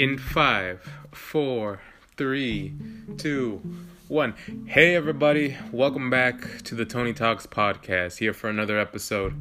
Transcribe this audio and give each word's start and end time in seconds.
in 0.00 0.16
five, 0.16 0.90
four, 1.12 1.78
three, 2.16 2.72
two, 3.18 3.60
one. 4.08 4.34
Hey, 4.64 4.94
everybody, 4.94 5.58
welcome 5.72 6.08
back 6.08 6.62
to 6.62 6.74
the 6.74 6.86
Toni 6.86 7.12
Talks 7.12 7.46
podcast. 7.46 8.16
Here 8.16 8.32
for 8.32 8.48
another 8.48 8.78
episode. 8.78 9.34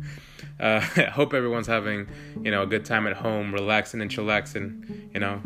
Uh, 0.59 0.86
I 0.98 1.04
hope 1.04 1.34
everyone's 1.34 1.68
having, 1.68 2.09
you 2.44 2.52
know, 2.52 2.64
a 2.64 2.68
good 2.68 2.84
time 2.84 3.08
at 3.08 3.16
home, 3.16 3.54
relaxing 3.54 4.02
and 4.02 4.12
chillaxing. 4.12 5.14
You 5.14 5.22
know, 5.22 5.41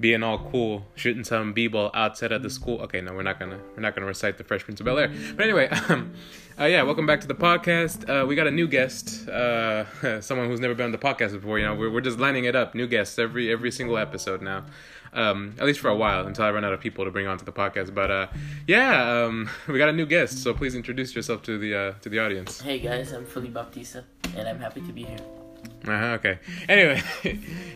being 0.00 0.22
all 0.22 0.38
cool, 0.50 0.86
shooting 0.94 1.24
some 1.24 1.52
b-ball 1.52 1.90
outside 1.94 2.32
of 2.32 2.42
the 2.42 2.50
school. 2.50 2.80
Okay, 2.82 3.00
no, 3.00 3.12
we're 3.12 3.22
not 3.22 3.38
gonna 3.38 3.58
we're 3.76 3.82
not 3.82 3.94
gonna 3.94 4.06
recite 4.06 4.38
the 4.38 4.44
Fresh 4.44 4.64
Prince 4.64 4.80
of 4.80 4.86
Bel 4.86 4.98
Air. 4.98 5.12
But 5.36 5.44
anyway, 5.44 5.68
um, 5.88 6.12
uh, 6.58 6.64
yeah, 6.64 6.82
welcome 6.82 7.06
back 7.06 7.20
to 7.20 7.26
the 7.26 7.34
podcast. 7.34 8.08
Uh, 8.08 8.26
we 8.26 8.34
got 8.34 8.46
a 8.46 8.50
new 8.50 8.66
guest, 8.66 9.28
uh, 9.28 10.20
someone 10.20 10.48
who's 10.48 10.60
never 10.60 10.74
been 10.74 10.86
on 10.86 10.92
the 10.92 10.98
podcast 10.98 11.32
before. 11.32 11.58
You 11.58 11.66
know, 11.66 11.74
we're 11.74 11.90
we're 11.90 12.00
just 12.00 12.18
lining 12.18 12.44
it 12.44 12.56
up, 12.56 12.74
new 12.74 12.86
guests 12.86 13.18
every 13.18 13.52
every 13.52 13.70
single 13.70 13.98
episode 13.98 14.42
now. 14.42 14.64
Um, 15.12 15.56
at 15.58 15.66
least 15.66 15.80
for 15.80 15.88
a 15.88 15.96
while 15.96 16.28
until 16.28 16.44
I 16.44 16.52
run 16.52 16.64
out 16.64 16.72
of 16.72 16.78
people 16.78 17.04
to 17.04 17.10
bring 17.10 17.26
onto 17.26 17.44
the 17.44 17.52
podcast. 17.52 17.92
But 17.92 18.10
uh, 18.10 18.26
yeah, 18.66 19.24
um, 19.24 19.50
we 19.68 19.76
got 19.76 19.88
a 19.88 19.92
new 19.92 20.06
guest, 20.06 20.42
so 20.42 20.54
please 20.54 20.74
introduce 20.74 21.14
yourself 21.14 21.42
to 21.42 21.58
the 21.58 21.74
uh, 21.74 21.92
to 22.00 22.08
the 22.08 22.20
audience. 22.20 22.60
Hey 22.60 22.78
guys, 22.78 23.12
I'm 23.12 23.26
Philly 23.26 23.48
Baptista, 23.48 24.04
and 24.36 24.48
I'm 24.48 24.60
happy 24.60 24.80
to 24.80 24.92
be 24.92 25.02
here. 25.04 25.18
Uh-huh, 25.86 26.18
okay. 26.18 26.38
Anyway, 26.68 27.02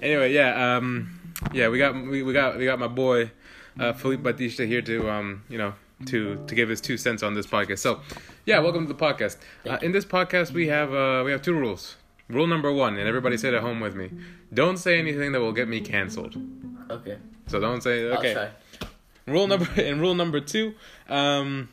anyway, 0.02 0.32
yeah, 0.32 0.76
um, 0.76 1.18
yeah, 1.52 1.68
we 1.68 1.78
got 1.78 1.94
we, 1.94 2.22
we 2.22 2.32
got 2.32 2.56
we 2.56 2.64
got 2.64 2.78
my 2.78 2.88
boy 2.88 3.30
uh, 3.78 3.92
Philippe 3.92 4.22
Batista 4.22 4.64
here 4.64 4.82
to 4.82 5.10
um, 5.10 5.44
you 5.48 5.58
know 5.58 5.74
to 6.06 6.44
to 6.46 6.54
give 6.54 6.68
his 6.68 6.80
two 6.80 6.96
cents 6.96 7.22
on 7.22 7.34
this 7.34 7.46
podcast. 7.46 7.78
So, 7.78 8.00
yeah, 8.44 8.58
welcome 8.58 8.86
to 8.86 8.92
the 8.92 8.98
podcast. 8.98 9.38
Uh, 9.68 9.78
in 9.82 9.92
this 9.92 10.04
podcast, 10.04 10.52
we 10.52 10.68
have 10.68 10.92
uh, 10.92 11.22
we 11.24 11.32
have 11.32 11.42
two 11.42 11.54
rules. 11.54 11.96
Rule 12.28 12.46
number 12.46 12.72
one, 12.72 12.96
and 12.96 13.06
everybody 13.06 13.36
say 13.36 13.48
it 13.48 13.54
at 13.54 13.62
home 13.62 13.80
with 13.80 13.94
me: 13.94 14.10
don't 14.52 14.78
say 14.78 14.98
anything 14.98 15.32
that 15.32 15.40
will 15.40 15.52
get 15.52 15.68
me 15.68 15.80
canceled. 15.80 16.36
Okay. 16.90 17.18
So 17.46 17.60
don't 17.60 17.82
say 17.82 18.04
okay. 18.04 18.50
Rule 19.26 19.46
number 19.46 19.68
and 19.80 20.00
rule 20.00 20.14
number 20.14 20.40
two, 20.40 20.74
um, 21.08 21.68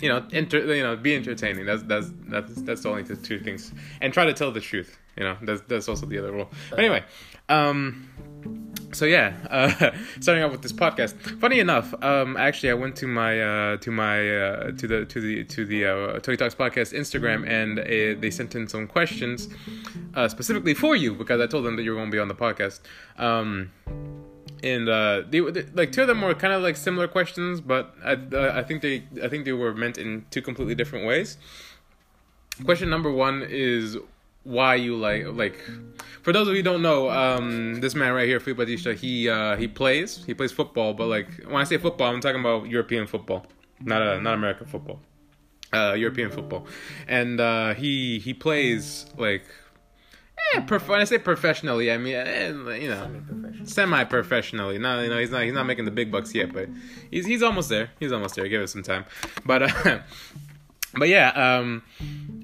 you 0.00 0.08
know, 0.08 0.26
enter, 0.32 0.74
you 0.74 0.82
know, 0.82 0.96
be 0.96 1.14
entertaining. 1.14 1.66
That's 1.66 1.82
that's 1.82 2.10
that's 2.26 2.54
that's 2.62 2.82
the 2.82 2.88
only 2.88 3.04
two, 3.04 3.16
two 3.16 3.38
things, 3.38 3.72
and 4.00 4.12
try 4.12 4.24
to 4.24 4.34
tell 4.34 4.50
the 4.50 4.60
truth. 4.60 4.98
You 5.16 5.24
know, 5.24 5.36
that's 5.42 5.62
that's 5.62 5.88
also 5.88 6.06
the 6.06 6.18
other 6.18 6.32
rule. 6.32 6.50
But 6.70 6.78
anyway, 6.78 7.04
um, 7.48 8.08
so 8.92 9.04
yeah, 9.04 9.34
uh, 9.50 9.90
starting 10.20 10.42
off 10.44 10.52
with 10.52 10.62
this 10.62 10.72
podcast. 10.72 11.14
Funny 11.40 11.60
enough, 11.60 11.94
um, 12.02 12.36
actually, 12.36 12.70
I 12.70 12.74
went 12.74 12.96
to 12.96 13.06
my 13.06 13.40
uh, 13.40 13.76
to 13.78 13.90
my 13.90 14.18
uh, 14.18 14.70
to 14.72 14.86
the 14.86 15.04
to 15.04 15.20
the 15.20 15.44
to 15.44 15.64
the 15.64 15.84
uh, 15.84 16.18
Toni 16.20 16.36
Talks 16.36 16.54
podcast 16.54 16.96
Instagram, 16.96 17.46
and 17.48 17.78
uh, 17.78 18.20
they 18.20 18.30
sent 18.30 18.54
in 18.54 18.66
some 18.66 18.86
questions 18.86 19.48
uh, 20.14 20.28
specifically 20.28 20.74
for 20.74 20.96
you 20.96 21.14
because 21.14 21.40
I 21.40 21.46
told 21.46 21.64
them 21.64 21.76
that 21.76 21.82
you 21.82 21.92
were 21.92 21.98
going 21.98 22.10
to 22.10 22.14
be 22.14 22.20
on 22.20 22.28
the 22.28 22.34
podcast. 22.34 22.80
Um, 23.18 23.70
and 24.62 24.88
uh, 24.88 25.22
they, 25.28 25.40
they 25.40 25.64
like 25.74 25.92
two 25.92 26.02
of 26.02 26.08
them 26.08 26.20
were 26.20 26.34
kind 26.34 26.52
of 26.52 26.62
like 26.62 26.76
similar 26.76 27.06
questions, 27.06 27.60
but 27.60 27.94
I 28.04 28.12
uh, 28.12 28.52
I 28.54 28.62
think 28.62 28.82
they 28.82 29.04
I 29.22 29.28
think 29.28 29.44
they 29.44 29.52
were 29.52 29.74
meant 29.74 29.98
in 29.98 30.24
two 30.30 30.42
completely 30.42 30.74
different 30.74 31.06
ways. 31.06 31.36
Question 32.64 32.90
number 32.90 33.12
one 33.12 33.46
is 33.48 33.96
why 34.44 34.74
you 34.76 34.96
like 34.96 35.26
like 35.26 35.58
for 36.22 36.32
those 36.32 36.48
of 36.48 36.54
you 36.54 36.60
who 36.60 36.62
don't 36.62 36.82
know 36.82 37.10
um 37.10 37.80
this 37.80 37.94
man 37.94 38.12
right 38.14 38.26
here 38.26 38.40
Batista 38.40 38.94
he 38.94 39.28
uh 39.28 39.56
he 39.56 39.68
plays 39.68 40.24
he 40.24 40.34
plays 40.34 40.52
football 40.52 40.94
but 40.94 41.06
like 41.06 41.28
when 41.44 41.56
I 41.56 41.64
say 41.64 41.76
football 41.76 42.12
I'm 42.14 42.20
talking 42.20 42.40
about 42.40 42.66
European 42.68 43.06
football 43.06 43.46
not 43.80 44.00
uh, 44.02 44.18
not 44.20 44.34
American 44.34 44.66
football 44.66 45.00
uh 45.72 45.92
European 45.92 46.30
football 46.30 46.66
and 47.06 47.40
uh 47.40 47.74
he 47.74 48.18
he 48.20 48.32
plays 48.32 49.06
like 49.18 49.44
eh, 50.54 50.60
prof- 50.60 50.88
when 50.88 51.00
I 51.00 51.04
say 51.04 51.18
professionally 51.18 51.92
I 51.92 51.98
mean 51.98 52.14
eh, 52.14 52.48
you 52.76 52.88
know 52.88 53.10
Semi-professional. 53.64 53.66
semi-professionally. 53.66 54.78
No, 54.78 55.02
you 55.02 55.10
know, 55.10 55.18
he's 55.18 55.30
not 55.30 55.42
he's 55.42 55.52
not 55.52 55.64
making 55.66 55.84
the 55.84 55.90
big 55.90 56.10
bucks 56.10 56.34
yet, 56.34 56.52
but 56.52 56.68
he's 57.10 57.26
he's 57.26 57.42
almost 57.42 57.68
there. 57.68 57.90
He's 58.00 58.12
almost 58.12 58.34
there. 58.36 58.48
Give 58.48 58.62
it 58.62 58.68
some 58.68 58.82
time. 58.82 59.04
But 59.44 59.62
uh, 59.64 59.98
but 60.94 61.08
yeah, 61.08 61.28
um, 61.30 61.82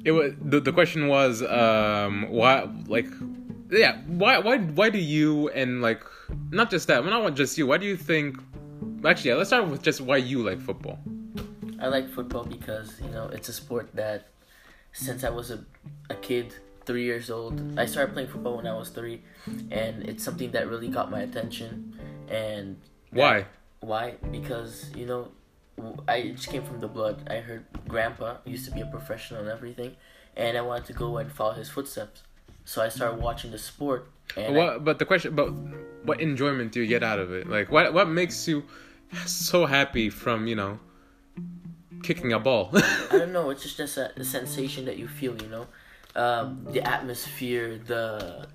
it 0.05 0.13
was 0.13 0.33
the 0.41 0.61
the 0.61 0.73
question 0.73 1.09
was 1.09 1.43
um 1.43 2.29
why 2.31 2.69
like 2.87 3.07
yeah 3.71 3.99
why 4.07 4.39
why 4.39 4.59
why 4.59 4.91
do 4.91 4.99
you 4.99 5.49
and 5.51 5.83
like 5.83 6.03
not 6.51 6.71
just 6.71 6.87
that, 6.89 7.05
well, 7.05 7.23
not 7.23 7.35
just 7.35 7.59
you. 7.59 7.67
Why 7.67 7.79
do 7.79 7.87
you 7.87 7.97
think? 7.97 8.39
Actually, 9.05 9.31
yeah, 9.31 9.37
let's 9.37 9.51
start 9.51 9.69
with 9.69 9.83
just 9.83 10.01
why 10.01 10.17
you 10.17 10.43
like 10.43 10.61
football. 10.61 10.99
I 11.81 11.89
like 11.89 12.09
football 12.11 12.45
because 12.45 13.01
you 13.01 13.11
know 13.11 13.29
it's 13.29 13.49
a 13.49 13.53
sport 13.53 13.91
that 13.95 14.29
since 14.93 15.25
I 15.25 15.31
was 15.31 15.51
a, 15.51 15.65
a 16.09 16.15
kid, 16.15 16.55
three 16.87 17.05
years 17.05 17.31
old, 17.31 17.79
I 17.79 17.87
started 17.87 18.15
playing 18.15 18.29
football 18.29 18.57
when 18.57 18.67
I 18.67 18.75
was 18.77 18.89
three, 18.89 19.23
and 19.71 20.05
it's 20.05 20.25
something 20.25 20.51
that 20.53 20.69
really 20.69 20.89
got 20.89 21.11
my 21.11 21.21
attention. 21.21 21.99
And 22.29 22.81
Why? 23.11 23.47
why? 23.81 24.15
Because 24.31 24.91
you 24.97 25.07
know, 25.07 25.29
I 26.09 26.17
it 26.17 26.37
just 26.37 26.49
came 26.49 26.63
from 26.63 26.81
the 26.81 26.89
blood. 26.89 27.27
I 27.31 27.37
heard 27.37 27.65
Grandpa 27.89 28.37
used 28.45 28.65
to 28.67 28.71
be 28.71 28.81
a 28.81 28.87
professional 28.87 29.41
and 29.41 29.49
everything, 29.51 29.97
and 30.37 30.57
I 30.57 30.61
wanted 30.61 30.87
to 30.87 30.93
go 30.93 31.17
and 31.19 31.31
follow 31.33 31.53
his 31.55 31.69
footsteps. 31.69 32.23
So 32.65 32.83
I 32.83 32.89
started 32.89 33.21
watching 33.21 33.51
the 33.51 33.59
sport. 33.59 34.09
And 34.37 34.59
I- 34.59 34.79
But 34.79 34.99
the 34.99 35.05
question, 35.05 35.35
but 35.35 35.51
what 36.05 36.21
enjoyment 36.21 36.73
do 36.73 36.81
you 36.81 36.87
get 36.87 37.03
out 37.03 37.19
of 37.19 37.33
it? 37.33 37.49
Like, 37.49 37.71
what 37.71 37.93
what 37.93 38.09
makes 38.09 38.47
you 38.49 38.65
so 39.27 39.67
happy 39.67 40.11
from 40.11 40.47
you 40.47 40.57
know 40.57 40.79
kicking 42.03 42.33
a 42.33 42.39
ball? 42.39 42.71
I 42.75 43.19
don't 43.19 43.33
know. 43.33 43.51
It's 43.51 43.63
just 43.63 43.77
just 43.77 43.97
a, 43.99 44.13
a 44.19 44.25
sensation 44.25 44.85
that 44.87 44.97
you 44.97 45.09
feel. 45.09 45.35
You 45.43 45.49
know, 45.49 45.67
um, 46.17 46.65
the 46.71 46.83
atmosphere, 46.87 47.79
the 47.79 48.47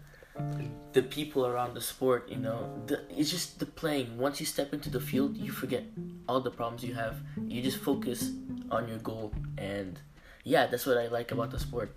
the 0.94 1.02
people 1.02 1.46
around 1.46 1.74
the 1.74 1.82
sport. 1.82 2.30
You 2.30 2.38
know, 2.38 2.82
the, 2.88 3.02
it's 3.10 3.30
just 3.30 3.60
the 3.60 3.66
playing. 3.66 4.18
Once 4.18 4.40
you 4.40 4.46
step 4.46 4.74
into 4.74 4.90
the 4.90 5.00
field, 5.00 5.38
you 5.38 5.52
forget 5.52 5.84
all 6.28 6.42
the 6.42 6.52
problems 6.52 6.84
you 6.84 6.94
have. 6.94 7.22
You 7.48 7.62
just 7.62 7.78
focus 7.78 8.32
on 8.72 8.88
your 8.88 9.00
goal, 9.00 9.34
and 9.58 10.00
yeah, 10.44 10.68
that's 10.68 10.86
what 10.86 10.98
I 10.98 11.08
like 11.08 11.32
about 11.32 11.52
the 11.52 11.60
sport. 11.60 11.96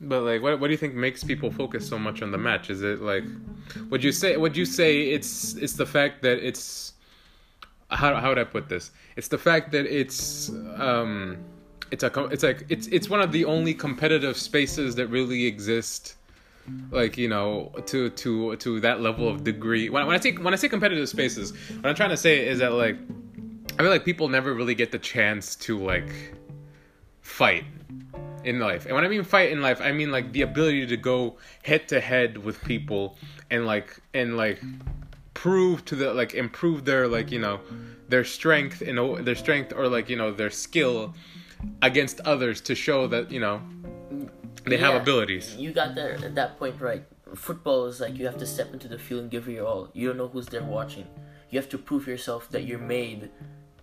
But 0.00 0.22
like, 0.22 0.42
what 0.42 0.58
what 0.60 0.68
do 0.68 0.72
you 0.72 0.78
think 0.78 0.94
makes 0.94 1.22
people 1.22 1.50
focus 1.50 1.86
so 1.86 1.98
much 1.98 2.22
on 2.22 2.30
the 2.30 2.38
match? 2.38 2.70
Is 2.70 2.82
it 2.82 3.00
like, 3.02 3.24
would 3.90 4.02
you 4.02 4.12
say 4.12 4.36
would 4.36 4.56
you 4.56 4.64
say 4.64 5.10
it's 5.10 5.54
it's 5.54 5.74
the 5.74 5.86
fact 5.86 6.22
that 6.22 6.38
it's 6.46 6.94
how 7.90 8.14
how 8.14 8.28
would 8.30 8.38
I 8.38 8.44
put 8.44 8.68
this? 8.68 8.92
It's 9.16 9.28
the 9.28 9.38
fact 9.38 9.72
that 9.72 9.86
it's 9.86 10.50
um 10.76 11.36
it's 11.90 12.04
a 12.04 12.24
it's 12.26 12.42
like 12.42 12.64
it's 12.68 12.86
it's 12.86 13.10
one 13.10 13.20
of 13.20 13.32
the 13.32 13.44
only 13.44 13.74
competitive 13.74 14.36
spaces 14.36 14.94
that 14.94 15.08
really 15.08 15.44
exist 15.44 16.16
like 16.90 17.16
you 17.16 17.28
know 17.28 17.72
to 17.86 18.10
to 18.10 18.56
to 18.56 18.80
that 18.80 19.00
level 19.00 19.28
of 19.28 19.44
degree 19.44 19.88
when, 19.88 20.06
when 20.06 20.16
i 20.16 20.20
say 20.20 20.32
when 20.32 20.52
i 20.52 20.56
say 20.56 20.68
competitive 20.68 21.08
spaces 21.08 21.52
what 21.76 21.86
i'm 21.86 21.94
trying 21.94 22.10
to 22.10 22.16
say 22.16 22.46
is 22.46 22.58
that 22.58 22.72
like 22.72 22.96
i 23.78 23.82
feel 23.82 23.90
like 23.90 24.04
people 24.04 24.28
never 24.28 24.54
really 24.54 24.74
get 24.74 24.90
the 24.90 24.98
chance 24.98 25.54
to 25.56 25.78
like 25.78 26.12
fight 27.20 27.64
in 28.44 28.58
life. 28.58 28.86
And 28.86 28.94
when 28.94 29.04
I 29.04 29.08
mean 29.08 29.22
fight 29.22 29.50
in 29.50 29.62
life, 29.62 29.80
I 29.80 29.92
mean 29.92 30.10
like 30.10 30.32
the 30.32 30.42
ability 30.42 30.86
to 30.86 30.96
go 30.96 31.36
head 31.62 31.88
to 31.88 32.00
head 32.00 32.38
with 32.38 32.62
people 32.64 33.16
and 33.50 33.66
like 33.66 34.00
and 34.14 34.36
like 34.36 34.60
prove 35.34 35.84
to 35.86 35.96
the 35.96 36.12
like 36.12 36.34
improve 36.34 36.84
their 36.84 37.08
like 37.08 37.30
you 37.30 37.38
know 37.38 37.60
their 38.08 38.24
strength 38.24 38.82
and 38.82 39.24
their 39.24 39.34
strength 39.34 39.72
or 39.74 39.88
like 39.88 40.08
you 40.08 40.16
know 40.16 40.32
their 40.32 40.50
skill 40.50 41.14
against 41.82 42.20
others 42.20 42.60
to 42.62 42.74
show 42.74 43.06
that 43.06 43.30
you 43.30 43.40
know 43.40 43.60
they 44.70 44.78
have 44.78 45.00
abilities. 45.02 45.56
You 45.56 45.72
got 45.72 45.94
that 45.94 46.22
at 46.24 46.34
that 46.34 46.58
point 46.58 46.80
right. 46.80 47.04
Football 47.34 47.86
is 47.86 48.00
like 48.00 48.16
you 48.16 48.26
have 48.26 48.38
to 48.38 48.46
step 48.46 48.72
into 48.72 48.88
the 48.88 48.98
field 48.98 49.22
and 49.22 49.30
give 49.30 49.48
it 49.48 49.52
your 49.52 49.66
all. 49.66 49.90
You 49.92 50.08
don't 50.08 50.16
know 50.16 50.28
who's 50.28 50.46
there 50.46 50.62
watching. 50.62 51.06
You 51.50 51.58
have 51.58 51.68
to 51.70 51.78
prove 51.78 52.06
yourself 52.06 52.48
that 52.50 52.64
you're 52.64 52.78
made 52.78 53.30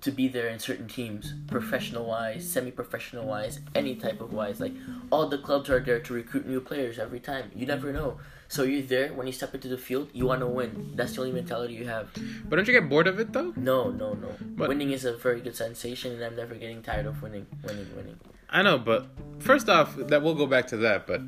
to 0.02 0.12
be 0.12 0.28
there 0.28 0.48
in 0.48 0.60
certain 0.60 0.88
teams, 0.88 1.34
professional 1.48 2.06
wise, 2.06 2.48
semi 2.48 2.72
professional 2.72 3.26
wise, 3.26 3.60
any 3.74 3.96
type 3.96 4.22
of 4.22 4.34
wise. 4.34 4.60
Like 4.60 4.74
all 5.12 5.28
the 5.28 5.38
clubs 5.38 5.70
are 5.70 5.80
there 5.80 6.00
to 6.00 6.14
recruit 6.14 6.46
new 6.46 6.62
players 6.62 7.00
every 7.00 7.20
time. 7.20 7.52
You 7.56 7.66
never 7.66 7.92
know. 7.92 8.20
So 8.50 8.64
you're 8.64 8.84
there 8.84 9.12
when 9.14 9.28
you 9.28 9.34
step 9.34 9.54
into 9.54 9.68
the 9.68 9.78
field, 9.78 10.10
you 10.14 10.26
want 10.26 10.40
to 10.40 10.48
win. 10.48 10.94
That's 10.96 11.16
the 11.16 11.22
only 11.22 11.34
mentality 11.34 11.74
you 11.74 11.86
have. 11.88 12.10
But 12.48 12.56
don't 12.56 12.68
you 12.68 12.74
get 12.74 12.88
bored 12.88 13.08
of 13.08 13.20
it 13.20 13.34
though? 13.34 13.54
No, 13.56 13.90
no, 13.90 14.14
no. 14.14 14.30
But- 14.42 14.70
winning 14.70 14.92
is 14.92 15.04
a 15.04 15.16
very 15.18 15.42
good 15.42 15.56
sensation, 15.56 16.14
and 16.14 16.24
I'm 16.24 16.36
never 16.36 16.56
getting 16.56 16.82
tired 16.82 17.06
of 17.06 17.22
winning, 17.22 17.46
winning, 17.64 17.88
winning. 17.96 18.18
I 18.50 18.62
know, 18.62 18.78
but 18.78 19.08
first 19.40 19.70
off, 19.70 19.96
that 19.96 20.24
we'll 20.24 20.36
go 20.36 20.48
back 20.48 20.68
to 20.68 20.78
that. 20.78 21.06
But 21.06 21.22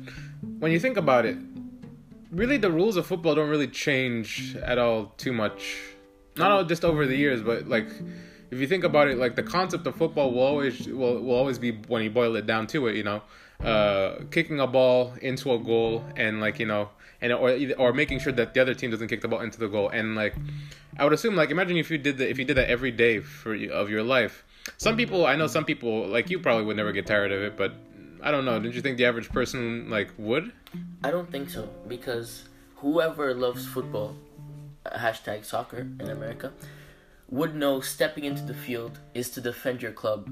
when 0.58 0.72
you 0.72 0.80
think 0.80 0.96
about 0.96 1.26
it, 1.26 1.36
really 2.30 2.56
the 2.56 2.70
rules 2.70 2.96
of 2.96 3.06
football 3.06 3.34
don't 3.34 3.50
really 3.50 3.68
change 3.68 4.56
at 4.56 4.78
all 4.78 5.12
too 5.16 5.32
much. 5.32 5.76
Not 6.36 6.50
all 6.50 6.64
just 6.64 6.84
over 6.84 7.06
the 7.06 7.16
years, 7.16 7.42
but 7.42 7.68
like 7.68 7.88
if 8.50 8.58
you 8.58 8.66
think 8.66 8.84
about 8.84 9.08
it, 9.08 9.18
like 9.18 9.36
the 9.36 9.42
concept 9.42 9.86
of 9.86 9.96
football 9.96 10.32
will 10.32 10.42
always 10.42 10.86
will, 10.88 11.20
will 11.20 11.34
always 11.34 11.58
be 11.58 11.72
when 11.88 12.02
you 12.02 12.10
boil 12.10 12.36
it 12.36 12.46
down 12.46 12.66
to 12.68 12.86
it, 12.86 12.96
you 12.96 13.02
know, 13.02 13.22
uh, 13.64 14.22
kicking 14.30 14.60
a 14.60 14.66
ball 14.66 15.12
into 15.20 15.52
a 15.52 15.58
goal 15.58 16.04
and 16.16 16.40
like 16.40 16.58
you 16.58 16.66
know, 16.66 16.88
and 17.20 17.32
or 17.32 17.56
or 17.78 17.92
making 17.92 18.20
sure 18.20 18.32
that 18.32 18.54
the 18.54 18.60
other 18.60 18.74
team 18.74 18.90
doesn't 18.90 19.08
kick 19.08 19.20
the 19.20 19.28
ball 19.28 19.40
into 19.40 19.58
the 19.58 19.68
goal. 19.68 19.88
And 19.88 20.14
like 20.14 20.34
I 20.98 21.04
would 21.04 21.12
assume, 21.12 21.36
like 21.36 21.50
imagine 21.50 21.76
if 21.76 21.90
you 21.90 21.98
did 21.98 22.18
that 22.18 22.30
if 22.30 22.38
you 22.38 22.44
did 22.44 22.56
that 22.56 22.70
every 22.70 22.90
day 22.90 23.20
for 23.20 23.54
of 23.54 23.90
your 23.90 24.02
life. 24.02 24.44
Some 24.76 24.96
people, 24.96 25.26
I 25.26 25.36
know 25.36 25.46
some 25.46 25.64
people 25.64 26.06
like 26.06 26.30
you 26.30 26.38
probably 26.38 26.64
would 26.64 26.76
never 26.76 26.92
get 26.92 27.06
tired 27.06 27.32
of 27.32 27.42
it, 27.42 27.56
but 27.56 27.74
I 28.22 28.30
don't 28.30 28.44
know. 28.44 28.58
Didn't 28.58 28.74
you 28.74 28.82
think 28.82 28.98
the 28.98 29.06
average 29.06 29.28
person 29.30 29.90
like 29.90 30.10
would? 30.18 30.52
I 31.02 31.10
don't 31.10 31.30
think 31.30 31.50
so 31.50 31.68
because 31.88 32.48
whoever 32.76 33.34
loves 33.34 33.66
football 33.66 34.16
hashtag 34.86 35.44
soccer 35.44 35.86
in 35.98 36.08
America, 36.10 36.52
would 37.28 37.54
know 37.54 37.80
stepping 37.80 38.24
into 38.24 38.42
the 38.42 38.54
field 38.54 38.98
is 39.14 39.30
to 39.30 39.40
defend 39.40 39.82
your 39.82 39.92
club. 39.92 40.28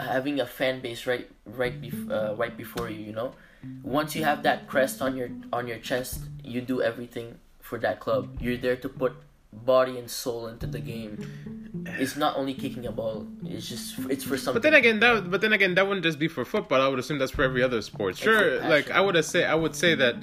Having 0.00 0.40
a 0.40 0.46
fan 0.46 0.80
base 0.80 1.06
right 1.06 1.28
right 1.44 1.80
bef- 1.80 2.10
uh, 2.10 2.34
right 2.36 2.56
before 2.56 2.88
you, 2.88 3.00
you 3.00 3.12
know, 3.12 3.34
once 3.82 4.14
you 4.14 4.24
have 4.24 4.42
that 4.44 4.68
crest 4.68 5.02
on 5.02 5.16
your 5.16 5.28
on 5.52 5.66
your 5.66 5.78
chest, 5.78 6.20
you 6.42 6.60
do 6.60 6.82
everything 6.82 7.38
for 7.60 7.78
that 7.78 7.98
club. 7.98 8.38
You're 8.40 8.56
there 8.56 8.76
to 8.76 8.88
put 8.88 9.14
body 9.52 9.98
and 9.98 10.10
soul 10.10 10.46
into 10.48 10.66
the 10.66 10.78
game. 10.78 11.84
It's 11.98 12.16
not 12.16 12.36
only 12.36 12.54
kicking 12.54 12.86
a 12.86 12.92
ball. 12.92 13.26
It's 13.44 13.68
just 13.68 13.98
it's 14.10 14.24
for 14.24 14.36
something. 14.36 14.60
But 14.60 14.62
then 14.62 14.74
again, 14.74 15.00
that 15.00 15.30
but 15.30 15.40
then 15.40 15.52
again, 15.52 15.74
that 15.74 15.86
wouldn't 15.86 16.04
just 16.04 16.18
be 16.18 16.28
for 16.28 16.44
football. 16.44 16.80
I 16.80 16.88
would 16.88 16.98
assume 16.98 17.18
that's 17.18 17.32
for 17.32 17.44
every 17.44 17.62
other 17.62 17.82
sport. 17.82 18.16
Sure, 18.16 18.60
like. 18.60 18.90
I 18.90 19.00
would 19.00 19.22
say, 19.24 19.44
I 19.44 19.54
would 19.54 19.74
say 19.74 19.94
that, 19.94 20.16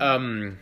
um, 0.00 0.58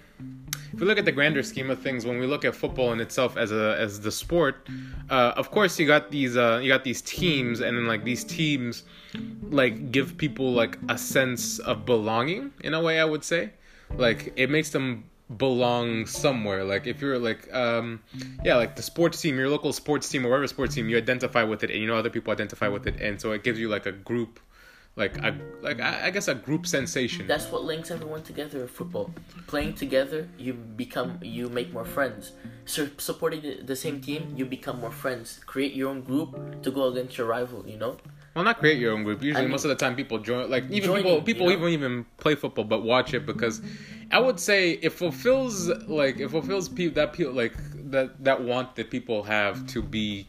if 0.72 0.80
we 0.80 0.86
look 0.86 0.98
at 0.98 1.04
the 1.04 1.12
grander 1.12 1.42
scheme 1.42 1.70
of 1.70 1.80
things, 1.80 2.04
when 2.04 2.18
we 2.18 2.26
look 2.26 2.44
at 2.44 2.54
football 2.54 2.92
in 2.92 3.00
itself 3.00 3.36
as 3.36 3.52
a 3.52 3.76
as 3.78 4.00
the 4.00 4.10
sport, 4.10 4.68
uh, 5.10 5.32
of 5.36 5.50
course 5.50 5.78
you 5.78 5.86
got 5.86 6.10
these 6.10 6.36
uh, 6.36 6.60
you 6.62 6.68
got 6.68 6.84
these 6.84 7.02
teams, 7.02 7.60
and 7.60 7.76
then 7.76 7.86
like 7.86 8.04
these 8.04 8.24
teams, 8.24 8.84
like 9.50 9.92
give 9.92 10.16
people 10.16 10.52
like 10.52 10.78
a 10.88 10.98
sense 10.98 11.58
of 11.60 11.84
belonging 11.84 12.52
in 12.62 12.74
a 12.74 12.80
way. 12.80 13.00
I 13.00 13.04
would 13.04 13.24
say, 13.24 13.50
like 13.96 14.32
it 14.36 14.50
makes 14.50 14.70
them 14.70 15.04
belong 15.36 16.06
somewhere 16.06 16.64
like 16.64 16.86
if 16.86 17.00
you're 17.00 17.18
like 17.18 17.52
um 17.54 18.00
yeah 18.44 18.56
like 18.56 18.74
the 18.74 18.82
sports 18.82 19.20
team 19.20 19.36
your 19.36 19.48
local 19.48 19.72
sports 19.72 20.08
team 20.08 20.26
or 20.26 20.30
whatever 20.30 20.46
sports 20.48 20.74
team 20.74 20.88
you 20.88 20.96
identify 20.96 21.44
with 21.44 21.62
it 21.62 21.70
and 21.70 21.80
you 21.80 21.86
know 21.86 21.94
other 21.96 22.10
people 22.10 22.32
identify 22.32 22.66
with 22.66 22.86
it 22.86 23.00
and 23.00 23.20
so 23.20 23.30
it 23.30 23.44
gives 23.44 23.58
you 23.58 23.68
like 23.68 23.86
a 23.86 23.92
group 23.92 24.40
like 24.96 25.16
a 25.18 25.38
like 25.62 25.80
i, 25.80 26.10
guess 26.10 26.26
a 26.26 26.34
group 26.34 26.66
sensation 26.66 27.26
That's 27.26 27.46
what 27.52 27.62
links 27.64 27.90
everyone 27.90 28.22
together 28.22 28.62
in 28.62 28.68
football. 28.68 29.14
Playing 29.46 29.74
together, 29.74 30.28
you 30.36 30.52
become 30.52 31.18
you 31.22 31.48
make 31.48 31.72
more 31.72 31.84
friends. 31.84 32.32
So 32.64 32.88
supporting 32.98 33.64
the 33.64 33.76
same 33.76 34.00
team, 34.00 34.34
you 34.36 34.44
become 34.44 34.80
more 34.80 34.90
friends. 34.90 35.40
Create 35.46 35.74
your 35.74 35.90
own 35.90 36.02
group 36.02 36.62
to 36.62 36.70
go 36.70 36.88
against 36.88 37.16
your 37.18 37.28
rival. 37.28 37.64
You 37.66 37.78
know. 37.78 37.96
Well 38.34 38.44
not 38.44 38.58
create 38.58 38.78
your 38.78 38.92
own 38.92 39.02
group 39.04 39.22
usually 39.22 39.40
I 39.40 39.44
mean- 39.44 39.50
most 39.52 39.64
of 39.64 39.70
the 39.70 39.74
time 39.76 39.96
people 39.96 40.18
join 40.18 40.50
like 40.50 40.64
even 40.70 40.88
Joining, 40.88 41.02
people 41.04 41.16
you 41.18 41.22
people 41.22 41.46
know? 41.46 41.52
even 41.52 41.68
even 41.68 42.06
play 42.18 42.34
football 42.34 42.64
but 42.64 42.82
watch 42.82 43.12
it 43.14 43.26
because 43.26 43.60
i 44.12 44.18
would 44.18 44.38
say 44.40 44.72
it 44.82 44.90
fulfills 44.92 45.68
like 45.88 46.18
it 46.20 46.28
fulfills 46.30 46.68
people 46.68 46.94
that 46.94 47.12
people 47.12 47.32
like 47.32 47.54
that 47.90 48.22
that 48.24 48.42
want 48.42 48.76
that 48.76 48.90
people 48.90 49.22
have 49.24 49.66
to 49.68 49.82
be 49.82 50.28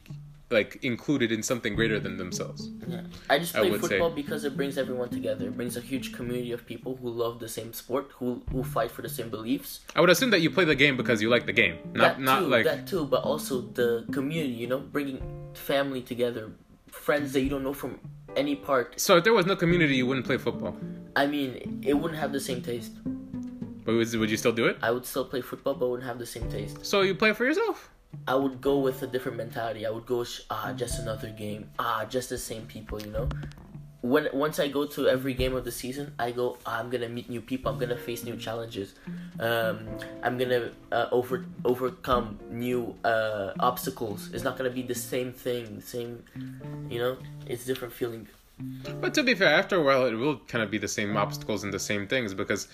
like 0.50 0.78
included 0.84 1.32
in 1.32 1.42
something 1.42 1.76
greater 1.76 1.98
than 1.98 2.18
themselves 2.18 2.70
Yeah. 2.88 3.02
I 3.30 3.40
just 3.40 3.56
I 3.56 3.60
play 3.60 3.72
would 3.72 3.82
say. 3.82 3.88
football 3.88 4.10
because 4.10 4.44
it 4.44 4.58
brings 4.58 4.78
everyone 4.78 5.08
together. 5.08 5.46
It 5.48 5.56
brings 5.56 5.78
a 5.78 5.82
huge 5.92 6.12
community 6.12 6.52
of 6.52 6.66
people 6.66 6.98
who 7.02 7.10
love 7.10 7.40
the 7.40 7.48
same 7.48 7.72
sport, 7.72 8.06
who 8.18 8.42
who 8.52 8.62
fight 8.76 8.92
for 8.92 9.02
the 9.02 9.08
same 9.18 9.30
beliefs. 9.30 9.80
i 9.96 10.02
would 10.02 10.10
assume 10.10 10.32
that 10.32 10.42
you 10.42 10.50
play 10.58 10.66
the 10.66 10.76
game 10.84 10.98
because 11.02 11.22
you 11.24 11.30
like 11.36 11.46
the 11.52 11.54
game 11.64 11.76
not 11.94 12.02
that 12.18 12.20
not 12.30 12.42
like 12.56 12.66
that 12.66 12.86
too, 12.86 13.06
but 13.14 13.22
also 13.32 13.62
the 13.80 13.90
community. 14.18 14.52
You 14.64 14.68
know, 14.68 14.80
bringing 14.80 15.20
family 15.54 16.02
together, 16.02 16.44
friends 16.92 17.34
that 17.34 17.42
you 17.42 17.50
don't 17.50 17.64
know 17.64 17.74
from 17.74 18.00
any 18.36 18.56
part. 18.56 19.00
So 19.00 19.18
if 19.18 19.24
there 19.24 19.34
was 19.34 19.46
no 19.46 19.56
community, 19.56 19.96
you 19.96 20.06
wouldn't 20.06 20.26
play 20.26 20.38
football. 20.38 20.76
I 21.16 21.26
mean, 21.28 21.82
it 21.86 21.94
wouldn't 21.94 22.20
have 22.20 22.32
the 22.32 22.40
same 22.40 22.62
taste. 22.62 22.94
But 23.84 23.96
would, 23.96 24.14
would 24.14 24.30
you 24.30 24.38
still 24.38 24.52
do 24.52 24.68
it? 24.68 24.78
I 24.82 24.92
would 24.92 25.06
still 25.06 25.26
play 25.26 25.42
football, 25.42 25.74
but 25.74 25.90
wouldn't 25.90 26.08
have 26.08 26.20
the 26.20 26.26
same 26.26 26.50
taste. 26.50 26.86
So 26.86 27.02
you 27.02 27.16
play 27.16 27.34
for 27.34 27.46
yourself. 27.46 27.90
I 28.28 28.36
would 28.36 28.62
go 28.62 28.78
with 28.78 29.02
a 29.02 29.08
different 29.08 29.38
mentality. 29.38 29.86
I 29.86 29.90
would 29.90 30.06
go, 30.06 30.26
ah, 30.50 30.74
just 30.74 31.00
another 31.00 31.30
game. 31.30 31.70
Ah, 31.80 32.06
just 32.08 32.30
the 32.30 32.38
same 32.38 32.66
people, 32.68 33.02
you 33.02 33.12
know? 33.12 33.28
When 34.02 34.28
Once 34.34 34.60
I 34.60 34.68
go 34.68 34.86
to 34.88 35.08
every 35.08 35.36
game 35.36 35.56
of 35.56 35.64
the 35.64 35.72
season, 35.72 36.14
I 36.18 36.32
go, 36.32 36.58
I'm 36.66 36.90
gonna 36.90 37.08
meet 37.08 37.30
new 37.30 37.42
people, 37.42 37.72
I'm 37.72 37.78
gonna 37.78 37.98
face 37.98 38.24
new 38.24 38.36
challenges. 38.36 38.96
Um, 39.40 39.88
I'm 40.24 40.40
gonna 40.40 40.72
uh, 40.92 41.08
over 41.12 41.46
overcome 41.64 42.40
new 42.50 42.96
uh, 43.04 43.54
obstacles. 43.60 44.32
It's 44.34 44.44
not 44.44 44.58
gonna 44.58 44.72
be 44.72 44.82
the 44.82 44.96
same 44.96 45.32
thing, 45.32 45.82
same, 45.82 46.24
you 46.90 46.98
know? 46.98 47.18
It's 47.46 47.64
different 47.66 47.94
feeling. 47.94 48.28
But 49.00 49.14
to 49.16 49.24
be 49.24 49.36
fair, 49.36 49.54
after 49.54 49.76
a 49.78 49.84
while, 49.84 50.06
it 50.06 50.14
will 50.14 50.38
kind 50.48 50.64
of 50.64 50.72
be 50.72 50.78
the 50.78 50.88
same 50.88 51.16
obstacles 51.16 51.64
and 51.64 51.74
the 51.74 51.80
same 51.80 52.08
things 52.08 52.34
because 52.34 52.68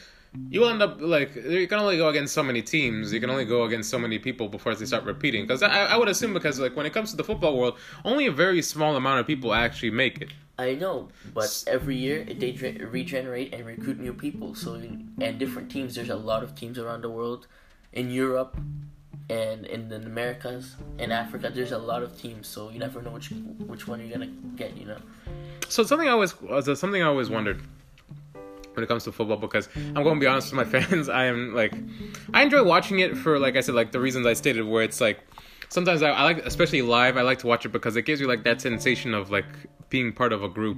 you 0.49 0.65
end 0.65 0.81
up 0.81 0.97
like 0.99 1.35
you 1.35 1.67
can 1.67 1.79
only 1.79 1.97
go 1.97 2.09
against 2.09 2.33
so 2.33 2.43
many 2.43 2.61
teams. 2.61 3.13
You 3.13 3.19
can 3.19 3.29
only 3.29 3.45
go 3.45 3.63
against 3.63 3.89
so 3.89 3.99
many 3.99 4.19
people 4.19 4.47
before 4.47 4.75
they 4.75 4.85
start 4.85 5.03
repeating. 5.03 5.45
Because 5.45 5.63
I, 5.63 5.85
I 5.85 5.97
would 5.97 6.07
assume 6.07 6.33
because 6.33 6.59
like 6.59 6.75
when 6.75 6.85
it 6.85 6.93
comes 6.93 7.11
to 7.11 7.17
the 7.17 7.23
football 7.23 7.57
world, 7.57 7.77
only 8.05 8.27
a 8.27 8.31
very 8.31 8.61
small 8.61 8.95
amount 8.95 9.19
of 9.19 9.27
people 9.27 9.53
actually 9.53 9.91
make 9.91 10.21
it. 10.21 10.29
I 10.59 10.73
know, 10.73 11.09
but 11.35 11.63
every 11.67 11.95
year 11.95 12.23
they 12.23 12.51
regenerate 12.51 13.53
and 13.53 13.65
recruit 13.65 13.99
new 13.99 14.13
people. 14.13 14.55
So 14.55 14.73
and 14.73 15.39
different 15.39 15.71
teams. 15.71 15.93
There's 15.95 16.09
a 16.09 16.15
lot 16.15 16.41
of 16.41 16.55
teams 16.55 16.79
around 16.79 17.03
the 17.03 17.11
world, 17.11 17.45
in 17.93 18.09
Europe, 18.09 18.57
and 19.29 19.65
in 19.67 19.89
the 19.89 19.97
Americas 19.97 20.75
and 20.97 21.13
Africa. 21.13 21.51
There's 21.53 21.73
a 21.73 21.77
lot 21.77 22.01
of 22.01 22.19
teams. 22.19 22.47
So 22.47 22.69
you 22.69 22.79
never 22.79 23.03
know 23.03 23.11
which 23.11 23.29
which 23.67 23.87
one 23.87 23.99
you're 23.99 24.09
gonna 24.09 24.31
get. 24.55 24.75
You 24.75 24.85
know. 24.85 24.97
So 25.69 25.83
something 25.83 26.07
I 26.07 26.11
always 26.11 26.39
was 26.41 26.67
uh, 26.67 26.75
something 26.75 27.03
I 27.03 27.05
always 27.05 27.29
wondered 27.29 27.61
when 28.73 28.83
it 28.83 28.87
comes 28.87 29.03
to 29.03 29.11
football 29.11 29.37
because 29.37 29.67
I'm 29.75 30.03
going 30.03 30.15
to 30.15 30.19
be 30.19 30.27
honest 30.27 30.53
with 30.53 30.71
my 30.71 30.79
fans. 30.79 31.09
I 31.09 31.25
am 31.25 31.55
like, 31.55 31.73
I 32.31 32.43
enjoy 32.43 32.63
watching 32.63 32.99
it 32.99 33.17
for 33.17 33.39
like 33.39 33.57
I 33.57 33.61
said, 33.61 33.75
like 33.75 33.91
the 33.91 33.99
reasons 33.99 34.25
I 34.27 34.33
stated, 34.33 34.65
where 34.65 34.83
it's 34.83 35.01
like 35.01 35.19
sometimes 35.69 36.01
I, 36.01 36.09
I 36.09 36.23
like, 36.23 36.45
especially 36.45 36.81
live, 36.81 37.17
I 37.17 37.21
like 37.21 37.39
to 37.39 37.47
watch 37.47 37.65
it 37.65 37.69
because 37.69 37.95
it 37.95 38.03
gives 38.03 38.21
you 38.21 38.27
like 38.27 38.43
that 38.43 38.61
sensation 38.61 39.13
of 39.13 39.31
like 39.31 39.45
being 39.89 40.13
part 40.13 40.33
of 40.33 40.43
a 40.43 40.49
group, 40.49 40.77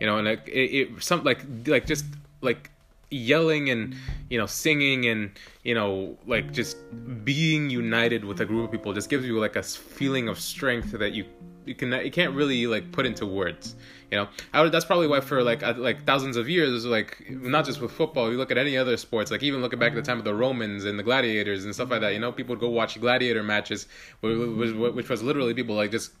you 0.00 0.06
know, 0.06 0.18
and 0.18 0.26
like 0.26 0.48
it, 0.48 0.70
it 0.74 1.02
some 1.02 1.24
like 1.24 1.44
like 1.66 1.86
just 1.86 2.04
like 2.40 2.70
yelling 3.10 3.70
and 3.70 3.94
you 4.28 4.38
know 4.38 4.46
singing 4.46 5.06
and 5.06 5.32
you 5.64 5.74
know 5.74 6.16
like 6.26 6.52
just 6.52 6.76
being 7.24 7.68
united 7.68 8.24
with 8.24 8.40
a 8.40 8.44
group 8.44 8.66
of 8.66 8.70
people 8.70 8.92
just 8.92 9.10
gives 9.10 9.26
you 9.26 9.40
like 9.40 9.56
a 9.56 9.62
feeling 9.62 10.28
of 10.28 10.38
strength 10.38 10.92
that 10.92 11.12
you 11.12 11.24
you 11.70 11.76
can 11.76 11.92
you 12.04 12.10
can't 12.10 12.34
really 12.34 12.66
like 12.66 12.90
put 12.92 13.06
into 13.06 13.24
words 13.24 13.76
you 14.10 14.18
know? 14.18 14.28
I 14.52 14.60
would, 14.60 14.72
that's 14.72 14.84
probably 14.84 15.06
why 15.06 15.20
for 15.20 15.42
like 15.42 15.62
like 15.78 16.04
thousands 16.04 16.36
of 16.36 16.48
years 16.48 16.84
like 16.84 17.30
not 17.30 17.64
just 17.64 17.80
with 17.80 17.92
football 17.92 18.30
you 18.30 18.36
look 18.36 18.50
at 18.50 18.58
any 18.58 18.76
other 18.76 18.96
sports 18.96 19.30
like 19.30 19.42
even 19.44 19.62
looking 19.62 19.78
back 19.78 19.92
at 19.92 19.94
the 19.94 20.02
time 20.02 20.18
of 20.18 20.24
the 20.24 20.34
romans 20.34 20.84
and 20.84 20.98
the 20.98 21.04
gladiators 21.04 21.64
and 21.64 21.72
stuff 21.72 21.90
like 21.90 22.00
that 22.00 22.12
you 22.12 22.18
know? 22.18 22.32
People 22.32 22.54
would 22.54 22.60
go 22.60 22.68
watch 22.68 23.00
gladiator 23.00 23.42
matches 23.42 23.86
which 24.20 24.36
was, 24.36 24.72
which 24.72 25.08
was 25.08 25.22
literally 25.22 25.54
people 25.54 25.76
like 25.76 25.92
just 25.92 26.12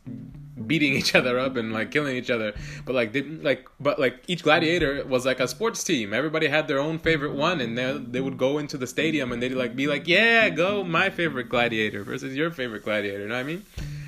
beating 0.66 0.92
each 1.00 1.14
other 1.14 1.38
up 1.38 1.56
and 1.56 1.72
like 1.72 1.90
killing 1.90 2.16
each 2.16 2.30
other. 2.30 2.54
But 2.84 2.94
like 2.94 3.12
didn't 3.12 3.42
like 3.42 3.68
but 3.80 3.98
like 3.98 4.22
each 4.28 4.42
gladiator 4.42 5.04
was 5.04 5.26
like 5.26 5.40
a 5.40 5.48
sports 5.48 5.82
team. 5.82 6.14
Everybody 6.14 6.48
had 6.48 6.68
their 6.68 6.78
own 6.78 6.98
favorite 6.98 7.34
one 7.34 7.60
and 7.60 7.76
they 7.76 7.98
they 7.98 8.20
would 8.20 8.38
go 8.38 8.58
into 8.58 8.78
the 8.78 8.86
stadium 8.86 9.32
and 9.32 9.42
they'd 9.42 9.50
like 9.50 9.74
be 9.74 9.86
like 9.86 10.06
yeah 10.06 10.48
go 10.48 10.84
my 10.84 11.10
favorite 11.10 11.48
gladiator 11.48 12.04
versus 12.04 12.36
your 12.36 12.50
favorite 12.50 12.84
gladiator 12.84 13.22
you 13.22 13.28
know 13.28 13.34
what 13.34 13.40
i 13.40 13.44
mean? 13.44 13.64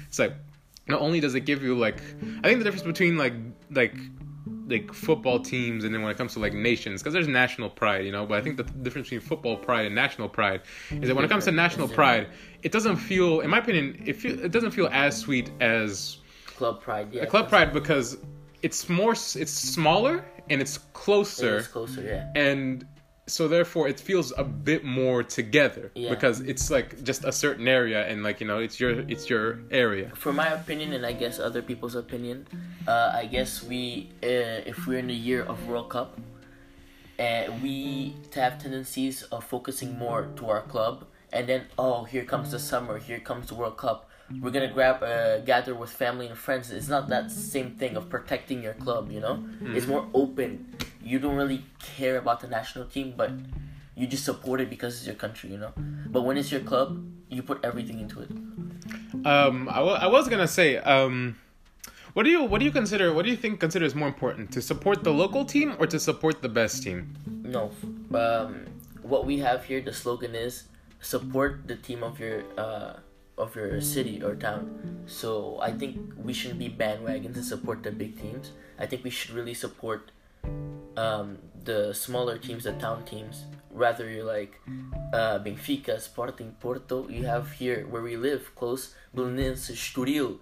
It's 0.09 0.19
like 0.19 0.35
not 0.89 1.01
only 1.01 1.21
does 1.21 1.35
it 1.35 1.41
give 1.41 1.63
you 1.63 1.77
like 1.77 2.01
i 2.43 2.49
think 2.49 2.59
the 2.59 2.65
difference 2.65 2.83
between 2.83 3.17
like 3.17 3.35
like 3.71 3.95
like 4.69 4.93
football 4.93 5.39
teams 5.41 5.85
and 5.85 5.95
then 5.95 6.03
when 6.03 6.11
it 6.11 6.17
comes 6.17 6.33
to 6.33 6.39
like 6.39 6.53
nations 6.55 7.01
because 7.03 7.13
there's 7.13 7.29
national 7.29 7.69
pride 7.69 8.05
you 8.05 8.13
know 8.13 8.25
but 8.27 8.39
i 8.39 8.41
think 8.41 8.57
the 8.57 8.63
difference 8.65 9.07
between 9.09 9.21
football 9.21 9.57
pride 9.57 9.87
and 9.87 9.95
national 9.95 10.29
pride 10.29 10.61
is 10.91 11.09
that 11.09 11.15
when 11.15 11.25
it 11.25 11.29
comes 11.29 11.45
to 11.45 11.53
national 11.53 11.89
pride 11.89 12.27
it 12.63 12.73
doesn't 12.73 12.97
feel 12.97 13.41
in 13.41 13.51
my 13.51 13.59
opinion 13.59 14.01
it 14.07 14.15
feel, 14.17 14.39
it 14.45 14.51
doesn't 14.53 14.71
feel 14.73 14.89
as 14.93 15.17
sweet 15.17 15.51
as 15.61 16.19
Club 16.47 16.81
pride. 16.81 17.09
Yeah. 17.13 17.25
club 17.25 17.49
pride 17.49 17.73
because 17.73 18.19
it's 18.63 18.89
more 18.89 19.13
it's 19.13 19.51
smaller 19.51 20.25
and 20.51 20.61
it's 20.61 20.79
closer 20.93 21.59
It's 21.59 21.67
closer. 21.69 22.03
Yeah. 22.03 22.31
and 22.41 22.87
so 23.27 23.47
therefore 23.47 23.87
it 23.89 24.01
feels 24.01 24.33
a 24.37 24.43
bit 24.43 24.85
more 24.85 25.23
together 25.23 25.93
Yeah. 25.95 26.11
because 26.11 26.41
it's 26.41 26.71
like 26.71 27.03
just 27.05 27.25
a 27.25 27.31
certain 27.31 27.69
area 27.69 28.07
and 28.09 28.23
like 28.25 28.41
you 28.41 28.47
know 28.49 28.59
it's 28.59 28.81
your 28.81 29.01
it's 29.09 29.31
your 29.31 29.61
area 29.71 30.11
for 30.15 30.33
my 30.33 30.49
opinion 30.49 30.93
and 30.93 31.07
I 31.07 31.13
guess 31.13 31.39
other 31.39 31.63
people's 31.63 31.95
opinion, 31.95 32.47
uh, 32.89 33.13
I 33.15 33.27
guess 33.27 33.63
we 33.63 34.11
uh, 34.25 34.67
if 34.71 34.87
we're 34.87 34.99
in 34.99 35.07
the 35.07 35.15
year 35.15 35.43
of 35.45 35.67
World 35.69 35.91
Cup, 35.91 36.19
uh, 37.19 37.45
we 37.63 38.17
have 38.35 38.59
tendencies 38.61 39.23
of 39.31 39.45
focusing 39.45 39.97
more 39.99 40.27
to 40.37 40.49
our 40.51 40.63
club, 40.63 41.05
and 41.33 41.49
then 41.49 41.63
oh 41.79 42.03
here 42.05 42.25
comes 42.25 42.51
the 42.51 42.59
summer, 42.59 42.99
here 42.99 43.21
comes 43.21 43.49
the 43.49 43.55
World 43.55 43.77
Cup. 43.77 44.09
We're 44.41 44.51
gonna 44.51 44.73
grab 44.73 45.03
uh, 45.03 45.39
gather 45.41 45.75
with 45.75 45.91
family 45.91 46.27
and 46.27 46.37
friends. 46.37 46.71
It's 46.71 46.89
not 46.89 47.09
that 47.09 47.31
same 47.31 47.71
thing 47.81 47.97
of 47.97 48.09
protecting 48.09 48.63
your 48.63 48.75
club, 48.75 49.11
you 49.11 49.21
know. 49.21 49.45
It's 49.77 49.87
more 49.87 50.07
open. 50.15 50.75
You 51.05 51.19
don't 51.19 51.37
really 51.37 51.65
care 51.97 52.17
about 52.19 52.41
the 52.41 52.49
national 52.49 52.87
team, 52.87 53.15
but 53.17 53.31
you 53.97 54.07
just 54.07 54.25
support 54.25 54.61
it 54.61 54.71
because 54.71 54.97
it's 54.99 55.07
your 55.07 55.17
country, 55.17 55.51
you 55.51 55.59
know. 55.59 55.73
But 56.07 56.23
when 56.23 56.37
it's 56.37 56.51
your 56.51 56.61
club, 56.63 57.03
you 57.29 57.43
put 57.43 57.59
everything 57.65 57.99
into 58.01 58.21
it. 58.21 58.31
um 59.27 59.69
I 59.69 59.81
wa- 59.87 60.01
I 60.07 60.09
was 60.17 60.29
gonna 60.29 60.49
say 60.49 60.79
um 60.79 61.37
what 62.15 62.23
do 62.25 62.31
you 62.31 62.43
what 62.51 62.59
do 62.61 62.65
you 62.65 62.73
consider 62.73 63.13
what 63.13 63.25
do 63.25 63.31
you 63.31 63.37
think 63.37 63.61
considers 63.61 63.95
more 63.95 64.09
important 64.09 64.51
to 64.53 64.61
support 64.61 65.05
the 65.05 65.13
local 65.13 65.45
team 65.45 65.69
or 65.79 65.87
to 65.87 65.99
support 66.01 66.43
the 66.43 66.49
best 66.49 66.83
team 66.83 66.99
No. 67.57 67.71
Um, 68.23 68.53
what 69.03 69.23
we 69.27 69.39
have 69.49 69.65
here, 69.65 69.81
the 69.81 69.93
slogan 69.93 70.35
is 70.35 70.65
support 71.01 71.67
the 71.71 71.77
team 71.77 72.03
of 72.03 72.19
your 72.23 72.39
uh, 72.57 72.93
of 73.39 73.55
your 73.57 73.81
city 73.81 74.23
or 74.23 74.35
town. 74.35 75.03
So 75.07 75.59
I 75.61 75.73
think 75.73 75.97
we 76.17 76.33
shouldn't 76.33 76.59
be 76.59 76.69
bandwagons 76.69 77.37
and 77.37 77.45
support 77.45 77.83
the 77.83 77.91
big 77.91 78.21
teams. 78.21 78.53
I 78.79 78.87
think 78.87 79.05
we 79.05 79.11
should 79.11 79.31
really 79.31 79.55
support 79.55 80.11
um, 80.97 81.39
the 81.65 81.93
smaller 81.95 82.39
teams, 82.39 82.65
the 82.65 82.73
town 82.73 83.05
teams, 83.05 83.45
rather 83.71 84.09
you're 84.11 84.25
like 84.25 84.61
uh, 85.13 85.39
Benfica, 85.39 86.01
Sporting, 86.01 86.55
Porto. 86.61 87.09
You 87.09 87.25
have 87.25 87.53
here 87.53 87.87
where 87.89 88.03
we 88.03 88.17
live, 88.17 88.55
close, 88.55 88.95
Belenenses, 89.15 89.73
Estoril, 89.77 90.39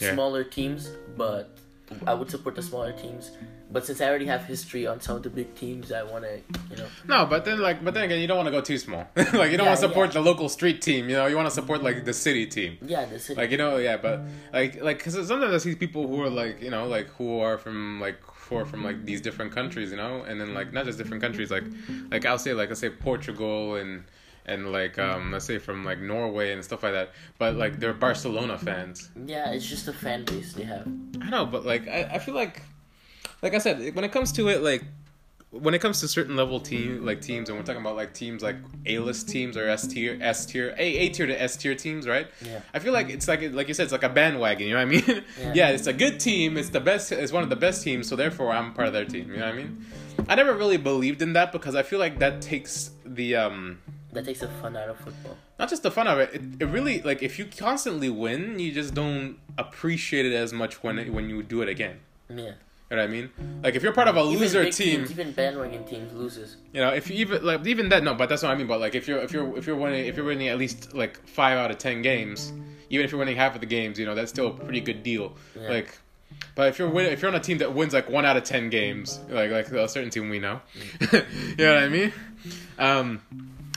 Yeah. 0.00 0.12
smaller 0.14 0.42
teams, 0.44 0.90
but 1.16 1.58
I 2.06 2.14
would 2.14 2.30
support 2.30 2.54
the 2.56 2.62
smaller 2.62 2.92
teams. 2.92 3.30
But 3.70 3.84
since 3.84 4.00
I 4.00 4.08
already 4.08 4.26
have 4.26 4.44
history 4.44 4.86
on 4.86 5.00
some 5.00 5.16
of 5.16 5.22
the 5.22 5.30
big 5.30 5.54
teams, 5.54 5.92
I 5.92 6.02
want 6.02 6.24
to, 6.24 6.40
you 6.70 6.76
know, 6.76 6.86
No, 7.06 7.26
but 7.26 7.44
then 7.44 7.60
like, 7.60 7.84
but 7.84 7.92
then 7.94 8.04
again, 8.04 8.20
you 8.20 8.26
don't 8.26 8.36
want 8.38 8.46
to 8.46 8.52
go 8.52 8.60
too 8.60 8.78
small. 8.78 9.06
like 9.16 9.26
you 9.28 9.32
don't 9.34 9.52
Yeah, 9.52 9.64
want 9.66 9.80
to 9.80 9.86
support 9.88 10.08
yeah. 10.08 10.14
the 10.14 10.20
local 10.22 10.48
street 10.48 10.80
team. 10.80 11.08
You 11.10 11.16
know, 11.16 11.26
you 11.26 11.36
want 11.36 11.46
to 11.48 11.54
support 11.54 11.82
like 11.82 12.04
the 12.04 12.12
city 12.14 12.46
team. 12.46 12.78
yeah, 12.82 13.04
the 13.04 13.18
city. 13.18 13.38
Like 13.40 13.50
you 13.50 13.58
know, 13.58 13.76
yeah, 13.76 13.96
but 13.98 14.20
like 14.52 14.80
like 14.82 14.98
because 14.98 15.14
sometimes 15.26 15.52
I 15.52 15.58
see 15.58 15.74
people 15.74 16.06
who 16.08 16.22
are 16.22 16.30
like 16.30 16.62
you 16.62 16.70
know 16.70 16.86
like 16.86 17.08
who 17.16 17.40
are 17.40 17.58
from 17.58 18.00
like 18.00 18.18
who 18.24 18.56
are 18.56 18.64
from 18.66 18.82
like 18.84 19.04
these 19.04 19.20
different 19.20 19.52
countries, 19.52 19.90
you 19.90 19.96
know, 19.96 20.22
and 20.22 20.40
then 20.40 20.54
like 20.54 20.72
not 20.72 20.84
just 20.86 20.96
different 20.98 21.22
countries, 21.22 21.50
like 21.50 21.64
like 22.10 22.24
I'll 22.24 22.38
say 22.38 22.54
like 22.54 22.70
I 22.70 22.74
say 22.74 22.90
Portugal 22.90 23.74
and 23.76 24.04
and 24.46 24.72
like 24.72 24.98
um 24.98 25.32
let's 25.32 25.44
say 25.46 25.58
from 25.58 25.84
like 25.84 25.98
Norway 26.00 26.52
and 26.52 26.64
stuff 26.64 26.82
like 26.82 26.92
that, 26.92 27.10
but 27.38 27.56
like 27.56 27.78
they're 27.80 27.94
Barcelona 27.94 28.58
fans. 28.58 29.10
yeah, 29.26 29.50
it's 29.52 29.66
just 29.66 29.88
a 29.88 29.92
fan 29.92 30.24
base 30.24 30.52
they 30.52 30.64
have. 30.64 30.86
I 31.20 31.30
know, 31.30 31.46
but 31.46 31.64
like 31.64 31.88
I, 31.88 32.02
I 32.14 32.18
feel 32.18 32.34
like 32.34 32.62
like 33.42 33.54
I 33.54 33.58
said, 33.58 33.94
when 33.94 34.04
it 34.04 34.12
comes 34.12 34.32
to 34.32 34.48
it, 34.48 34.62
like 34.62 34.84
when 35.50 35.72
it 35.72 35.78
comes 35.78 36.00
to 36.00 36.08
certain 36.08 36.34
level 36.34 36.58
team 36.58 37.06
like 37.06 37.20
teams, 37.20 37.48
and 37.48 37.56
we're 37.56 37.64
talking 37.64 37.80
about 37.80 37.94
like 37.94 38.12
teams 38.12 38.42
like 38.42 38.56
A 38.86 38.98
list 38.98 39.28
teams 39.28 39.56
or 39.56 39.68
S 39.68 39.86
tier, 39.86 40.18
S 40.20 40.46
tier, 40.46 40.74
A 40.76 40.82
A 40.82 41.08
tier 41.10 41.26
to 41.26 41.40
S 41.42 41.56
tier 41.56 41.74
teams, 41.76 42.08
right? 42.08 42.26
Yeah. 42.44 42.60
I 42.74 42.80
feel 42.80 42.92
like 42.92 43.08
it's 43.08 43.28
like 43.28 43.40
like 43.52 43.68
you 43.68 43.74
said, 43.74 43.84
it's 43.84 43.92
like 43.92 44.02
a 44.02 44.08
bandwagon. 44.08 44.66
You 44.66 44.74
know 44.74 44.84
what 44.84 44.88
I 44.88 45.16
mean? 45.16 45.24
Yeah. 45.40 45.52
Yeah. 45.54 45.68
it's 45.70 45.86
a 45.86 45.92
good 45.92 46.18
team. 46.18 46.56
It's 46.56 46.70
the 46.70 46.80
best. 46.80 47.12
It's 47.12 47.32
one 47.32 47.42
of 47.44 47.50
the 47.50 47.56
best 47.56 47.82
teams. 47.84 48.08
So 48.08 48.16
therefore, 48.16 48.50
I'm 48.52 48.72
part 48.74 48.88
of 48.88 48.92
their 48.94 49.04
team. 49.04 49.30
You 49.30 49.38
know 49.38 49.46
what 49.46 49.54
I 49.54 49.56
mean? 49.58 49.86
I 50.28 50.34
never 50.34 50.54
really 50.54 50.76
believed 50.76 51.22
in 51.22 51.34
that 51.34 51.52
because 51.52 51.74
I 51.76 51.82
feel 51.82 51.98
like 52.00 52.18
that 52.18 52.42
takes 52.42 52.90
the 53.04 53.36
um 53.36 53.78
That 54.14 54.24
takes 54.24 54.40
the 54.40 54.48
fun 54.48 54.76
out 54.76 54.88
of 54.88 54.96
football. 54.98 55.36
not 55.58 55.68
just 55.68 55.82
the 55.82 55.90
fun 55.90 56.06
of 56.06 56.18
it, 56.18 56.30
it. 56.34 56.42
It 56.60 56.66
really 56.66 57.02
like 57.02 57.22
if 57.22 57.38
you 57.38 57.44
constantly 57.46 58.08
win, 58.08 58.58
you 58.58 58.72
just 58.72 58.94
don't 58.94 59.36
appreciate 59.58 60.24
it 60.24 60.32
as 60.32 60.52
much 60.52 60.82
when 60.82 60.98
it, 60.98 61.12
when 61.12 61.28
you 61.28 61.42
do 61.42 61.62
it 61.62 61.68
again. 61.68 61.98
Yeah. 62.28 62.52
You 62.90 62.96
know 62.98 63.02
what 63.02 63.10
I 63.10 63.12
mean? 63.12 63.30
Like 63.62 63.74
if 63.74 63.82
you're 63.82 63.92
part 63.92 64.08
of 64.08 64.16
a 64.16 64.20
Even 64.20 64.38
loser 64.38 64.64
team, 64.70 64.98
teams, 64.98 65.10
even 65.10 65.32
bandwagon 65.32 65.84
teams 65.84 66.12
loses. 66.12 66.56
you 66.72 66.80
know, 66.80 66.90
if 66.90 67.10
you 67.10 67.16
even 67.16 67.44
like 67.44 67.66
even 67.66 67.88
that 67.88 68.04
no, 68.04 68.14
but 68.14 68.28
that's 68.28 68.42
what 68.42 68.52
I 68.52 68.54
mean. 68.54 68.66
But 68.68 68.78
like 68.78 68.94
if 68.94 69.08
you're 69.08 69.18
if 69.18 69.32
you're 69.32 69.56
if 69.58 69.66
you're 69.66 69.74
winning 69.76 70.06
if 70.06 70.16
you're 70.16 70.26
winning 70.26 70.48
at 70.48 70.58
least 70.58 70.94
like 70.94 71.26
five 71.26 71.58
out 71.58 71.70
of 71.72 71.78
ten 71.78 72.02
games, 72.02 72.52
even 72.90 73.04
if 73.04 73.10
you're 73.10 73.18
winning 73.18 73.36
half 73.36 73.54
of 73.54 73.60
the 73.60 73.66
games, 73.66 73.98
you 73.98 74.06
know 74.06 74.14
that's 74.14 74.30
still 74.30 74.48
a 74.48 74.52
pretty 74.52 74.80
good 74.80 75.02
deal. 75.02 75.32
Yeah. 75.60 75.70
Like, 75.70 75.98
but 76.54 76.68
if 76.68 76.78
you're 76.78 76.88
win, 76.88 77.06
if 77.06 77.20
you're 77.22 77.30
on 77.30 77.34
a 77.34 77.40
team 77.40 77.58
that 77.58 77.74
wins 77.74 77.94
like 77.94 78.08
one 78.08 78.24
out 78.26 78.36
of 78.36 78.44
ten 78.44 78.70
games, 78.70 79.18
like 79.28 79.50
like 79.50 79.68
a 79.72 79.88
certain 79.88 80.10
team 80.10 80.28
we 80.28 80.38
know, 80.38 80.60
you 81.12 81.18
know 81.58 81.74
what 81.74 81.82
I 81.82 81.88
mean? 81.88 82.12
Um, 82.78 83.22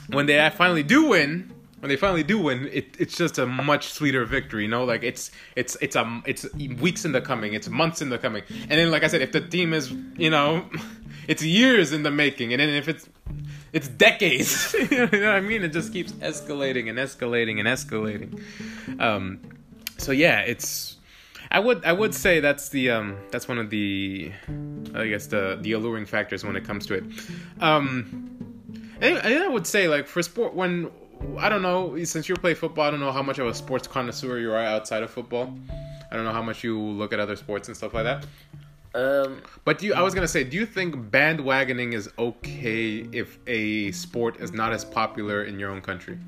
when 0.08 0.26
they 0.26 0.50
finally 0.50 0.82
do 0.82 1.08
win. 1.08 1.52
When 1.80 1.90
they 1.90 1.96
finally 1.96 2.24
do 2.24 2.40
win, 2.40 2.68
it, 2.72 2.96
it's 2.98 3.16
just 3.16 3.38
a 3.38 3.46
much 3.46 3.92
sweeter 3.92 4.24
victory, 4.24 4.62
you 4.64 4.68
know. 4.68 4.82
Like 4.82 5.04
it's 5.04 5.30
it's 5.54 5.76
it's 5.80 5.94
um 5.94 6.24
it's 6.26 6.44
weeks 6.54 7.04
in 7.04 7.12
the 7.12 7.20
coming, 7.20 7.54
it's 7.54 7.68
months 7.68 8.02
in 8.02 8.08
the 8.08 8.18
coming, 8.18 8.42
and 8.62 8.70
then 8.72 8.90
like 8.90 9.04
I 9.04 9.06
said, 9.06 9.22
if 9.22 9.30
the 9.30 9.40
team 9.40 9.72
is 9.72 9.92
you 10.16 10.28
know, 10.28 10.68
it's 11.28 11.44
years 11.44 11.92
in 11.92 12.02
the 12.02 12.10
making, 12.10 12.52
and 12.52 12.58
then 12.58 12.70
if 12.70 12.88
it's 12.88 13.08
it's 13.72 13.88
decades. 13.88 14.74
you 14.90 14.98
know 14.98 15.06
what 15.06 15.24
I 15.24 15.40
mean? 15.40 15.62
It 15.62 15.72
just 15.72 15.92
keeps 15.92 16.12
escalating 16.12 16.88
and 16.88 16.98
escalating 16.98 17.58
and 17.58 17.68
escalating. 17.68 18.40
Um, 19.00 19.40
so 19.98 20.12
yeah, 20.12 20.40
it's. 20.40 20.96
I 21.50 21.60
would 21.60 21.84
I 21.84 21.92
would 21.92 22.14
say 22.14 22.40
that's 22.40 22.68
the 22.68 22.90
um 22.90 23.16
that's 23.30 23.48
one 23.48 23.58
of 23.58 23.70
the 23.70 24.32
I 24.94 25.06
guess 25.06 25.26
the 25.28 25.58
the 25.60 25.72
alluring 25.72 26.04
factors 26.04 26.44
when 26.44 26.56
it 26.56 26.64
comes 26.64 26.86
to 26.86 26.94
it. 26.94 27.04
Um, 27.60 28.47
and, 29.00 29.16
and 29.18 29.44
I 29.44 29.48
would 29.48 29.66
say 29.66 29.88
like 29.88 30.06
for 30.06 30.22
sport 30.22 30.54
when 30.54 30.90
I 31.38 31.48
don't 31.48 31.62
know 31.62 32.02
since 32.04 32.28
you 32.28 32.34
play 32.36 32.54
football 32.54 32.84
I 32.84 32.90
don't 32.90 33.00
know 33.00 33.12
how 33.12 33.22
much 33.22 33.38
of 33.38 33.46
a 33.46 33.54
sports 33.54 33.86
connoisseur 33.88 34.38
you 34.38 34.52
are 34.52 34.58
outside 34.58 35.02
of 35.02 35.10
football. 35.10 35.56
I 36.10 36.16
don't 36.16 36.24
know 36.24 36.32
how 36.32 36.42
much 36.42 36.64
you 36.64 36.78
look 36.78 37.12
at 37.12 37.20
other 37.20 37.36
sports 37.36 37.68
and 37.68 37.76
stuff 37.76 37.92
like 37.92 38.04
that. 38.04 38.26
Um, 38.94 39.42
But 39.64 39.78
do 39.78 39.86
you, 39.86 39.94
I 39.94 40.00
was 40.00 40.14
gonna 40.14 40.28
say, 40.28 40.42
do 40.44 40.56
you 40.56 40.64
think 40.64 41.10
bandwagoning 41.10 41.92
is 41.92 42.08
okay 42.18 43.06
if 43.12 43.38
a 43.46 43.92
sport 43.92 44.40
is 44.40 44.52
not 44.52 44.72
as 44.72 44.84
popular 44.84 45.44
in 45.44 45.58
your 45.58 45.70
own 45.70 45.82
country? 45.82 46.18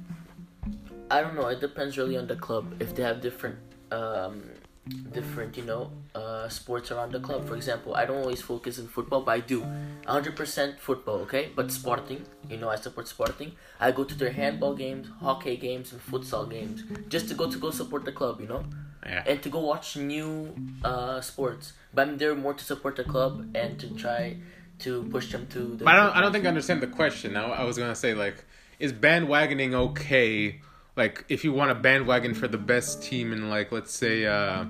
I 1.11 1.23
don't 1.23 1.35
know. 1.35 1.47
It 1.49 1.61
depends 1.61 1.97
really 1.99 2.17
on 2.17 2.27
the 2.27 2.37
club. 2.37 2.81
If 2.81 2.95
they 2.95 3.03
have 3.03 3.21
different, 3.21 3.57
um, 3.91 4.43
different, 4.91 5.57
you 5.57 5.65
know, 5.65 5.91
uh, 6.15 6.49
sports 6.49 6.91
around 6.91 7.13
the 7.13 7.21
club. 7.21 7.47
For 7.47 7.55
example, 7.57 7.95
I 7.95 8.05
don't 8.05 8.19
always 8.19 8.41
focus 8.43 8.79
in 8.79 8.89
football, 8.89 9.23
but 9.23 9.33
I 9.33 9.41
do. 9.41 9.65
100% 10.07 10.79
football, 10.79 11.17
okay? 11.21 11.51
But 11.55 11.71
Sporting, 11.71 12.25
you 12.49 12.57
know, 12.57 12.69
I 12.69 12.77
support 12.77 13.07
Sporting. 13.09 13.53
I 13.79 13.93
go 13.93 14.05
to 14.05 14.15
their 14.15 14.33
handball 14.33 14.75
games, 14.75 15.09
hockey 15.21 15.57
games, 15.57 15.93
and 15.93 16.01
futsal 16.03 16.51
games 16.51 16.83
just 17.09 17.29
to 17.29 17.35
go 17.35 17.51
to 17.51 17.59
go 17.59 17.71
support 17.71 18.05
the 18.05 18.13
club, 18.13 18.41
you 18.41 18.49
know, 18.49 18.65
Yeah. 19.07 19.23
and 19.27 19.43
to 19.43 19.49
go 19.49 19.61
watch 19.61 19.97
new 19.97 20.55
uh, 20.85 21.21
sports. 21.21 21.73
But 21.95 22.09
I'm 22.09 22.19
there 22.19 22.35
more 22.35 22.55
to 22.55 22.65
support 22.65 22.97
the 22.97 23.05
club 23.05 23.47
and 23.55 23.79
to 23.81 23.89
try 23.95 24.37
to 24.81 25.05
push 25.05 25.31
them 25.33 25.47
to. 25.49 25.59
The 25.77 25.85
But 25.85 25.95
I 25.95 25.97
don't. 25.97 26.17
I 26.17 26.21
don't 26.21 26.33
think 26.33 26.45
I 26.45 26.49
understand 26.49 26.81
the 26.83 26.87
question. 26.87 27.33
Now 27.33 27.53
I 27.53 27.65
was 27.65 27.77
gonna 27.79 27.95
say 27.95 28.15
like, 28.15 28.45
is 28.79 28.93
bandwagoning 28.93 29.73
okay? 29.75 30.61
Like 31.01 31.25
if 31.31 31.45
you 31.45 31.53
want 31.55 31.71
a 31.71 31.75
bandwagon 31.75 32.35
for 32.35 32.47
the 32.47 32.59
best 32.59 33.03
team 33.03 33.33
in 33.33 33.49
like 33.49 33.73
let's 33.73 33.91
say 33.91 34.27
uh, 34.27 34.67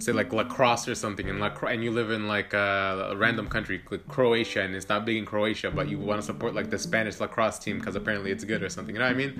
say 0.00 0.12
like 0.12 0.30
lacrosse 0.30 0.86
or 0.86 0.94
something 0.94 1.28
in 1.28 1.40
lacrosse 1.40 1.72
and 1.72 1.82
you 1.82 1.90
live 1.90 2.10
in 2.10 2.28
like 2.28 2.52
uh, 2.52 3.08
a 3.12 3.16
random 3.16 3.48
country 3.48 3.80
like 3.90 4.06
Croatia 4.06 4.60
and 4.60 4.76
it's 4.76 4.90
not 4.90 5.06
big 5.06 5.16
in 5.16 5.24
Croatia 5.24 5.70
but 5.70 5.88
you 5.88 5.98
want 5.98 6.20
to 6.20 6.26
support 6.26 6.54
like 6.54 6.68
the 6.68 6.78
Spanish 6.78 7.20
lacrosse 7.20 7.58
team 7.58 7.78
because 7.78 7.96
apparently 7.96 8.30
it's 8.30 8.44
good 8.44 8.62
or 8.62 8.68
something 8.68 8.94
you 8.94 8.98
know 8.98 9.06
what 9.06 9.14
I 9.14 9.16
mean 9.16 9.32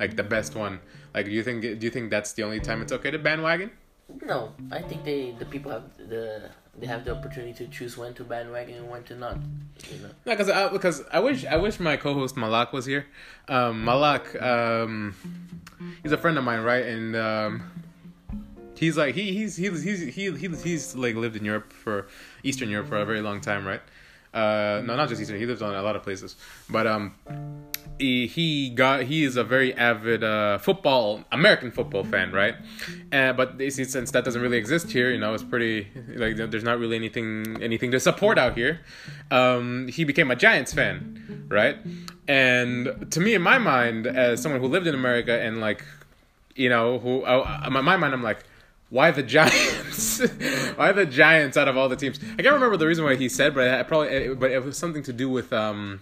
like 0.00 0.16
the 0.16 0.24
best 0.24 0.56
one 0.56 0.80
like 1.14 1.26
do 1.26 1.30
you 1.30 1.44
think 1.44 1.62
do 1.62 1.78
you 1.80 1.90
think 1.90 2.10
that's 2.10 2.32
the 2.32 2.42
only 2.42 2.58
time 2.58 2.82
it's 2.82 2.90
okay 2.90 3.12
to 3.12 3.18
bandwagon 3.20 3.70
No, 4.24 4.54
I 4.72 4.82
think 4.82 5.04
they 5.04 5.34
the 5.38 5.46
people 5.46 5.70
have 5.70 5.96
the 5.96 6.50
they 6.78 6.86
have 6.86 7.04
the 7.04 7.12
opportunity 7.16 7.52
to 7.54 7.66
choose 7.68 7.96
when 7.96 8.14
to 8.14 8.24
bandwagon 8.24 8.76
and 8.76 8.90
when 8.90 9.02
to 9.04 9.14
not. 9.16 9.36
You 9.90 9.98
know. 9.98 10.10
No, 10.24 10.32
because 10.32 10.50
I, 10.50 10.68
because 10.68 11.02
I 11.12 11.20
wish 11.20 11.44
I 11.44 11.56
wish 11.56 11.80
my 11.80 11.96
co-host 11.96 12.36
Malak 12.36 12.72
was 12.72 12.86
here. 12.86 13.06
Um, 13.48 13.84
Malak, 13.84 14.40
um, 14.40 15.14
he's 16.02 16.12
a 16.12 16.18
friend 16.18 16.38
of 16.38 16.44
mine, 16.44 16.60
right? 16.60 16.84
And 16.84 17.16
um, 17.16 17.62
he's 18.76 18.96
like 18.96 19.14
he 19.14 19.32
he's 19.32 19.56
he's 19.56 19.82
he's 19.82 20.14
he, 20.14 20.30
he's 20.32 20.62
he's 20.62 20.96
like 20.96 21.14
lived 21.14 21.36
in 21.36 21.44
Europe 21.44 21.72
for 21.72 22.06
Eastern 22.42 22.68
Europe 22.68 22.88
for 22.88 22.98
a 22.98 23.04
very 23.04 23.22
long 23.22 23.40
time, 23.40 23.66
right? 23.66 23.80
Uh, 24.36 24.82
no, 24.84 24.96
not 24.96 25.08
just 25.08 25.20
Eastern. 25.20 25.38
He 25.38 25.46
lives 25.46 25.62
on 25.62 25.74
a 25.74 25.82
lot 25.82 25.96
of 25.96 26.02
places, 26.02 26.36
but 26.68 26.86
um, 26.86 27.14
he, 27.98 28.26
he 28.26 28.68
got 28.68 29.04
he 29.04 29.24
is 29.24 29.36
a 29.36 29.44
very 29.44 29.72
avid 29.74 30.22
uh, 30.22 30.58
football 30.58 31.24
American 31.32 31.70
football 31.70 32.04
fan, 32.04 32.32
right? 32.32 32.54
Uh, 33.10 33.32
but 33.32 33.54
since 33.70 34.10
that 34.10 34.24
doesn't 34.24 34.42
really 34.42 34.58
exist 34.58 34.90
here, 34.90 35.10
you 35.10 35.18
know, 35.18 35.32
it's 35.32 35.42
pretty 35.42 35.88
like 36.16 36.36
there's 36.36 36.64
not 36.64 36.78
really 36.78 36.96
anything 36.96 37.62
anything 37.62 37.90
to 37.92 37.98
support 37.98 38.36
out 38.36 38.54
here. 38.54 38.80
Um, 39.30 39.88
he 39.88 40.04
became 40.04 40.30
a 40.30 40.36
Giants 40.36 40.74
fan, 40.74 41.46
right? 41.48 41.78
And 42.28 43.10
to 43.10 43.20
me, 43.20 43.34
in 43.34 43.42
my 43.42 43.58
mind, 43.58 44.06
as 44.06 44.42
someone 44.42 44.60
who 44.60 44.68
lived 44.68 44.86
in 44.86 44.94
America 44.94 45.40
and 45.40 45.60
like, 45.60 45.84
you 46.54 46.68
know, 46.68 46.98
who 46.98 47.24
I, 47.24 47.66
in 47.66 47.72
my 47.72 47.80
mind, 47.80 48.14
I'm 48.14 48.22
like. 48.22 48.44
Why 48.88 49.10
the 49.10 49.22
Giants? 49.36 50.20
why 50.76 50.92
the 50.92 51.04
Giants 51.06 51.56
out 51.56 51.66
of 51.66 51.76
all 51.76 51.88
the 51.88 51.96
teams? 51.96 52.20
I 52.38 52.42
can't 52.42 52.54
remember 52.54 52.76
the 52.76 52.86
reason 52.86 53.04
why 53.04 53.16
he 53.16 53.28
said, 53.28 53.52
but 53.52 53.66
I 53.66 53.82
probably, 53.82 54.32
but 54.32 54.52
it 54.52 54.64
was 54.64 54.78
something 54.78 55.02
to 55.02 55.12
do 55.12 55.28
with 55.28 55.52
um, 55.52 56.00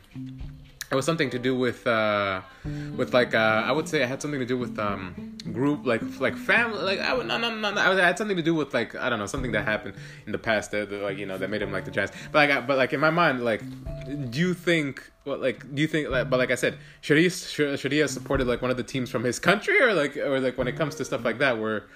it 0.94 0.96
was 0.96 1.04
something 1.04 1.28
to 1.30 1.40
do 1.40 1.56
with 1.56 1.84
uh 1.88 2.40
with 2.96 3.12
like 3.12 3.34
uh 3.34 3.62
i 3.66 3.72
would 3.72 3.88
say 3.88 4.00
it 4.00 4.08
had 4.08 4.22
something 4.22 4.38
to 4.38 4.46
do 4.46 4.56
with 4.56 4.78
um 4.78 5.36
group 5.52 5.84
like 5.84 6.00
like 6.20 6.36
family 6.36 6.80
like 6.80 7.00
i 7.00 7.12
would 7.12 7.26
no 7.26 7.36
no 7.36 7.52
no, 7.52 7.72
no 7.72 7.80
I, 7.80 7.90
I 7.92 8.06
had 8.06 8.16
something 8.16 8.36
to 8.36 8.42
do 8.44 8.54
with 8.54 8.72
like 8.72 8.94
i 8.94 9.10
don't 9.10 9.18
know 9.18 9.26
something 9.26 9.50
that 9.52 9.64
happened 9.64 9.96
in 10.24 10.30
the 10.30 10.38
past 10.38 10.70
that, 10.70 10.88
that 10.90 11.02
like 11.02 11.18
you 11.18 11.26
know 11.26 11.36
that 11.36 11.50
made 11.50 11.62
him 11.62 11.72
like 11.72 11.84
the 11.84 11.90
giants 11.90 12.16
but 12.30 12.38
like 12.38 12.50
I, 12.56 12.60
but 12.60 12.78
like 12.78 12.92
in 12.92 13.00
my 13.00 13.10
mind 13.10 13.44
like 13.44 13.62
do 14.30 14.38
you 14.38 14.54
think 14.54 15.10
what 15.24 15.40
like 15.40 15.74
do 15.74 15.82
you 15.82 15.88
think 15.88 16.10
like, 16.10 16.30
but 16.30 16.38
like 16.38 16.52
i 16.52 16.54
said 16.54 16.78
should 17.00 17.18
he 17.18 17.28
should, 17.28 17.76
should 17.80 17.90
he 17.90 17.98
have 17.98 18.10
supported 18.10 18.46
like 18.46 18.62
one 18.62 18.70
of 18.70 18.76
the 18.76 18.84
teams 18.84 19.10
from 19.10 19.24
his 19.24 19.40
country 19.40 19.82
or 19.82 19.92
like 19.94 20.16
or 20.16 20.38
like 20.38 20.56
when 20.56 20.68
it 20.68 20.76
comes 20.76 20.94
to 20.94 21.04
stuff 21.04 21.24
like 21.24 21.38
that 21.38 21.58
where 21.58 21.86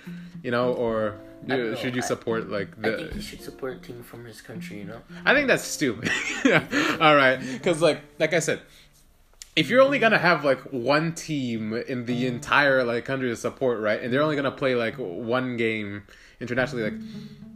you 0.43 0.51
know 0.51 0.73
or 0.73 1.15
I 1.49 1.75
should 1.77 1.95
you 1.95 2.03
I- 2.03 2.07
support 2.07 2.51
like 2.51 2.69
I 2.81 2.83
think 2.83 3.11
the 3.11 3.15
he 3.15 3.21
should 3.21 3.43
support 3.43 3.77
a 3.77 3.79
team 3.79 4.03
from 4.03 4.25
his 4.25 4.41
country. 4.41 4.79
You 4.79 4.85
know. 4.85 5.01
I 5.25 5.35
think 5.35 5.49
that's 5.49 5.65
stupid. 5.65 6.11
yeah. 6.45 6.65
All 7.01 7.15
right, 7.15 7.39
because 7.41 7.81
like 7.81 8.01
like 8.19 8.35
I 8.35 8.41
said, 8.41 8.61
if 9.59 9.69
you're 9.69 9.83
only 9.83 9.99
gonna 9.99 10.19
have 10.19 10.45
like 10.45 10.61
one 10.71 11.13
team 11.13 11.75
in 11.75 12.05
the 12.05 12.27
entire 12.27 12.85
like 12.85 13.05
country 13.05 13.29
to 13.29 13.37
support, 13.37 13.81
right, 13.81 14.01
and 14.01 14.13
they're 14.13 14.23
only 14.23 14.37
gonna 14.37 14.53
play 14.53 14.77
like 14.77 14.95
one 14.97 15.57
game 15.57 16.05
internationally, 16.41 16.85
like 16.85 17.01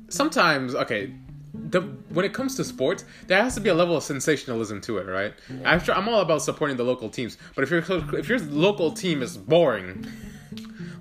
sometimes 0.09 0.75
okay. 0.75 1.15
The, 1.55 1.83
when 2.09 2.25
it 2.25 2.33
comes 2.33 2.57
to 2.57 2.65
sports, 2.65 3.05
there 3.27 3.43
has 3.43 3.55
to 3.57 3.61
be 3.61 3.69
a 3.69 3.75
level 3.75 3.95
of 3.95 4.03
sensationalism 4.03 4.81
to 4.83 4.97
it, 4.97 5.07
right? 5.07 5.35
I'm 5.67 5.81
sure 5.81 5.95
I'm 5.95 6.09
all 6.09 6.23
about 6.23 6.41
supporting 6.41 6.79
the 6.79 6.83
local 6.83 7.11
teams, 7.11 7.37
but 7.55 7.63
if 7.63 7.71
your 7.71 7.81
if 8.19 8.27
your 8.27 8.39
local 8.39 8.91
team 8.91 9.23
is 9.23 9.37
boring, 9.37 10.07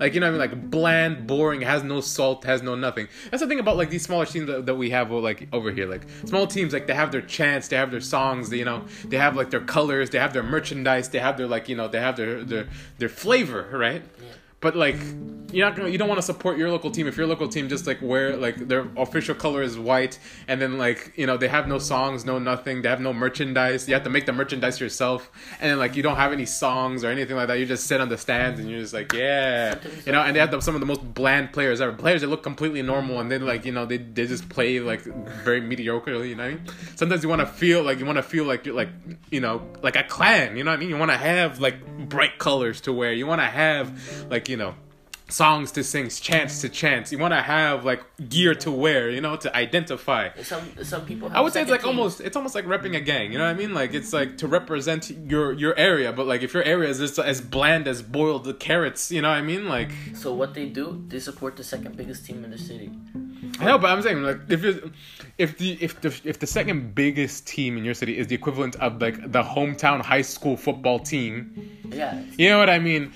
Like 0.01 0.15
you 0.15 0.20
know 0.20 0.27
I 0.27 0.31
mean? 0.31 0.39
Like 0.39 0.72
bland, 0.72 1.27
boring, 1.27 1.62
has 1.62 1.84
no 1.84 2.01
salt, 2.01 2.43
has 2.46 2.63
no 2.63 2.74
nothing. 2.74 3.08
That's 3.29 3.41
the 3.43 3.48
thing 3.48 3.60
about 3.60 3.77
like 3.77 3.91
these 3.91 4.01
smaller 4.01 4.25
teams 4.25 4.48
that, 4.48 4.65
that 4.65 4.74
we 4.74 4.89
have 4.89 5.12
like 5.12 5.48
over 5.53 5.72
here. 5.72 5.88
Like 5.88 6.08
small 6.25 6.48
teams, 6.48 6.74
like 6.74 6.88
they 6.88 6.96
have 6.96 7.12
their 7.12 7.22
chants, 7.22 7.67
they 7.67 7.75
have 7.75 7.91
their 7.91 8.01
songs, 8.01 8.50
they, 8.50 8.58
you 8.58 8.65
know, 8.65 8.84
they 9.05 9.17
have 9.17 9.36
like 9.36 9.51
their 9.51 9.62
colors, 9.62 10.10
they 10.10 10.17
have 10.17 10.34
their 10.34 10.41
merchandise, 10.41 11.10
they 11.10 11.20
have 11.20 11.38
their 11.38 11.46
like 11.46 11.70
you 11.70 11.75
know 11.75 11.88
they 11.88 12.00
have 12.00 12.17
their 12.17 12.43
their 12.43 12.67
their 12.98 13.10
flavor, 13.10 13.70
right? 13.72 14.01
Yeah. 14.20 14.27
But 14.62 14.75
like, 14.75 14.98
you're 15.53 15.65
not 15.68 15.75
gonna, 15.75 15.89
you 15.89 15.98
don't 15.98 16.08
want 16.08 16.18
to 16.18 16.25
support 16.25 16.58
your 16.58 16.70
local 16.70 16.91
team 16.91 17.08
if 17.08 17.18
your 17.18 17.27
local 17.27 17.48
team 17.48 17.68
just 17.70 17.86
like 17.88 18.01
wear 18.01 18.36
like 18.38 18.68
their 18.68 18.88
official 18.98 19.36
color 19.36 19.62
is 19.62 19.77
white, 19.77 20.18
and 20.48 20.62
then 20.62 20.77
like 20.77 21.13
you 21.15 21.27
know 21.27 21.38
they 21.38 21.48
have 21.48 21.68
no 21.68 21.77
songs, 21.77 22.25
no 22.25 22.39
nothing, 22.39 22.82
they 22.82 22.89
have 22.89 23.01
no 23.01 23.13
merchandise. 23.13 23.88
You 23.88 23.94
have 23.94 24.03
to 24.03 24.10
make 24.10 24.25
the 24.25 24.34
merchandise 24.34 24.80
yourself, 24.80 25.30
and 25.60 25.72
then 25.72 25.80
like 25.80 25.96
you 25.96 26.03
don't 26.03 26.15
have 26.15 26.32
any 26.32 26.46
songs 26.46 27.03
or 27.03 27.10
anything 27.10 27.36
like 27.36 27.48
that. 27.48 27.60
You 27.60 27.65
just 27.65 27.88
sit 27.88 28.01
on 28.01 28.10
the 28.10 28.18
stands 28.18 28.60
and 28.60 28.70
you're 28.70 28.80
just 28.80 28.94
like 28.94 29.13
yeah, 29.13 29.77
you 30.06 30.12
know. 30.12 30.22
And 30.22 30.36
they 30.36 30.39
have 30.39 30.51
the, 30.51 30.62
some 30.62 30.75
of 30.75 30.80
the 30.82 30.88
most 30.88 31.13
bland 31.13 31.51
players 31.51 31.82
ever, 31.82 31.94
players 31.94 32.22
that 32.22 32.27
look 32.27 32.44
completely 32.44 32.82
normal, 32.82 33.20
and 33.20 33.32
then 33.32 33.46
like 33.46 33.65
you 33.65 33.72
know 33.72 33.86
they 33.86 33.98
they 33.98 34.27
just 34.27 34.48
play 34.50 34.80
like 34.80 35.01
very 35.01 35.62
mediocrely. 35.62 36.30
You 36.30 36.36
know 36.36 36.44
what 36.44 36.51
I 36.51 36.56
mean? 36.56 36.68
Sometimes 36.96 37.24
you 37.24 37.30
want 37.30 37.41
to 37.41 37.48
feel 37.48 37.84
like 37.84 38.00
you 38.00 38.06
want 38.06 38.18
to 38.18 38.24
feel 38.24 38.46
like 38.46 38.65
you're 38.65 38.75
like 38.75 38.89
you 39.32 39.41
know 39.41 39.68
like 39.82 39.96
a 39.96 40.03
clan. 40.03 40.56
You 40.56 40.63
know 40.63 40.72
what 40.72 40.77
I 40.77 40.80
mean? 40.80 40.89
You 40.89 40.98
want 40.98 41.12
to 41.12 41.18
have 41.18 41.60
like 41.60 41.75
bright 42.08 42.38
colors 42.38 42.82
to 42.82 42.94
wear. 42.94 43.12
You 43.12 43.27
want 43.27 43.41
to 43.41 43.48
have 43.48 44.30
like 44.30 44.50
you 44.51 44.58
know 44.58 44.74
songs 45.29 45.72
to 45.72 45.81
sing 45.81 46.10
chants 46.10 46.60
to 46.60 46.67
chants 46.67 47.10
you 47.13 47.17
want 47.17 47.34
to 47.34 47.41
have 47.41 47.86
like 47.86 48.01
gear 48.27 48.53
to 48.53 48.70
wear 48.70 49.10
you 49.10 49.22
know 49.22 49.38
to 49.38 49.50
identify 49.55 50.27
Some 50.43 50.63
some 50.84 51.05
people. 51.05 51.29
Have 51.29 51.38
i 51.38 51.41
would 51.41 51.53
say 51.53 51.62
it's 51.62 51.72
like 51.72 51.84
teams. 51.84 51.98
almost 51.98 52.20
it's 52.20 52.36
almost 52.36 52.53
like 52.53 52.65
repping 52.65 52.98
a 52.98 53.00
gang 53.12 53.31
you 53.31 53.38
know 53.38 53.46
what 53.46 53.55
i 53.55 53.58
mean 53.63 53.74
like 53.74 53.93
it's 53.93 54.12
like 54.12 54.38
to 54.39 54.48
represent 54.60 55.10
your 55.34 55.53
your 55.53 55.74
area 55.89 56.12
but 56.12 56.25
like 56.27 56.41
if 56.48 56.53
your 56.53 56.63
area 56.63 56.89
is 56.89 57.00
just 57.00 57.17
as 57.17 57.39
bland 57.39 57.88
as 57.88 58.01
boiled 58.01 58.46
carrots 58.60 59.10
you 59.10 59.22
know 59.22 59.29
what 59.29 59.38
i 59.38 59.41
mean 59.41 59.63
like 59.70 59.89
So 60.15 60.34
what 60.34 60.53
they 60.53 60.67
do, 60.67 60.86
they 61.08 61.20
support 61.20 61.55
the 61.55 61.63
second 61.63 61.96
biggest 61.96 62.25
team 62.25 62.43
in 62.43 62.51
the 62.51 62.58
city. 62.70 62.89
i 63.62 63.63
know 63.67 63.77
but 63.77 63.89
i'm 63.89 64.01
saying 64.01 64.22
like 64.29 64.39
if 64.50 64.62
you 64.65 64.91
if 65.38 65.58
the 65.62 65.70
if 65.88 65.93
the 66.01 66.10
if 66.31 66.39
the 66.43 66.48
second 66.60 66.93
biggest 66.93 67.48
team 67.48 67.77
in 67.77 67.86
your 67.86 67.93
city 68.01 68.17
is 68.22 68.27
the 68.27 68.36
equivalent 68.36 68.75
of 68.86 69.01
like 69.01 69.17
the 69.31 69.43
hometown 69.55 70.01
high 70.13 70.25
school 70.36 70.58
football 70.58 71.00
team 71.00 71.34
Yeah. 72.01 72.20
you 72.38 72.50
know 72.50 72.60
what 72.60 72.70
i 72.77 72.79
mean 72.79 73.13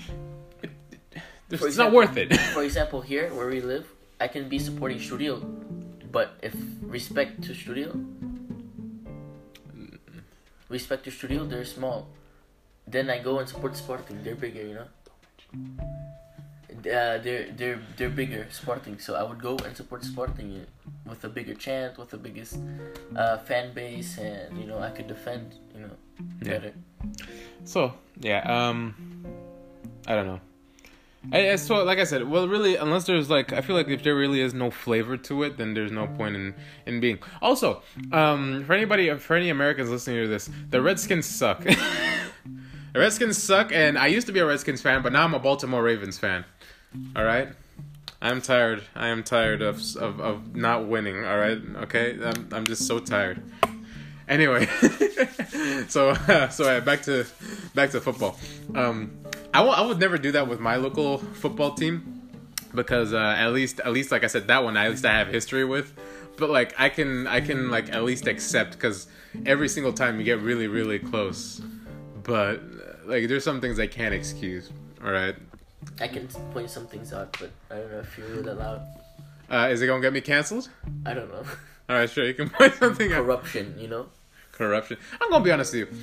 it's 1.50 1.62
For 1.62 1.70
not 1.82 1.92
worth 1.92 2.16
it 2.16 2.34
For 2.54 2.62
example, 2.62 3.00
here 3.00 3.32
where 3.32 3.48
we 3.48 3.60
live, 3.60 3.86
I 4.20 4.28
can 4.28 4.48
be 4.48 4.58
supporting 4.58 4.98
Studio, 4.98 5.40
but 6.10 6.38
if 6.42 6.54
respect 6.82 7.42
to 7.44 7.54
Studio, 7.54 7.94
respect 10.68 11.04
to 11.04 11.10
Studio, 11.10 11.44
they're 11.44 11.64
small. 11.64 12.08
Then 12.86 13.10
I 13.10 13.18
go 13.18 13.38
and 13.38 13.48
support 13.48 13.76
Sporting. 13.76 14.22
They're 14.22 14.36
bigger, 14.36 14.62
you 14.62 14.74
know. 14.74 14.88
Uh, 16.86 17.18
they're 17.18 17.50
they're 17.56 17.80
they're 17.96 18.10
bigger 18.10 18.46
Sporting, 18.50 18.98
so 18.98 19.14
I 19.14 19.22
would 19.22 19.40
go 19.40 19.56
and 19.64 19.76
support 19.76 20.04
Sporting 20.04 20.60
uh, 20.60 21.10
with 21.10 21.24
a 21.24 21.28
bigger 21.28 21.54
chant, 21.54 21.98
with 21.98 22.10
the 22.10 22.18
biggest 22.18 22.58
uh, 23.16 23.38
fan 23.38 23.72
base, 23.72 24.18
and 24.18 24.56
you 24.58 24.66
know 24.66 24.78
I 24.78 24.90
could 24.90 25.08
defend, 25.08 25.54
you 25.74 25.80
know, 25.82 25.96
Yeah. 26.42 26.70
So 27.64 27.94
yeah, 28.20 28.42
um, 28.46 28.94
I 30.06 30.14
don't 30.14 30.26
know. 30.26 30.40
I, 31.32 31.56
so 31.56 31.82
like 31.84 31.98
I 31.98 32.04
said, 32.04 32.28
well, 32.28 32.48
really, 32.48 32.76
unless 32.76 33.04
there's 33.04 33.28
like, 33.28 33.52
I 33.52 33.60
feel 33.60 33.76
like 33.76 33.88
if 33.88 34.02
there 34.02 34.14
really 34.14 34.40
is 34.40 34.54
no 34.54 34.70
flavor 34.70 35.16
to 35.16 35.42
it, 35.42 35.56
then 35.56 35.74
there's 35.74 35.92
no 35.92 36.06
point 36.06 36.36
in 36.36 36.54
in 36.86 37.00
being. 37.00 37.18
Also, 37.42 37.82
um, 38.12 38.64
for 38.64 38.72
anybody, 38.74 39.16
for 39.18 39.36
any 39.36 39.50
Americans 39.50 39.90
listening 39.90 40.22
to 40.22 40.28
this, 40.28 40.48
the 40.70 40.80
Redskins 40.80 41.26
suck. 41.26 41.64
the 41.64 42.30
Redskins 42.94 43.42
suck, 43.42 43.72
and 43.72 43.98
I 43.98 44.06
used 44.06 44.26
to 44.28 44.32
be 44.32 44.40
a 44.40 44.46
Redskins 44.46 44.80
fan, 44.80 45.02
but 45.02 45.12
now 45.12 45.24
I'm 45.24 45.34
a 45.34 45.38
Baltimore 45.38 45.82
Ravens 45.82 46.18
fan. 46.18 46.44
All 47.14 47.24
right. 47.24 47.48
I'm 48.22 48.40
tired. 48.40 48.82
I 48.94 49.08
am 49.08 49.22
tired 49.22 49.62
of 49.62 49.80
of, 49.96 50.20
of 50.20 50.56
not 50.56 50.86
winning. 50.86 51.24
All 51.24 51.38
right. 51.38 51.58
Okay. 51.82 52.18
I'm 52.22 52.48
I'm 52.52 52.64
just 52.64 52.86
so 52.86 52.98
tired. 52.98 53.42
Anyway, 54.28 54.66
so 55.88 56.10
uh, 56.10 56.48
so 56.48 56.64
uh, 56.64 56.80
back 56.80 57.02
to 57.02 57.26
back 57.74 57.90
to 57.90 58.00
football. 58.00 58.38
Um, 58.74 59.16
I 59.56 59.60
w- 59.60 59.74
I 59.74 59.80
would 59.80 59.98
never 59.98 60.18
do 60.18 60.32
that 60.32 60.48
with 60.48 60.60
my 60.60 60.76
local 60.76 61.16
football 61.16 61.72
team 61.72 62.20
because 62.74 63.14
uh, 63.14 63.34
at 63.38 63.54
least 63.54 63.80
at 63.80 63.90
least 63.90 64.12
like 64.12 64.22
I 64.22 64.26
said 64.26 64.48
that 64.48 64.62
one 64.62 64.76
at 64.76 64.90
least 64.90 65.06
I 65.06 65.16
have 65.16 65.28
history 65.28 65.64
with. 65.64 65.94
But 66.36 66.50
like 66.50 66.74
I 66.78 66.90
can 66.90 67.26
I 67.26 67.40
can 67.40 67.70
like 67.70 67.90
at 67.90 68.04
least 68.04 68.26
accept 68.26 68.72
because 68.72 69.06
every 69.46 69.70
single 69.70 69.94
time 69.94 70.18
you 70.18 70.24
get 70.24 70.40
really 70.40 70.66
really 70.66 70.98
close. 70.98 71.62
But 72.22 72.56
uh, 72.56 73.06
like 73.06 73.28
there's 73.28 73.44
some 73.44 73.62
things 73.62 73.80
I 73.80 73.86
can't 73.86 74.12
excuse. 74.12 74.70
All 75.02 75.10
right. 75.10 75.34
I 76.02 76.08
can 76.08 76.28
point 76.52 76.68
some 76.68 76.86
things 76.86 77.14
out, 77.14 77.34
but 77.40 77.50
I 77.70 77.76
don't 77.80 77.92
know 77.92 78.00
if 78.00 78.18
you're 78.18 78.50
allow. 78.50 78.82
Uh, 79.50 79.68
is 79.70 79.80
it 79.80 79.86
gonna 79.86 80.02
get 80.02 80.12
me 80.12 80.20
canceled? 80.20 80.68
I 81.06 81.14
don't 81.14 81.30
know. 81.32 81.44
All 81.88 81.96
right, 81.96 82.10
sure. 82.10 82.26
You 82.26 82.34
can 82.34 82.50
point 82.50 82.74
something 82.82 83.10
out. 83.10 83.24
Corruption, 83.24 83.74
you 83.78 83.88
know. 83.88 84.08
corruption. 84.52 84.98
I'm 85.18 85.30
gonna 85.30 85.42
be 85.42 85.50
honest 85.50 85.72
with 85.72 85.88
you. 85.88 85.98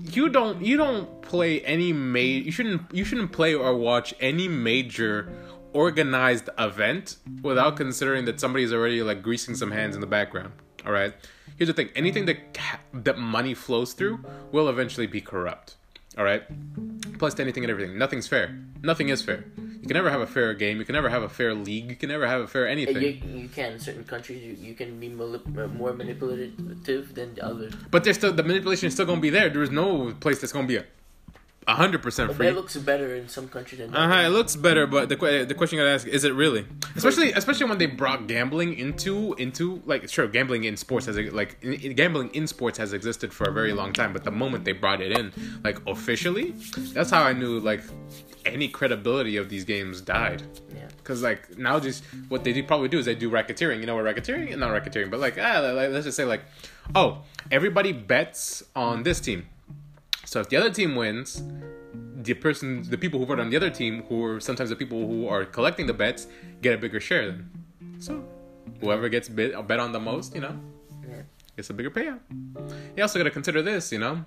You 0.00 0.28
don't 0.28 0.64
you 0.64 0.76
don't 0.76 1.22
play 1.22 1.60
any 1.62 1.92
ma- 1.92 2.18
you 2.18 2.52
shouldn't 2.52 2.82
you 2.92 3.04
shouldn't 3.04 3.32
play 3.32 3.54
or 3.54 3.76
watch 3.76 4.14
any 4.20 4.48
major 4.48 5.32
organized 5.72 6.48
event 6.58 7.16
without 7.42 7.76
considering 7.76 8.24
that 8.26 8.40
somebody's 8.40 8.72
already 8.72 9.02
like 9.02 9.22
greasing 9.22 9.54
some 9.54 9.70
hands 9.70 9.94
in 9.94 10.00
the 10.00 10.06
background. 10.06 10.52
All 10.86 10.92
right. 10.92 11.14
Here's 11.56 11.68
the 11.68 11.74
thing: 11.74 11.88
anything 11.96 12.26
that 12.26 12.38
that 12.92 13.18
money 13.18 13.54
flows 13.54 13.92
through 13.92 14.24
will 14.52 14.68
eventually 14.68 15.06
be 15.06 15.20
corrupt. 15.20 15.76
All 16.16 16.24
right. 16.24 16.42
Plus 17.18 17.38
anything 17.38 17.64
and 17.64 17.70
everything. 17.70 17.98
Nothing's 17.98 18.26
fair. 18.26 18.56
Nothing 18.82 19.08
is 19.08 19.22
fair. 19.22 19.44
You 19.80 19.86
can 19.88 19.94
never 19.94 20.10
have 20.10 20.20
a 20.20 20.26
fair 20.26 20.54
game. 20.54 20.78
You 20.78 20.84
can 20.84 20.94
never 20.94 21.08
have 21.08 21.22
a 21.22 21.28
fair 21.28 21.54
league. 21.54 21.88
You 21.88 21.96
can 21.96 22.08
never 22.08 22.26
have 22.26 22.40
a 22.40 22.46
fair 22.46 22.66
anything. 22.66 22.96
You, 23.00 23.40
you 23.42 23.48
can 23.48 23.72
in 23.74 23.80
certain 23.80 24.04
countries 24.04 24.42
you, 24.42 24.68
you 24.68 24.74
can 24.74 24.98
be 24.98 25.08
manip- 25.08 25.56
uh, 25.56 25.68
more 25.68 25.92
manipulative 25.92 27.14
than 27.14 27.34
the 27.34 27.44
others. 27.44 27.72
But 27.90 28.04
there's 28.04 28.16
still 28.16 28.32
the 28.32 28.42
manipulation 28.42 28.88
is 28.88 28.94
still 28.94 29.06
gonna 29.06 29.20
be 29.20 29.30
there. 29.30 29.48
There's 29.48 29.70
no 29.70 30.12
place 30.20 30.40
that's 30.40 30.52
gonna 30.52 30.66
be 30.66 30.76
a 30.76 30.84
hundred 31.66 32.02
percent 32.02 32.32
free. 32.34 32.46
It 32.48 32.54
looks 32.54 32.76
better 32.76 33.14
in 33.14 33.28
some 33.28 33.48
countries 33.48 33.80
than 33.80 33.94
Uh 33.94 34.08
huh. 34.08 34.26
It 34.26 34.28
looks 34.30 34.56
better, 34.56 34.86
but 34.86 35.08
the 35.08 35.16
the 35.46 35.54
question 35.54 35.78
I 35.78 35.82
gotta 35.82 35.94
ask 35.94 36.06
is 36.06 36.24
it 36.24 36.34
really? 36.34 36.66
Especially 36.96 37.32
especially 37.32 37.66
when 37.68 37.78
they 37.78 37.86
brought 37.86 38.26
gambling 38.26 38.74
into 38.78 39.34
into 39.34 39.82
like 39.84 40.08
sure 40.08 40.26
gambling 40.28 40.64
in 40.64 40.76
sports 40.76 41.06
has 41.06 41.16
like 41.16 41.58
in, 41.62 41.74
in- 41.74 41.94
gambling 41.94 42.30
in 42.30 42.46
sports 42.46 42.78
has 42.78 42.92
existed 42.92 43.32
for 43.32 43.48
a 43.48 43.52
very 43.52 43.72
long 43.72 43.92
time, 43.92 44.12
but 44.12 44.24
the 44.24 44.30
moment 44.30 44.64
they 44.64 44.72
brought 44.72 45.00
it 45.00 45.12
in 45.12 45.32
like 45.64 45.78
officially, 45.86 46.54
that's 46.94 47.10
how 47.10 47.22
I 47.22 47.32
knew 47.32 47.60
like 47.60 47.82
any 48.46 48.68
credibility 48.68 49.36
of 49.36 49.48
these 49.48 49.64
games 49.64 50.00
died. 50.00 50.42
Yeah. 50.74 50.88
Cause 51.04 51.22
like 51.22 51.58
now, 51.58 51.78
just 51.80 52.04
what 52.28 52.44
they 52.44 52.52
do 52.52 52.62
probably 52.62 52.88
do 52.88 52.98
is 52.98 53.06
they 53.06 53.14
do 53.14 53.30
racketeering. 53.30 53.80
You 53.80 53.86
know 53.86 53.96
what 53.96 54.04
racketeering? 54.04 54.56
Not 54.58 54.70
racketeering, 54.70 55.10
but 55.10 55.20
like 55.20 55.38
ah, 55.38 55.60
like, 55.60 55.90
let's 55.90 56.04
just 56.04 56.16
say 56.16 56.24
like, 56.24 56.42
oh, 56.94 57.22
everybody 57.50 57.92
bets 57.92 58.62
on 58.74 59.02
this 59.02 59.20
team. 59.20 59.46
So 60.28 60.40
if 60.40 60.50
the 60.50 60.58
other 60.58 60.68
team 60.68 60.94
wins, 60.94 61.42
the 62.16 62.34
person, 62.34 62.82
the 62.82 62.98
people 62.98 63.18
who 63.18 63.24
vote 63.24 63.40
on 63.40 63.48
the 63.48 63.56
other 63.56 63.70
team, 63.70 64.02
who 64.10 64.22
are 64.26 64.40
sometimes 64.40 64.68
the 64.68 64.76
people 64.76 65.06
who 65.06 65.26
are 65.26 65.46
collecting 65.46 65.86
the 65.86 65.94
bets, 65.94 66.26
get 66.60 66.74
a 66.74 66.76
bigger 66.76 67.00
share. 67.00 67.28
Then, 67.28 67.50
so 67.98 68.22
whoever 68.82 69.08
gets 69.08 69.30
bid, 69.30 69.56
bet 69.66 69.80
on 69.80 69.92
the 69.92 70.00
most, 70.00 70.34
you 70.34 70.42
know, 70.42 70.54
gets 71.56 71.70
a 71.70 71.72
bigger 71.72 71.90
payout. 71.90 72.20
You 72.94 73.02
also 73.02 73.18
got 73.18 73.24
to 73.24 73.30
consider 73.30 73.62
this, 73.62 73.90
you 73.90 74.00
know, 74.00 74.22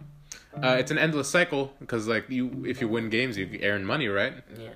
uh, 0.64 0.76
it's 0.80 0.90
an 0.90 0.98
endless 0.98 1.30
cycle 1.30 1.72
because 1.80 2.08
like 2.08 2.28
you, 2.32 2.66
if 2.66 2.82
you 2.82 2.88
win 2.88 3.12
games, 3.12 3.38
you 3.38 3.60
earn 3.62 3.86
money, 3.86 4.08
right? 4.08 4.34
Yeah. 4.58 4.70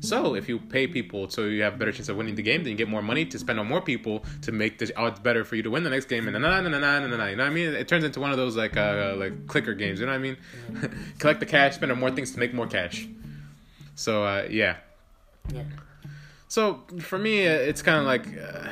So 0.00 0.34
if 0.34 0.48
you 0.48 0.58
pay 0.58 0.86
people 0.86 1.28
so 1.30 1.44
you 1.44 1.62
have 1.62 1.74
a 1.74 1.76
better 1.76 1.92
chance 1.92 2.08
of 2.08 2.16
winning 2.16 2.34
the 2.34 2.42
game, 2.42 2.62
then 2.62 2.70
you 2.70 2.76
get 2.76 2.88
more 2.88 3.02
money 3.02 3.24
to 3.24 3.38
spend 3.38 3.58
on 3.58 3.66
more 3.66 3.80
people 3.80 4.24
to 4.42 4.52
make 4.52 4.78
the 4.78 4.94
odds 4.96 5.18
better 5.20 5.44
for 5.44 5.56
you 5.56 5.62
to 5.62 5.70
win 5.70 5.82
the 5.82 5.90
next 5.90 6.06
game. 6.06 6.28
And 6.28 6.40
na 6.40 6.60
na 6.60 6.68
na 6.68 6.78
na 6.78 7.06
na 7.06 7.16
na. 7.16 7.26
You 7.26 7.36
know 7.36 7.44
what 7.44 7.50
I 7.50 7.54
mean? 7.54 7.74
It 7.74 7.88
turns 7.88 8.04
into 8.04 8.20
one 8.20 8.30
of 8.30 8.36
those 8.36 8.56
like 8.56 8.76
uh 8.76 9.14
like 9.16 9.46
clicker 9.46 9.74
games. 9.74 10.00
You 10.00 10.06
know 10.06 10.12
what 10.12 10.18
I 10.18 10.22
mean? 10.22 10.36
Collect 11.18 11.40
the 11.40 11.46
cash, 11.46 11.74
spend 11.76 11.90
on 11.90 11.98
more 11.98 12.10
things 12.10 12.32
to 12.32 12.38
make 12.38 12.54
more 12.54 12.66
cash. 12.66 13.08
So 13.94 14.24
uh, 14.24 14.46
yeah. 14.50 14.76
Yeah. 15.52 15.64
So 16.48 16.82
for 17.00 17.18
me, 17.18 17.46
uh, 17.46 17.52
it's 17.52 17.82
kind 17.82 17.98
of 17.98 18.04
like. 18.04 18.26
Uh, 18.38 18.68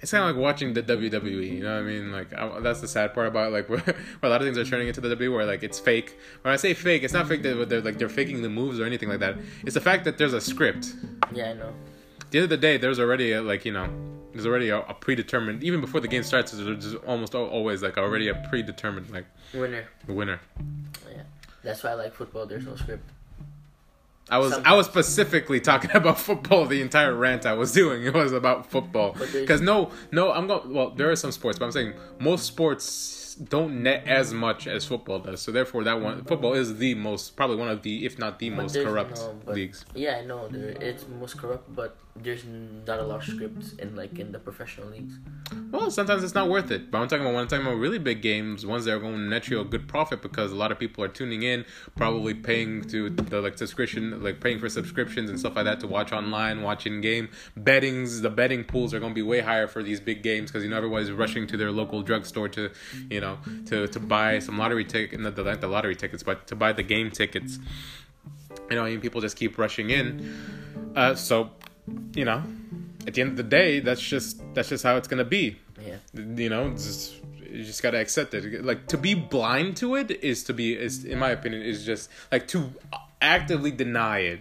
it's 0.00 0.10
kind 0.12 0.24
of 0.28 0.34
like 0.36 0.42
watching 0.42 0.74
the 0.74 0.82
WWE, 0.82 1.54
you 1.56 1.62
know 1.62 1.74
what 1.74 1.80
I 1.80 1.82
mean? 1.82 2.12
Like 2.12 2.32
I, 2.32 2.60
that's 2.60 2.80
the 2.80 2.88
sad 2.88 3.14
part 3.14 3.26
about 3.28 3.52
like 3.52 3.68
where, 3.68 3.78
where 3.80 3.96
a 4.22 4.28
lot 4.28 4.40
of 4.40 4.46
things 4.46 4.56
are 4.58 4.64
turning 4.64 4.88
into 4.88 5.00
the 5.00 5.14
WWE, 5.16 5.32
where 5.34 5.44
like 5.46 5.62
it's 5.62 5.78
fake. 5.78 6.18
When 6.42 6.52
I 6.52 6.56
say 6.56 6.74
fake, 6.74 7.02
it's 7.02 7.12
not 7.12 7.26
fake 7.28 7.42
that 7.42 7.68
they're 7.68 7.80
like 7.80 7.98
they're 7.98 8.08
faking 8.08 8.42
the 8.42 8.48
moves 8.48 8.78
or 8.80 8.84
anything 8.84 9.08
like 9.08 9.20
that. 9.20 9.36
It's 9.64 9.74
the 9.74 9.80
fact 9.80 10.04
that 10.04 10.18
there's 10.18 10.32
a 10.34 10.40
script, 10.40 10.94
Yeah, 11.32 11.50
I 11.50 11.52
know. 11.54 11.74
at 12.20 12.30
the 12.30 12.38
end 12.38 12.44
of 12.44 12.50
the 12.50 12.56
day, 12.56 12.76
there's 12.76 12.98
already 13.00 13.32
a, 13.32 13.42
like 13.42 13.64
you 13.64 13.72
know, 13.72 13.88
there's 14.32 14.46
already 14.46 14.68
a, 14.68 14.78
a 14.80 14.94
predetermined. 14.94 15.64
Even 15.64 15.80
before 15.80 16.00
the 16.00 16.08
game 16.08 16.22
starts, 16.22 16.52
there's 16.52 16.94
almost 17.06 17.34
always 17.34 17.82
like 17.82 17.98
already 17.98 18.28
a 18.28 18.34
predetermined 18.48 19.10
like 19.10 19.26
Winner. 19.54 19.86
winner. 20.06 20.40
Yeah. 21.10 21.22
That's 21.64 21.82
why 21.82 21.90
I 21.90 21.94
like 21.94 22.14
football. 22.14 22.46
There's 22.46 22.64
no 22.66 22.76
script. 22.76 23.10
I 24.30 24.38
was 24.38 24.52
I 24.52 24.74
was 24.74 24.86
specifically 24.86 25.60
talking 25.60 25.90
about 25.94 26.18
football. 26.18 26.66
The 26.66 26.80
entire 26.82 27.14
rant 27.14 27.46
I 27.46 27.54
was 27.54 27.72
doing 27.72 28.04
it 28.04 28.14
was 28.14 28.32
about 28.32 28.70
football 28.70 29.16
because 29.32 29.60
no 29.60 29.90
no 30.12 30.32
I'm 30.32 30.46
going 30.46 30.72
well 30.72 30.90
there 30.90 31.10
are 31.10 31.16
some 31.16 31.32
sports, 31.32 31.58
but 31.58 31.64
I'm 31.66 31.72
saying 31.72 31.94
most 32.20 32.46
sports 32.46 33.36
don't 33.36 33.84
net 33.84 34.02
as 34.06 34.34
much 34.34 34.66
as 34.66 34.84
football 34.84 35.20
does. 35.20 35.40
So 35.40 35.52
therefore, 35.52 35.84
that 35.84 36.00
one 36.00 36.24
football 36.24 36.54
is 36.54 36.76
the 36.78 36.94
most 36.94 37.36
probably 37.36 37.56
one 37.56 37.68
of 37.68 37.82
the 37.82 38.04
if 38.04 38.18
not 38.18 38.38
the 38.40 38.50
But 38.50 38.62
most 38.62 38.74
corrupt 38.74 39.16
no- 39.16 39.38
but- 39.44 39.54
leagues. 39.54 39.84
Yeah, 39.94 40.16
I 40.16 40.24
know 40.24 40.48
it's 40.52 41.06
most 41.20 41.38
corrupt, 41.38 41.72
but 41.74 41.96
there's 42.22 42.44
not 42.86 42.98
a 42.98 43.02
lot 43.02 43.16
of 43.16 43.24
scripts 43.24 43.72
in 43.74 43.94
like 43.96 44.18
in 44.18 44.32
the 44.32 44.38
professional 44.38 44.88
leagues. 44.88 45.14
Well, 45.70 45.90
sometimes 45.90 46.24
it's 46.24 46.34
not 46.34 46.48
worth 46.48 46.70
it. 46.70 46.90
But 46.90 46.98
I'm 46.98 47.08
talking 47.08 47.22
about 47.22 47.34
when 47.34 47.42
I'm 47.42 47.48
talking 47.48 47.66
about 47.66 47.78
really 47.78 47.98
big 47.98 48.22
games, 48.22 48.64
ones 48.64 48.84
that 48.84 48.94
are 48.94 48.98
going 48.98 49.14
to 49.14 49.20
net 49.20 49.48
you 49.48 49.60
a 49.60 49.64
good 49.64 49.88
profit 49.88 50.22
because 50.22 50.50
a 50.52 50.54
lot 50.54 50.72
of 50.72 50.78
people 50.78 51.04
are 51.04 51.08
tuning 51.08 51.42
in, 51.42 51.64
probably 51.96 52.34
paying 52.34 52.82
to 52.88 53.10
the 53.10 53.40
like 53.40 53.58
subscription, 53.58 54.22
like 54.22 54.40
paying 54.40 54.58
for 54.58 54.68
subscriptions 54.68 55.30
and 55.30 55.38
stuff 55.38 55.56
like 55.56 55.64
that 55.64 55.80
to 55.80 55.86
watch 55.86 56.12
online, 56.12 56.62
watch 56.62 56.86
in 56.86 57.00
game. 57.00 57.28
Bettings, 57.56 58.20
the 58.20 58.30
betting 58.30 58.64
pools 58.64 58.94
are 58.94 59.00
going 59.00 59.12
to 59.12 59.14
be 59.14 59.22
way 59.22 59.40
higher 59.40 59.66
for 59.66 59.82
these 59.82 60.00
big 60.00 60.22
games 60.22 60.50
because 60.50 60.64
you 60.64 60.70
know 60.70 60.76
everybody's 60.76 61.10
rushing 61.10 61.46
to 61.46 61.56
their 61.56 61.70
local 61.70 62.02
drugstore 62.02 62.48
to, 62.50 62.70
you 63.10 63.20
know, 63.20 63.38
to 63.66 63.86
to 63.88 64.00
buy 64.00 64.38
some 64.38 64.58
lottery 64.58 64.84
ticket, 64.84 65.20
not 65.20 65.36
the, 65.36 65.44
not 65.44 65.60
the 65.60 65.68
lottery 65.68 65.96
tickets, 65.96 66.22
but 66.22 66.46
to 66.46 66.56
buy 66.56 66.72
the 66.72 66.82
game 66.82 67.10
tickets. 67.10 67.58
You 68.70 68.76
know, 68.76 68.84
and 68.84 69.00
people 69.00 69.20
just 69.20 69.36
keep 69.36 69.56
rushing 69.56 69.90
in. 69.90 70.34
Uh, 70.94 71.14
so, 71.14 71.50
you 72.14 72.24
know, 72.24 72.42
at 73.06 73.14
the 73.14 73.20
end 73.20 73.30
of 73.30 73.36
the 73.36 73.42
day, 73.42 73.80
that's 73.80 74.00
just 74.00 74.42
that's 74.54 74.68
just 74.68 74.84
how 74.84 74.96
it's 74.96 75.08
gonna 75.08 75.24
be. 75.24 75.56
Yeah, 75.84 75.96
you 76.14 76.48
know 76.48 76.70
just, 76.70 77.14
you 77.40 77.64
just 77.64 77.82
gotta 77.82 77.98
accept 77.98 78.34
it. 78.34 78.64
Like 78.64 78.86
to 78.88 78.98
be 78.98 79.14
blind 79.14 79.76
to 79.78 79.94
it 79.94 80.10
is 80.10 80.44
to 80.44 80.52
be 80.52 80.74
is 80.76 81.04
in 81.04 81.18
my 81.18 81.30
opinion 81.30 81.62
is 81.62 81.84
just 81.84 82.10
like 82.30 82.48
to 82.48 82.70
actively 83.20 83.70
deny 83.70 84.20
it 84.20 84.40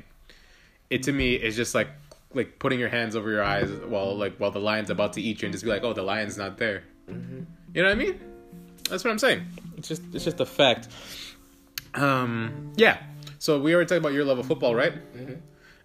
it 0.90 1.04
to 1.04 1.12
me 1.12 1.36
is 1.36 1.56
just 1.56 1.74
like 1.76 1.90
like 2.34 2.60
putting 2.60 2.80
your 2.80 2.90
hands 2.90 3.16
over 3.16 3.30
your 3.32 3.44
eyes 3.44 3.70
while 3.88 4.16
like 4.16 4.38
while 4.38 4.52
the 4.52 4.60
lion's 4.60 4.90
about 4.90 5.14
to 5.14 5.22
eat 5.22 5.42
you 5.42 5.48
and 5.48 5.54
just 5.54 5.64
be 5.64 5.70
like 5.70 5.84
oh 5.84 5.94
the 5.94 6.04
lion's 6.04 6.38
not 6.38 6.58
there. 6.58 6.84
Hmm 7.08 7.44
you 7.74 7.84
know 7.84 7.90
what 7.90 7.96
i 7.96 8.00
mean? 8.00 8.20
That's 8.90 9.04
what 9.04 9.12
i'm 9.12 9.20
saying. 9.20 9.46
It's 9.78 9.88
just 9.88 10.02
it's 10.14 10.24
just 10.24 10.40
a 10.40 10.46
fact. 10.46 10.88
Um 11.94 12.74
yeah. 12.76 12.98
So 13.40 13.60
we 13.60 13.74
already 13.74 13.88
talked 13.88 14.00
about 14.00 14.14
your 14.14 14.26
love 14.26 14.40
of 14.40 14.46
football 14.48 14.76
right? 14.76 14.94
Hmm 14.94 15.34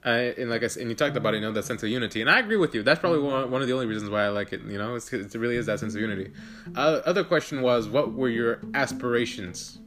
uh, 0.05 0.09
and 0.09 0.51
like 0.51 0.63
I 0.63 0.67
said, 0.67 0.83
and 0.83 0.91
you 0.91 0.97
talked 0.97 1.17
about 1.17 1.35
it, 1.35 1.39
you 1.39 1.43
know, 1.43 1.53
that 1.53 1.65
sense 1.65 1.83
of 1.83 1.89
unity, 1.89 2.21
and 2.21 2.31
I 2.31 2.41
agree 2.41 2.57
with 2.57 2.75
you. 2.75 2.83
That's 2.83 3.01
probably 3.01 3.21
one, 3.21 3.51
one 3.51 3.63
of 3.63 3.69
the 3.69 3.75
only 3.75 3.87
reasons 3.87 4.11
why 4.11 4.25
I 4.25 4.29
like 4.29 4.53
it. 4.53 4.63
You 4.63 4.79
know, 4.79 4.95
it's, 4.95 5.13
it 5.13 5.35
really 5.35 5.57
is 5.57 5.67
that 5.67 5.81
sense 5.81 5.95
of 5.95 6.01
unity. 6.01 6.33
Uh, 6.75 7.01
other 7.05 7.25
question 7.25 7.63
was, 7.63 7.89
what 7.89 8.13
were 8.13 8.29
your 8.29 8.61
aspirations? 8.75 9.79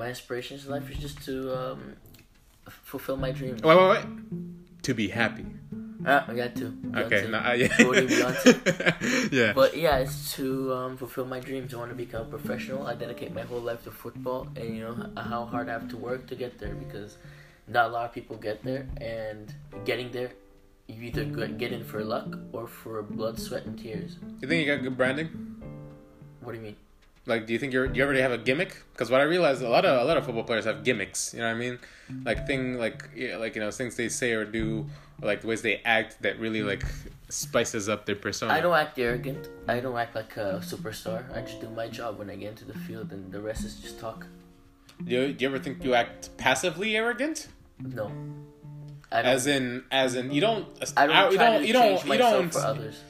my 0.00 0.08
aspirations 0.08 0.64
in 0.64 0.70
life 0.70 0.90
is 0.90 0.98
just 0.98 1.22
to 1.24 1.54
um, 1.54 1.96
fulfill 2.66 3.18
my 3.18 3.30
dreams. 3.30 3.62
Wait, 3.62 3.76
wait, 3.76 3.88
wait. 3.90 4.04
To 4.84 4.94
be 4.94 5.08
happy. 5.08 5.44
Ah, 6.06 6.24
I 6.26 6.34
got 6.34 6.56
to. 6.56 6.74
Okay, 6.96 7.28
no, 7.28 7.38
uh, 7.38 7.52
yeah. 7.62 9.28
Yeah. 9.30 9.52
But 9.52 9.76
yeah, 9.76 9.98
it's 9.98 10.32
to 10.36 10.72
um, 10.72 10.96
fulfill 10.96 11.26
my 11.26 11.38
dreams. 11.38 11.74
I 11.74 11.76
want 11.76 11.90
to 11.90 11.94
become 11.94 12.22
a 12.22 12.30
professional. 12.30 12.86
I 12.86 12.94
dedicate 12.94 13.34
my 13.34 13.42
whole 13.42 13.60
life 13.60 13.84
to 13.84 13.90
football, 13.90 14.48
and 14.56 14.74
you 14.74 14.82
know 14.82 14.96
how 15.16 15.44
hard 15.44 15.68
I 15.68 15.72
have 15.72 15.90
to 15.90 15.98
work 15.98 16.26
to 16.28 16.34
get 16.34 16.58
there 16.58 16.74
because 16.74 17.18
not 17.70 17.86
a 17.86 17.92
lot 17.92 18.04
of 18.06 18.12
people 18.12 18.36
get 18.36 18.62
there. 18.62 18.86
And 19.00 19.54
getting 19.84 20.10
there, 20.10 20.32
you 20.88 21.02
either 21.04 21.24
get 21.24 21.72
in 21.72 21.84
for 21.84 22.04
luck 22.04 22.36
or 22.52 22.66
for 22.66 23.02
blood, 23.02 23.38
sweat, 23.38 23.64
and 23.64 23.78
tears. 23.78 24.16
you 24.40 24.48
think 24.48 24.66
you 24.66 24.74
got 24.74 24.82
good 24.82 24.96
branding? 24.96 25.28
What 26.40 26.52
do 26.52 26.58
you 26.58 26.64
mean? 26.64 26.76
Like, 27.26 27.46
do 27.46 27.52
you 27.52 27.58
think 27.58 27.72
you're 27.72 27.86
do 27.86 27.96
you 27.98 28.04
already 28.04 28.22
have 28.22 28.32
a 28.32 28.38
gimmick? 28.38 28.82
Because 28.92 29.10
what 29.10 29.20
I 29.20 29.24
realized, 29.24 29.62
a 29.62 29.68
lot 29.68 29.84
of 29.84 30.00
a 30.00 30.04
lot 30.04 30.16
of 30.16 30.24
football 30.24 30.42
players 30.42 30.64
have 30.64 30.82
gimmicks. 30.82 31.32
You 31.34 31.40
know 31.40 31.46
what 31.46 31.56
I 31.56 31.58
mean? 31.58 31.78
Like 32.24 32.46
thing, 32.46 32.78
like 32.78 33.08
yeah, 33.14 33.36
like 33.36 33.54
you 33.54 33.60
know 33.60 33.70
things 33.70 33.94
they 33.94 34.08
say 34.08 34.32
or 34.32 34.44
do, 34.44 34.86
or 35.20 35.28
like 35.28 35.42
the 35.42 35.46
ways 35.46 35.62
they 35.62 35.80
act 35.84 36.22
that 36.22 36.40
really 36.40 36.62
like 36.62 36.82
spices 37.28 37.88
up 37.88 38.06
their 38.06 38.16
persona. 38.16 38.52
I 38.52 38.60
don't 38.60 38.74
act 38.74 38.98
arrogant. 38.98 39.48
I 39.68 39.80
don't 39.80 39.96
act 39.96 40.16
like 40.16 40.36
a 40.38 40.60
superstar. 40.64 41.24
I 41.36 41.42
just 41.42 41.60
do 41.60 41.68
my 41.68 41.88
job 41.88 42.18
when 42.18 42.30
I 42.30 42.36
get 42.36 42.50
into 42.50 42.64
the 42.64 42.78
field, 42.78 43.12
and 43.12 43.30
the 43.30 43.40
rest 43.40 43.64
is 43.64 43.76
just 43.76 44.00
talk. 44.00 44.26
Do 45.04 45.14
you, 45.14 45.32
do 45.32 45.44
you 45.44 45.48
ever 45.48 45.58
think 45.58 45.84
you 45.84 45.94
act 45.94 46.36
passively 46.36 46.96
arrogant? 46.96 47.48
No, 47.82 48.12
I. 49.10 49.22
As 49.22 49.46
in, 49.46 49.84
as 49.90 50.14
in, 50.14 50.30
you 50.32 50.40
don't. 50.40 50.66
I 50.96 51.06
don't 51.06 51.32
you 51.32 51.38
try 51.38 51.50
don't. 51.50 51.60
to 51.60 51.66
You 51.66 51.72
don't. 51.72 52.06
You 52.06 52.18
don't. 52.18 52.52
for 52.52 52.60
others. 52.60 53.00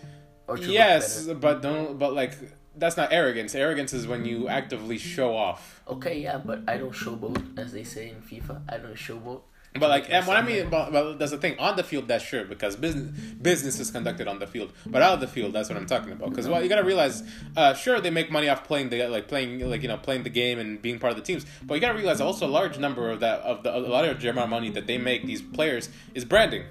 Or 0.46 0.56
to 0.56 0.66
Yes, 0.70 1.26
but 1.26 1.62
don't. 1.62 1.98
But 1.98 2.14
like, 2.14 2.34
that's 2.76 2.96
not 2.96 3.12
arrogance. 3.12 3.54
Arrogance 3.54 3.92
is 3.92 4.06
when 4.06 4.24
you 4.24 4.48
actively 4.48 4.98
show 4.98 5.36
off. 5.36 5.82
Okay, 5.86 6.20
yeah, 6.20 6.38
but 6.38 6.62
I 6.68 6.76
don't 6.76 6.92
showboat, 6.92 7.58
as 7.58 7.72
they 7.72 7.84
say 7.84 8.10
in 8.10 8.16
FIFA. 8.16 8.62
I 8.68 8.78
don't 8.78 8.94
showboat. 8.94 9.42
But 9.78 9.88
like, 9.88 10.10
and 10.10 10.26
what 10.26 10.36
I 10.36 10.42
mean, 10.42 10.68
but, 10.68 10.90
but 10.90 11.18
that's 11.18 11.30
the 11.30 11.38
thing. 11.38 11.56
On 11.60 11.76
the 11.76 11.84
field, 11.84 12.08
that's 12.08 12.24
sure 12.24 12.44
because 12.44 12.74
business 12.74 13.16
business 13.40 13.78
is 13.78 13.92
conducted 13.92 14.26
on 14.26 14.40
the 14.40 14.46
field. 14.46 14.72
But 14.84 15.00
out 15.00 15.14
of 15.14 15.20
the 15.20 15.28
field, 15.28 15.52
that's 15.52 15.68
what 15.68 15.78
I'm 15.78 15.86
talking 15.86 16.10
about. 16.10 16.30
Because 16.30 16.48
well, 16.48 16.60
you 16.60 16.68
gotta 16.68 16.82
realize, 16.82 17.22
uh, 17.56 17.74
sure 17.74 18.00
they 18.00 18.10
make 18.10 18.32
money 18.32 18.48
off 18.48 18.64
playing 18.64 18.90
the 18.90 19.06
like 19.06 19.28
playing 19.28 19.60
like 19.70 19.82
you 19.82 19.88
know 19.88 19.96
playing 19.96 20.24
the 20.24 20.30
game 20.30 20.58
and 20.58 20.82
being 20.82 20.98
part 20.98 21.12
of 21.12 21.16
the 21.16 21.22
teams. 21.22 21.46
But 21.62 21.74
you 21.74 21.80
gotta 21.80 21.96
realize 21.96 22.20
also 22.20 22.46
a 22.46 22.50
large 22.50 22.78
number 22.78 23.10
of 23.10 23.20
that 23.20 23.42
of 23.42 23.62
the 23.62 23.76
a 23.76 23.78
lot 23.78 24.04
of 24.04 24.20
the 24.20 24.28
amount 24.28 24.44
of 24.44 24.50
money 24.50 24.70
that 24.70 24.88
they 24.88 24.98
make 24.98 25.24
these 25.24 25.40
players 25.40 25.88
is 26.14 26.24
branding. 26.24 26.64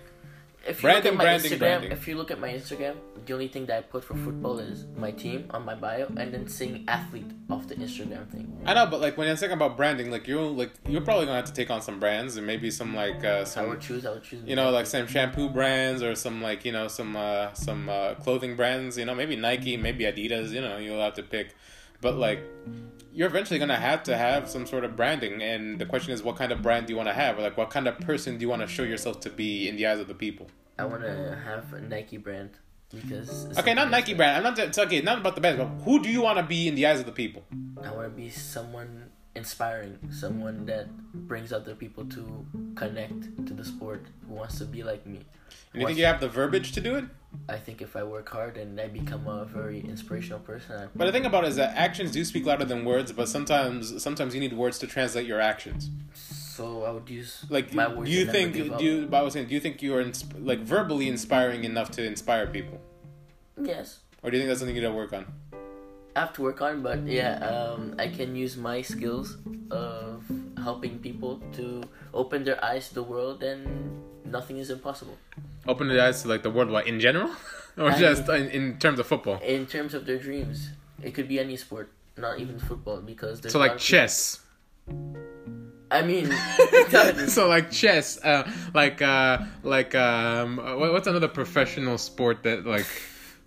If 0.68 0.78
you 0.78 0.82
Branding, 0.90 1.04
look 1.04 1.14
at 1.14 1.18
my 1.18 1.24
branding, 1.24 1.52
Instagram, 1.52 1.60
branding. 1.60 1.92
if 1.92 2.08
you 2.08 2.16
look 2.16 2.32
at 2.32 2.40
my 2.40 2.50
Instagram, 2.50 2.96
the 3.26 3.34
only 3.34 3.48
thing 3.48 3.66
that 3.68 3.78
I 3.78 3.82
put 3.82 4.04
for 4.04 4.14
football 4.16 4.60
is 4.60 4.86
my 4.98 5.12
team 5.12 5.46
on 5.52 5.64
my 5.66 5.74
bio, 5.74 6.08
and 6.18 6.34
then 6.34 6.48
saying 6.48 6.84
athlete 6.88 7.32
off 7.50 7.68
the 7.68 7.76
Instagram 7.76 8.30
thing. 8.30 8.62
I 8.66 8.74
know, 8.74 8.86
but 8.86 9.00
like 9.00 9.18
when 9.18 9.28
you're 9.28 9.36
talking 9.38 9.52
about 9.52 9.78
branding, 9.78 10.12
like 10.12 10.28
you're 10.28 10.42
like 10.42 10.72
you're 10.88 11.02
probably 11.02 11.26
gonna 11.26 11.38
have 11.38 11.46
to 11.46 11.54
take 11.54 11.70
on 11.72 11.82
some 11.82 12.00
brands 12.00 12.36
and 12.38 12.46
maybe 12.46 12.70
some 12.72 12.94
like 12.94 13.24
uh, 13.24 13.40
I 13.40 13.44
some 13.46 13.70
would 13.70 13.82
choose. 13.82 14.06
I 14.06 14.12
would 14.12 14.24
choose. 14.24 14.44
you 14.46 14.56
know 14.56 14.70
like 14.70 14.86
some 14.86 15.08
shampoo 15.08 15.50
brands 15.50 16.04
or 16.04 16.14
some 16.16 16.42
like 16.42 16.66
you 16.66 16.72
know 16.72 16.88
some 16.88 17.16
uh, 17.16 17.54
some 17.54 17.88
uh, 17.90 18.16
clothing 18.16 18.56
brands. 18.56 18.98
You 18.98 19.06
know 19.06 19.16
maybe 19.16 19.36
Nike, 19.36 19.78
maybe 19.78 20.04
Adidas. 20.04 20.52
You 20.52 20.62
know 20.62 20.78
you'll 20.78 21.02
have 21.02 21.14
to 21.16 21.24
pick, 21.24 21.56
but 22.02 22.16
like 22.16 22.42
you're 23.12 23.28
eventually 23.28 23.60
gonna 23.60 23.76
have 23.76 24.04
to 24.04 24.16
have 24.16 24.50
some 24.50 24.66
sort 24.66 24.84
of 24.84 24.96
branding, 24.96 25.42
and 25.42 25.80
the 25.80 25.86
question 25.86 26.14
is 26.14 26.24
what 26.24 26.36
kind 26.36 26.52
of 26.52 26.62
brand 26.62 26.88
do 26.88 26.94
you 26.94 26.98
want 26.98 27.10
to 27.10 27.14
have, 27.14 27.38
or 27.38 27.42
like 27.42 27.58
what 27.58 27.70
kind 27.70 27.88
of 27.88 28.00
person 28.00 28.38
do 28.38 28.42
you 28.42 28.50
want 28.50 28.62
to 28.62 28.68
show 28.68 28.84
yourself 28.84 29.20
to 29.22 29.30
be 29.30 29.68
in 29.68 29.76
the 29.76 29.88
eyes 29.88 30.00
of 30.00 30.08
the 30.08 30.14
people. 30.14 30.48
I 30.78 30.86
want 30.86 31.02
to 31.02 31.38
have 31.46 31.74
a 31.74 31.82
Nike 31.82 32.18
brand 32.18 32.52
because. 32.90 33.58
Okay, 33.58 33.74
not 33.74 33.90
Nike 33.92 34.14
brand. 34.14 34.38
I'm 34.38 34.44
not 34.44 34.60
it's 34.60 34.78
okay, 34.78 35.02
not 35.02 35.20
about 35.20 35.36
the 35.36 35.42
brand, 35.42 35.58
but 35.58 35.68
who 35.84 36.02
do 36.02 36.10
you 36.10 36.22
want 36.22 36.38
to 36.38 36.44
be 36.44 36.68
in 36.68 36.76
the 36.76 36.86
eyes 36.86 37.00
of 37.00 37.06
the 37.06 37.12
people? 37.12 37.44
I 37.84 37.92
want 37.92 38.06
to 38.06 38.16
be 38.16 38.30
someone 38.30 39.09
inspiring, 39.40 39.98
someone 40.12 40.66
that 40.68 40.86
brings 41.32 41.52
other 41.60 41.74
people 41.84 42.04
to 42.18 42.24
connect 42.76 43.22
to 43.48 43.54
the 43.60 43.66
sport, 43.66 44.02
who 44.28 44.34
wants 44.36 44.58
to 44.60 44.66
be 44.66 44.84
like 44.84 45.04
me. 45.14 45.20
And 45.74 45.82
you 45.82 45.88
think 45.88 45.98
you 46.00 46.06
have 46.06 46.20
the 46.20 46.30
verbiage 46.30 46.72
to 46.74 46.82
do 46.82 46.96
it? 47.00 47.06
I 47.48 47.58
think 47.58 47.82
if 47.82 47.96
I 47.96 48.04
work 48.04 48.28
hard 48.30 48.58
and 48.58 48.80
I 48.82 48.88
become 48.88 49.28
a 49.28 49.46
very 49.46 49.80
inspirational 49.94 50.40
person, 50.52 50.90
But 50.96 51.06
the 51.06 51.12
thing 51.12 51.26
about 51.26 51.44
it 51.46 51.50
is 51.50 51.56
that 51.58 51.76
actions 51.88 52.12
do 52.12 52.24
speak 52.26 52.46
louder 52.46 52.66
than 52.66 52.86
words, 52.86 53.12
but 53.12 53.28
sometimes 53.30 54.02
sometimes 54.08 54.34
you 54.36 54.40
need 54.46 54.54
words 54.54 54.78
to 54.80 54.88
translate 54.88 55.26
your 55.32 55.42
actions. 55.54 55.90
so 56.14 56.84
I 56.84 56.92
would 56.96 57.10
use 57.10 57.32
Like, 57.50 57.68
my 57.74 57.88
words. 57.88 58.10
do 58.10 58.16
you 58.20 58.26
think? 58.36 58.54
Do 58.54 58.84
you? 58.88 58.96
But 59.12 59.18
I 59.18 59.22
was 59.22 59.34
saying, 59.36 59.48
do 59.48 59.54
you 59.58 59.62
think 59.66 59.82
you 59.86 59.92
are 59.96 60.04
insp- 60.04 60.36
like 60.52 60.60
verbally 60.76 61.08
inspiring 61.16 61.64
enough 61.72 61.90
to 61.98 62.02
inspire 62.14 62.46
people, 62.58 62.78
Yes, 63.74 63.88
or 64.22 64.30
do 64.30 64.36
you 64.38 64.42
think 64.42 64.50
that's 64.50 64.60
something 64.62 64.76
you 64.76 64.82
got 64.82 64.90
to 64.90 65.02
work 65.04 65.14
on? 65.20 65.24
I 66.16 66.22
have 66.22 66.34
to 66.34 66.42
work 66.42 66.62
on, 66.62 66.82
but 66.82 67.06
yeah, 67.06 67.38
um, 67.46 67.96
I 68.00 68.08
can 68.08 68.36
use 68.36 68.58
my 68.58 68.82
skills 68.82 69.38
of 69.72 70.24
helping 70.58 71.00
people 71.00 71.40
to 71.54 71.84
open 72.14 72.44
their 72.44 72.64
eyes 72.64 72.90
to 72.90 72.96
the 72.96 73.04
world, 73.04 73.44
and 73.44 73.64
nothing 74.26 74.58
is 74.58 74.70
impossible. 74.70 75.18
Open 75.68 75.88
their 75.88 76.02
eyes 76.02 76.24
to 76.24 76.28
like 76.28 76.44
the 76.44 76.50
world, 76.50 76.70
what 76.72 76.88
in 76.88 77.00
general, 77.00 77.30
or 77.78 77.92
I 77.92 77.98
just 78.00 78.28
in, 78.30 78.50
in 78.50 78.78
terms 78.80 79.00
of 79.00 79.08
football? 79.08 79.40
In 79.46 79.66
terms 79.68 79.94
of 79.94 80.06
their 80.06 80.18
dreams, 80.18 80.70
it 81.04 81.14
could 81.14 81.28
be 81.28 81.40
any 81.40 81.56
sport, 81.56 81.92
not 82.18 82.40
even 82.40 82.60
football, 82.60 83.02
because 83.02 83.40
So 83.48 83.60
like 83.60 83.72
of 83.74 83.78
people- 83.78 83.86
chess. 83.86 84.42
I 85.92 86.02
mean, 86.04 86.32
so 87.30 87.48
like 87.48 87.72
chess, 87.72 88.20
uh, 88.24 88.50
like 88.74 89.02
uh, 89.02 89.40
like 89.64 89.96
um, 89.96 90.58
what's 90.58 91.08
another 91.08 91.28
professional 91.30 91.98
sport 91.98 92.44
that 92.44 92.66
like? 92.66 92.86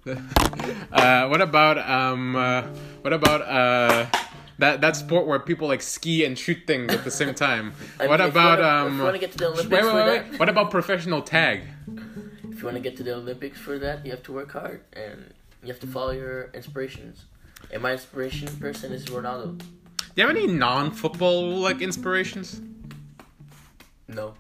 Uh, 0.07 1.29
what 1.29 1.41
about 1.41 1.79
um, 1.79 2.35
uh, 2.37 2.63
what 3.03 3.13
about 3.13 3.41
uh, 3.43 4.07
that 4.59 4.81
that 4.81 4.97
sport 4.97 5.27
where 5.27 5.39
people 5.39 5.69
like 5.69 5.81
ski 5.83 6.25
and 6.25 6.37
shoot 6.39 6.59
things 6.67 6.93
at 6.93 7.05
the 7.05 7.11
same 7.11 7.35
time? 7.35 7.73
I 8.01 8.07
what 8.09 8.19
mean, 8.21 8.27
you 8.27 8.31
about 8.33 8.59
wanna- 8.59 8.87
um? 8.87 8.93
If 8.93 8.99
you 8.99 9.03
want 9.05 9.15
to 9.15 9.21
get 9.21 9.33
to 9.33 9.39
the 9.39 9.45
wait, 9.51 9.53
Olympics 9.55 9.83
wait, 9.85 9.91
for 9.91 9.97
wait, 9.97 10.05
that, 10.23 10.31
wait. 10.33 10.41
What 10.41 10.49
about 10.49 10.71
professional 10.71 11.23
tag? 11.23 11.61
if 12.51 12.59
you 12.59 12.65
want 12.65 12.77
to 12.77 12.81
get 12.83 12.97
to 12.99 13.03
the 13.03 13.15
Olympics 13.15 13.59
for 13.59 13.79
that, 13.79 14.05
you 14.05 14.11
have 14.13 14.23
to 14.25 14.33
work 14.33 14.53
hard 14.53 14.83
and 14.93 15.33
you 15.63 15.69
have 15.69 15.81
to 15.81 15.87
follow 15.87 16.11
your 16.13 16.51
inspirations. 16.55 17.25
And 17.73 17.83
my 17.83 17.93
inspiration 17.93 18.49
person 18.59 18.93
is 18.93 19.07
Ronaldo. 19.07 19.59
Do 19.59 19.65
you 20.17 20.27
have 20.27 20.37
any 20.37 20.47
non-football 20.47 21.57
like 21.57 21.81
inspirations? 21.81 22.61
No, 24.09 24.35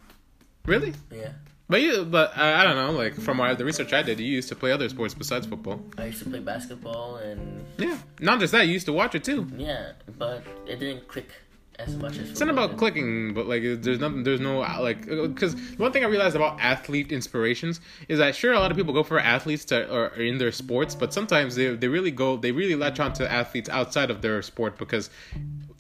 Really? 0.67 0.93
yeah, 1.11 1.31
But 1.69 1.81
you, 1.81 2.05
but 2.05 2.37
uh, 2.37 2.43
I 2.43 2.65
don't 2.65 2.77
know. 2.77 2.91
Like 2.93 3.15
from 3.15 3.39
my, 3.39 3.55
the 3.55 3.65
research 3.65 3.93
I 3.93 4.03
did, 4.03 4.21
you 4.21 4.27
used 4.27 4.49
to 4.51 4.57
play 4.57 4.73
other 4.73 4.89
sports 4.89 5.15
besides 5.15 5.47
football. 5.47 5.81
I 5.97 6.07
used 6.07 6.23
to 6.23 6.29
play 6.29 6.41
basketball 6.41 7.17
and 7.17 7.65
Yeah. 7.79 7.99
Not 8.21 8.41
just 8.41 8.53
that, 8.53 8.67
you 8.67 8.73
used 8.75 8.87
to 8.87 8.93
watch 8.93 9.15
it 9.15 9.25
too. 9.25 9.47
yeah, 9.57 9.93
but 10.19 10.45
it 10.67 10.81
didn't 10.81 11.09
click 11.09 11.31
as 11.79 11.97
much 11.97 12.19
as 12.19 12.31
It's 12.31 12.41
not 12.41 12.51
about 12.51 12.77
clicking, 12.77 13.33
but 13.33 13.47
like 13.47 13.63
there's 13.63 13.99
nothing, 13.99 14.23
there's 14.23 14.41
no 14.41 14.59
like 14.59 15.07
because 15.07 15.55
one 15.79 15.91
thing 15.93 16.05
I 16.05 16.09
realized 16.09 16.37
about 16.37 16.61
athlete 16.61 17.11
inspirations 17.11 17.81
is 18.09 18.19
that 18.19 18.37
sure 18.37 18.53
a 18.53 18.61
lot 18.61 18.71
of 18.71 18.77
people 18.77 18.93
go 18.93 19.03
for 19.03 19.19
athletes 19.19 19.65
that 19.67 19.91
are 19.91 20.09
in 20.17 20.37
their 20.37 20.53
sports, 20.53 20.95
but 20.95 21.15
sometimes 21.15 21.55
they 21.55 21.75
they 21.75 21.89
really 21.89 22.11
go 22.11 22.37
they 22.37 22.53
really 22.53 22.75
latch 22.75 23.01
on 23.01 23.15
to 23.15 23.33
athletes 23.33 23.71
outside 23.71 24.11
of 24.11 24.21
their 24.21 24.43
sport 24.43 24.77
because. 24.79 25.09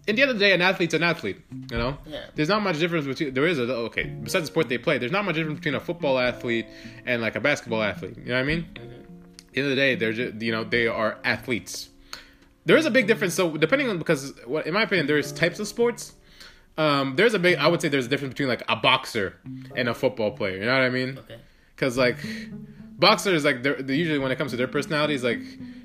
In 0.09 0.17
the 0.17 0.23
end 0.23 0.31
of 0.33 0.38
the 0.38 0.45
day, 0.45 0.53
an 0.53 0.62
athlete's 0.62 0.95
an 0.95 1.03
athlete. 1.05 1.41
You 1.71 1.79
know, 1.79 1.97
Yeah. 2.07 2.25
there's 2.35 2.49
not 2.49 2.62
much 2.62 2.79
difference 2.81 3.07
between. 3.07 3.35
There 3.35 3.47
is 3.47 3.59
a 3.59 3.62
okay. 3.62 4.05
Besides 4.05 4.45
the 4.45 4.53
sport 4.53 4.69
they 4.69 4.79
play, 4.79 4.99
there's 4.99 5.12
not 5.12 5.25
much 5.25 5.37
difference 5.37 5.61
between 5.61 5.75
a 5.77 5.81
football 5.81 6.19
athlete 6.19 6.67
and 7.07 7.23
like 7.23 7.37
a 7.37 7.41
basketball 7.41 7.83
athlete. 7.83 8.17
You 8.19 8.25
know 8.27 8.35
what 8.35 8.41
I 8.41 8.43
mean? 8.45 8.62
Mm-hmm. 8.75 8.83
At 8.83 9.53
the 9.55 9.61
end 9.61 9.65
of 9.67 9.71
the 9.71 9.77
day, 9.77 9.95
they're 9.95 10.12
just 10.12 10.41
you 10.43 10.51
know 10.53 10.65
they 10.65 10.87
are 10.88 11.19
athletes. 11.25 11.88
There 12.65 12.77
is 12.77 12.87
a 12.87 12.91
big 12.91 13.07
difference. 13.07 13.35
So 13.35 13.57
depending 13.57 13.88
on 13.91 13.99
because 13.99 14.33
what 14.47 14.67
in 14.67 14.75
my 14.75 14.83
opinion, 14.83 15.07
there's 15.07 15.31
types 15.33 15.61
of 15.61 15.69
sports. 15.69 16.15
Um, 16.79 17.15
there's 17.17 17.35
a 17.35 17.38
big. 17.38 17.59
I 17.59 17.69
would 17.69 17.81
say 17.83 17.88
there's 17.88 18.07
a 18.07 18.09
difference 18.09 18.33
between 18.35 18.49
like 18.49 18.62
a 18.69 18.77
boxer 18.77 19.37
and 19.77 19.88
a 19.88 19.95
football 19.95 20.33
player. 20.33 20.57
You 20.59 20.65
know 20.65 20.73
what 20.73 20.83
I 20.83 20.88
mean? 20.91 21.19
Okay. 21.19 21.38
Because 21.77 21.97
like 21.99 22.17
boxers, 23.03 23.45
like 23.45 23.62
they're, 23.62 23.81
they 23.83 23.97
usually 23.97 24.19
when 24.19 24.33
it 24.33 24.37
comes 24.38 24.53
to 24.53 24.57
their 24.57 24.67
personalities, 24.69 25.23
like 25.23 25.41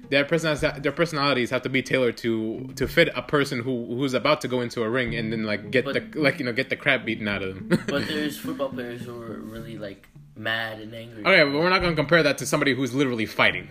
their 0.10 0.24
personalities, 0.24 0.82
their 0.84 0.94
personalities 0.94 1.50
have 1.50 1.64
to 1.64 1.70
be 1.70 1.82
tailored 1.84 2.16
to 2.24 2.70
to 2.76 2.88
fit 2.88 3.10
a 3.14 3.22
person 3.22 3.60
who 3.60 3.74
who's 3.98 4.14
about 4.14 4.40
to 4.42 4.48
go 4.48 4.62
into 4.62 4.84
a 4.84 4.90
ring 4.90 5.14
and 5.16 5.34
then 5.34 5.44
like 5.44 5.70
get 5.72 5.84
But- 5.84 6.14
the 6.14 6.20
like 6.22 6.40
you 6.40 6.46
know 6.46 6.54
get 6.54 6.70
the 6.70 6.78
crap 6.78 7.04
beaten 7.04 7.28
out 7.28 7.42
of 7.44 7.56
them. 7.56 7.68
But 7.88 8.08
there's 8.08 8.38
football 8.46 8.70
players 8.70 9.02
who 9.02 9.22
are 9.22 9.36
really 9.56 9.78
like 9.78 10.08
mad 10.38 10.80
and 10.80 10.94
angry. 10.96 11.22
Okay, 11.26 11.44
but 11.52 11.60
we're 11.60 11.70
not 11.70 11.82
gonna 11.82 11.96
compare 11.96 12.24
that 12.24 12.38
to 12.38 12.46
somebody 12.46 12.74
who's 12.74 12.94
literally 12.94 13.26
fighting 13.26 13.68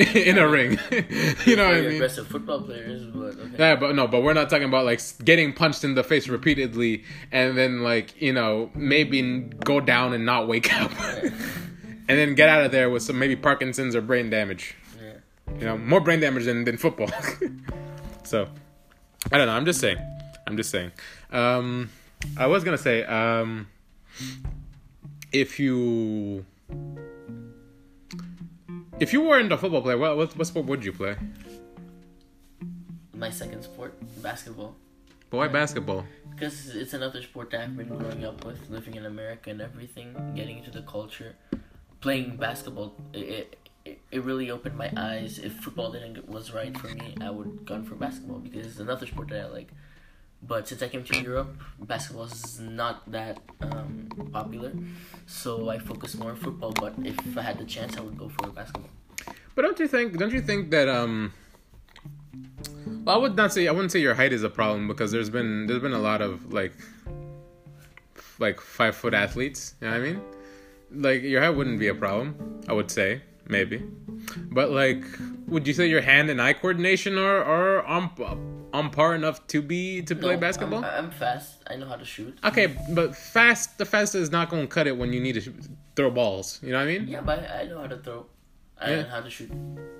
in 0.30 0.36
a 0.38 0.48
ring. 0.48 0.78
you 1.46 1.56
know 1.56 1.66
what 1.68 1.76
I 1.76 1.80
mean? 1.82 1.92
aggressive 1.94 2.26
football 2.26 2.60
players, 2.62 3.04
but 3.04 3.38
okay. 3.38 3.56
Yeah, 3.58 3.76
but 3.76 3.94
no, 3.94 4.06
but 4.06 4.22
we're 4.22 4.32
not 4.34 4.48
talking 4.50 4.68
about 4.68 4.84
like 4.84 5.00
getting 5.24 5.52
punched 5.52 5.84
in 5.84 5.94
the 5.94 6.02
face 6.04 6.28
repeatedly 6.28 7.04
and 7.32 7.56
then 7.56 7.82
like 7.82 8.20
you 8.20 8.32
know 8.32 8.70
maybe 8.74 9.20
go 9.64 9.80
down 9.80 10.12
and 10.12 10.24
not 10.26 10.48
wake 10.48 10.68
up, 10.82 10.90
and 12.10 12.18
then 12.18 12.34
get 12.34 12.48
out 12.48 12.64
of 12.64 12.72
there 12.72 12.90
with 12.90 13.04
some 13.04 13.20
maybe 13.20 13.36
Parkinson's 13.36 13.94
or 13.94 14.00
brain 14.00 14.30
damage. 14.30 14.74
Yeah. 15.00 15.12
You 15.60 15.64
know, 15.64 15.78
more 15.78 16.00
brain 16.00 16.18
damage 16.18 16.44
than, 16.44 16.64
than 16.64 16.76
football. 16.76 17.08
so, 18.24 18.48
I 19.30 19.38
don't 19.38 19.46
know. 19.46 19.52
I'm 19.52 19.64
just 19.64 19.80
saying. 19.80 19.98
I'm 20.44 20.56
just 20.56 20.70
saying. 20.70 20.90
Um, 21.30 21.88
I 22.36 22.48
was 22.48 22.64
gonna 22.64 22.78
say, 22.78 23.04
um, 23.04 23.68
if 25.30 25.60
you 25.60 26.44
if 28.98 29.12
you 29.12 29.20
weren't 29.20 29.52
a 29.52 29.56
football 29.56 29.80
player, 29.80 29.96
what 29.96 30.16
what, 30.16 30.36
what 30.36 30.46
sport 30.48 30.66
would 30.66 30.84
you 30.84 30.92
play? 30.92 31.14
My 33.14 33.30
second 33.30 33.62
sport, 33.62 33.94
basketball. 34.20 34.74
But 35.30 35.36
why 35.36 35.46
basketball? 35.48 36.04
Because 36.30 36.74
it's 36.74 36.92
another 36.92 37.22
sport 37.22 37.52
that 37.52 37.60
I've 37.60 37.76
been 37.76 37.86
growing 37.86 38.24
up 38.24 38.44
with, 38.44 38.68
living 38.68 38.96
in 38.96 39.06
America 39.06 39.50
and 39.50 39.60
everything, 39.60 40.16
getting 40.34 40.58
into 40.58 40.72
the 40.72 40.82
culture, 40.82 41.36
playing 42.00 42.36
basketball. 42.36 42.94
It, 43.12 43.56
it, 43.84 44.00
it 44.10 44.24
really 44.24 44.50
opened 44.50 44.76
my 44.76 44.90
eyes. 44.96 45.38
If 45.38 45.54
football 45.54 45.92
didn't 45.92 46.28
was 46.28 46.52
right 46.52 46.76
for 46.76 46.88
me, 46.88 47.14
I 47.20 47.30
would 47.30 47.64
gone 47.64 47.84
for 47.84 47.94
basketball 47.94 48.38
because 48.38 48.66
it's 48.66 48.78
another 48.78 49.06
sport 49.06 49.28
that 49.28 49.40
I 49.40 49.48
like. 49.48 49.68
But 50.42 50.68
since 50.68 50.82
I 50.82 50.88
came 50.88 51.04
to 51.04 51.20
Europe, 51.20 51.54
basketball 51.80 52.24
is 52.24 52.58
not 52.58 53.10
that 53.10 53.38
um, 53.60 54.08
popular, 54.32 54.72
so 55.26 55.68
I 55.68 55.78
focus 55.78 56.14
more 56.14 56.30
on 56.30 56.36
football. 56.36 56.72
But 56.72 56.94
if 57.04 57.36
I 57.36 57.42
had 57.42 57.58
the 57.58 57.66
chance, 57.66 57.96
I 57.98 58.00
would 58.00 58.16
go 58.16 58.30
for 58.30 58.48
basketball. 58.48 58.88
But 59.54 59.62
don't 59.62 59.78
you 59.78 59.88
think? 59.88 60.16
Don't 60.16 60.32
you 60.32 60.40
think 60.40 60.70
that 60.70 60.88
um? 60.88 61.32
Well, 63.04 63.16
I 63.16 63.18
would 63.18 63.36
not 63.36 63.52
say 63.52 63.68
I 63.68 63.72
wouldn't 63.72 63.92
say 63.92 64.00
your 64.00 64.14
height 64.14 64.32
is 64.32 64.42
a 64.42 64.48
problem 64.48 64.88
because 64.88 65.12
there's 65.12 65.28
been 65.28 65.66
there's 65.66 65.82
been 65.82 65.92
a 65.92 65.98
lot 65.98 66.22
of 66.22 66.52
like 66.52 66.72
like 68.38 68.60
five 68.60 68.96
foot 68.96 69.12
athletes. 69.12 69.74
You 69.80 69.88
know 69.88 69.92
what 69.92 70.00
I 70.00 70.12
mean? 70.12 70.22
Like 70.92 71.22
your 71.22 71.40
height 71.42 71.50
wouldn't 71.50 71.78
be 71.78 71.88
a 71.88 71.94
problem. 71.94 72.60
I 72.68 72.72
would 72.72 72.90
say 72.90 73.22
maybe, 73.48 73.82
but 74.50 74.70
like, 74.70 75.02
would 75.46 75.66
you 75.66 75.74
say 75.74 75.86
your 75.88 76.00
hand 76.02 76.30
and 76.30 76.40
eye 76.42 76.52
coordination 76.52 77.18
are 77.18 77.42
are 77.44 77.84
on 77.84 78.10
on 78.72 78.90
par 78.90 79.14
enough 79.14 79.46
to 79.48 79.62
be 79.62 80.02
to 80.02 80.14
play 80.14 80.34
No, 80.34 80.40
basketball? 80.40 80.84
I'm, 80.84 81.06
I'm 81.06 81.10
fast. 81.10 81.62
I 81.68 81.76
know 81.76 81.86
how 81.86 81.96
to 81.96 82.04
shoot. 82.04 82.36
Okay, 82.44 82.76
but 82.90 83.14
fast 83.16 83.78
the 83.78 83.84
fast 83.86 84.14
is 84.14 84.30
not 84.30 84.50
going 84.50 84.62
to 84.62 84.68
cut 84.68 84.86
it 84.86 84.96
when 84.96 85.12
you 85.12 85.20
need 85.20 85.34
to 85.34 85.40
sh- 85.40 85.48
throw 85.96 86.10
balls. 86.10 86.58
You 86.62 86.72
know 86.72 86.78
what 86.78 86.88
I 86.88 86.98
mean? 86.98 87.08
Yeah, 87.08 87.20
but 87.22 87.38
I, 87.50 87.62
I 87.62 87.66
know 87.66 87.80
how 87.80 87.86
to 87.86 87.96
throw. 87.98 88.26
I 88.80 88.90
Yeah. 88.90 89.02
know 89.02 89.08
how 89.08 89.20
to 89.20 89.30
shoot. 89.30 89.50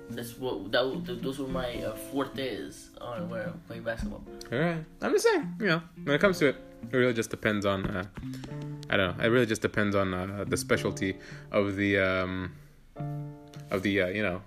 That's 0.09 0.37
what 0.37 0.71
that 0.71 1.19
those 1.21 1.39
were 1.39 1.47
my 1.47 1.71
uh, 1.83 1.95
fortes 1.95 2.89
on 2.99 3.29
where 3.29 3.47
I 3.47 3.51
play 3.67 3.79
basketball. 3.79 4.23
All 4.51 4.59
right. 4.59 4.83
I'm 5.01 5.11
just 5.13 5.23
saying, 5.25 5.55
you 5.59 5.67
know, 5.67 5.81
when 6.03 6.15
it 6.15 6.19
comes 6.19 6.39
to 6.39 6.47
it, 6.47 6.55
it 6.89 6.95
really 6.95 7.13
just 7.13 7.29
depends 7.29 7.65
on. 7.65 7.85
Uh, 7.85 8.05
I 8.89 8.97
don't 8.97 9.17
know. 9.17 9.23
It 9.23 9.27
really 9.29 9.45
just 9.45 9.61
depends 9.61 9.95
on 9.95 10.13
uh, 10.13 10.45
the 10.47 10.57
specialty 10.57 11.17
of 11.51 11.75
the 11.75 11.99
um, 11.99 12.51
of 13.69 13.83
the 13.83 14.01
uh, 14.01 14.07
you 14.07 14.23
know 14.23 14.41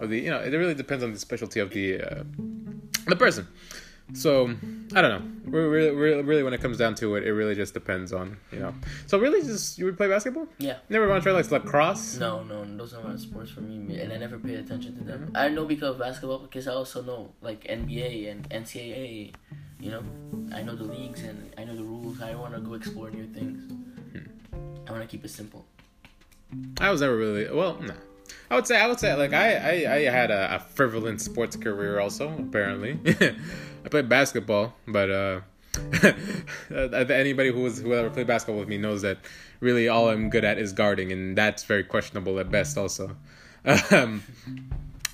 of 0.00 0.10
the 0.10 0.18
you 0.20 0.30
know. 0.30 0.40
It 0.40 0.52
really 0.52 0.74
depends 0.74 1.02
on 1.02 1.12
the 1.12 1.18
specialty 1.18 1.60
of 1.60 1.70
the 1.70 2.00
uh, 2.00 2.24
the 3.06 3.16
person. 3.16 3.48
So 4.14 4.54
I 4.94 5.00
don't 5.02 5.10
know. 5.10 5.30
Re- 5.50 5.66
Really, 5.66 5.90
really, 5.94 6.22
really, 6.22 6.42
when 6.42 6.54
it 6.54 6.60
comes 6.60 6.78
down 6.78 6.94
to 6.96 7.16
it, 7.16 7.24
it 7.24 7.32
really 7.32 7.54
just 7.54 7.74
depends 7.74 8.12
on 8.12 8.36
you 8.52 8.60
know. 8.60 8.74
So 9.06 9.18
really, 9.18 9.42
just 9.42 9.78
you 9.78 9.84
would 9.84 9.96
play 9.96 10.08
basketball? 10.08 10.46
Yeah. 10.58 10.78
Never 10.88 11.08
want 11.08 11.22
to 11.22 11.28
try 11.28 11.32
like 11.36 11.50
lacrosse? 11.50 12.16
No, 12.16 12.42
no, 12.44 12.64
those 12.76 12.94
are 12.94 13.02
not 13.02 13.18
sports 13.20 13.50
for 13.50 13.60
me, 13.60 13.98
and 14.00 14.12
I 14.12 14.16
never 14.16 14.38
paid 14.38 14.58
attention 14.58 14.96
to 14.98 15.04
them. 15.04 15.26
Mm-hmm. 15.26 15.36
I 15.36 15.48
know 15.48 15.64
because 15.64 15.90
of 15.90 15.98
basketball 15.98 16.38
because 16.38 16.68
I 16.68 16.72
also 16.72 17.02
know 17.02 17.32
like 17.42 17.64
NBA 17.64 18.30
and 18.30 18.48
NCAA. 18.50 19.32
You 19.78 19.90
know, 19.90 20.02
I 20.54 20.62
know 20.62 20.74
the 20.74 20.84
leagues 20.84 21.22
and 21.22 21.52
I 21.58 21.64
know 21.64 21.76
the 21.76 21.84
rules. 21.84 22.22
I 22.22 22.34
want 22.34 22.54
to 22.54 22.60
go 22.60 22.74
explore 22.74 23.10
new 23.10 23.26
things. 23.26 23.70
Hmm. 24.12 24.58
I 24.88 24.92
want 24.92 25.02
to 25.02 25.08
keep 25.08 25.24
it 25.24 25.28
simple. 25.30 25.66
I 26.80 26.90
was 26.90 27.00
never 27.00 27.16
really 27.16 27.50
well. 27.50 27.78
No, 27.82 27.94
I 28.50 28.54
would 28.54 28.66
say 28.66 28.80
I 28.80 28.86
would 28.86 29.00
say 29.00 29.12
like 29.14 29.32
I 29.32 29.54
I, 29.56 29.94
I 29.96 30.00
had 30.10 30.30
a, 30.30 30.56
a 30.56 30.58
frivolent 30.58 31.20
sports 31.20 31.56
career 31.56 32.00
also. 32.00 32.32
Apparently, 32.38 32.98
I 33.86 33.88
played 33.88 34.08
basketball, 34.08 34.74
but 34.88 35.10
uh, 35.12 35.40
anybody 36.72 37.52
who 37.52 37.62
was 37.62 37.80
who 37.80 37.94
ever 37.94 38.10
played 38.10 38.26
basketball 38.26 38.58
with 38.58 38.68
me 38.68 38.78
knows 38.78 39.02
that 39.02 39.18
really 39.60 39.86
all 39.86 40.08
I'm 40.08 40.28
good 40.28 40.44
at 40.44 40.58
is 40.58 40.72
guarding, 40.72 41.12
and 41.12 41.38
that's 41.38 41.62
very 41.62 41.84
questionable 41.84 42.40
at 42.40 42.50
best. 42.50 42.76
Also, 42.76 43.16
um, 43.92 44.24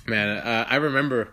man, 0.07 0.37
uh, 0.39 0.65
I 0.67 0.77
remember. 0.77 1.31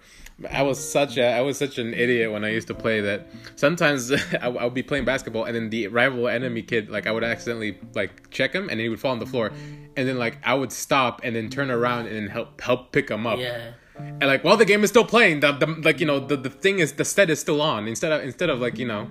I 0.51 0.63
was 0.63 0.83
such 0.83 1.19
a 1.19 1.27
I 1.33 1.43
was 1.43 1.59
such 1.59 1.77
an 1.77 1.93
idiot 1.93 2.33
when 2.33 2.47
I 2.47 2.51
used 2.51 2.67
to 2.69 2.75
play 2.75 3.03
that 3.03 3.27
sometimes 3.57 4.11
I, 4.41 4.47
I 4.47 4.65
would 4.65 4.73
be 4.73 4.83
playing 4.83 5.05
basketball 5.05 5.45
and 5.45 5.55
then 5.55 5.69
the 5.69 5.89
rival 5.89 6.29
enemy 6.29 6.63
kid 6.63 6.89
like 6.89 7.07
I 7.07 7.11
would 7.11 7.23
accidentally 7.23 7.79
like 7.95 8.31
check 8.31 8.55
him 8.55 8.71
and 8.71 8.81
he 8.81 8.89
would 8.89 8.99
fall 8.99 9.11
on 9.13 9.19
the 9.19 9.27
floor 9.27 9.53
and 9.99 10.09
then 10.09 10.19
like 10.19 10.39
I 10.43 10.55
would 10.55 10.73
stop 10.73 11.21
and 11.25 11.37
then 11.37 11.51
turn 11.51 11.71
around 11.71 12.07
and 12.07 12.31
help 12.31 12.59
help 12.59 12.91
pick 12.91 13.11
him 13.11 13.27
up 13.27 13.39
Yeah. 13.39 13.73
And 14.21 14.27
like 14.27 14.45
while 14.45 14.57
the 14.57 14.65
game 14.65 14.83
is 14.85 14.91
still 14.91 15.05
playing 15.05 15.41
the, 15.41 15.53
the 15.53 15.67
like 15.67 16.01
you 16.01 16.07
know 16.07 16.21
the, 16.21 16.37
the 16.37 16.51
thing 16.51 16.79
is 16.79 16.93
the 16.95 17.05
set 17.05 17.31
is 17.31 17.41
still 17.41 17.61
on 17.63 17.87
instead 17.87 18.13
of 18.13 18.23
instead 18.23 18.51
of 18.51 18.61
like 18.61 18.79
you 18.79 18.87
know 18.87 19.09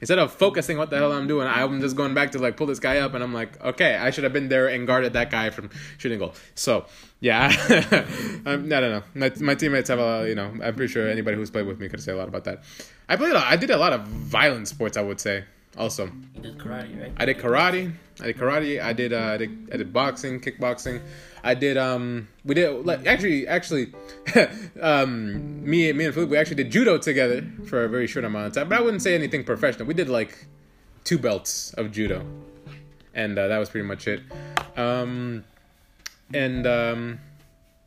instead 0.00 0.18
of 0.18 0.32
focusing 0.32 0.78
what 0.78 0.90
the 0.90 0.96
hell 0.96 1.12
I'm 1.12 1.26
doing, 1.26 1.46
I'm 1.46 1.80
just 1.80 1.96
going 1.96 2.14
back 2.14 2.32
to 2.32 2.38
like 2.38 2.56
pull 2.56 2.66
this 2.66 2.78
guy 2.78 2.98
up, 2.98 3.14
and 3.14 3.22
I'm 3.22 3.34
like, 3.34 3.62
okay, 3.62 3.96
I 3.96 4.10
should 4.10 4.24
have 4.24 4.32
been 4.32 4.48
there 4.48 4.68
and 4.68 4.86
guarded 4.86 5.12
that 5.14 5.30
guy 5.30 5.50
from 5.50 5.70
shooting 5.98 6.18
goal. 6.18 6.34
So 6.54 6.86
yeah, 7.20 7.52
I'm, 8.46 8.46
um, 8.46 8.64
I 8.66 8.80
don't 8.80 8.90
know. 8.90 9.02
My, 9.14 9.32
my 9.40 9.54
teammates 9.54 9.88
have 9.88 9.98
a 9.98 10.26
you 10.28 10.34
know, 10.34 10.52
I'm 10.62 10.74
pretty 10.74 10.92
sure 10.92 11.08
anybody 11.08 11.36
who's 11.36 11.50
played 11.50 11.66
with 11.66 11.78
me 11.78 11.88
could 11.88 12.02
say 12.02 12.12
a 12.12 12.16
lot 12.16 12.28
about 12.28 12.44
that. 12.44 12.62
I 13.08 13.16
played, 13.16 13.34
a 13.34 13.38
I 13.38 13.56
did 13.56 13.70
a 13.70 13.78
lot 13.78 13.92
of 13.92 14.06
violent 14.06 14.68
sports, 14.68 14.96
I 14.96 15.02
would 15.02 15.20
say. 15.20 15.44
Also, 15.76 16.06
You 16.34 16.42
did 16.42 16.58
karate, 16.58 17.00
right? 17.00 17.12
I 17.16 17.24
did 17.24 17.38
karate. 17.38 17.92
I 18.20 18.26
did 18.26 18.36
karate. 18.36 18.82
I 18.82 18.92
did 18.92 19.12
uh, 19.12 19.18
I 19.18 19.36
did, 19.36 19.68
I 19.72 19.76
did 19.76 19.92
boxing, 19.92 20.40
kickboxing. 20.40 21.00
I 21.44 21.54
did 21.54 21.76
um 21.76 22.28
we 22.44 22.54
did 22.54 22.84
like 22.84 23.06
actually 23.06 23.46
actually 23.46 23.92
um 24.80 25.64
me 25.64 25.92
me 25.92 26.04
and 26.06 26.14
Philippe 26.14 26.30
we 26.30 26.36
actually 26.36 26.56
did 26.56 26.72
judo 26.72 26.98
together 26.98 27.46
for 27.66 27.84
a 27.84 27.88
very 27.88 28.06
short 28.06 28.24
amount 28.24 28.48
of 28.48 28.52
time. 28.54 28.68
But 28.68 28.78
I 28.78 28.82
wouldn't 28.82 29.02
say 29.02 29.14
anything 29.14 29.44
professional. 29.44 29.86
We 29.86 29.94
did 29.94 30.08
like 30.08 30.46
two 31.04 31.18
belts 31.18 31.72
of 31.74 31.92
judo, 31.92 32.26
and 33.14 33.38
uh, 33.38 33.48
that 33.48 33.58
was 33.58 33.70
pretty 33.70 33.86
much 33.86 34.08
it. 34.08 34.20
Um, 34.76 35.44
and 36.34 36.66
um, 36.66 37.20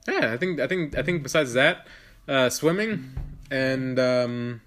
yeah, 0.07 0.31
I 0.33 0.37
think 0.37 0.59
I 0.59 0.67
think 0.67 0.97
I 0.97 1.03
think 1.03 1.23
besides 1.23 1.53
that, 1.53 1.87
uh, 2.27 2.49
swimming 2.49 3.11
and 3.51 3.99
um, 3.99 4.61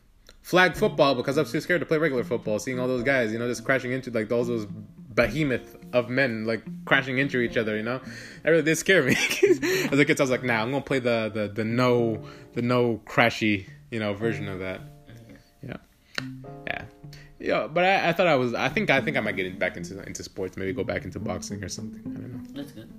flag 0.45 0.77
football 0.77 1.15
because 1.15 1.39
I'm 1.39 1.47
too 1.47 1.61
scared 1.61 1.81
to 1.81 1.87
play 1.87 1.99
regular 1.99 2.23
football. 2.23 2.59
Seeing 2.59 2.79
all 2.79 2.87
those 2.87 3.03
guys, 3.03 3.33
you 3.33 3.39
know, 3.39 3.49
just 3.49 3.65
crashing 3.65 3.91
into 3.93 4.11
like 4.11 4.31
all 4.31 4.45
those 4.45 4.67
behemoth 4.67 5.77
of 5.93 6.11
men 6.11 6.45
like 6.45 6.63
crashing 6.85 7.19
into 7.19 7.41
each 7.41 7.57
other, 7.57 7.77
you 7.77 7.83
know, 7.83 8.01
that 8.43 8.51
really 8.51 8.63
did 8.63 8.77
scare 8.77 9.03
me. 9.03 9.17
As 9.91 9.99
a 9.99 10.05
kid, 10.05 10.21
I 10.21 10.23
was 10.23 10.31
like, 10.31 10.45
nah, 10.45 10.63
I'm 10.63 10.71
gonna 10.71 10.85
play 10.85 10.99
the 11.01 11.31
the 11.33 11.49
the 11.49 11.65
no 11.65 12.23
the 12.53 12.63
no 12.63 13.01
crashy 13.07 13.67
you 13.91 13.99
know 13.99 14.13
version 14.13 14.49
of 14.49 14.61
that. 14.61 14.83
Yeah, 15.63 15.77
yeah. 16.67 16.85
Yeah, 17.41 17.67
but 17.67 17.85
I, 17.85 18.09
I 18.09 18.13
thought 18.13 18.27
I 18.27 18.37
was. 18.37 18.55
I 18.55 18.69
think 18.69 18.91
I 18.91 19.01
think 19.01 19.17
I 19.17 19.21
might 19.21 19.37
get 19.37 19.59
back 19.59 19.77
into 19.77 20.03
into 20.03 20.23
sports. 20.23 20.57
Maybe 20.57 20.73
go 20.73 20.85
back 20.85 21.05
into 21.05 21.19
boxing 21.21 21.63
or 21.63 21.69
something. 21.69 22.01
I 22.01 22.21
don't 22.21 22.33
know. 22.33 22.63
That's 22.63 22.73
good. 22.73 22.91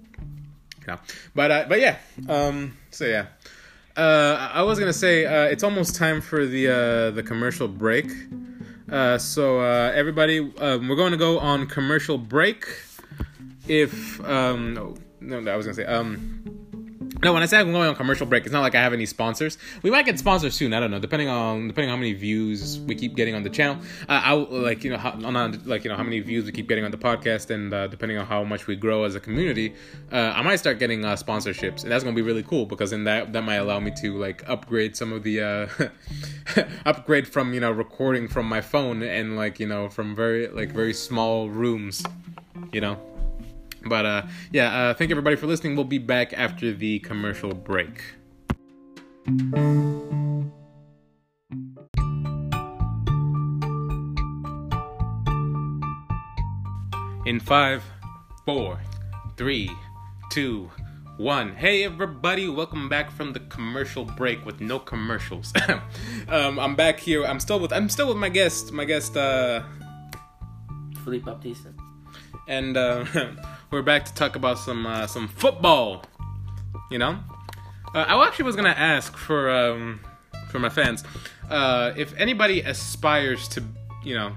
You 0.81 0.87
know. 0.87 0.99
But 1.33 1.51
uh, 1.51 1.65
but 1.67 1.79
yeah. 1.79 1.97
Um. 2.27 2.77
So 2.91 3.05
yeah. 3.05 3.27
Uh, 3.95 4.49
I 4.53 4.61
was 4.63 4.77
gonna 4.77 4.91
say 4.91 5.25
uh, 5.25 5.45
it's 5.45 5.63
almost 5.63 5.95
time 5.95 6.19
for 6.19 6.45
the 6.45 6.67
uh, 6.67 7.11
the 7.11 7.23
commercial 7.23 7.67
break. 7.67 8.11
Uh, 8.91 9.17
so 9.17 9.61
uh, 9.61 9.91
everybody, 9.95 10.39
um, 10.59 10.87
we're 10.87 10.97
going 10.97 11.11
to 11.11 11.17
go 11.17 11.39
on 11.39 11.65
commercial 11.65 12.17
break. 12.17 12.65
If 13.67 14.19
um, 14.25 14.73
no, 14.73 14.95
no, 15.39 15.51
I 15.51 15.55
was 15.55 15.65
gonna 15.65 15.75
say 15.75 15.85
um. 15.85 16.64
No, 17.23 17.33
when 17.33 17.41
I 17.41 17.45
say 17.45 17.59
I'm 17.59 17.71
going 17.71 17.87
on 17.87 17.95
commercial 17.95 18.25
break, 18.25 18.43
it's 18.43 18.51
not 18.51 18.61
like 18.61 18.75
I 18.75 18.81
have 18.81 18.93
any 18.93 19.05
sponsors. 19.05 19.57
We 19.81 19.89
might 19.89 20.05
get 20.05 20.19
sponsors 20.19 20.53
soon. 20.53 20.73
I 20.73 20.79
don't 20.79 20.91
know, 20.91 20.99
depending 20.99 21.29
on 21.29 21.67
depending 21.67 21.89
on 21.89 21.97
how 21.97 21.99
many 21.99 22.13
views 22.13 22.79
we 22.79 22.93
keep 22.93 23.15
getting 23.15 23.35
on 23.35 23.43
the 23.43 23.49
channel. 23.49 23.77
Uh, 24.07 24.21
I 24.23 24.33
like 24.33 24.83
you 24.83 24.91
know 24.91 24.97
how 24.97 25.11
on 25.11 25.61
like 25.65 25.83
you 25.83 25.89
know 25.89 25.95
how 25.95 26.03
many 26.03 26.19
views 26.19 26.45
we 26.45 26.51
keep 26.51 26.67
getting 26.67 26.83
on 26.83 26.91
the 26.91 26.97
podcast, 26.97 27.49
and 27.49 27.73
uh, 27.73 27.87
depending 27.87 28.17
on 28.17 28.25
how 28.25 28.43
much 28.43 28.67
we 28.67 28.75
grow 28.75 29.05
as 29.05 29.15
a 29.15 29.19
community, 29.19 29.73
uh, 30.11 30.33
I 30.35 30.41
might 30.41 30.57
start 30.57 30.77
getting 30.77 31.05
uh, 31.05 31.13
sponsorships, 31.15 31.83
and 31.83 31.91
that's 31.91 32.03
gonna 32.03 32.15
be 32.15 32.21
really 32.21 32.43
cool 32.43 32.65
because 32.65 32.91
in 32.91 33.05
that 33.05 33.33
that 33.33 33.43
might 33.43 33.55
allow 33.55 33.79
me 33.79 33.91
to 34.01 34.17
like 34.17 34.47
upgrade 34.49 34.95
some 34.95 35.13
of 35.13 35.23
the 35.23 35.41
uh, 35.41 36.63
upgrade 36.85 37.27
from 37.27 37.53
you 37.53 37.59
know 37.59 37.71
recording 37.71 38.27
from 38.27 38.47
my 38.47 38.61
phone 38.61 39.01
and 39.01 39.35
like 39.35 39.59
you 39.59 39.67
know 39.67 39.89
from 39.89 40.15
very 40.15 40.47
like 40.49 40.71
very 40.71 40.93
small 40.93 41.49
rooms, 41.49 42.03
you 42.71 42.81
know. 42.81 42.99
But 43.85 44.05
uh, 44.05 44.21
yeah, 44.51 44.75
uh, 44.75 44.93
thank 44.95 45.11
everybody 45.11 45.35
for 45.35 45.45
listening. 45.45 45.75
We'll 45.75 45.85
be 45.85 45.99
back 45.99 46.33
after 46.33 46.73
the 46.73 46.99
commercial 46.99 47.53
break. 47.53 48.01
In 57.25 57.39
five, 57.39 57.83
four, 58.45 58.79
three, 59.37 59.71
two, 60.31 60.71
one. 61.17 61.55
Hey 61.55 61.83
everybody, 61.83 62.49
welcome 62.49 62.89
back 62.89 63.11
from 63.11 63.33
the 63.33 63.39
commercial 63.39 64.03
break 64.03 64.45
with 64.45 64.61
no 64.61 64.79
commercials. 64.79 65.53
um, 66.27 66.59
I'm 66.59 66.75
back 66.75 66.99
here. 66.99 67.23
I'm 67.23 67.39
still 67.39 67.59
with 67.59 67.71
I'm 67.71 67.89
still 67.89 68.07
with 68.07 68.17
my 68.17 68.29
guest, 68.29 68.71
my 68.71 68.85
guest 68.85 69.15
uh 69.15 69.61
Philippe 71.03 71.25
Baptiste. 71.25 71.67
and 72.47 72.77
uh, 72.77 73.05
we're 73.71 73.81
back 73.81 74.05
to 74.05 74.13
talk 74.13 74.35
about 74.35 74.57
some 74.57 74.85
uh, 74.85 75.07
some 75.07 75.27
football. 75.27 76.03
You 76.91 76.99
know, 76.99 77.19
uh, 77.93 78.05
I 78.07 78.27
actually 78.27 78.45
was 78.45 78.55
gonna 78.55 78.69
ask 78.69 79.15
for 79.17 79.49
um, 79.49 79.99
for 80.49 80.59
my 80.59 80.69
fans 80.69 81.03
uh, 81.49 81.93
if 81.95 82.13
anybody 82.17 82.61
aspires 82.61 83.47
to, 83.49 83.63
you 84.03 84.15
know, 84.15 84.35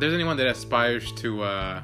there's 0.00 0.14
anyone 0.14 0.36
that 0.38 0.46
aspires 0.46 1.12
to. 1.12 1.42
Uh, 1.42 1.82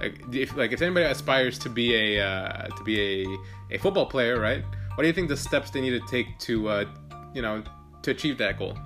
like 0.00 0.18
if 0.32 0.56
like 0.56 0.72
if 0.72 0.80
anybody 0.80 1.04
aspires 1.04 1.58
to 1.58 1.68
be 1.68 1.94
a 1.94 2.26
uh, 2.26 2.68
to 2.68 2.84
be 2.84 3.22
a, 3.70 3.74
a 3.74 3.78
football 3.78 4.06
player, 4.06 4.40
right? 4.40 4.64
What 4.94 5.02
do 5.02 5.06
you 5.06 5.12
think 5.12 5.28
the 5.28 5.36
steps 5.36 5.70
they 5.70 5.80
need 5.80 5.90
to 5.90 6.06
take 6.06 6.38
to 6.40 6.68
uh, 6.68 6.84
you 7.34 7.42
know 7.42 7.62
to 8.02 8.10
achieve 8.10 8.38
that 8.38 8.58
goal? 8.58 8.78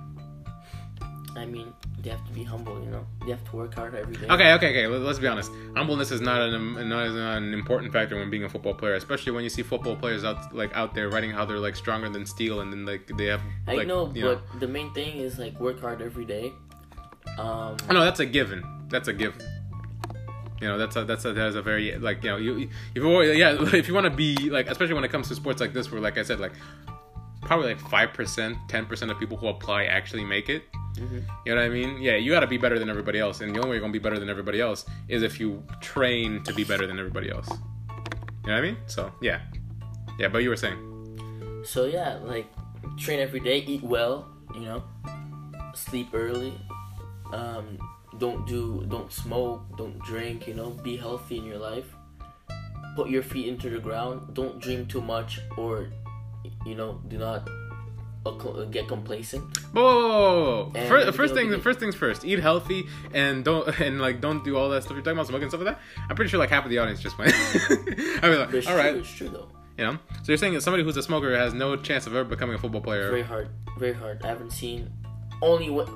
I 1.37 1.45
mean, 1.45 1.73
they 2.05 2.11
have 2.11 2.25
to 2.27 2.31
be 2.33 2.43
humble, 2.43 2.79
you 2.83 2.89
know. 2.91 3.03
They 3.25 3.31
have 3.31 3.43
to 3.49 3.55
work 3.57 3.73
hard 3.73 3.95
every 3.95 4.15
day. 4.15 4.27
Okay, 4.29 4.53
okay, 4.53 4.69
okay. 4.69 4.87
let- 4.87 5.01
Let's 5.01 5.19
be 5.19 5.27
honest. 5.27 5.51
Humbleness 5.75 6.11
is 6.11 6.21
not 6.21 6.39
an 6.39 6.73
not, 6.87 7.09
not 7.09 7.37
an 7.37 7.53
important 7.53 7.91
factor 7.91 8.15
when 8.15 8.29
being 8.29 8.43
a 8.45 8.49
football 8.49 8.75
player, 8.75 8.93
especially 8.93 9.31
when 9.33 9.43
you 9.43 9.49
see 9.49 9.63
football 9.63 9.95
players 9.95 10.23
out 10.23 10.55
like 10.55 10.71
out 10.75 10.93
there 10.93 11.09
writing 11.09 11.31
how 11.31 11.43
they're 11.45 11.59
like 11.59 11.75
stronger 11.75 12.07
than 12.07 12.25
steel, 12.25 12.61
and 12.61 12.71
then 12.71 12.85
like 12.85 13.09
they 13.17 13.25
have. 13.25 13.41
I 13.67 13.83
know, 13.83 14.05
but 14.05 14.59
the 14.61 14.67
main 14.67 14.93
thing 14.93 15.17
is 15.17 15.37
like 15.39 15.59
work 15.59 15.81
hard 15.81 16.01
every 16.01 16.25
day. 16.25 16.53
Um, 17.39 17.75
Oh, 17.89 17.93
no, 17.93 18.01
that's 18.05 18.19
a 18.19 18.25
given. 18.25 18.63
That's 18.89 19.07
a 19.07 19.13
given. 19.13 19.41
You 20.61 20.67
know, 20.69 20.77
that's 20.77 20.95
a 20.95 21.03
that's 21.03 21.25
a 21.25 21.33
that's 21.33 21.55
a 21.55 21.61
very 21.61 21.97
like 21.97 22.23
you 22.23 22.29
know 22.29 22.37
you 22.37 22.69
if 22.93 23.03
you 23.03 23.21
yeah 23.33 23.57
if 23.73 23.87
you 23.87 23.93
want 23.95 24.05
to 24.05 24.09
be 24.11 24.35
like 24.49 24.69
especially 24.69 24.93
when 24.93 25.03
it 25.03 25.11
comes 25.11 25.27
to 25.29 25.35
sports 25.35 25.59
like 25.59 25.73
this 25.73 25.91
where 25.91 25.99
like 25.99 26.17
I 26.17 26.23
said 26.23 26.39
like 26.39 26.53
probably 27.41 27.67
like 27.73 27.79
five 27.89 28.13
percent 28.13 28.57
ten 28.69 28.85
percent 28.85 29.11
of 29.11 29.19
people 29.19 29.37
who 29.37 29.47
apply 29.47 29.85
actually 29.85 30.23
make 30.23 30.49
it. 30.49 30.63
Mhm. 30.97 31.23
You 31.45 31.55
know 31.55 31.61
what 31.61 31.65
I 31.65 31.69
mean? 31.69 32.01
Yeah, 32.01 32.15
you 32.15 32.31
got 32.31 32.41
to 32.41 32.47
be 32.47 32.57
better 32.57 32.79
than 32.79 32.89
everybody 32.89 33.19
else, 33.19 33.41
and 33.41 33.53
the 33.53 33.59
only 33.59 33.69
way 33.69 33.75
you're 33.75 33.81
gonna 33.81 33.93
be 33.93 33.99
better 33.99 34.19
than 34.19 34.29
everybody 34.29 34.61
else 34.61 34.85
is 35.07 35.23
if 35.23 35.39
you 35.39 35.63
train 35.81 36.43
to 36.43 36.53
be 36.53 36.63
better 36.63 36.87
than 36.87 36.99
everybody 36.99 37.29
else. 37.29 37.49
You 37.49 38.51
know 38.51 38.53
what 38.53 38.57
I 38.57 38.61
mean? 38.61 38.77
So 38.87 39.11
yeah, 39.21 39.41
yeah. 40.19 40.27
But 40.27 40.43
you 40.43 40.49
were 40.49 40.55
saying, 40.57 40.77
So 41.65 41.85
yeah, 41.85 42.19
like 42.23 42.47
train 42.97 43.19
every 43.19 43.39
day, 43.39 43.59
eat 43.65 43.83
well, 43.83 44.27
you 44.53 44.61
know, 44.61 44.83
sleep 45.73 46.09
early, 46.13 46.53
um, 47.33 47.77
don't 48.19 48.45
do, 48.47 48.85
don't 48.87 49.11
smoke, 49.11 49.61
don't 49.77 49.99
drink, 49.99 50.47
you 50.47 50.53
know, 50.53 50.69
be 50.69 50.95
healthy 50.95 51.37
in 51.37 51.45
your 51.45 51.57
life. 51.57 51.85
Put 52.95 53.09
your 53.09 53.23
feet 53.23 53.47
into 53.47 53.69
the 53.69 53.79
ground. 53.79 54.33
Don't 54.33 54.61
dream 54.61 54.85
too 54.85 55.01
much, 55.01 55.41
or 55.57 55.89
you 56.65 56.75
know, 56.75 57.01
do 57.09 57.17
not 57.17 57.49
Uh, 58.25 58.29
uh, 58.29 58.65
get 58.65 58.87
complacent. 58.87 59.43
whoa, 59.71 59.83
whoa, 59.83 60.71
whoa. 60.73 60.87
First, 60.87 61.15
first 61.15 61.33
thing, 61.35 61.59
first 61.61 61.79
things 61.79 61.93
first. 61.93 62.25
Eat 62.25 62.39
healthy 62.39 62.87
and 63.13 63.45
don't 63.45 63.79
and 63.79 64.01
like 64.01 64.19
don't 64.19 64.43
do 64.43 64.57
all 64.57 64.69
that 64.69 64.83
stuff 64.83 64.93
you're 64.93 65.03
talking 65.03 65.17
about, 65.17 65.27
smoking 65.27 65.43
and 65.43 65.51
stuff 65.51 65.61
like 65.61 65.75
that. 65.75 65.81
I'm 66.09 66.15
pretty 66.15 66.29
sure 66.29 66.39
like 66.39 66.49
half 66.49 66.63
of 66.63 66.71
the 66.71 66.79
audience 66.79 67.01
just 67.01 67.17
went. 67.19 67.33
I 67.35 68.29
mean, 68.29 68.39
like, 68.39 68.53
it's 68.53 68.67
all 68.67 68.73
true, 68.73 68.81
right, 68.81 68.95
it's 68.95 69.11
true 69.11 69.29
though. 69.29 69.47
you 69.77 69.85
know. 69.85 69.99
So 70.23 70.31
you're 70.31 70.37
saying 70.37 70.53
that 70.53 70.61
somebody 70.61 70.83
who's 70.83 70.97
a 70.97 71.03
smoker 71.03 71.37
has 71.37 71.53
no 71.53 71.75
chance 71.75 72.07
of 72.07 72.15
ever 72.15 72.23
becoming 72.23 72.55
a 72.55 72.57
football 72.57 72.81
player? 72.81 73.09
Very 73.09 73.21
hard, 73.21 73.49
very 73.77 73.93
hard. 73.93 74.23
I 74.23 74.27
haven't 74.27 74.51
seen 74.51 74.91
only 75.41 75.69
when 75.69 75.87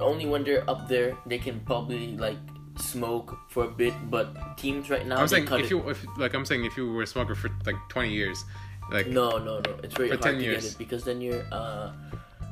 only 0.00 0.24
when 0.26 0.42
they're 0.42 0.68
up 0.70 0.88
there 0.88 1.16
they 1.26 1.38
can 1.38 1.60
probably 1.60 2.16
like 2.16 2.38
smoke 2.78 3.36
for 3.50 3.64
a 3.64 3.70
bit. 3.70 3.94
But 4.10 4.56
teams 4.56 4.90
right 4.90 5.06
now 5.06 5.16
I'm 5.16 5.28
saying 5.28 5.44
if 5.44 5.66
it. 5.66 5.70
you 5.70 5.90
if 5.90 6.04
like 6.16 6.34
I'm 6.34 6.44
saying 6.44 6.64
if 6.64 6.76
you 6.76 6.90
were 6.90 7.02
a 7.02 7.06
smoker 7.06 7.34
for 7.34 7.50
like 7.66 7.76
20 7.90 8.10
years, 8.10 8.42
like 8.90 9.06
No, 9.06 9.38
no, 9.38 9.60
no. 9.60 9.76
It's 9.82 9.94
very 9.94 10.08
For 10.08 10.14
hard 10.14 10.22
10 10.22 10.34
to 10.38 10.42
years. 10.42 10.62
get 10.64 10.72
it 10.72 10.78
because 10.78 11.04
then 11.04 11.20
you're 11.20 11.44
uh 11.52 11.92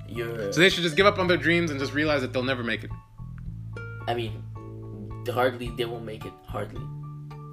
you're 0.09 0.53
so 0.53 0.61
they 0.61 0.68
should 0.68 0.83
just 0.83 0.97
give 0.97 1.07
up 1.07 1.18
on 1.18 1.27
their 1.27 1.37
dreams 1.37 1.71
and 1.71 1.81
just 1.81 1.95
realize 1.95 2.21
that 2.23 2.33
they'll 2.33 2.42
never 2.42 2.62
make 2.62 2.85
it. 2.85 2.90
I 4.07 4.14
mean 4.14 4.42
hardly 5.31 5.71
they 5.71 5.85
won't 5.85 6.05
make 6.05 6.25
it. 6.25 6.33
Hardly. 6.47 6.81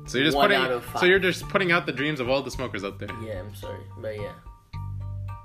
So 0.07 0.17
you're 0.17 0.25
just 0.25 0.37
One 0.37 0.49
putting 0.49 0.81
so 0.99 1.05
you're 1.05 1.19
just 1.19 1.47
putting 1.49 1.71
out 1.71 1.85
the 1.85 1.91
dreams 1.91 2.19
of 2.19 2.29
all 2.29 2.41
the 2.41 2.51
smokers 2.51 2.83
out 2.83 2.97
there. 2.99 3.09
Yeah, 3.23 3.41
I'm 3.41 3.53
sorry. 3.53 3.83
But 3.99 4.15
yeah. 4.19 4.33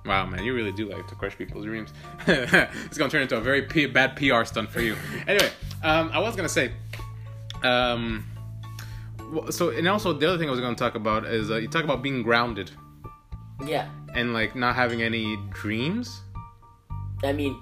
Wow, 0.06 0.26
man, 0.26 0.44
you 0.44 0.54
really 0.54 0.72
do 0.72 0.86
like 0.88 1.06
to 1.08 1.14
crush 1.14 1.36
people's 1.36 1.64
dreams. 1.64 1.92
it's 2.26 2.98
gonna 2.98 3.10
turn 3.10 3.22
into 3.22 3.36
a 3.36 3.40
very 3.40 3.62
P- 3.62 3.86
bad 3.86 4.16
PR 4.16 4.44
stunt 4.44 4.70
for 4.70 4.80
you. 4.80 4.96
anyway, 5.26 5.50
um, 5.82 6.10
I 6.12 6.18
was 6.18 6.36
gonna 6.36 6.48
say, 6.48 6.72
um, 7.62 8.24
so 9.50 9.70
and 9.70 9.88
also 9.88 10.12
the 10.12 10.28
other 10.28 10.36
thing 10.38 10.48
I 10.48 10.50
was 10.50 10.60
gonna 10.60 10.76
talk 10.76 10.94
about 10.94 11.24
is 11.24 11.50
uh, 11.50 11.56
you 11.56 11.68
talk 11.68 11.84
about 11.84 12.02
being 12.02 12.22
grounded 12.22 12.70
Yeah. 13.64 13.88
and 14.14 14.32
like 14.32 14.56
not 14.56 14.74
having 14.74 15.02
any 15.02 15.36
dreams. 15.50 16.20
I 17.22 17.32
mean 17.32 17.60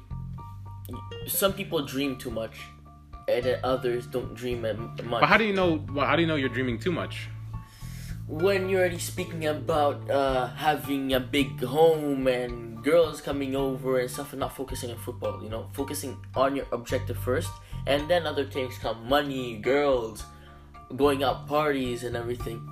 some 1.27 1.53
people 1.53 1.85
dream 1.85 2.17
too 2.17 2.31
much 2.31 2.59
and 3.29 3.47
others 3.63 4.07
don't 4.07 4.35
dream 4.35 4.63
much. 4.63 5.21
But 5.21 5.29
how 5.29 5.37
do 5.37 5.45
you 5.45 5.53
know? 5.53 5.85
Well, 5.93 6.07
how 6.07 6.17
do 6.17 6.23
you 6.23 6.29
know 6.29 6.37
you're 6.37 6.49
dreaming 6.49 6.79
too 6.79 6.93
much? 6.93 7.29
when 8.33 8.69
you're 8.69 8.81
already 8.81 8.99
speaking 8.99 9.47
about 9.47 10.11
uh, 10.11 10.47
having 10.55 11.13
a 11.13 11.21
big 11.21 11.63
home 11.63 12.27
and 12.27 12.83
girls 12.83 13.21
coming 13.21 13.55
over 13.55 13.99
and 13.99 14.11
stuff 14.11 14.33
and 14.33 14.41
not 14.41 14.57
focusing 14.57 14.91
on 14.91 14.97
football, 14.97 15.43
you 15.43 15.51
know, 15.51 15.69
focusing 15.73 16.17
on 16.35 16.57
your 16.57 16.67
objective 16.73 17.19
first, 17.19 17.51
and 17.87 18.09
then 18.09 18.27
other 18.27 18.45
things 18.45 18.79
come 18.79 19.09
money, 19.09 19.59
girls, 19.59 20.25
going 20.97 21.23
out 21.23 21.47
parties, 21.47 22.05
and 22.05 22.17
everything. 22.17 22.67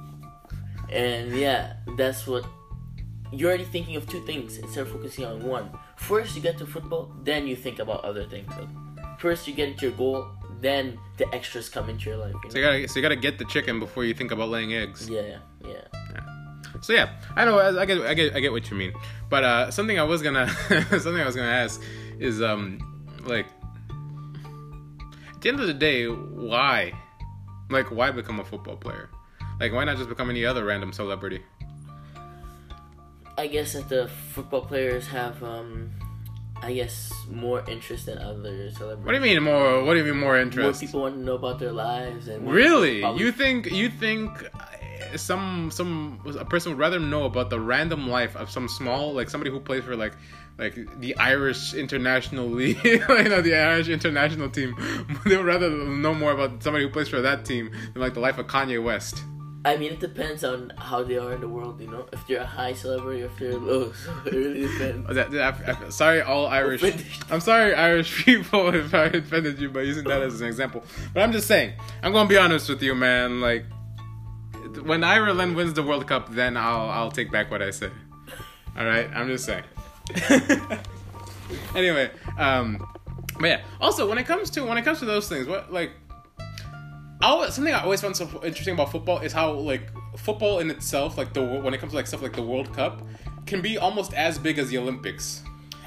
And 0.91 1.37
yeah, 1.37 1.75
that's 1.97 2.27
what 2.27 2.47
you're 3.33 3.49
already 3.49 3.65
thinking 3.65 3.97
of 3.97 4.09
two 4.09 4.21
things 4.27 4.59
instead 4.59 4.83
of 4.87 4.93
focusing 4.93 5.25
on 5.25 5.43
one. 5.43 5.71
First, 5.97 6.35
you 6.37 6.43
get 6.43 6.59
to 6.59 6.67
football, 6.67 7.13
then 7.23 7.47
you 7.47 7.57
think 7.57 7.79
about 7.79 8.05
other 8.05 8.27
things. 8.27 8.53
First, 9.19 9.47
you 9.47 9.55
get 9.55 9.69
into 9.69 9.87
your 9.87 9.97
goal, 9.97 10.27
then 10.61 10.99
the 11.17 11.33
extras 11.35 11.69
come 11.69 11.89
into 11.89 12.11
your 12.11 12.19
life. 12.19 12.35
You 12.45 12.51
So 12.51 12.59
you 12.59 12.65
gotta 12.65 12.89
so 12.89 12.99
you 12.99 13.03
gotta 13.03 13.17
get 13.17 13.39
the 13.39 13.45
chicken 13.45 13.79
before 13.79 14.05
you 14.05 14.15
think 14.15 14.31
about 14.33 14.49
laying 14.49 14.75
eggs. 14.75 15.09
Yeah, 15.09 15.39
yeah. 15.65 15.83
So 16.83 16.93
yeah, 16.93 17.11
I 17.37 17.45
know 17.45 17.59
I 17.59 17.83
I 17.83 17.85
get 17.85 18.01
I 18.03 18.15
get 18.15 18.35
I 18.35 18.41
get 18.41 18.53
what 18.53 18.71
you 18.71 18.77
mean. 18.77 18.93
But 19.29 19.45
uh, 19.45 19.71
something 19.71 19.99
I 19.99 20.05
was 20.05 20.23
gonna 20.23 20.49
something 20.91 21.21
I 21.21 21.27
was 21.27 21.37
gonna 21.37 21.49
ask 21.49 21.81
is 22.19 22.41
um 22.41 22.79
like 23.25 23.47
at 25.35 25.41
the 25.43 25.49
end 25.49 25.61
of 25.61 25.67
the 25.67 25.75
day, 25.75 26.07
why? 26.07 26.93
Like 27.69 27.91
why 27.91 28.11
become 28.11 28.41
a 28.41 28.45
football 28.45 28.77
player? 28.77 29.11
Like 29.59 29.73
why 29.73 29.85
not 29.85 29.99
just 29.99 30.09
become 30.09 30.31
any 30.31 30.45
other 30.45 30.65
random 30.65 30.93
celebrity? 30.93 31.43
I 33.41 33.47
guess 33.47 33.73
that 33.73 33.89
the 33.89 34.09
football 34.35 34.63
players 34.71 35.07
have, 35.09 35.43
um, 35.43 35.91
I 36.63 36.71
guess, 36.75 37.13
more 37.31 37.61
interest 37.75 38.07
than 38.07 38.19
other 38.19 38.71
celebrities. 38.71 39.05
What 39.07 39.13
do 39.13 39.19
you 39.19 39.27
mean 39.35 39.43
more? 39.43 39.83
What 39.85 39.95
do 39.95 39.99
you 40.01 40.05
mean 40.11 40.21
more 40.27 40.33
More 40.35 40.39
interest? 40.47 40.81
people 40.83 41.01
want 41.01 41.15
to 41.17 41.21
know 41.29 41.35
about 41.43 41.59
their 41.59 41.73
lives 41.73 42.29
and 42.29 42.39
Really? 42.61 43.01
probably- 43.01 43.25
You 43.25 43.33
think 43.33 43.59
you 43.81 43.89
think 43.89 44.29
uh, 44.55 45.17
some 45.17 45.71
some 45.79 46.21
a 46.39 46.45
person 46.45 46.73
would 46.73 46.79
rather 46.79 47.01
know 47.01 47.25
about 47.25 47.49
the 47.55 47.59
random 47.59 48.09
life 48.19 48.37
of 48.37 48.51
some 48.51 48.69
small 48.69 49.05
like 49.19 49.29
somebody 49.31 49.51
who 49.51 49.59
plays 49.69 49.85
for 49.85 49.97
like 49.97 50.15
like 50.59 50.75
the 51.01 51.17
Irish 51.17 51.73
international 51.75 52.47
league, 52.61 52.85
you 52.85 52.99
know, 53.09 53.41
the 53.41 53.55
Irish 53.57 53.89
international 53.89 54.51
team. 54.51 54.71
They 55.25 55.37
would 55.39 55.47
rather 55.55 55.71
know 56.05 56.13
more 56.15 56.33
about 56.33 56.63
somebody 56.63 56.85
who 56.85 56.91
plays 56.91 57.09
for 57.09 57.23
that 57.23 57.47
team 57.51 57.65
than 57.93 58.03
like 58.05 58.13
the 58.19 58.21
life 58.21 58.37
of 58.37 58.47
Kanye 58.55 58.81
West. 58.91 59.17
I 59.63 59.77
mean, 59.77 59.93
it 59.93 60.01
depends 60.01 60.43
on 60.43 60.73
how 60.79 61.03
they 61.03 61.19
are 61.19 61.35
in 61.35 61.41
the 61.43 61.49
world, 61.49 61.81
you 61.81 61.87
know. 61.91 62.07
If 62.13 62.27
they're 62.27 62.41
a 62.41 62.47
high 62.47 62.73
celebrity, 62.73 63.23
or 63.23 63.27
if 63.27 63.37
they're 63.39 63.59
low, 63.59 63.93
so 64.05 64.11
it 64.25 64.33
really 64.33 64.61
depends. 64.63 65.07
That- 65.15 65.31
that- 65.33 65.69
I- 65.69 65.87
I- 65.87 65.89
sorry, 65.91 66.23
all 66.23 66.47
Irish. 66.47 66.83
I'm 67.31 67.41
sorry, 67.41 67.75
Irish 67.75 68.25
people, 68.25 68.75
if 68.75 68.95
I 68.95 69.05
offended 69.05 69.59
you 69.61 69.69
by 69.69 69.83
using 69.83 70.05
that 70.05 70.23
as 70.23 70.41
an 70.41 70.47
example. 70.47 70.83
But 71.13 71.23
I'm 71.23 71.33
just 71.33 71.47
saying, 71.47 71.75
I'm 72.03 72.13
gonna 72.13 72.29
be 72.29 72.39
honest 72.39 72.69
with 72.71 72.83
you, 72.83 72.95
man. 72.95 73.41
Like, 73.43 73.67
when 74.83 75.05
Ireland 75.05 75.57
wins 75.57 75.75
the 75.75 75.83
World 75.83 76.07
Cup, 76.07 76.31
then 76.33 76.57
I'll 76.57 76.89
I'll 76.89 77.11
take 77.11 77.31
back 77.31 77.51
what 77.51 77.61
I 77.61 77.71
said. 77.71 77.93
All 78.79 78.87
right, 78.87 79.11
I'm 79.15 79.27
just 79.29 79.45
saying. 79.45 79.65
anyway, 81.75 82.11
um, 82.39 82.87
but 83.39 83.47
yeah. 83.49 83.61
Also, 83.81 84.09
when 84.09 84.19
it 84.19 84.25
comes 84.27 84.49
to 84.51 84.65
when 84.65 84.79
it 84.79 84.83
comes 84.85 85.01
to 85.01 85.05
those 85.05 85.29
things, 85.29 85.47
what 85.47 85.73
like, 85.73 85.91
Something 87.23 87.75
I 87.75 87.83
always 87.83 88.01
found 88.01 88.17
so 88.17 88.25
interesting 88.45 88.75
about 88.75 88.91
football 88.93 89.19
is 89.19 89.33
how 89.33 89.53
like 89.53 89.91
football 90.17 90.61
in 90.61 90.71
itself, 90.71 91.19
like 91.19 91.33
the 91.35 91.43
when 91.43 91.75
it 91.75 91.79
comes 91.79 91.93
to 91.93 91.97
like 91.97 92.07
stuff 92.07 92.23
like 92.23 92.35
the 92.35 92.43
World 92.43 92.73
Cup, 92.75 93.03
can 93.47 93.61
be 93.61 93.77
almost 93.79 94.15
as 94.15 94.39
big 94.39 94.59
as 94.59 94.69
the 94.69 94.79
Olympics. 94.79 95.43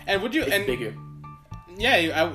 And 0.07 0.21
would 0.21 0.35
you 0.35 0.43
It's 0.43 0.51
and 0.51 0.65
bigger. 0.65 0.93
yeah, 1.77 1.95
you, 1.97 2.11
I, 2.11 2.29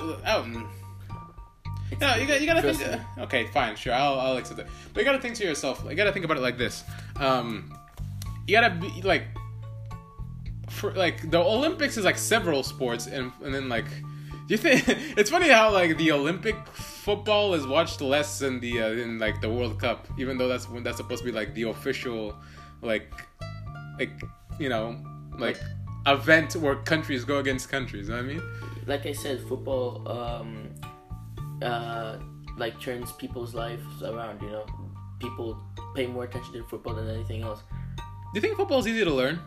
no, 2.01 2.15
you 2.15 2.27
got 2.27 2.39
you 2.41 2.45
gotta 2.47 2.61
Trust 2.61 2.79
think. 2.81 2.93
me. 3.17 3.23
okay, 3.23 3.47
fine, 3.47 3.75
sure, 3.75 3.93
I'll 3.93 4.19
I'll 4.19 4.37
accept 4.37 4.59
it. 4.59 4.67
But 4.93 5.01
you 5.01 5.05
gotta 5.05 5.19
think 5.21 5.35
to 5.35 5.43
yourself. 5.43 5.83
You 5.87 5.95
gotta 5.95 6.11
think 6.13 6.25
about 6.25 6.37
it 6.37 6.41
like 6.41 6.57
this. 6.57 6.83
Um, 7.17 7.73
you 8.47 8.53
gotta 8.55 8.75
be 8.75 9.01
like, 9.01 9.23
for 10.69 10.91
like 10.93 11.29
the 11.31 11.39
Olympics 11.39 11.97
is 11.97 12.05
like 12.05 12.17
several 12.17 12.63
sports, 12.63 13.07
and 13.07 13.31
and 13.43 13.53
then 13.53 13.69
like, 13.69 13.87
you 14.53 14.57
think 14.57 14.83
it's 15.17 15.29
funny 15.29 15.49
how 15.49 15.71
like 15.71 15.97
the 15.97 16.11
Olympic 16.11 16.55
football 16.73 17.53
is 17.53 17.65
watched 17.65 18.01
less 18.01 18.39
than 18.39 18.59
the 18.59 18.81
uh, 18.81 18.87
in 18.91 19.19
like 19.19 19.41
the 19.41 19.49
World 19.49 19.79
Cup, 19.79 20.07
even 20.17 20.37
though 20.37 20.47
that's 20.47 20.69
when 20.69 20.83
that's 20.83 20.97
supposed 20.97 21.23
to 21.23 21.25
be 21.25 21.31
like 21.31 21.53
the 21.53 21.63
official, 21.63 22.35
like, 22.81 23.11
like 23.99 24.11
you 24.59 24.69
know, 24.69 25.01
like 25.37 25.57
event 26.05 26.55
where 26.55 26.75
countries 26.75 27.23
go 27.23 27.39
against 27.39 27.69
countries. 27.69 28.07
You 28.07 28.15
know 28.15 28.21
what 28.21 28.29
I 28.29 28.33
mean? 28.33 28.41
like 28.89 29.05
I 29.05 29.13
said, 29.13 29.39
football 29.47 30.05
um, 30.09 30.73
uh, 31.61 32.17
like 32.57 32.81
turns 32.81 33.11
people's 33.13 33.53
lives 33.53 34.03
around. 34.03 34.41
You 34.41 34.49
know, 34.49 34.65
people 35.19 35.57
pay 35.95 36.07
more 36.07 36.23
attention 36.25 36.53
to 36.53 36.63
football 36.65 36.95
than 36.95 37.07
anything 37.07 37.43
else. 37.43 37.61
Do 37.97 38.03
you 38.33 38.41
think 38.41 38.57
football 38.57 38.79
is 38.79 38.87
easy 38.87 39.05
to 39.05 39.13
learn? 39.13 39.39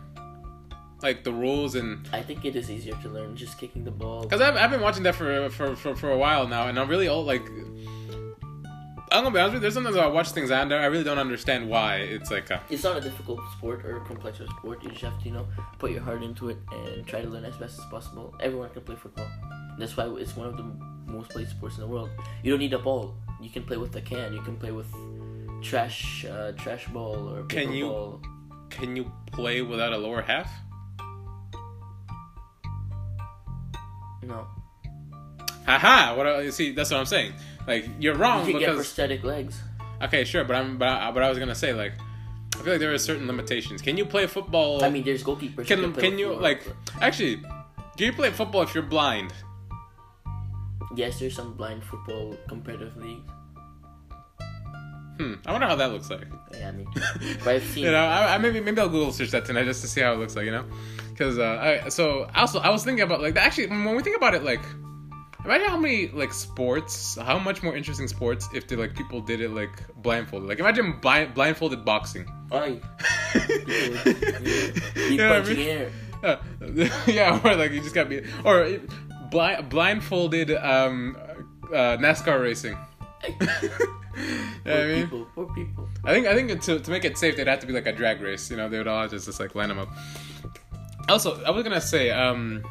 Like 1.02 1.24
the 1.24 1.32
rules 1.32 1.74
and 1.74 2.08
I 2.12 2.22
think 2.22 2.44
it 2.44 2.54
is 2.56 2.70
easier 2.70 2.94
to 3.02 3.08
learn 3.08 3.34
just 3.36 3.58
kicking 3.58 3.82
the 3.84 3.90
ball. 3.90 4.22
because 4.22 4.40
I've, 4.40 4.56
I've 4.56 4.70
been 4.70 4.80
watching 4.80 5.02
that 5.02 5.14
for, 5.16 5.50
for 5.50 5.74
for 5.76 5.96
for 5.96 6.10
a 6.10 6.16
while 6.18 6.46
now, 6.46 6.68
and 6.68 6.78
I'm 6.78 6.88
really 6.88 7.08
old. 7.08 7.26
like. 7.26 7.42
I'm 9.14 9.24
gonna 9.24 9.34
be 9.34 9.40
honest 9.40 9.52
with 9.52 9.54
you. 9.56 9.60
There's 9.60 9.74
sometimes 9.74 9.96
I 9.98 10.06
watch 10.06 10.30
things 10.30 10.50
and 10.50 10.72
I 10.72 10.86
really 10.86 11.04
don't 11.04 11.18
understand 11.18 11.68
why 11.68 11.96
it's 11.96 12.30
like. 12.30 12.50
Uh, 12.50 12.60
It's 12.70 12.82
not 12.82 12.96
a 12.96 13.00
difficult 13.02 13.40
sport 13.58 13.84
or 13.84 13.98
a 13.98 14.00
complex 14.06 14.38
sport. 14.38 14.82
You 14.82 14.88
just 14.88 15.02
have 15.02 15.18
to, 15.20 15.24
you 15.28 15.34
know, 15.34 15.46
put 15.78 15.90
your 15.90 16.00
heart 16.00 16.22
into 16.22 16.48
it 16.48 16.56
and 16.72 17.06
try 17.06 17.20
to 17.20 17.28
learn 17.28 17.44
as 17.44 17.54
best 17.58 17.78
as 17.78 17.84
possible. 17.90 18.34
Everyone 18.40 18.70
can 18.70 18.80
play 18.82 18.96
football. 18.96 19.28
That's 19.78 19.94
why 19.98 20.06
it's 20.18 20.34
one 20.34 20.46
of 20.46 20.56
the 20.56 20.64
most 21.12 21.28
played 21.28 21.48
sports 21.50 21.74
in 21.76 21.82
the 21.82 21.88
world. 21.88 22.08
You 22.42 22.52
don't 22.52 22.60
need 22.60 22.72
a 22.72 22.78
ball. 22.78 23.14
You 23.38 23.50
can 23.50 23.64
play 23.64 23.76
with 23.76 23.94
a 23.96 24.00
can. 24.00 24.32
You 24.32 24.40
can 24.40 24.56
play 24.56 24.72
with 24.72 24.90
trash, 25.62 26.24
uh, 26.24 26.52
trash 26.52 26.86
ball 26.88 27.28
or 27.34 27.42
Can 27.44 27.70
you- 27.70 27.88
ball. 27.90 28.22
can 28.70 28.96
you 28.96 29.12
play 29.30 29.60
without 29.60 29.92
a 29.92 29.98
lower 29.98 30.22
half? 30.22 30.50
No, 34.32 34.46
Haha! 35.66 36.16
What 36.16 36.26
I, 36.26 36.40
you 36.40 36.50
see? 36.50 36.72
That's 36.72 36.90
what 36.90 36.98
I'm 37.00 37.06
saying. 37.06 37.34
Like 37.66 37.88
you're 38.00 38.14
you 38.14 38.20
wrong 38.20 38.44
can 38.44 38.52
get 38.58 38.60
because 38.60 38.76
prosthetic 38.76 39.22
legs. 39.22 39.60
okay, 40.02 40.24
sure, 40.24 40.44
but 40.44 40.56
I'm 40.56 40.78
but 40.78 40.88
I, 40.88 41.10
but 41.12 41.22
I 41.22 41.28
was 41.28 41.38
gonna 41.38 41.54
say 41.54 41.72
like 41.72 41.92
I 42.54 42.58
feel 42.62 42.72
like 42.74 42.80
there 42.80 42.92
are 42.92 42.98
certain 42.98 43.26
limitations. 43.26 43.80
Can 43.82 43.96
you 43.96 44.04
play 44.04 44.26
football? 44.26 44.82
I 44.84 44.90
mean, 44.90 45.04
there's 45.04 45.22
goalkeepers. 45.22 45.56
who 45.56 45.64
can 45.64 45.92
play 45.92 46.02
can 46.02 46.10
with 46.12 46.20
you 46.20 46.32
four- 46.32 46.40
like 46.40 46.66
actually? 47.00 47.42
Do 47.96 48.04
you 48.06 48.12
play 48.12 48.30
football 48.30 48.62
if 48.62 48.74
you're 48.74 48.82
blind? 48.82 49.32
Yes, 50.96 51.20
there's 51.20 51.34
some 51.36 51.54
blind 51.54 51.84
football 51.84 52.36
competitive 52.48 52.96
leagues. 52.96 53.30
Hmm. 55.18 55.34
I 55.46 55.52
wonder 55.52 55.66
how 55.66 55.76
that 55.76 55.92
looks 55.92 56.10
like. 56.10 56.26
Yeah, 56.52 56.68
I 56.68 56.72
mean, 56.72 56.88
but 57.44 57.48
I've 57.48 57.64
seen. 57.64 57.84
you 57.84 57.90
know, 57.90 57.98
I, 58.04 58.34
I 58.34 58.38
maybe 58.38 58.60
maybe 58.60 58.80
I'll 58.80 58.88
Google 58.88 59.12
search 59.12 59.30
that 59.30 59.44
tonight 59.44 59.64
just 59.64 59.82
to 59.82 59.88
see 59.88 60.00
how 60.00 60.12
it 60.14 60.18
looks 60.18 60.34
like. 60.34 60.46
You 60.46 60.52
know, 60.52 60.64
because 61.12 61.38
uh, 61.38 61.80
I 61.84 61.88
so 61.88 62.28
also 62.34 62.58
I 62.60 62.70
was 62.70 62.84
thinking 62.84 63.02
about 63.02 63.20
like 63.20 63.36
actually 63.36 63.68
when 63.68 63.94
we 63.96 64.02
think 64.02 64.16
about 64.16 64.34
it 64.34 64.42
like. 64.42 64.62
Imagine 65.44 65.66
how 65.70 65.76
many 65.76 66.06
like 66.06 66.32
sports, 66.32 67.18
how 67.18 67.36
much 67.36 67.64
more 67.64 67.74
interesting 67.74 68.06
sports 68.06 68.48
if 68.54 68.68
the 68.68 68.76
like 68.76 68.94
people 68.94 69.20
did 69.20 69.40
it 69.40 69.50
like 69.50 69.72
blindfolded. 69.96 70.48
Like 70.48 70.60
imagine 70.60 71.00
blind, 71.00 71.34
blindfolded 71.34 71.84
boxing. 71.84 72.30
Oh, 72.52 72.64
you 72.64 72.78
be 74.94 75.16
know 75.16 75.30
what 75.30 75.42
I 75.42 75.52
mean? 75.52 75.58
air. 75.58 75.90
Uh, 76.22 76.36
yeah, 77.08 77.40
or 77.42 77.56
like 77.56 77.72
you 77.72 77.80
just 77.80 77.92
got 77.92 78.04
to 78.04 78.08
be 78.08 78.22
or 78.44 78.78
blind 79.32 79.68
blindfolded 79.68 80.52
um 80.52 81.16
uh, 81.72 81.96
NASCAR 81.96 82.40
racing. 82.40 82.76
you 83.28 83.34
know 83.40 84.74
what 84.74 84.76
I 84.76 84.86
mean? 84.86 85.04
people. 85.04 85.26
Poor 85.34 85.46
people. 85.54 85.88
I 86.04 86.12
think 86.12 86.26
I 86.26 86.34
think 86.34 86.60
to, 86.62 86.80
to 86.80 86.90
make 86.90 87.04
it 87.04 87.16
safe, 87.18 87.36
they'd 87.36 87.46
have 87.46 87.60
to 87.60 87.66
be 87.66 87.72
like 87.72 87.86
a 87.86 87.92
drag 87.92 88.20
race. 88.20 88.50
You 88.50 88.56
know, 88.56 88.68
they 88.68 88.78
would 88.78 88.86
all 88.88 89.08
just 89.08 89.26
just 89.26 89.40
like 89.40 89.54
line 89.54 89.68
them 89.68 89.78
up. 89.78 89.88
Also, 91.08 91.42
I 91.44 91.50
was 91.50 91.62
gonna 91.62 91.80
say, 91.80 92.10
um, 92.10 92.64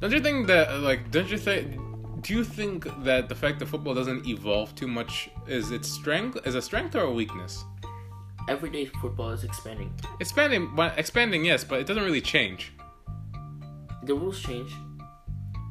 don't 0.00 0.12
you 0.12 0.20
think 0.20 0.46
that 0.46 0.80
like 0.80 1.10
don't 1.10 1.30
you 1.30 1.38
think 1.38 1.78
do 2.22 2.34
you 2.34 2.44
think 2.44 2.86
that 3.04 3.28
the 3.28 3.34
fact 3.34 3.58
that 3.60 3.66
football 3.66 3.94
doesn't 3.94 4.26
evolve 4.26 4.74
too 4.74 4.88
much 4.88 5.30
is 5.46 5.70
its 5.70 5.88
strength 5.88 6.38
is 6.46 6.54
a 6.54 6.62
strength 6.62 6.94
or 6.94 7.02
a 7.02 7.12
weakness? 7.12 7.64
Everyday 8.48 8.86
football 8.86 9.30
is 9.30 9.42
expanding. 9.42 9.92
Expanding, 10.20 10.74
well, 10.76 10.92
expanding, 10.96 11.44
yes, 11.44 11.64
but 11.64 11.80
it 11.80 11.86
doesn't 11.86 12.04
really 12.04 12.20
change. 12.20 12.72
The 14.04 14.14
rules 14.14 14.40
change. 14.40 14.72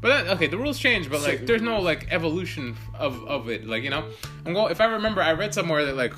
But 0.01 0.09
that, 0.09 0.27
okay, 0.35 0.47
the 0.47 0.57
rules 0.57 0.77
change, 0.77 1.09
but 1.09 1.21
like 1.21 1.45
there's 1.47 1.61
no 1.61 1.79
like 1.79 2.07
evolution 2.11 2.75
of 2.97 3.25
of 3.27 3.49
it. 3.49 3.65
Like 3.65 3.83
you 3.83 3.89
know, 3.89 4.09
I'm 4.45 4.53
going. 4.53 4.71
If 4.71 4.81
I 4.81 4.85
remember, 4.85 5.21
I 5.21 5.33
read 5.33 5.53
somewhere 5.53 5.85
that 5.85 5.95
like 5.95 6.13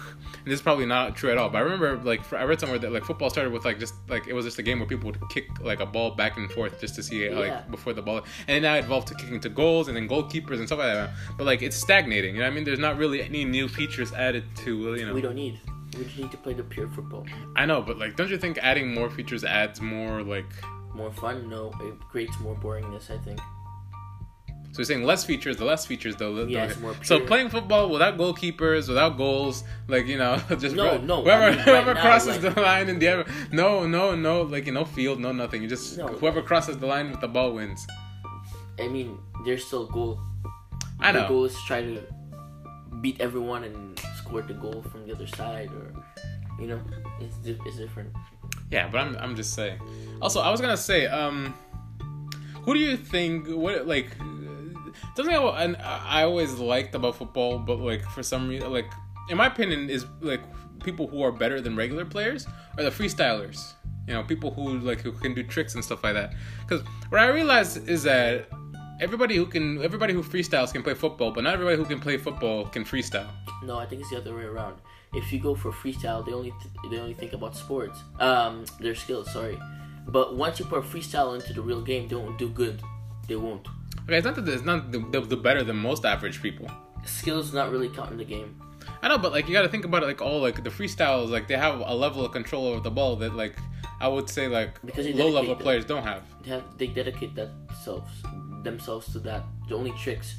this 0.47 0.55
is 0.55 0.61
probably 0.61 0.85
not 0.85 1.15
true 1.15 1.31
at 1.31 1.37
all. 1.37 1.49
But 1.49 1.59
I 1.59 1.61
remember 1.61 1.97
like 1.97 2.31
I 2.33 2.43
read 2.43 2.59
somewhere 2.59 2.79
that 2.79 2.91
like 2.91 3.03
football 3.03 3.29
started 3.29 3.51
with 3.53 3.65
like 3.65 3.79
just 3.79 3.93
like 4.07 4.27
it 4.27 4.33
was 4.33 4.45
just 4.45 4.57
a 4.59 4.63
game 4.63 4.79
where 4.79 4.87
people 4.87 5.05
would 5.11 5.19
kick 5.29 5.47
like 5.61 5.79
a 5.79 5.85
ball 5.85 6.11
back 6.11 6.37
and 6.37 6.49
forth 6.51 6.79
just 6.81 6.95
to 6.95 7.03
see 7.03 7.23
it 7.23 7.31
Yeah. 7.33 7.39
like 7.39 7.71
before 7.71 7.93
the 7.93 8.01
ball, 8.01 8.21
and 8.47 8.63
now 8.63 8.75
it 8.75 8.79
evolved 8.85 9.07
to 9.09 9.15
kicking 9.15 9.39
to 9.41 9.49
goals 9.49 9.87
and 9.87 9.95
then 9.97 10.07
goalkeepers 10.07 10.57
and 10.57 10.67
stuff 10.67 10.79
like 10.79 10.93
that. 10.93 11.11
But 11.37 11.45
like 11.45 11.61
it's 11.61 11.75
stagnating. 11.77 12.35
You 12.35 12.41
know 12.41 12.47
what 12.47 12.51
I 12.53 12.55
mean? 12.55 12.63
There's 12.63 12.79
not 12.79 12.97
really 12.97 13.21
any 13.21 13.45
new 13.45 13.67
features 13.67 14.11
added 14.13 14.43
to 14.63 14.95
you 14.95 15.05
know. 15.05 15.13
We 15.13 15.21
don't 15.21 15.35
need. 15.35 15.59
We 15.97 16.03
just 16.03 16.17
need 16.17 16.31
to 16.31 16.37
play 16.37 16.53
the 16.53 16.63
pure 16.63 16.87
football. 16.89 17.25
I 17.55 17.65
know, 17.65 17.81
but 17.81 17.97
like, 17.97 18.15
don't 18.15 18.29
you 18.29 18.37
think 18.37 18.57
adding 18.61 18.93
more 18.93 19.09
features 19.09 19.43
adds 19.43 19.79
more 19.81 20.21
like? 20.21 20.45
More 20.93 21.11
fun? 21.11 21.47
No, 21.49 21.71
it 21.81 21.99
creates 22.09 22.39
more 22.39 22.55
boringness. 22.55 23.09
I 23.11 23.17
think. 23.23 23.39
So 24.78 24.82
you're 24.82 24.86
saying 24.86 25.05
less 25.05 25.23
features, 25.25 25.57
the 25.57 25.65
less 25.65 25.88
features, 25.88 26.15
the, 26.17 26.30
the 26.32 26.45
Yeah, 26.51 26.71
so 27.01 27.19
playing 27.19 27.49
football 27.49 27.89
without 27.89 28.15
goalkeepers, 28.15 28.88
without 28.88 29.17
goals, 29.17 29.63
like 29.88 30.05
you 30.05 30.19
know, 30.19 30.38
just 30.59 30.75
No, 30.75 30.99
no, 30.99 31.23
whoever 31.23 31.45
I 31.45 31.49
mean, 31.49 31.57
right 31.57 31.65
whoever 31.65 31.93
now, 31.95 32.01
crosses 32.01 32.43
like- 32.43 32.53
the 32.53 32.61
line 32.61 32.88
in 32.88 32.99
the 32.99 33.07
other, 33.07 33.25
no, 33.51 33.88
no, 33.88 34.13
no, 34.13 34.43
like 34.43 34.67
you 34.67 34.71
know, 34.73 34.86
field, 34.86 35.19
no 35.19 35.32
nothing. 35.32 35.63
You 35.63 35.67
just 35.67 35.97
No. 35.97 36.05
whoever 36.05 36.43
crosses 36.43 36.78
the 36.78 36.86
line 36.86 37.09
with 37.09 37.21
the 37.21 37.28
ball 37.28 37.53
wins. 37.53 37.88
I 38.80 38.88
mean, 38.88 39.17
there's 39.45 39.65
still 39.65 39.88
goal. 39.88 40.19
I 40.99 41.11
The 41.11 41.21
know. 41.23 41.28
goal 41.28 41.45
is 41.45 41.53
to 41.55 41.61
try 41.65 41.82
to 41.82 41.99
beat 43.01 43.19
everyone 43.19 43.63
and 43.63 43.99
score 44.17 44.43
the 44.43 44.53
goal 44.53 44.84
from 44.91 45.07
the 45.07 45.13
other 45.15 45.25
side, 45.25 45.71
or 45.71 45.91
you 46.61 46.67
know, 46.67 46.80
it's 47.19 47.36
di- 47.38 47.57
it's 47.65 47.78
different. 47.78 48.11
Yeah, 48.69 48.89
but 48.91 48.99
I'm 49.01 49.15
I'm 49.17 49.36
just 49.36 49.55
saying. 49.55 49.80
Also, 50.21 50.39
I 50.39 50.51
was 50.51 50.61
gonna 50.61 50.78
say, 50.78 51.07
um, 51.07 51.55
who 52.61 52.73
do 52.75 52.80
you 52.80 52.95
think? 52.97 53.47
What 53.47 53.88
like? 53.88 54.09
Something 55.15 55.35
I, 55.35 55.63
and 55.63 55.77
I 55.77 56.23
always 56.23 56.55
liked 56.55 56.95
about 56.95 57.15
football, 57.15 57.59
but 57.59 57.79
like 57.79 58.03
for 58.03 58.23
some 58.23 58.47
reason, 58.47 58.71
like 58.71 58.91
in 59.29 59.37
my 59.37 59.47
opinion, 59.47 59.89
is 59.89 60.05
like 60.21 60.41
people 60.83 61.07
who 61.07 61.21
are 61.21 61.31
better 61.31 61.59
than 61.61 61.75
regular 61.75 62.05
players 62.05 62.47
are 62.77 62.83
the 62.83 62.89
freestylers. 62.89 63.73
You 64.07 64.13
know, 64.13 64.23
people 64.23 64.51
who 64.51 64.79
like 64.79 65.01
who 65.01 65.11
can 65.11 65.33
do 65.33 65.43
tricks 65.43 65.75
and 65.75 65.83
stuff 65.83 66.03
like 66.03 66.13
that. 66.13 66.33
Because 66.61 66.85
what 67.09 67.21
I 67.21 67.27
realized 67.27 67.89
is 67.89 68.03
that 68.03 68.47
everybody 68.99 69.35
who 69.35 69.45
can, 69.45 69.83
everybody 69.83 70.13
who 70.13 70.23
freestyles 70.23 70.71
can 70.71 70.83
play 70.83 70.93
football, 70.93 71.31
but 71.31 71.43
not 71.43 71.53
everybody 71.53 71.77
who 71.77 71.85
can 71.85 71.99
play 71.99 72.17
football 72.17 72.65
can 72.65 72.83
freestyle. 72.83 73.29
No, 73.63 73.77
I 73.77 73.85
think 73.85 74.01
it's 74.01 74.11
the 74.11 74.17
other 74.17 74.35
way 74.35 74.43
around. 74.43 74.77
If 75.13 75.31
you 75.31 75.39
go 75.39 75.55
for 75.55 75.71
freestyle, 75.71 76.25
they 76.25 76.33
only 76.33 76.51
th- 76.51 76.91
they 76.91 76.99
only 76.99 77.13
think 77.13 77.33
about 77.33 77.55
sports, 77.55 77.99
um, 78.19 78.65
their 78.79 78.95
skills. 78.95 79.31
Sorry, 79.31 79.57
but 80.07 80.35
once 80.35 80.59
you 80.59 80.65
put 80.65 80.83
freestyle 80.83 81.35
into 81.35 81.53
the 81.53 81.61
real 81.61 81.81
game, 81.81 82.07
they 82.07 82.15
won't 82.15 82.37
do 82.37 82.49
good. 82.49 82.81
They 83.27 83.35
won't. 83.35 83.67
Okay, 84.07 84.17
it's 84.17 84.25
not 84.25 84.35
that 84.35 84.47
it's 84.47 84.63
not 84.63 84.91
the, 84.91 84.99
the, 85.11 85.19
the 85.19 85.35
better 85.35 85.63
than 85.65 85.75
most 85.75 86.05
average 86.05 86.41
people. 86.41 86.71
Skills 87.03 87.53
not 87.53 87.71
really 87.71 87.89
count 87.89 88.11
in 88.11 88.17
the 88.17 88.23
game. 88.23 88.57
I 89.01 89.09
know, 89.09 89.17
but 89.17 89.33
like 89.33 89.47
you 89.47 89.53
got 89.53 89.63
to 89.63 89.69
think 89.69 89.83
about 89.83 90.01
it. 90.03 90.05
Like 90.05 90.21
all 90.21 90.39
like 90.39 90.63
the 90.63 90.69
freestyles, 90.69 91.29
like 91.29 91.47
they 91.47 91.57
have 91.57 91.81
a 91.81 91.93
level 91.93 92.25
of 92.25 92.31
control 92.31 92.67
over 92.67 92.79
the 92.79 92.89
ball 92.89 93.17
that 93.17 93.35
like 93.35 93.57
I 93.99 94.07
would 94.07 94.29
say 94.29 94.47
like 94.47 94.79
low 95.13 95.27
level 95.29 95.55
players 95.55 95.83
don't 95.83 96.03
have. 96.03 96.23
They 96.43 96.51
have 96.51 96.77
they 96.77 96.87
dedicate 96.87 97.35
themselves 97.35 98.23
themselves 98.63 99.11
to 99.11 99.19
that. 99.19 99.43
The 99.67 99.75
only 99.75 99.91
tricks, 99.91 100.35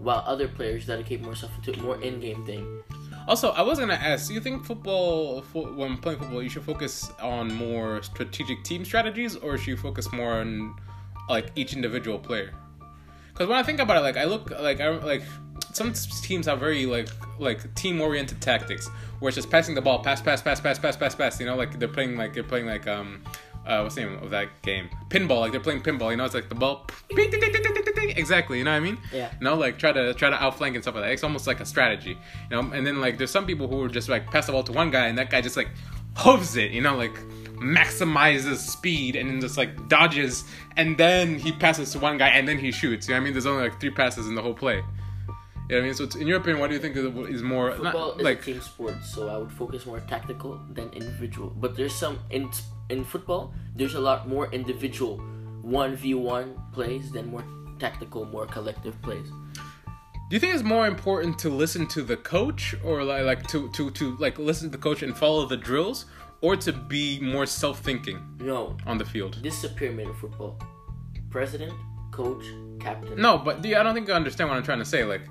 while 0.00 0.24
other 0.26 0.48
players 0.48 0.86
dedicate 0.86 1.22
more 1.22 1.36
stuff 1.36 1.50
to 1.62 1.80
more 1.80 2.00
in 2.02 2.18
game 2.18 2.44
thing. 2.44 2.82
Also, 3.28 3.50
I 3.50 3.62
was 3.62 3.78
gonna 3.78 3.94
ask, 3.94 4.26
do 4.26 4.34
you 4.34 4.40
think 4.40 4.64
football, 4.64 5.42
fo- 5.42 5.72
when 5.74 5.96
playing 5.98 6.18
football, 6.18 6.42
you 6.42 6.48
should 6.48 6.64
focus 6.64 7.08
on 7.20 7.54
more 7.54 8.02
strategic 8.02 8.64
team 8.64 8.84
strategies, 8.84 9.36
or 9.36 9.56
should 9.56 9.68
you 9.68 9.76
focus 9.76 10.10
more 10.12 10.32
on 10.40 10.74
like 11.28 11.52
each 11.54 11.72
individual 11.72 12.18
player? 12.18 12.52
Because 13.32 13.48
when 13.48 13.58
I 13.58 13.62
think 13.62 13.80
about 13.80 13.96
it, 13.96 14.00
like 14.00 14.16
I 14.16 14.24
look 14.24 14.50
like 14.50 14.80
I 14.80 14.88
like 14.88 15.22
some 15.72 15.92
teams 16.22 16.46
have 16.46 16.60
very 16.60 16.86
like 16.86 17.08
like 17.38 17.74
team 17.74 18.00
oriented 18.00 18.40
tactics, 18.40 18.88
where 19.20 19.28
it's 19.28 19.36
just 19.36 19.50
passing 19.50 19.74
the 19.74 19.82
ball, 19.82 20.02
pass, 20.02 20.20
pass, 20.20 20.42
pass, 20.42 20.60
pass, 20.60 20.78
pass, 20.78 20.96
pass, 20.96 21.14
pass. 21.14 21.40
You 21.40 21.46
know, 21.46 21.56
like 21.56 21.78
they're 21.78 21.88
playing 21.88 22.16
like 22.16 22.34
they're 22.34 22.42
playing 22.42 22.66
like 22.66 22.86
um. 22.86 23.22
Uh, 23.64 23.82
what's 23.82 23.94
the 23.94 24.00
name 24.00 24.18
of 24.20 24.30
that 24.30 24.48
game? 24.62 24.90
Pinball, 25.08 25.38
like 25.38 25.52
they're 25.52 25.60
playing 25.60 25.82
pinball. 25.82 26.10
You 26.10 26.16
know, 26.16 26.24
it's 26.24 26.34
like 26.34 26.48
the 26.48 26.54
ball, 26.56 26.84
exactly. 28.18 28.58
You 28.58 28.64
know 28.64 28.72
what 28.72 28.76
I 28.76 28.80
mean? 28.80 28.98
Yeah. 29.12 29.30
You 29.38 29.44
know, 29.44 29.54
like 29.54 29.78
try 29.78 29.92
to 29.92 30.12
try 30.14 30.30
to 30.30 30.42
outflank 30.42 30.74
and 30.74 30.82
stuff 30.82 30.96
like 30.96 31.04
that. 31.04 31.12
It's 31.12 31.22
almost 31.22 31.46
like 31.46 31.60
a 31.60 31.64
strategy. 31.64 32.18
You 32.50 32.60
know, 32.60 32.72
and 32.72 32.84
then 32.84 33.00
like 33.00 33.18
there's 33.18 33.30
some 33.30 33.46
people 33.46 33.68
who 33.68 33.80
are 33.84 33.88
just 33.88 34.08
like 34.08 34.26
pass 34.32 34.46
the 34.46 34.52
ball 34.52 34.64
to 34.64 34.72
one 34.72 34.90
guy 34.90 35.06
and 35.06 35.16
that 35.16 35.30
guy 35.30 35.40
just 35.40 35.56
like 35.56 35.68
hooves 36.16 36.56
it. 36.56 36.72
You 36.72 36.80
know, 36.80 36.96
like 36.96 37.16
maximizes 37.62 38.56
speed 38.58 39.16
and 39.16 39.28
then 39.30 39.40
just 39.40 39.56
like 39.56 39.88
dodges 39.88 40.44
and 40.76 40.96
then 40.98 41.38
he 41.38 41.52
passes 41.52 41.92
to 41.92 41.98
one 41.98 42.18
guy 42.18 42.28
and 42.28 42.46
then 42.46 42.58
he 42.58 42.70
shoots. 42.70 43.08
You 43.08 43.14
know 43.14 43.18
what 43.18 43.22
I 43.22 43.24
mean? 43.24 43.32
There's 43.34 43.46
only 43.46 43.62
like 43.64 43.80
three 43.80 43.90
passes 43.90 44.26
in 44.28 44.34
the 44.34 44.42
whole 44.42 44.54
play. 44.54 44.76
You 44.76 44.82
know 44.82 44.84
what 45.68 45.76
I 45.78 45.80
mean? 45.82 45.94
So, 45.94 46.04
it's- 46.04 46.20
in 46.20 46.26
your 46.26 46.38
opinion, 46.38 46.58
what 46.60 46.68
do 46.68 46.74
you 46.74 46.80
think 46.80 46.96
is, 46.96 47.42
more 47.42 47.72
Football 47.72 48.08
not, 48.10 48.18
is 48.18 48.24
like? 48.24 48.40
a 48.40 48.42
team 48.42 48.60
sport, 48.60 48.94
so 49.04 49.28
I 49.28 49.38
would 49.38 49.52
focus 49.52 49.86
more 49.86 50.00
tactical 50.00 50.60
than 50.72 50.90
individual. 50.92 51.50
But 51.56 51.76
there's 51.76 51.94
some 51.94 52.18
in 52.30 52.50
in 52.90 53.04
football. 53.04 53.54
There's 53.76 53.94
a 53.94 54.00
lot 54.00 54.28
more 54.28 54.52
individual 54.52 55.18
one 55.62 55.96
v 55.96 56.14
one 56.14 56.60
plays 56.72 57.10
than 57.12 57.28
more 57.30 57.44
tactical, 57.78 58.24
more 58.26 58.46
collective 58.46 59.00
plays. 59.02 59.28
Do 60.28 60.36
you 60.36 60.40
think 60.40 60.54
it's 60.54 60.64
more 60.64 60.86
important 60.86 61.38
to 61.40 61.48
listen 61.48 61.86
to 61.88 62.02
the 62.02 62.16
coach 62.16 62.74
or 62.84 63.04
like, 63.04 63.24
like 63.24 63.46
to, 63.48 63.70
to 63.70 63.90
to 63.92 64.16
like 64.16 64.38
listen 64.38 64.68
to 64.70 64.76
the 64.76 64.82
coach 64.82 65.02
and 65.02 65.16
follow 65.16 65.46
the 65.46 65.56
drills, 65.56 66.06
or 66.42 66.56
to 66.56 66.72
be 66.72 67.18
more 67.20 67.46
self 67.46 67.78
thinking 67.80 68.18
No, 68.40 68.76
on 68.86 68.98
the 68.98 69.04
field? 69.04 69.38
this 69.42 69.56
is 69.58 69.64
a 69.70 69.74
pyramid 69.74 70.08
of 70.08 70.18
football. 70.18 70.58
President, 71.30 71.72
coach, 72.10 72.44
captain. 72.78 73.18
No, 73.20 73.38
but 73.38 73.62
do 73.62 73.68
you- 73.70 73.76
I 73.78 73.82
don't 73.82 73.94
think 73.94 74.08
you 74.08 74.14
understand 74.14 74.50
what 74.50 74.56
I'm 74.58 74.62
trying 74.64 74.80
to 74.80 74.84
say. 74.84 75.04
Like, 75.04 75.22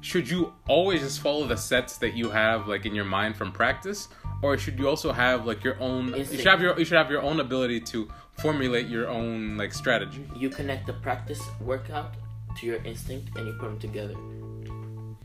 should 0.00 0.30
you 0.30 0.54
always 0.68 1.00
just 1.02 1.20
follow 1.20 1.46
the 1.46 1.56
sets 1.56 1.98
that 1.98 2.14
you 2.14 2.30
have 2.30 2.66
like 2.68 2.86
in 2.86 2.94
your 2.94 3.04
mind 3.04 3.36
from 3.36 3.52
practice, 3.52 4.08
or 4.42 4.56
should 4.56 4.78
you 4.78 4.88
also 4.88 5.12
have 5.12 5.44
like 5.44 5.62
your 5.62 5.78
own? 5.80 6.14
You 6.14 6.24
should 6.24 6.46
have 6.46 6.62
your 6.62 6.78
you 6.78 6.84
should 6.86 6.96
have 6.96 7.10
your 7.10 7.20
own 7.20 7.40
ability 7.40 7.80
to 7.92 8.08
formulate 8.38 8.86
your 8.86 9.08
own 9.08 9.58
like 9.58 9.74
strategy. 9.74 10.24
You 10.34 10.48
connect 10.48 10.86
the 10.86 10.94
practice 10.94 11.42
workout 11.60 12.14
to 12.58 12.66
your 12.66 12.76
instinct 12.84 13.36
and 13.36 13.46
you 13.46 13.52
put 13.60 13.66
them 13.68 13.78
together. 13.78 14.14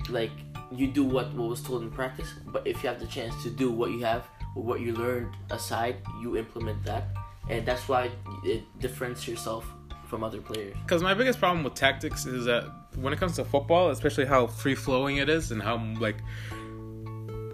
Like 0.10 0.32
you 0.72 0.88
do 0.88 1.04
what, 1.06 1.34
what 1.34 1.48
was 1.50 1.62
told 1.62 1.84
in 1.84 1.92
practice, 1.92 2.28
but 2.48 2.68
if 2.68 2.84
you 2.84 2.90
have 2.90 3.00
the 3.00 3.08
chance 3.08 3.42
to 3.44 3.50
do 3.50 3.72
what 3.72 3.92
you 3.92 4.04
have 4.04 4.28
what 4.56 4.80
you 4.80 4.94
learned 4.94 5.36
aside, 5.52 5.98
you 6.22 6.38
implement 6.38 6.84
that. 6.86 7.08
And 7.50 7.66
that's 7.66 7.88
why 7.88 8.10
it 8.44 8.64
differentiates 8.80 9.28
yourself 9.28 9.68
from 10.08 10.24
other 10.24 10.42
players. 10.42 10.76
Because 10.84 11.04
my 11.04 11.14
biggest 11.14 11.40
problem 11.40 11.64
with 11.64 11.76
tactics 11.76 12.26
is 12.26 12.46
that 12.46 12.64
when 12.96 13.14
it 13.14 13.20
comes 13.20 13.36
to 13.36 13.46
football, 13.46 13.90
especially 13.90 14.26
how 14.26 14.48
free 14.48 14.76
flowing 14.76 15.18
it 15.18 15.30
is 15.30 15.52
and 15.52 15.62
how 15.62 15.78
like 16.00 16.18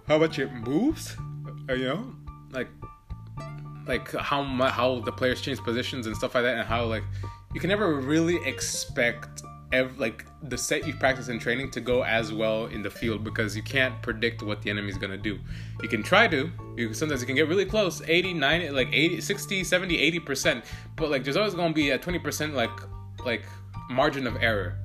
how 0.08 0.18
much 0.18 0.40
it 0.40 0.52
moves, 0.54 1.16
uh, 1.70 1.74
you 1.74 1.86
know, 1.86 2.16
like 2.52 2.70
like 3.88 4.12
how 4.12 4.44
how 4.70 5.00
the 5.00 5.12
players 5.12 5.42
change 5.42 5.60
positions 5.60 6.08
and 6.08 6.16
stuff 6.16 6.36
like 6.36 6.44
that, 6.44 6.58
and 6.58 6.68
how 6.68 6.86
like 6.86 7.04
you 7.54 7.60
can 7.60 7.70
never 7.70 7.96
really 7.96 8.38
expect 8.48 9.44
ev- 9.74 10.00
like 10.00 10.26
the 10.44 10.58
set 10.58 10.86
you 10.88 10.94
practice 10.94 11.28
in 11.28 11.40
training 11.40 11.72
to 11.72 11.82
go 11.82 12.04
as 12.04 12.32
well 12.34 12.68
in 12.68 12.82
the 12.82 12.90
field 12.90 13.24
because 13.24 13.56
you 13.56 13.64
can't 13.64 14.00
predict 14.02 14.44
what 14.44 14.62
the 14.62 14.70
enemy 14.70 14.90
is 14.90 14.98
gonna 14.98 15.18
do. 15.18 15.40
You 15.82 15.90
can 15.90 16.04
try 16.04 16.28
to. 16.28 16.52
You 16.78 16.94
sometimes 16.94 17.22
you 17.22 17.28
can 17.28 17.36
get 17.36 17.48
really 17.48 17.66
close, 17.66 18.02
80, 18.02 18.34
90, 18.34 18.70
like 18.72 18.90
80, 18.92 19.22
60, 19.22 19.64
70, 19.64 19.98
80 19.98 20.20
percent, 20.20 20.66
but 20.96 21.10
like 21.10 21.24
there's 21.24 21.38
always 21.38 21.54
gonna 21.54 21.74
be 21.74 21.92
a 21.92 21.98
20 21.98 22.20
percent 22.20 22.54
like 22.54 22.72
like 23.26 23.44
margin 23.90 24.28
of 24.28 24.38
error. 24.42 24.78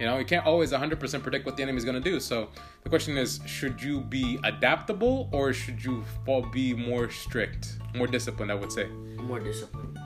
You 0.00 0.06
know, 0.06 0.18
you 0.18 0.24
can't 0.24 0.44
always 0.44 0.72
100% 0.72 1.22
predict 1.22 1.46
what 1.46 1.56
the 1.56 1.62
enemy 1.62 1.78
is 1.78 1.84
going 1.84 1.94
to 1.94 2.00
do. 2.00 2.18
So 2.18 2.48
the 2.82 2.88
question 2.88 3.16
is, 3.16 3.38
should 3.46 3.80
you 3.80 4.00
be 4.00 4.40
adaptable 4.42 5.28
or 5.32 5.52
should 5.52 5.84
you 5.84 6.02
fall, 6.26 6.42
be 6.42 6.74
more 6.74 7.08
strict, 7.10 7.78
more 7.94 8.08
disciplined, 8.08 8.50
I 8.50 8.56
would 8.56 8.72
say. 8.72 8.86
More 8.88 9.38
disciplined. 9.38 9.96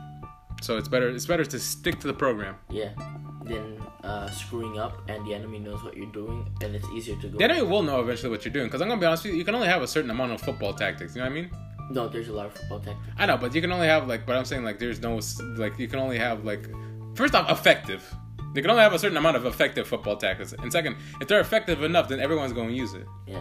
So 0.60 0.76
it's 0.76 0.88
better 0.88 1.08
it's 1.08 1.26
better 1.26 1.44
to 1.44 1.58
stick 1.58 2.00
to 2.00 2.06
the 2.06 2.12
program. 2.12 2.56
Yeah. 2.70 2.90
Then 3.48 3.80
uh, 4.04 4.30
screwing 4.30 4.78
up 4.78 5.08
and 5.08 5.26
the 5.26 5.34
enemy 5.34 5.58
knows 5.58 5.82
what 5.82 5.96
you're 5.96 6.12
doing 6.12 6.46
and 6.62 6.74
it's 6.74 6.86
easier 6.90 7.16
to 7.16 7.28
go. 7.28 7.38
The 7.38 7.44
enemy 7.44 7.62
will 7.62 7.82
know 7.82 8.00
eventually 8.00 8.30
what 8.30 8.44
you're 8.44 8.52
doing 8.52 8.66
because 8.66 8.80
I'm 8.82 8.88
going 8.88 9.00
to 9.00 9.04
be 9.04 9.06
honest 9.06 9.24
with 9.24 9.32
you, 9.32 9.38
you 9.38 9.44
can 9.44 9.54
only 9.54 9.68
have 9.68 9.82
a 9.82 9.88
certain 9.88 10.10
amount 10.10 10.32
of 10.32 10.40
football 10.40 10.74
tactics, 10.74 11.14
you 11.14 11.22
know 11.22 11.28
what 11.28 11.32
I 11.32 11.40
mean? 11.40 11.50
No, 11.90 12.06
there's 12.08 12.28
a 12.28 12.32
lot 12.34 12.46
of 12.46 12.52
football 12.52 12.80
tactics. 12.80 13.06
I 13.16 13.24
know, 13.26 13.38
but 13.38 13.54
you 13.54 13.60
can 13.62 13.72
only 13.72 13.86
have 13.86 14.06
like 14.06 14.26
but 14.26 14.36
I'm 14.36 14.44
saying 14.44 14.62
like 14.64 14.78
there's 14.78 15.00
no 15.00 15.20
like 15.56 15.78
you 15.78 15.88
can 15.88 15.98
only 15.98 16.18
have 16.18 16.44
like 16.44 16.68
first 17.14 17.34
off 17.34 17.50
effective. 17.50 18.04
You 18.54 18.62
can 18.62 18.70
only 18.70 18.82
have 18.82 18.92
a 18.92 18.98
certain 18.98 19.16
amount 19.16 19.36
of 19.36 19.46
effective 19.46 19.86
football 19.86 20.16
tactics. 20.16 20.52
And 20.52 20.72
second, 20.72 20.96
if 21.20 21.28
they're 21.28 21.40
effective 21.40 21.82
enough, 21.82 22.08
then 22.08 22.18
everyone's 22.18 22.52
going 22.52 22.68
to 22.68 22.74
use 22.74 22.92
it. 22.94 23.06
Yeah. 23.26 23.40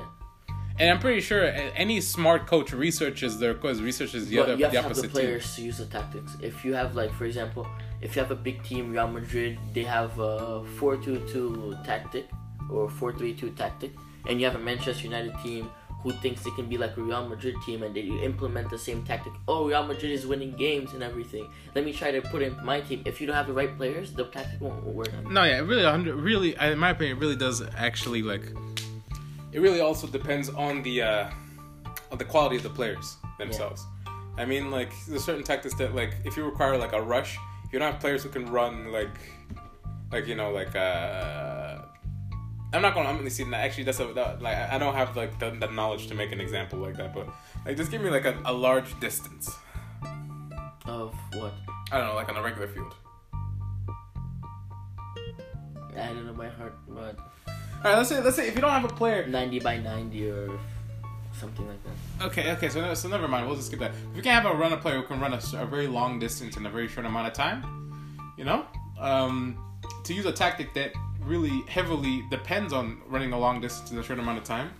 And 0.80 0.92
I'm 0.92 1.00
pretty 1.00 1.22
sure 1.22 1.44
any 1.76 2.02
smart 2.02 2.46
coach 2.46 2.72
researches 2.72 3.40
their 3.40 3.56
cause 3.56 3.82
researches 3.82 4.28
the 4.30 4.38
but 4.38 4.44
other 4.44 4.56
you 4.56 4.64
have 4.66 4.72
the 4.72 4.78
to 4.78 4.84
have 4.84 4.84
the 4.84 4.90
opposite 4.90 5.02
team. 5.04 5.12
players 5.12 5.56
to 5.56 5.62
use 5.64 5.78
the 5.80 5.86
tactics. 5.88 6.38
If 6.42 6.64
you 6.64 6.74
have 6.76 6.96
like, 6.96 7.12
for 7.14 7.26
example, 7.26 7.68
if 8.02 8.16
you 8.16 8.22
have 8.22 8.32
a 8.32 8.36
big 8.36 8.64
team, 8.64 8.92
Real 8.92 9.08
Madrid, 9.08 9.58
they 9.74 9.84
have 9.84 10.18
a 10.20 10.66
four-two-two 10.78 11.78
tactic 11.84 12.30
or 12.70 12.90
four-three-two 12.90 13.52
tactic, 13.52 13.92
and 14.28 14.40
you 14.40 14.46
have 14.46 14.56
a 14.56 14.64
Manchester 14.64 15.04
United 15.04 15.34
team 15.44 15.70
who 16.04 16.12
thinks 16.12 16.44
they 16.44 16.52
can 16.52 16.68
be 16.68 16.78
like 16.78 16.96
a 16.96 17.02
Real 17.02 17.28
Madrid 17.28 17.56
team 17.66 17.82
and 17.82 17.96
they 17.96 18.02
implement 18.02 18.70
the 18.70 18.78
same 18.78 19.04
tactic. 19.04 19.34
Oh, 19.48 19.68
Real 19.68 19.86
Madrid 19.86 20.12
is 20.12 20.28
winning 20.28 20.52
games 20.52 20.94
and 20.94 21.02
everything. 21.02 21.50
Let 21.74 21.86
me 21.86 21.92
try 21.92 22.12
to 22.12 22.22
put 22.22 22.44
in 22.44 22.56
my 22.64 22.82
team. 22.82 23.02
If 23.06 23.20
you 23.20 23.26
don't 23.26 23.36
have 23.36 23.48
the 23.48 23.54
right 23.54 23.76
players, 23.76 24.14
the 24.14 24.26
tactic 24.26 24.62
won't 24.62 24.84
work. 24.84 25.12
No, 25.26 25.44
yeah, 25.44 25.58
it 25.58 25.62
really, 25.62 26.12
really, 26.12 26.56
in 26.56 26.78
my 26.78 26.92
opinion, 26.92 27.18
it 27.18 27.20
really 27.20 27.36
does 27.36 27.64
actually 27.76 28.22
like. 28.22 28.44
It 29.52 29.60
really 29.60 29.82
also 29.82 30.06
depends 30.06 30.50
on 30.50 30.84
the 30.84 31.02
uh, 31.02 31.30
on 32.12 32.18
the 32.20 32.26
quality 32.26 32.58
of 32.58 32.64
the 32.64 32.70
players 32.70 33.18
themselves. 33.40 33.84
I 34.38 34.46
mean, 34.46 34.70
like 34.70 34.92
there's 35.08 35.24
certain 35.24 35.44
tactics 35.44 35.74
that 35.76 35.96
like 35.96 36.14
if 36.26 36.38
you 36.38 36.46
require 36.46 36.78
like 36.78 36.94
a 36.94 37.02
rush, 37.02 37.36
if 37.36 37.42
you 37.72 37.80
don't 37.80 37.92
have 37.92 38.02
players 38.02 38.24
who 38.24 38.30
can 38.30 38.46
run 38.52 38.92
like, 38.92 39.18
like 40.12 40.28
you 40.28 40.36
know 40.36 40.52
like 40.52 40.76
uh. 40.76 41.80
I'm 42.74 42.82
not 42.82 42.94
gonna. 42.94 43.08
I'm 43.08 43.18
gonna 43.18 43.30
see. 43.30 43.46
Actually, 43.54 43.86
that's 43.86 44.00
a 44.02 44.12
that, 44.14 44.42
like 44.42 44.58
I 44.58 44.78
don't 44.78 44.94
have 44.94 45.16
like 45.16 45.40
the, 45.40 45.52
the 45.52 45.68
knowledge 45.68 46.08
to 46.08 46.16
make 46.16 46.34
an 46.34 46.42
example 46.42 46.80
like 46.80 46.98
that. 46.98 47.14
But 47.14 47.30
like, 47.66 47.78
just 47.78 47.92
give 47.92 48.02
me 48.02 48.10
like 48.10 48.26
a, 48.26 48.38
a 48.44 48.52
large 48.52 49.00
distance. 49.00 49.56
Of 50.86 51.16
what? 51.34 51.54
I 51.92 51.98
don't 51.98 52.08
know, 52.08 52.16
like 52.16 52.28
on 52.28 52.36
a 52.36 52.42
regular 52.42 52.68
field. 52.68 52.94
I 55.96 56.08
don't 56.08 56.28
know 56.28 56.34
my 56.34 56.50
heart, 56.50 56.76
but 56.88 57.18
All 57.48 57.54
right, 57.84 57.98
let's 57.98 58.10
say 58.10 58.22
let's 58.22 58.36
say 58.36 58.48
if 58.48 58.56
you 58.56 58.62
don't 58.62 58.72
have 58.72 58.86
a 58.86 58.94
player. 58.94 59.26
90 59.26 59.60
by 59.60 59.78
90 59.78 60.30
or 60.30 60.60
something 61.40 61.68
like 61.68 61.80
that. 61.84 62.26
Okay, 62.26 62.52
okay, 62.54 62.70
so 62.70 62.94
so 62.94 63.08
never 63.08 63.28
mind. 63.28 63.48
We'll 63.48 63.56
just 63.56 63.68
skip 63.68 63.80
that. 63.80 63.92
If 63.92 64.16
we 64.16 64.22
can't 64.22 64.44
have 64.44 64.54
a 64.54 64.56
runner 64.58 64.78
player 64.78 64.98
who 64.98 65.04
can 65.04 65.20
run 65.20 65.34
a 65.34 65.66
very 65.66 65.88
long 65.88 66.20
distance 66.20 66.58
in 66.58 66.66
a 66.66 66.70
very 66.70 66.88
short 66.88 67.06
amount 67.06 67.28
of 67.28 67.34
time, 67.34 67.64
you 68.38 68.44
know, 68.44 68.66
um, 69.00 69.58
to 70.04 70.14
use 70.14 70.26
a 70.26 70.32
tactic 70.32 70.74
that 70.74 70.92
really 71.22 71.62
heavily 71.68 72.24
depends 72.30 72.74
on 72.74 73.02
running 73.08 73.34
a 73.34 73.40
long 73.40 73.62
distance 73.62 73.92
in 73.92 73.98
a 73.98 74.04
short 74.04 74.20
amount 74.20 74.38
of 74.38 74.44
time, 74.44 74.72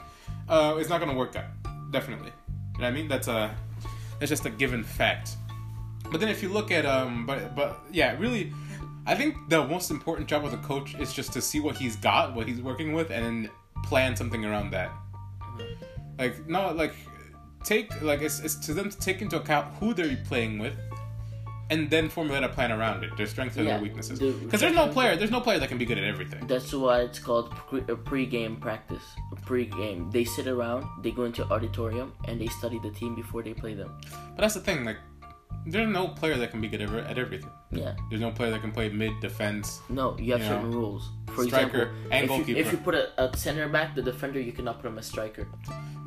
uh, 0.50 0.76
it's 0.78 0.90
not 0.90 1.00
going 1.00 1.12
to 1.12 1.18
work 1.18 1.36
out. 1.36 1.46
Definitely, 1.92 2.32
you 2.76 2.82
know 2.82 2.86
what 2.86 2.86
I 2.86 2.92
mean? 2.92 3.08
That's 3.08 3.28
a 3.28 3.56
that's 4.20 4.30
just 4.30 4.46
a 4.46 4.50
given 4.50 4.84
fact. 4.84 5.38
But 6.12 6.20
then 6.20 6.30
if 6.30 6.42
you 6.42 6.50
look 6.50 6.72
at 6.72 6.86
um, 6.86 7.26
but 7.26 7.56
but 7.56 7.80
yeah, 7.92 8.18
really, 8.18 8.54
I 9.06 9.16
think 9.16 9.36
the 9.50 9.66
most 9.66 9.92
important 9.92 10.28
job 10.28 10.46
of 10.46 10.52
the 10.52 10.58
coach 10.58 10.96
is 10.96 11.14
just 11.14 11.34
to 11.34 11.42
see 11.42 11.60
what 11.60 11.76
he's 11.78 11.96
got, 11.98 12.36
what 12.36 12.48
he's 12.48 12.62
working 12.62 12.94
with, 12.94 13.12
and 13.12 13.50
plan 13.84 14.16
something 14.16 14.44
around 14.44 14.72
that. 14.72 14.92
Like 16.18 16.48
no, 16.48 16.72
like 16.74 16.94
take 17.64 18.02
like 18.02 18.22
it's, 18.22 18.40
it's 18.40 18.56
to 18.66 18.74
them 18.74 18.90
to 18.90 18.98
take 18.98 19.22
into 19.22 19.38
account 19.38 19.74
who 19.76 19.94
they're 19.94 20.18
playing 20.26 20.60
with, 20.60 20.76
and 21.70 21.90
then 21.90 22.10
formulate 22.10 22.44
a 22.44 22.50
plan 22.50 22.72
around 22.72 23.04
it, 23.04 23.16
their 23.18 23.28
strengths 23.28 23.58
and 23.58 23.66
Yeah, 23.66 23.74
their 23.74 23.84
weaknesses. 23.84 24.20
Because 24.20 24.62
there's 24.62 24.76
no 24.76 24.88
player, 24.88 25.16
there's 25.16 25.32
no 25.32 25.42
player 25.42 25.60
that 25.60 25.70
can 25.70 25.78
be 25.78 25.86
good 25.86 25.98
at 25.98 26.04
everything. 26.04 26.48
That's 26.48 26.74
why 26.74 27.02
it's 27.02 27.20
called 27.20 27.52
pre- 27.52 27.84
a 27.90 27.96
pre-game 27.96 28.56
practice. 28.58 29.04
A 29.34 29.36
pre-game. 29.42 30.10
They 30.12 30.24
sit 30.24 30.48
around, 30.48 30.86
they 31.04 31.12
go 31.12 31.26
into 31.26 31.44
auditorium, 31.46 32.14
and 32.26 32.40
they 32.40 32.48
study 32.48 32.80
the 32.80 32.92
team 32.92 33.16
before 33.16 33.44
they 33.44 33.54
play 33.54 33.74
them. 33.74 33.92
But 34.12 34.42
that's 34.42 34.54
the 34.54 34.62
thing, 34.62 34.86
like 34.86 34.98
there's 35.72 35.88
no 35.90 36.08
player 36.08 36.36
that 36.38 36.52
can 36.52 36.62
be 36.62 36.68
good 36.68 36.82
at, 36.82 36.90
at 36.94 37.18
everything. 37.18 37.50
Yeah. 37.72 37.96
There's 38.10 38.22
no 38.22 38.32
player 38.32 38.52
that 38.52 38.62
can 38.62 38.72
play 38.72 38.90
mid 38.90 39.20
defense. 39.20 39.82
No, 39.90 40.18
you 40.18 40.32
have 40.34 40.42
Yeah. 40.42 40.50
certain 40.50 40.72
rules. 40.72 41.10
For 41.28 41.44
Striker 41.46 41.82
example, 41.84 42.12
and 42.12 42.14
if 42.14 42.22
you, 42.24 42.28
goalkeeper. 42.38 42.60
if 42.60 42.72
you 42.72 42.78
put 42.80 42.96
a, 42.96 43.24
a 43.24 43.38
center 43.38 43.68
back, 43.70 43.94
the 43.96 44.02
defender, 44.02 44.40
you 44.40 44.52
cannot 44.52 44.82
put 44.82 44.88
him 44.88 44.98
as 44.98 45.06
striker. 45.06 45.48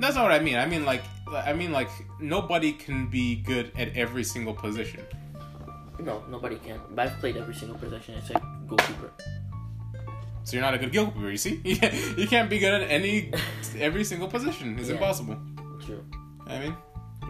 That's 0.00 0.16
not 0.16 0.22
what 0.24 0.32
I 0.32 0.40
mean. 0.40 0.56
I 0.56 0.66
mean 0.66 0.84
like 0.84 1.02
I 1.30 1.52
mean 1.52 1.70
like 1.72 1.90
nobody 2.20 2.72
can 2.72 3.08
be 3.08 3.36
good 3.36 3.70
at 3.76 3.94
every 3.96 4.24
single 4.24 4.54
position. 4.54 5.00
No, 6.00 6.24
nobody 6.30 6.56
can. 6.56 6.80
But 6.90 7.08
I've 7.08 7.18
played 7.20 7.36
every 7.36 7.54
single 7.54 7.78
possession 7.78 8.14
except 8.18 8.42
goalkeeper. 8.66 9.12
So 10.44 10.56
you're 10.56 10.62
not 10.62 10.74
a 10.74 10.78
good 10.78 10.92
goalkeeper. 10.92 11.30
You 11.30 11.36
see, 11.36 11.60
you 11.64 11.76
can't, 11.76 12.18
you 12.18 12.26
can't 12.26 12.48
be 12.50 12.58
good 12.58 12.72
at 12.82 12.90
any 12.90 13.30
every 13.78 14.04
single 14.04 14.26
position. 14.28 14.78
It's 14.78 14.88
Yeah. 14.88 14.94
impossible. 14.94 15.36
True. 15.84 16.02
I 16.46 16.58
mean, 16.58 16.76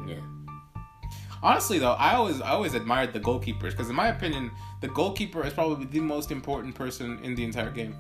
Yeah. 0.06 0.14
Honestly 1.42 1.78
though, 1.78 1.92
I 1.92 2.14
always 2.14 2.40
I 2.40 2.50
always 2.50 2.74
admired 2.74 3.12
the 3.12 3.20
goalkeepers 3.20 3.70
because 3.72 3.88
in 3.88 3.96
my 3.96 4.08
opinion, 4.08 4.50
the 4.80 4.88
goalkeeper 4.88 5.44
is 5.46 5.52
probably 5.52 5.86
the 5.86 6.00
most 6.00 6.30
important 6.30 6.74
person 6.74 7.18
in 7.22 7.34
the 7.34 7.44
entire 7.44 7.70
game. 7.70 7.94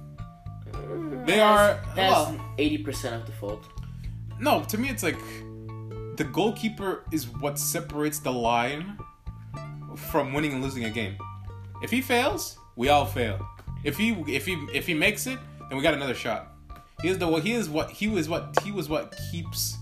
They 1.26 1.40
are 1.40 1.80
well, 1.96 2.26
That's 2.26 2.42
eighty 2.58 2.78
percent 2.78 3.14
of 3.14 3.26
the 3.26 3.32
fault. 3.32 3.64
no. 4.40 4.62
To 4.64 4.78
me, 4.78 4.88
it's 4.88 5.02
like 5.02 5.18
the 6.16 6.24
goalkeeper 6.24 7.04
is 7.12 7.28
what 7.28 7.58
separates 7.58 8.18
the 8.18 8.32
line 8.32 8.98
from 9.96 10.32
winning 10.32 10.52
and 10.52 10.62
losing 10.62 10.84
a 10.84 10.90
game. 10.90 11.16
If 11.82 11.90
he 11.90 12.00
fails, 12.00 12.58
we 12.76 12.88
all 12.88 13.06
fail. 13.06 13.46
If 13.84 13.96
he 13.96 14.12
if 14.28 14.46
he 14.46 14.54
if 14.72 14.86
he 14.86 14.94
makes 14.94 15.26
it, 15.26 15.38
then 15.68 15.76
we 15.76 15.82
got 15.82 15.94
another 15.94 16.14
shot. 16.14 16.52
He 17.02 17.08
is 17.08 17.18
the 17.18 17.26
he 17.40 17.52
is 17.52 17.68
what 17.68 17.90
he 17.90 18.08
was 18.08 18.28
what 18.28 18.56
he 18.62 18.72
was 18.72 18.88
what 18.88 19.18
keeps 19.30 19.76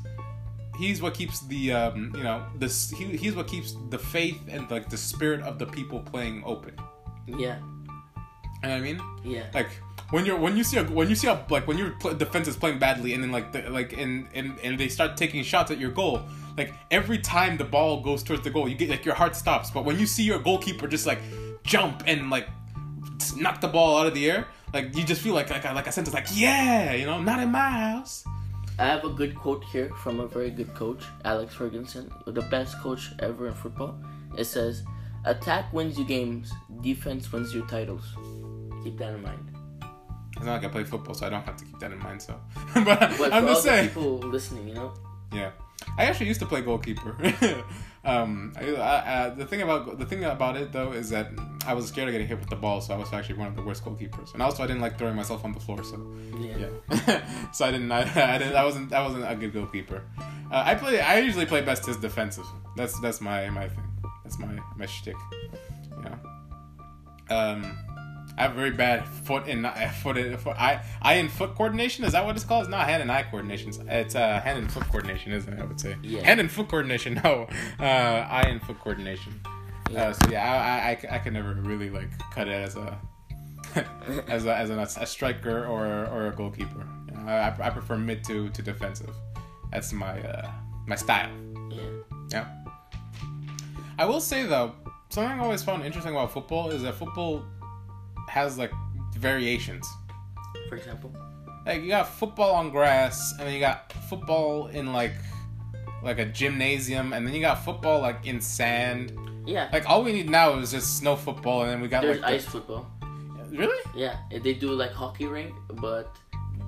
he's 0.79 1.03
what 1.03 1.15
keeps 1.15 1.41
the 1.41 1.73
um 1.73 2.13
you 2.17 2.23
know 2.23 2.45
this 2.57 2.91
he, 2.91 3.05
he's 3.17 3.35
what 3.35 3.49
keeps 3.49 3.77
the 3.91 3.99
faith 3.99 4.41
and 4.49 4.71
like 4.71 4.89
the 4.89 4.97
spirit 4.97 5.43
of 5.43 5.59
the 5.59 5.67
people 5.67 6.01
playing 6.01 6.43
open. 6.45 6.75
Yeah. 7.27 7.59
You 8.63 8.69
know 8.69 8.71
what 8.71 8.71
I 8.71 8.81
mean? 8.81 9.01
Yeah. 9.25 9.47
Like 9.55 9.69
when 10.11 10.25
you're 10.25 10.39
when 10.39 10.57
you 10.57 10.65
see 10.65 10.79
a 10.79 10.85
when 10.85 11.09
you 11.09 11.15
see 11.15 11.29
a 11.29 11.45
like 11.51 11.67
when 11.67 11.77
your 11.77 11.91
defense 12.17 12.49
is 12.49 12.57
playing 12.57 12.79
badly 12.79 13.13
and 13.13 13.23
then 13.23 13.31
like 13.31 13.53
the, 13.53 13.69
like 13.69 13.93
and, 13.93 14.27
and 14.35 14.59
and 14.63 14.79
they 14.79 14.89
start 14.89 15.17
taking 15.17 15.43
shots 15.43 15.71
at 15.71 15.79
your 15.79 15.91
goal 15.91 16.23
like 16.57 16.73
every 16.91 17.19
time 17.19 17.57
the 17.57 17.65
ball 17.65 18.01
goes 18.01 18.23
towards 18.23 18.43
the 18.43 18.51
goal 18.51 18.69
you 18.69 18.75
get 18.75 18.89
like 18.89 19.05
your 19.05 19.15
heart 19.15 19.37
stops 19.37 19.71
but 19.71 19.85
when 19.85 19.99
you 19.99 20.07
see 20.07 20.23
your 20.23 20.39
goalkeeper 20.39 20.89
just 20.89 21.07
like 21.07 21.19
jump 21.63 22.03
and 22.07 22.31
like 22.31 22.49
knock 23.37 23.61
the 23.61 23.69
ball 23.69 23.99
out 23.99 24.07
of 24.07 24.15
the 24.15 24.31
air 24.31 24.47
like 24.73 24.97
you 24.97 25.05
just 25.05 25.21
feel 25.21 25.35
like 25.35 25.51
like 25.51 25.65
a, 25.67 25.73
like 25.75 25.87
a 25.87 25.93
sense 25.93 26.09
of 26.09 26.15
like 26.15 26.27
yeah 26.33 26.95
you 26.95 27.05
know 27.05 27.21
not 27.21 27.39
in 27.41 27.51
my 27.51 27.69
house 27.69 28.25
I 28.79 28.87
have 28.87 29.05
a 29.05 29.09
good 29.11 29.35
quote 29.35 29.65
here 29.65 29.91
from 30.03 30.21
a 30.21 30.27
very 30.27 30.51
good 30.51 30.73
coach, 30.75 31.03
Alex 31.25 31.55
Ferguson, 31.55 32.13
the 32.27 32.43
best 32.43 32.79
coach 32.81 33.11
ever 33.19 33.49
in 33.49 33.55
football. 33.55 33.99
It 34.37 34.45
says, 34.45 34.85
"Attack 35.25 35.73
wins 35.73 35.99
you 35.99 36.05
games, 36.05 36.53
defense 36.81 37.33
wins 37.33 37.53
you 37.55 37.63
titles." 37.67 38.15
Keep 38.85 38.99
that 38.99 39.15
in 39.15 39.23
mind. 39.23 39.45
it's 40.37 40.47
not 40.47 40.53
like 40.63 40.65
I 40.65 40.69
play 40.69 40.85
football 40.85 41.15
so 41.15 41.27
I 41.27 41.31
don't 41.31 41.43
have 41.43 41.57
to 41.57 41.65
keep 41.65 41.81
that 41.81 41.91
in 41.91 41.99
mind 41.99 42.23
so 42.23 42.39
but 42.75 43.01
But 43.19 43.33
I'm 43.33 43.45
just 43.47 43.65
saying 43.65 43.89
people 43.89 44.19
listening, 44.19 44.69
you 44.69 44.75
know, 44.75 44.95
Yeah, 45.33 45.51
I 45.99 46.05
actually 46.05 46.29
used 46.29 46.39
to 46.41 46.47
play 46.47 46.61
goalkeeper. 46.63 47.17
um, 48.09 48.53
I, 48.57 48.75
I, 48.75 49.27
I, 49.27 49.31
the 49.31 49.45
thing 49.45 49.63
about 49.63 49.99
the 49.99 50.07
thing 50.07 50.25
about 50.25 50.57
it 50.57 50.73
though 50.73 50.93
is 50.93 51.11
that 51.11 51.29
I 51.67 51.75
was 51.75 51.87
scared 51.89 52.09
of 52.09 52.13
getting 52.13 52.27
hit 52.27 52.39
with 52.39 52.49
the 52.49 52.57
ball, 52.57 52.81
so 52.81 52.95
I 52.95 52.97
was 52.97 53.13
actually 53.13 53.39
one 53.39 53.49
of 53.49 53.57
the 53.57 53.63
worst 53.63 53.85
goalkeepers. 53.85 54.33
And 54.33 54.43
also, 54.43 54.63
I 54.63 54.67
didn't 54.67 54.81
like 54.81 54.97
throwing 54.97 55.15
myself 55.15 55.45
on 55.45 55.53
the 55.53 55.61
floor, 55.61 55.85
so 55.85 56.01
yeah. 56.39 56.69
yeah. 57.07 57.51
so 57.53 57.67
I 57.67 57.71
didn't, 57.71 57.93
I, 57.93 58.01
I 58.01 58.39
didn't, 58.39 58.57
I 58.57 58.65
wasn't, 58.65 58.93
I 58.95 59.03
wasn't 59.03 59.31
a 59.31 59.35
good 59.35 59.53
goalkeeper. 59.53 60.03
Uh, 60.19 60.63
I 60.65 60.75
play, 60.75 61.01
I 61.01 61.19
usually 61.19 61.45
play 61.45 61.61
best 61.61 61.87
as 61.89 61.99
defensive. 61.99 62.47
That's 62.77 62.99
that's 63.01 63.21
my 63.21 63.51
my 63.51 63.69
thing. 63.69 63.85
That's 64.25 64.39
my 64.39 64.59
my 64.77 64.87
shtick. 64.87 65.17
Know. 66.03 66.19
Um, 67.29 67.79
I 68.39 68.43
have 68.43 68.53
very 68.53 68.71
bad 68.71 69.05
foot 69.05 69.49
and 69.49 69.67
uh, 69.67 69.89
foot, 69.89 70.17
and- 70.17 70.39
foot 70.39 70.57
eye 70.57 70.81
eye 71.03 71.15
and 71.15 71.31
foot 71.31 71.57
coordination. 71.57 72.05
Is 72.05 72.13
that 72.13 72.25
what 72.25 72.37
it's 72.37 72.45
called? 72.45 72.63
It's 72.63 72.71
not 72.71 72.87
hand 72.89 73.03
and 73.03 73.11
eye 73.11 73.25
coordination. 73.25 73.73
It's 73.89 74.15
uh, 74.15 74.41
hand 74.41 74.59
and 74.59 74.71
foot 74.71 74.85
coordination, 74.85 75.33
isn't 75.33 75.53
it? 75.53 75.61
I 75.61 75.65
would 75.65 75.81
say. 75.81 75.97
Yeah. 76.03 76.23
Hand 76.23 76.39
and 76.39 76.51
foot 76.51 76.69
coordination. 76.69 77.21
No, 77.25 77.49
uh, 77.81 77.83
eye 77.83 78.47
and 78.47 78.63
foot 78.63 78.79
coordination. 78.79 79.41
Uh, 79.97 80.13
so 80.13 80.31
yeah, 80.31 80.45
I, 80.45 80.91
I, 80.91 81.17
I, 81.17 81.19
could 81.19 81.33
never 81.33 81.55
really 81.55 81.91
like 81.91 82.11
cut 82.31 82.47
it 82.47 82.53
as 82.53 82.77
a 82.77 82.97
as 84.29 84.47
a, 84.47 84.55
as 84.55 84.71
a, 84.71 84.79
a 85.01 85.07
striker 85.07 85.67
or 85.67 86.07
or 86.07 86.27
a 86.29 86.31
goalkeeper. 86.31 86.87
You 87.09 87.17
know, 87.17 87.27
I, 87.27 87.49
I 87.61 87.71
prefer 87.71 87.97
mid 87.97 88.23
to, 88.25 88.51
to 88.51 88.63
defensive. 88.63 89.15
That's 89.73 89.93
my 89.93 90.21
uh, 90.23 90.51
my 90.87 90.95
style. 90.95 91.31
Yeah. 91.71 91.81
Yeah. 92.31 92.47
I 93.99 94.05
will 94.05 94.21
say 94.21 94.45
though, 94.45 94.75
something 95.09 95.41
I 95.41 95.43
always 95.43 95.65
found 95.65 95.85
interesting 95.85 96.13
about 96.13 96.31
football 96.31 96.71
is 96.71 96.83
that 96.83 96.95
football 96.95 97.45
has 98.29 98.59
like 98.59 98.73
variations. 99.17 99.87
For 100.69 100.77
example, 100.77 101.13
Like 101.67 101.83
you 101.83 101.89
got 101.89 102.09
football 102.09 102.55
on 102.55 102.71
grass, 102.71 103.33
and 103.39 103.47
then 103.47 103.55
you 103.55 103.61
got 103.61 103.93
football 104.09 104.69
in 104.69 104.93
like 104.93 105.13
like 106.03 106.19
a 106.19 106.27
gymnasium, 106.27 107.13
and 107.13 107.27
then 107.27 107.35
you 107.35 107.41
got 107.41 107.65
football 107.65 108.01
like 108.01 108.27
in 108.27 108.41
sand. 108.41 109.13
yeah. 109.47 109.69
Like 109.73 109.89
all 109.89 110.05
we 110.05 110.13
need 110.13 110.31
now 110.31 110.59
is 110.59 110.71
just 110.71 110.99
snow 110.99 111.17
football, 111.17 111.63
and 111.63 111.71
then 111.73 111.81
we 111.81 111.89
got 111.89 112.03
There's 112.03 112.21
like 112.21 112.31
the- 112.31 112.37
ice 112.37 112.45
football. 112.45 112.87
really 113.51 113.77
Yeah, 113.97 114.17
they 114.31 114.55
do 114.55 114.71
like 114.73 114.93
hockey 114.93 115.27
rink, 115.27 115.55
but 115.81 116.15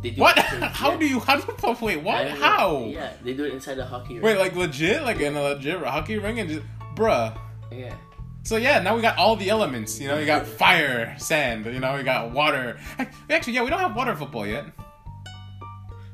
they 0.03 0.11
do 0.11 0.21
what? 0.23 0.39
how 0.81 0.93
yeah. 0.93 0.99
do 0.99 1.07
you 1.07 1.21
how 1.21 1.37
do 1.37 1.45
you? 1.47 1.77
Wait, 1.87 2.03
what? 2.03 2.27
How? 2.29 2.85
Yeah, 2.87 3.13
they 3.23 3.35
do 3.35 3.45
it 3.45 3.53
inside 3.53 3.75
the 3.75 3.85
hockey 3.85 4.15
rink. 4.15 4.25
Wait, 4.25 4.39
like 4.39 4.57
legit, 4.57 5.03
like 5.03 5.21
in 5.21 5.37
a 5.37 5.43
legit 5.43 5.79
hockey 5.83 6.19
ring, 6.19 6.41
and 6.41 6.49
just 6.49 6.67
bruh. 6.97 7.37
Yeah. 7.71 7.95
So 8.43 8.57
yeah, 8.57 8.80
now 8.80 8.97
we 8.97 9.03
got 9.03 9.18
all 9.18 9.36
the 9.36 9.49
elements. 9.51 10.01
You 10.01 10.09
know, 10.09 10.18
you 10.18 10.26
got 10.26 10.47
fire, 10.47 11.14
sand. 11.18 11.66
You 11.66 11.78
know, 11.78 11.97
we 11.97 12.03
got 12.03 12.30
water. 12.32 12.78
Ac- 12.99 13.11
Actually, 13.28 13.53
yeah, 13.55 13.62
we 13.62 13.70
don't 13.70 13.78
have 13.80 13.95
water 13.95 14.14
football 14.16 14.47
yet. 14.47 14.64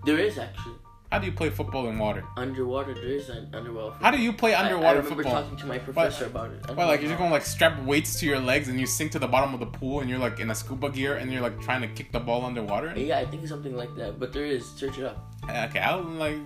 There 0.04 0.18
is 0.18 0.36
actually 0.38 0.74
How 1.10 1.18
do 1.20 1.26
you 1.26 1.32
play 1.32 1.50
football 1.50 1.88
in 1.88 1.98
water? 1.98 2.24
underwater. 2.36 2.94
There 2.94 3.04
is 3.04 3.28
an 3.28 3.48
underwater. 3.54 3.96
How 4.00 4.10
do 4.10 4.18
you 4.18 4.32
play 4.32 4.54
I- 4.54 4.64
underwater 4.64 4.86
I, 4.98 5.02
remember 5.02 5.22
football? 5.22 5.42
talking 5.42 5.56
to 5.58 5.66
my 5.66 5.78
professor 5.78 6.26
about 6.26 6.50
it. 6.50 6.60
I 6.68 6.72
Well, 6.72 6.88
like 6.88 7.00
you're 7.00 7.08
just 7.10 7.18
gonna 7.18 7.30
like 7.32 7.44
strap 7.46 7.80
weights 7.84 8.18
to 8.20 8.26
your 8.26 8.40
legs 8.40 8.68
and 8.68 8.78
you 8.78 8.86
sink 8.86 9.12
to 9.12 9.18
the 9.20 9.28
bottom 9.28 9.54
of 9.54 9.60
the 9.60 9.66
pool 9.66 10.00
and 10.00 10.10
you're 10.10 10.18
like 10.18 10.40
in 10.40 10.50
a 10.50 10.54
scuba 10.54 10.90
gear 10.90 11.14
and 11.14 11.32
you're 11.32 11.42
like 11.42 11.60
trying 11.60 11.80
to 11.82 11.88
kick 11.88 12.10
the 12.12 12.20
ball 12.20 12.44
underwater. 12.44 12.92
Yeah, 12.96 13.18
I 13.18 13.24
think 13.26 13.42
it's 13.42 13.50
something 13.50 13.76
like 13.76 13.94
that. 13.96 14.18
But 14.20 14.32
there 14.32 14.44
is. 14.44 14.68
Search 14.68 14.98
it 14.98 15.04
up. 15.04 15.32
Uh, 15.48 15.66
okay, 15.70 15.78
I'll 15.80 16.02
like 16.02 16.38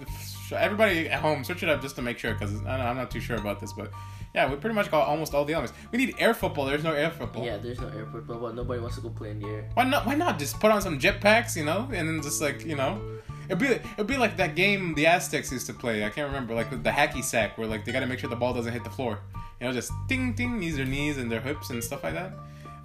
everybody 0.54 1.08
at 1.08 1.20
home 1.20 1.42
search 1.42 1.62
it 1.62 1.68
up 1.70 1.80
just 1.80 1.96
to 1.96 2.02
make 2.02 2.18
sure 2.18 2.32
because 2.34 2.52
I'm 2.66 2.96
not 2.96 3.10
too 3.10 3.20
sure 3.20 3.36
about 3.36 3.60
this, 3.60 3.72
but 3.72 3.90
yeah, 4.34 4.48
we 4.48 4.56
pretty 4.56 4.74
much 4.74 4.90
got 4.90 5.08
almost 5.08 5.34
all 5.34 5.44
the 5.44 5.52
elements. 5.54 5.76
We 5.90 5.98
need 5.98 6.14
air 6.18 6.34
football. 6.34 6.64
There's 6.64 6.84
no 6.84 6.92
air 6.92 7.10
football. 7.10 7.44
Yeah, 7.44 7.56
there's 7.56 7.80
no 7.80 7.88
airport, 7.88 8.26
but 8.28 8.54
nobody 8.54 8.80
wants 8.80 8.96
to 8.96 9.02
go 9.02 9.08
play 9.10 9.30
in 9.30 9.40
the 9.40 9.48
air. 9.48 9.68
Why 9.74 9.84
not? 9.84 10.06
Why 10.06 10.14
not 10.14 10.38
just 10.38 10.60
put 10.60 10.70
on 10.70 10.80
some 10.80 10.98
jetpacks, 10.98 11.56
you 11.56 11.64
know, 11.64 11.88
and 11.92 12.08
then 12.08 12.22
just 12.22 12.40
like 12.40 12.64
you 12.64 12.76
know, 12.76 13.00
it'd 13.46 13.58
be 13.58 13.66
it'd 13.66 14.06
be 14.06 14.16
like 14.16 14.36
that 14.36 14.54
game 14.54 14.94
the 14.94 15.06
Aztecs 15.06 15.50
used 15.50 15.66
to 15.66 15.74
play. 15.74 16.04
I 16.04 16.10
can't 16.10 16.28
remember, 16.28 16.54
like 16.54 16.70
the 16.70 16.90
hacky 16.90 17.24
sack, 17.24 17.58
where 17.58 17.66
like 17.66 17.84
they 17.84 17.92
got 17.92 18.00
to 18.00 18.06
make 18.06 18.20
sure 18.20 18.30
the 18.30 18.36
ball 18.36 18.54
doesn't 18.54 18.72
hit 18.72 18.84
the 18.84 18.90
floor. 18.90 19.18
You 19.60 19.66
know, 19.66 19.72
just 19.72 19.92
ding 20.08 20.32
ding, 20.34 20.60
knees 20.60 20.76
their 20.76 20.86
knees 20.86 21.18
and 21.18 21.30
their 21.30 21.40
hips 21.40 21.70
and 21.70 21.82
stuff 21.82 22.04
like 22.04 22.14
that. 22.14 22.32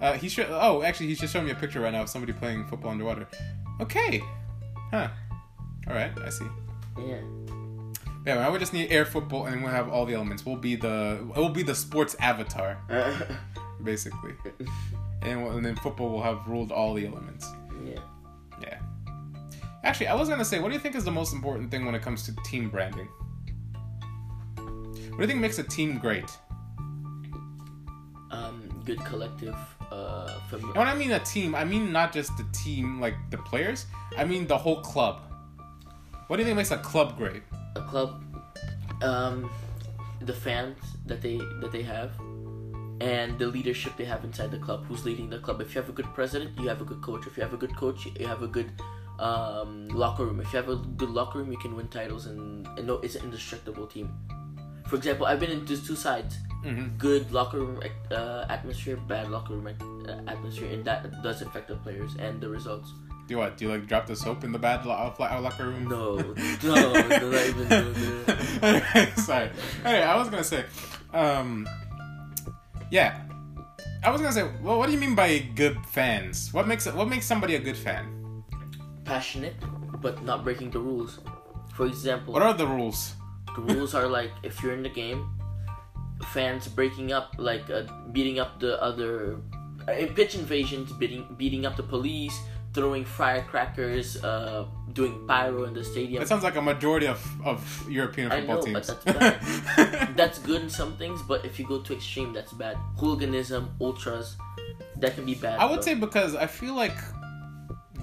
Uh, 0.00 0.12
he 0.14 0.28
should. 0.28 0.46
Oh, 0.50 0.82
actually, 0.82 1.06
he's 1.06 1.20
just 1.20 1.32
showing 1.32 1.46
me 1.46 1.52
a 1.52 1.54
picture 1.54 1.80
right 1.80 1.92
now 1.92 2.02
of 2.02 2.08
somebody 2.08 2.32
playing 2.32 2.66
football 2.66 2.90
underwater. 2.90 3.26
Okay, 3.80 4.20
huh? 4.90 5.08
All 5.88 5.94
right, 5.94 6.10
I 6.24 6.30
see. 6.30 6.46
Yeah. 6.98 7.20
Yeah, 8.26 8.38
well, 8.38 8.52
we 8.52 8.58
just 8.58 8.72
need 8.72 8.90
air 8.90 9.04
football, 9.04 9.46
and 9.46 9.62
we'll 9.62 9.70
have 9.70 9.88
all 9.88 10.04
the 10.04 10.14
elements. 10.14 10.44
We'll 10.44 10.56
be 10.56 10.74
the 10.74 11.20
we'll 11.36 11.48
be 11.48 11.62
the 11.62 11.74
sports 11.76 12.16
avatar, 12.18 12.76
basically, 13.84 14.32
and, 15.22 15.44
we'll- 15.44 15.56
and 15.56 15.64
then 15.64 15.76
football 15.76 16.10
will 16.10 16.22
have 16.22 16.46
ruled 16.48 16.72
all 16.72 16.94
the 16.94 17.06
elements. 17.06 17.48
yeah. 17.84 18.00
Yeah. 18.60 18.78
Actually, 19.84 20.08
I 20.08 20.14
was 20.14 20.28
gonna 20.28 20.44
say, 20.44 20.58
what 20.58 20.68
do 20.68 20.74
you 20.74 20.80
think 20.80 20.96
is 20.96 21.04
the 21.04 21.10
most 21.12 21.32
important 21.34 21.70
thing 21.70 21.84
when 21.86 21.94
it 21.94 22.02
comes 22.02 22.24
to 22.24 22.34
team 22.44 22.68
branding? 22.68 23.08
What 24.56 25.18
do 25.18 25.22
you 25.22 25.26
think 25.28 25.40
makes 25.40 25.58
a 25.58 25.62
team 25.62 25.98
great? 25.98 26.28
Um, 28.32 28.82
good 28.84 28.98
collective. 29.04 29.54
Uh, 29.90 30.38
And 30.52 30.74
when 30.74 30.88
I 30.88 30.94
mean 30.96 31.12
a 31.12 31.20
team, 31.20 31.54
I 31.54 31.64
mean 31.64 31.92
not 31.92 32.12
just 32.12 32.36
the 32.36 32.44
team, 32.52 33.00
like 33.00 33.14
the 33.30 33.38
players. 33.38 33.86
I 34.18 34.24
mean 34.24 34.46
the 34.48 34.58
whole 34.58 34.80
club. 34.82 35.20
What 36.26 36.36
do 36.36 36.42
you 36.42 36.44
think 36.46 36.56
makes 36.56 36.72
a 36.72 36.78
club 36.78 37.16
great? 37.16 37.42
A 37.76 37.82
club. 37.82 38.22
Um, 39.02 39.50
the 40.20 40.32
fans 40.32 40.78
that 41.04 41.20
they 41.20 41.36
that 41.60 41.70
they 41.70 41.82
have, 41.82 42.12
and 43.00 43.38
the 43.38 43.46
leadership 43.46 43.92
they 43.96 44.04
have 44.04 44.24
inside 44.24 44.50
the 44.50 44.58
club. 44.58 44.86
Who's 44.86 45.04
leading 45.04 45.28
the 45.28 45.38
club? 45.38 45.60
If 45.60 45.74
you 45.74 45.80
have 45.80 45.90
a 45.90 45.92
good 45.92 46.12
president, 46.14 46.58
you 46.58 46.68
have 46.68 46.80
a 46.80 46.84
good 46.84 47.02
coach. 47.02 47.26
If 47.26 47.36
you 47.36 47.42
have 47.42 47.52
a 47.52 47.56
good 47.56 47.76
coach, 47.76 48.06
you 48.18 48.26
have 48.26 48.42
a 48.42 48.48
good 48.48 48.70
um, 49.18 49.88
locker 49.88 50.24
room. 50.24 50.40
If 50.40 50.52
you 50.52 50.56
have 50.56 50.68
a 50.68 50.76
good 50.76 51.10
locker 51.10 51.38
room, 51.38 51.52
you 51.52 51.58
can 51.58 51.76
win 51.76 51.88
titles, 51.88 52.26
and, 52.26 52.66
and 52.78 52.86
no, 52.86 52.94
it's 52.94 53.14
an 53.14 53.24
indestructible 53.24 53.86
team. 53.86 54.12
For 54.86 54.96
example, 54.96 55.26
I've 55.26 55.40
been 55.40 55.50
in 55.50 55.66
just 55.66 55.86
two 55.86 55.96
sides. 55.96 56.38
Mm-hmm. 56.64 56.96
Good 56.96 57.32
locker 57.32 57.58
room 57.58 57.82
uh, 58.10 58.46
atmosphere, 58.48 58.96
bad 58.96 59.30
locker 59.30 59.54
room 59.54 59.68
uh, 60.08 60.30
atmosphere, 60.30 60.72
and 60.72 60.84
that 60.84 61.22
does 61.22 61.42
affect 61.42 61.68
the 61.68 61.76
players 61.76 62.16
and 62.18 62.40
the 62.40 62.48
results. 62.48 62.92
Do 63.26 63.38
what? 63.38 63.56
Do 63.56 63.64
you 63.66 63.70
like 63.72 63.86
drop 63.88 64.06
the 64.06 64.14
soap 64.14 64.44
in 64.44 64.52
the 64.52 64.58
bad 64.58 64.86
lo- 64.86 65.12
lo- 65.18 65.40
locker 65.40 65.66
room? 65.68 65.88
No, 65.90 66.16
no, 66.62 66.92
not 66.92 67.46
even 67.50 67.68
that. 67.68 69.12
Sorry. 69.26 69.50
Hey, 69.82 70.02
I 70.02 70.16
was 70.16 70.28
gonna 70.30 70.44
say, 70.44 70.64
um, 71.12 71.68
yeah, 72.90 73.22
I 74.04 74.10
was 74.10 74.20
gonna 74.20 74.32
say, 74.32 74.48
well, 74.62 74.78
what 74.78 74.86
do 74.86 74.92
you 74.92 74.98
mean 74.98 75.14
by 75.16 75.38
good 75.56 75.76
fans? 75.90 76.52
What 76.52 76.68
makes? 76.68 76.86
What 76.86 77.08
makes 77.08 77.26
somebody 77.26 77.56
a 77.56 77.60
good 77.60 77.76
fan? 77.76 78.12
passionate 79.04 79.54
but 80.02 80.22
not 80.24 80.42
breaking 80.42 80.70
the 80.70 80.80
rules. 80.80 81.20
For 81.74 81.86
example, 81.86 82.34
What 82.34 82.42
are 82.42 82.54
the 82.54 82.66
rules? 82.66 83.14
the 83.54 83.62
rules 83.74 83.94
are 83.94 84.06
like 84.08 84.30
if 84.42 84.62
you're 84.62 84.72
in 84.74 84.82
the 84.82 84.88
game, 84.90 85.30
fans 86.34 86.66
breaking 86.68 87.12
up, 87.12 87.34
like 87.38 87.68
uh, 87.70 87.84
beating 88.12 88.38
up 88.38 88.58
the 88.60 88.80
other, 88.82 89.38
uh, 89.88 89.94
pitch 90.14 90.34
invasions, 90.34 90.92
beating 90.92 91.24
beating 91.38 91.66
up 91.66 91.76
the 91.76 91.82
police, 91.82 92.34
throwing 92.76 93.06
firecrackers, 93.06 94.22
uh, 94.22 94.66
doing 94.92 95.26
pyro 95.26 95.64
in 95.64 95.72
the 95.72 95.82
stadium. 95.82 96.20
That 96.20 96.28
sounds 96.28 96.44
like 96.44 96.56
a 96.56 96.62
majority 96.62 97.06
of, 97.06 97.20
of 97.42 97.58
European 97.88 98.30
I 98.30 98.36
football 98.36 98.66
know, 98.66 98.72
but 98.74 98.84
teams. 98.84 99.04
that's 99.04 100.14
that's 100.20 100.38
good 100.40 100.60
in 100.60 100.68
some 100.68 100.92
things, 100.98 101.22
but 101.22 101.38
if 101.46 101.58
you 101.58 101.66
go 101.66 101.80
to 101.80 101.94
extreme, 101.94 102.34
that's 102.34 102.52
bad. 102.52 102.76
Hooliganism, 102.98 103.62
ultras, 103.80 104.36
that 105.00 105.14
can 105.14 105.24
be 105.24 105.34
bad. 105.34 105.58
I 105.58 105.64
would 105.64 105.78
though. 105.78 105.88
say 105.88 105.94
because 105.94 106.36
I 106.36 106.46
feel 106.46 106.74
like 106.74 106.98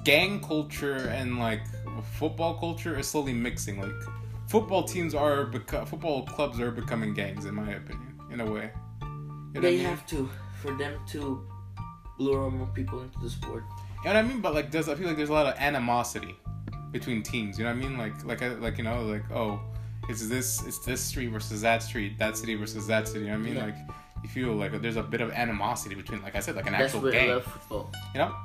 gang 0.03 0.41
culture 0.41 1.01
and 1.19 1.37
like 1.37 1.61
football 2.19 2.55
culture 2.59 2.97
is 2.97 3.07
slowly 3.07 3.33
mixing. 3.33 3.79
Like 3.79 4.01
football 4.47 4.83
teams 4.83 5.13
are 5.13 5.45
beco- 5.45 5.87
football 5.87 6.25
clubs 6.25 6.59
are 6.59 6.71
becoming 6.71 7.13
gangs, 7.13 7.45
in 7.45 7.53
my 7.53 7.71
opinion, 7.81 8.19
in 8.31 8.41
a 8.41 8.45
way. 8.51 8.71
You 9.03 9.07
know 9.07 9.53
what 9.53 9.57
I 9.57 9.61
they 9.61 9.77
mean? 9.77 9.85
have 9.85 10.03
to 10.07 10.29
for 10.61 10.71
them 10.81 10.93
to 11.13 11.45
lure 12.17 12.49
more 12.49 12.71
people 12.73 13.01
into 13.01 13.19
the 13.19 13.29
sport. 13.29 13.63
You 14.03 14.09
know 14.09 14.15
what 14.15 14.25
I 14.25 14.27
mean? 14.27 14.41
But 14.41 14.53
like, 14.53 14.69
does 14.71 14.89
I 14.89 14.95
feel 14.95 15.07
like 15.07 15.17
there's 15.17 15.29
a 15.29 15.33
lot 15.33 15.45
of 15.47 15.55
animosity 15.59 16.35
between 16.91 17.23
teams. 17.23 17.57
You 17.57 17.65
know 17.65 17.71
what 17.71 17.77
I 17.77 17.87
mean? 17.87 17.97
Like, 17.97 18.23
like, 18.25 18.41
I- 18.43 18.49
like 18.55 18.77
you 18.77 18.83
know, 18.83 19.03
like 19.03 19.23
oh, 19.31 19.59
it's 20.09 20.27
this, 20.27 20.63
it's 20.65 20.79
this 20.79 21.01
street 21.01 21.27
versus 21.27 21.61
that 21.61 21.81
street, 21.83 22.19
that 22.19 22.37
city 22.37 22.55
versus 22.55 22.85
that 22.87 23.07
city. 23.07 23.21
You 23.21 23.25
know 23.27 23.31
what 23.33 23.39
I 23.39 23.43
mean? 23.45 23.55
Yeah. 23.55 23.65
Like, 23.65 23.75
you 24.23 24.29
feel 24.29 24.53
like 24.53 24.79
there's 24.81 24.95
a 24.97 25.03
bit 25.03 25.21
of 25.21 25.31
animosity 25.31 25.95
between, 25.95 26.21
like 26.21 26.35
I 26.35 26.39
said, 26.39 26.55
like 26.55 26.65
an 26.67 26.73
That's 26.73 26.93
actual 26.93 27.01
why 27.01 27.09
I 27.09 27.11
gang. 27.11 27.29
love 27.29 27.43
football. 27.43 27.91
You 28.13 28.19
know? 28.19 28.35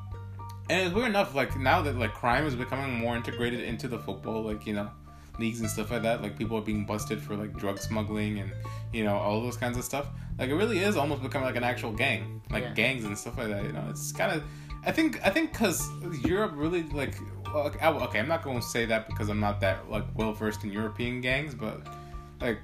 And 0.70 0.86
it's 0.86 0.94
weird 0.94 1.09
enough, 1.09 1.34
like 1.34 1.56
now 1.59 1.82
that 1.82 1.96
like 1.96 2.12
crime 2.14 2.46
is 2.46 2.54
becoming 2.54 2.92
more 2.94 3.16
integrated 3.16 3.61
into 3.61 3.88
the 3.88 3.98
football, 3.98 4.42
like 4.42 4.66
you 4.66 4.74
know, 4.74 4.90
leagues 5.38 5.61
and 5.61 5.68
stuff 5.70 5.90
like 5.90 6.02
that. 6.02 6.20
Like 6.20 6.36
people 6.36 6.59
are 6.59 6.62
being 6.62 6.84
busted 6.84 7.20
for 7.22 7.36
like 7.36 7.56
drug 7.56 7.78
smuggling 7.78 8.38
and 8.40 8.52
you 8.92 9.02
know 9.04 9.16
all 9.16 9.40
those 9.40 9.56
kinds 9.56 9.78
of 9.78 9.84
stuff. 9.84 10.06
Like 10.38 10.50
it 10.50 10.54
really 10.54 10.78
is 10.80 10.96
almost 10.96 11.22
becoming 11.22 11.46
like 11.46 11.56
an 11.56 11.64
actual 11.64 11.92
gang, 11.92 12.42
like 12.50 12.64
Yeah. 12.64 12.74
gangs 12.74 13.04
and 13.04 13.16
stuff 13.16 13.38
like 13.38 13.48
that. 13.48 13.64
You 13.64 13.72
know, 13.72 13.86
it's 13.90 14.12
kind 14.12 14.32
of. 14.32 14.42
I 14.87 14.93
think 14.93 15.24
I 15.26 15.31
think 15.31 15.53
because 15.53 15.89
Europe 16.24 16.53
really 16.55 16.85
like. 16.85 17.16
Okay, 17.55 18.18
I'm 18.20 18.29
not 18.29 18.43
going 18.43 18.61
to 18.61 18.66
say 18.66 18.85
that 18.87 19.07
because 19.07 19.29
I'm 19.29 19.41
not 19.41 19.61
that 19.61 19.91
like 19.91 20.05
well 20.14 20.33
versed 20.33 20.64
in 20.64 20.72
European 20.72 21.20
gangs, 21.20 21.55
but 21.55 21.87
like. 22.41 22.59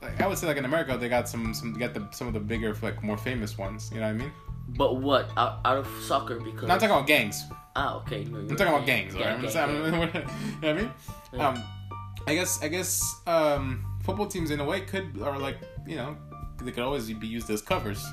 Like, 0.00 0.20
I 0.20 0.26
would 0.26 0.36
say, 0.36 0.48
like 0.48 0.56
in 0.56 0.64
America, 0.64 0.98
they 0.98 1.08
got 1.08 1.28
some, 1.28 1.54
some, 1.54 1.74
got 1.74 1.94
the 1.94 2.08
some 2.10 2.26
of 2.26 2.32
the 2.34 2.40
bigger, 2.40 2.76
like 2.82 3.04
more 3.04 3.16
famous 3.16 3.56
ones. 3.56 3.88
You 3.94 4.00
know 4.00 4.06
what 4.06 4.16
I 4.16 4.18
mean? 4.18 4.32
But 4.70 4.96
what 4.96 5.30
out, 5.36 5.60
out 5.64 5.78
of 5.78 5.86
soccer 6.02 6.40
because 6.40 6.66
Not 6.66 6.80
talking 6.80 6.90
about 6.96 7.06
gangs. 7.06 7.44
ah 7.76 7.98
okay. 7.98 8.24
No, 8.24 8.38
I'm 8.38 8.48
talking 8.48 8.66
about 8.66 8.84
gangs, 8.84 9.14
Yeah, 9.14 9.36
alright? 9.36 9.52
gang, 9.52 9.62
I'm 9.62 9.70
gang. 9.70 9.84
you 9.84 9.90
know 9.92 9.98
what 10.00 10.64
I 10.64 10.72
mean? 10.72 10.90
Yeah. 11.32 11.48
Um, 11.48 11.62
I 12.26 12.34
guess 12.34 12.60
I 12.64 12.66
guess 12.68 13.00
um, 13.28 13.84
football 14.02 14.26
teams 14.26 14.50
in 14.50 14.58
a 14.58 14.64
way 14.64 14.80
could 14.80 15.22
are 15.22 15.38
like 15.38 15.58
you 15.86 15.94
know 15.94 16.16
they 16.60 16.72
could 16.72 16.82
always 16.82 17.06
be 17.12 17.28
used 17.28 17.48
as 17.48 17.62
covers. 17.62 18.04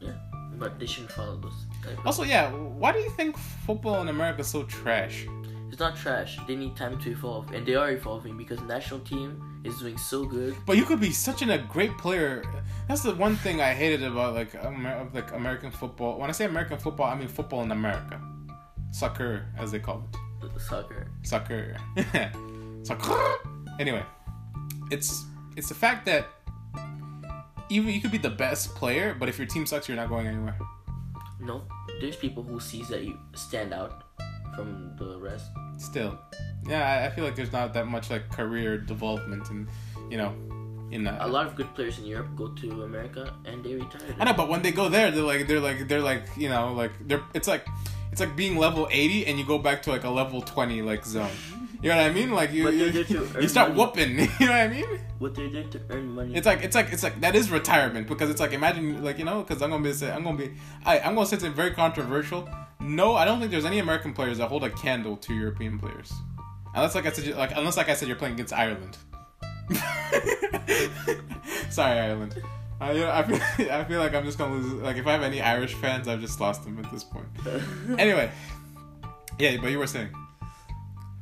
Yeah, 0.00 0.12
but 0.56 0.78
they 0.78 0.86
shouldn't 0.86 1.12
follow 1.12 1.36
those. 1.36 1.66
Also, 2.04 2.22
yeah, 2.22 2.50
why 2.50 2.92
do 2.92 2.98
you 2.98 3.10
think 3.10 3.36
football 3.36 4.00
in 4.02 4.08
America 4.08 4.40
is 4.40 4.48
so 4.48 4.62
trash? 4.64 5.26
It's 5.70 5.80
not 5.80 5.96
trash. 5.96 6.38
They 6.46 6.56
need 6.56 6.76
time 6.76 6.98
to 7.00 7.10
evolve, 7.10 7.52
and 7.52 7.64
they 7.66 7.74
are 7.74 7.90
evolving 7.90 8.36
because 8.36 8.60
national 8.62 9.00
team 9.00 9.60
is 9.64 9.78
doing 9.78 9.98
so 9.98 10.24
good. 10.24 10.56
But 10.66 10.76
you 10.76 10.84
could 10.84 11.00
be 11.00 11.12
such 11.12 11.42
an, 11.42 11.50
a 11.50 11.58
great 11.58 11.96
player. 11.98 12.42
That's 12.88 13.02
the 13.02 13.14
one 13.14 13.36
thing 13.36 13.60
I 13.60 13.74
hated 13.74 14.02
about 14.02 14.34
like 14.34 14.54
Amer- 14.54 15.08
like 15.12 15.32
American 15.32 15.70
football. 15.70 16.18
When 16.18 16.30
I 16.30 16.32
say 16.32 16.46
American 16.46 16.78
football, 16.78 17.06
I 17.06 17.14
mean 17.14 17.28
football 17.28 17.62
in 17.62 17.70
America, 17.70 18.20
soccer 18.90 19.46
as 19.58 19.70
they 19.70 19.78
call 19.78 20.04
it. 20.10 20.60
Soccer. 20.60 21.06
Soccer. 21.22 21.76
Soccer. 22.82 23.34
Anyway, 23.78 24.04
it's 24.90 25.24
it's 25.56 25.68
the 25.68 25.74
fact 25.74 26.06
that 26.06 26.26
even 27.68 27.92
you 27.92 28.00
could 28.00 28.10
be 28.10 28.18
the 28.18 28.30
best 28.30 28.74
player, 28.74 29.14
but 29.18 29.28
if 29.28 29.38
your 29.38 29.46
team 29.46 29.66
sucks, 29.66 29.88
you're 29.88 29.96
not 29.96 30.08
going 30.08 30.26
anywhere. 30.26 30.58
No, 31.40 31.62
there's 32.00 32.16
people 32.16 32.42
who 32.42 32.60
sees 32.60 32.88
that 32.88 33.02
you 33.02 33.18
stand 33.34 33.72
out 33.72 34.04
from 34.54 34.92
the 34.96 35.18
rest. 35.18 35.46
Still, 35.78 36.18
yeah, 36.66 37.06
I, 37.06 37.14
feel 37.14 37.24
like 37.24 37.36
there's 37.36 37.52
not 37.52 37.72
that 37.74 37.86
much 37.86 38.10
like 38.10 38.28
career 38.30 38.78
development, 38.78 39.48
and 39.50 39.68
you 40.10 40.18
know, 40.18 40.34
in 40.90 41.04
that. 41.04 41.20
A 41.20 41.26
lot 41.26 41.46
of 41.46 41.54
good 41.54 41.72
players 41.74 41.98
in 41.98 42.06
Europe 42.06 42.28
go 42.36 42.48
to 42.48 42.82
America 42.82 43.32
and 43.44 43.64
they 43.64 43.74
retire. 43.74 44.14
I 44.18 44.24
know, 44.24 44.34
but 44.34 44.48
when 44.48 44.62
they 44.62 44.72
go 44.72 44.88
there, 44.88 45.10
they're 45.10 45.22
like 45.22 45.46
they're 45.46 45.60
like 45.60 45.88
they're 45.88 46.00
like 46.00 46.24
you 46.36 46.48
know 46.48 46.72
like 46.72 46.92
they're 47.06 47.22
it's 47.34 47.48
like 47.48 47.66
it's 48.10 48.20
like 48.20 48.34
being 48.36 48.56
level 48.56 48.88
eighty 48.90 49.26
and 49.26 49.38
you 49.38 49.44
go 49.44 49.58
back 49.58 49.82
to 49.82 49.90
like 49.90 50.04
a 50.04 50.10
level 50.10 50.40
twenty 50.40 50.82
like 50.82 51.04
zone. 51.04 51.30
You 51.80 51.90
know 51.90 51.96
what 51.96 52.06
I 52.06 52.12
mean? 52.12 52.32
Like 52.32 52.52
you 52.52 52.68
you, 52.70 53.04
you 53.40 53.48
start 53.48 53.70
money. 53.70 53.80
whooping. 53.80 54.18
You 54.40 54.46
know 54.46 54.52
what 54.52 54.60
I 54.60 54.68
mean? 54.68 55.00
What 55.18 55.34
they're 55.34 55.48
there 55.48 55.64
to 55.64 55.80
earn 55.90 56.10
money. 56.12 56.34
It's 56.34 56.46
like 56.46 56.62
it's 56.64 56.74
like 56.74 56.92
it's 56.92 57.02
like 57.02 57.20
that 57.20 57.36
is 57.36 57.50
retirement 57.50 58.08
because 58.08 58.30
it's 58.30 58.40
like 58.40 58.52
imagine 58.52 59.02
like 59.04 59.18
you 59.18 59.24
know 59.24 59.42
because 59.42 59.62
I'm 59.62 59.70
gonna 59.70 59.82
be 59.84 59.92
say 59.92 60.10
I'm 60.10 60.24
gonna 60.24 60.36
be 60.36 60.52
I 60.84 60.98
I'm 61.00 61.14
gonna 61.14 61.26
say 61.26 61.36
something 61.36 61.54
very 61.54 61.70
controversial. 61.72 62.48
No, 62.80 63.14
I 63.14 63.24
don't 63.24 63.38
think 63.38 63.50
there's 63.50 63.64
any 63.64 63.78
American 63.78 64.12
players 64.12 64.38
that 64.38 64.48
hold 64.48 64.64
a 64.64 64.70
candle 64.70 65.16
to 65.18 65.34
European 65.34 65.78
players, 65.78 66.12
unless 66.74 66.94
like 66.94 67.06
I 67.06 67.12
said 67.12 67.36
like 67.36 67.52
unless 67.56 67.76
like 67.76 67.88
I 67.88 67.94
said 67.94 68.08
you're 68.08 68.16
playing 68.16 68.34
against 68.34 68.52
Ireland. 68.52 68.96
Sorry, 71.70 71.98
Ireland. 71.98 72.42
I, 72.80 72.92
you 72.92 73.00
know, 73.00 73.10
I 73.10 73.22
feel 73.24 73.36
I 73.72 73.84
feel 73.84 74.00
like 74.00 74.14
I'm 74.14 74.24
just 74.24 74.38
gonna 74.38 74.54
lose. 74.54 74.72
Like 74.74 74.96
if 74.96 75.06
I 75.06 75.12
have 75.12 75.22
any 75.22 75.40
Irish 75.40 75.74
fans, 75.74 76.08
I've 76.08 76.20
just 76.20 76.40
lost 76.40 76.64
them 76.64 76.78
at 76.84 76.90
this 76.90 77.04
point. 77.04 77.26
Anyway, 77.98 78.30
yeah, 79.38 79.56
but 79.60 79.70
you 79.70 79.78
were 79.78 79.86
saying. 79.86 80.08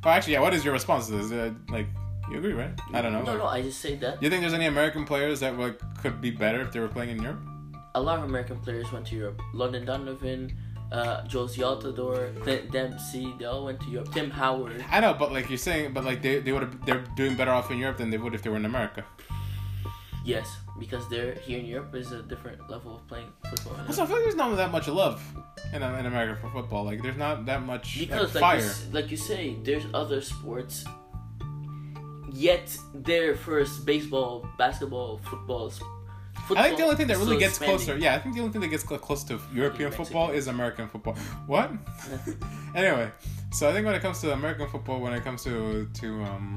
Oh, 0.07 0.09
actually, 0.09 0.33
yeah. 0.33 0.39
What 0.39 0.53
is 0.53 0.63
your 0.63 0.73
response 0.73 1.07
to 1.07 1.17
this? 1.17 1.31
Uh, 1.33 1.51
like, 1.69 1.87
you 2.31 2.37
agree, 2.37 2.53
right? 2.53 2.71
I 2.93 3.01
don't 3.01 3.11
know. 3.11 3.23
no, 3.23 3.31
like- 3.31 3.39
no. 3.39 3.45
I 3.47 3.61
just 3.61 3.81
say 3.81 3.95
that 3.97 4.21
Do 4.21 4.25
you 4.25 4.29
think 4.29 4.39
there's 4.41 4.53
any 4.53 4.67
American 4.67 5.03
players 5.03 5.41
that 5.41 5.59
like 5.59 5.79
could 6.01 6.21
be 6.21 6.31
better 6.31 6.61
if 6.61 6.71
they 6.71 6.79
were 6.79 6.87
playing 6.87 7.11
in 7.11 7.21
Europe? 7.21 7.41
a 7.95 8.01
lot 8.01 8.19
of 8.19 8.25
American 8.25 8.59
players 8.59 8.91
went 8.91 9.07
to 9.07 9.15
Europe. 9.15 9.41
Landon 9.53 9.83
Donovan, 9.83 10.55
uh, 10.91 11.23
Jozy 11.23 11.61
Altidore, 11.69 12.39
Clint 12.43 12.71
Dempsey. 12.71 13.33
They 13.39 13.45
all 13.45 13.65
went 13.65 13.79
to 13.81 13.89
Europe. 13.89 14.13
Tim 14.13 14.29
Howard. 14.29 14.85
I 14.91 14.99
know, 14.99 15.13
but 15.15 15.33
like 15.33 15.49
you're 15.49 15.57
saying, 15.57 15.93
but 15.93 16.05
like 16.05 16.21
they 16.21 16.39
they 16.39 16.51
would 16.53 16.61
have 16.61 16.85
they're 16.85 17.03
doing 17.15 17.35
better 17.35 17.51
off 17.51 17.71
in 17.71 17.77
Europe 17.79 17.97
than 17.97 18.09
they 18.11 18.19
would 18.19 18.35
if 18.35 18.43
they 18.43 18.49
were 18.51 18.61
in 18.63 18.65
America. 18.65 19.03
Yes, 20.27 20.57
because 20.77 21.07
they're 21.07 21.35
here 21.35 21.57
in 21.57 21.65
Europe 21.65 21.95
is 21.95 22.11
a 22.11 22.21
different 22.21 22.69
level 22.69 22.97
of 22.97 23.07
playing 23.07 23.31
football. 23.49 23.77
Also, 23.87 24.03
I 24.03 24.05
feel 24.07 24.15
like 24.17 24.25
there's 24.25 24.35
not 24.35 24.53
that 24.57 24.71
much 24.73 24.89
love 24.89 25.23
in 25.73 25.81
in 25.81 26.05
America 26.05 26.35
for 26.41 26.49
football. 26.49 26.83
Like 26.83 27.01
there's 27.01 27.15
not 27.15 27.45
that 27.45 27.63
much 27.63 27.97
Because 27.97 28.35
like 28.35 28.41
fire. 28.41 28.59
you, 28.59 28.91
like 28.91 29.09
you 29.09 29.15
say, 29.15 29.55
there's 29.63 29.85
other 29.93 30.19
sports. 30.19 30.83
Yet 32.29 32.77
they're 32.93 33.37
first 33.37 33.85
baseball, 33.85 34.45
basketball, 34.57 35.19
football. 35.19 35.69
football 35.69 36.57
I 36.57 36.63
think 36.63 36.77
the 36.77 36.83
only 36.83 36.97
thing 36.97 37.07
that 37.07 37.17
really 37.19 37.37
gets 37.37 37.55
expanding. 37.55 37.77
closer, 37.77 37.97
yeah, 37.97 38.15
I 38.15 38.19
think 38.19 38.35
the 38.35 38.41
only 38.41 38.51
thing 38.51 38.61
that 38.61 38.67
gets 38.75 38.85
cl- 38.85 38.99
close 38.99 39.23
to 39.29 39.39
European 39.53 39.93
football 39.93 40.31
is 40.31 40.47
American 40.47 40.89
football. 40.89 41.15
What? 41.45 41.71
anyway, 42.75 43.11
so 43.53 43.69
I 43.69 43.71
think 43.71 43.85
when 43.85 43.95
it 43.95 44.01
comes 44.01 44.19
to 44.21 44.33
American 44.33 44.67
football, 44.67 44.99
when 44.99 45.13
it 45.13 45.23
comes 45.23 45.41
to 45.45 45.87
to 46.01 46.07
um 46.25 46.47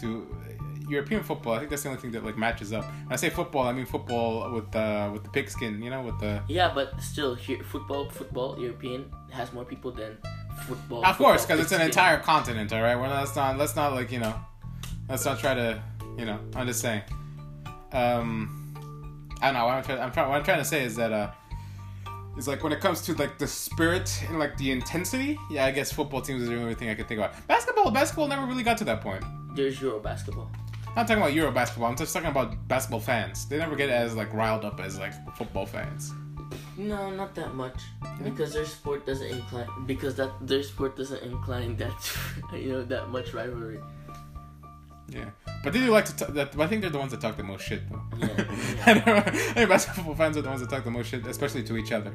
to 0.00 0.33
European 0.88 1.22
football, 1.22 1.54
I 1.54 1.58
think 1.58 1.70
that's 1.70 1.82
the 1.82 1.88
only 1.88 2.00
thing 2.00 2.10
that 2.12 2.24
like 2.24 2.36
matches 2.36 2.72
up. 2.72 2.84
When 2.84 3.12
I 3.12 3.16
say 3.16 3.30
football, 3.30 3.66
I 3.66 3.72
mean 3.72 3.86
football 3.86 4.52
with 4.52 4.70
the 4.70 5.10
with 5.12 5.22
the 5.22 5.30
pigskin, 5.30 5.82
you 5.82 5.90
know, 5.90 6.02
with 6.02 6.18
the 6.20 6.42
Yeah, 6.48 6.72
but 6.74 7.00
still, 7.00 7.34
here 7.34 7.62
football, 7.62 8.08
football, 8.08 8.58
European 8.58 9.10
has 9.30 9.52
more 9.52 9.64
people 9.64 9.92
than 9.92 10.18
football. 10.66 11.04
Of 11.04 11.16
course, 11.16 11.44
because 11.44 11.60
it's 11.60 11.72
an 11.72 11.80
entire 11.80 12.18
continent, 12.18 12.72
all 12.72 12.82
right. 12.82 12.96
Well, 12.96 13.10
let's 13.10 13.34
not 13.34 13.58
let's 13.58 13.76
not 13.76 13.94
like 13.94 14.12
you 14.12 14.20
know, 14.20 14.34
let's 15.08 15.24
not 15.24 15.38
try 15.38 15.54
to 15.54 15.82
you 16.18 16.26
know. 16.26 16.38
I'm 16.54 16.66
just 16.66 16.80
saying. 16.80 17.02
Um, 17.92 18.74
I 19.40 19.46
don't 19.46 19.54
know. 19.54 19.66
What 19.66 19.74
I'm 19.74 19.84
trying. 19.84 20.00
I'm 20.00 20.12
trying. 20.12 20.28
What 20.28 20.36
I'm 20.38 20.44
trying 20.44 20.58
to 20.58 20.64
say 20.64 20.84
is 20.84 20.96
that 20.96 21.12
uh, 21.12 21.30
it's 22.36 22.48
like 22.48 22.62
when 22.62 22.72
it 22.72 22.80
comes 22.80 23.00
to 23.02 23.14
like 23.14 23.38
the 23.38 23.46
spirit 23.46 24.22
and 24.28 24.38
like 24.38 24.56
the 24.56 24.70
intensity. 24.70 25.38
Yeah, 25.50 25.64
I 25.66 25.70
guess 25.70 25.92
football 25.92 26.20
teams 26.20 26.42
is 26.42 26.48
the 26.48 26.56
only 26.56 26.74
thing 26.74 26.90
I 26.90 26.94
can 26.94 27.06
think 27.06 27.18
about. 27.18 27.46
Basketball, 27.46 27.90
basketball 27.90 28.28
never 28.28 28.46
really 28.46 28.62
got 28.62 28.76
to 28.78 28.84
that 28.84 29.00
point. 29.00 29.24
There's 29.54 29.80
Euro 29.80 30.00
basketball. 30.00 30.50
I'm 30.94 31.00
not 31.00 31.08
talking 31.08 31.22
about 31.24 31.34
Euro 31.34 31.50
basketball. 31.50 31.90
I'm 31.90 31.96
just 31.96 32.12
talking 32.12 32.28
about 32.28 32.68
basketball 32.68 33.00
fans. 33.00 33.48
They 33.48 33.58
never 33.58 33.74
get 33.74 33.90
as 33.90 34.14
like 34.14 34.32
riled 34.32 34.64
up 34.64 34.78
as 34.78 34.96
like 34.96 35.12
football 35.36 35.66
fans. 35.66 36.12
No, 36.76 37.10
not 37.10 37.34
that 37.34 37.54
much. 37.54 37.82
Because 38.22 38.52
their 38.52 38.64
sport 38.64 39.04
doesn't 39.04 39.26
incline. 39.26 39.66
Because 39.86 40.14
that 40.14 40.30
their 40.40 40.62
sport 40.62 40.96
doesn't 40.96 41.20
incline 41.24 41.76
that 41.78 42.16
you 42.52 42.68
know 42.68 42.84
that 42.84 43.08
much 43.08 43.34
rivalry. 43.34 43.80
Yeah, 45.08 45.30
but 45.62 45.72
they 45.72 45.80
do 45.80 45.90
like 45.90 46.06
to. 46.06 46.16
T- 46.16 46.32
that, 46.32 46.58
I 46.58 46.66
think 46.66 46.80
they're 46.80 46.90
the 46.90 46.98
ones 46.98 47.12
that 47.12 47.20
talk 47.20 47.36
the 47.36 47.42
most 47.44 47.62
shit, 47.64 47.82
though. 47.90 48.00
Yeah, 48.18 48.28
I 48.86 48.94
don't 48.94 49.06
know. 49.06 49.16
I 49.16 49.30
think 49.30 49.68
basketball 49.68 50.14
fans 50.14 50.36
are 50.36 50.42
the 50.42 50.48
ones 50.48 50.60
that 50.62 50.70
talk 50.70 50.82
the 50.84 50.90
most 50.90 51.08
shit, 51.10 51.26
especially 51.26 51.62
to 51.64 51.76
each 51.76 51.92
other. 51.92 52.12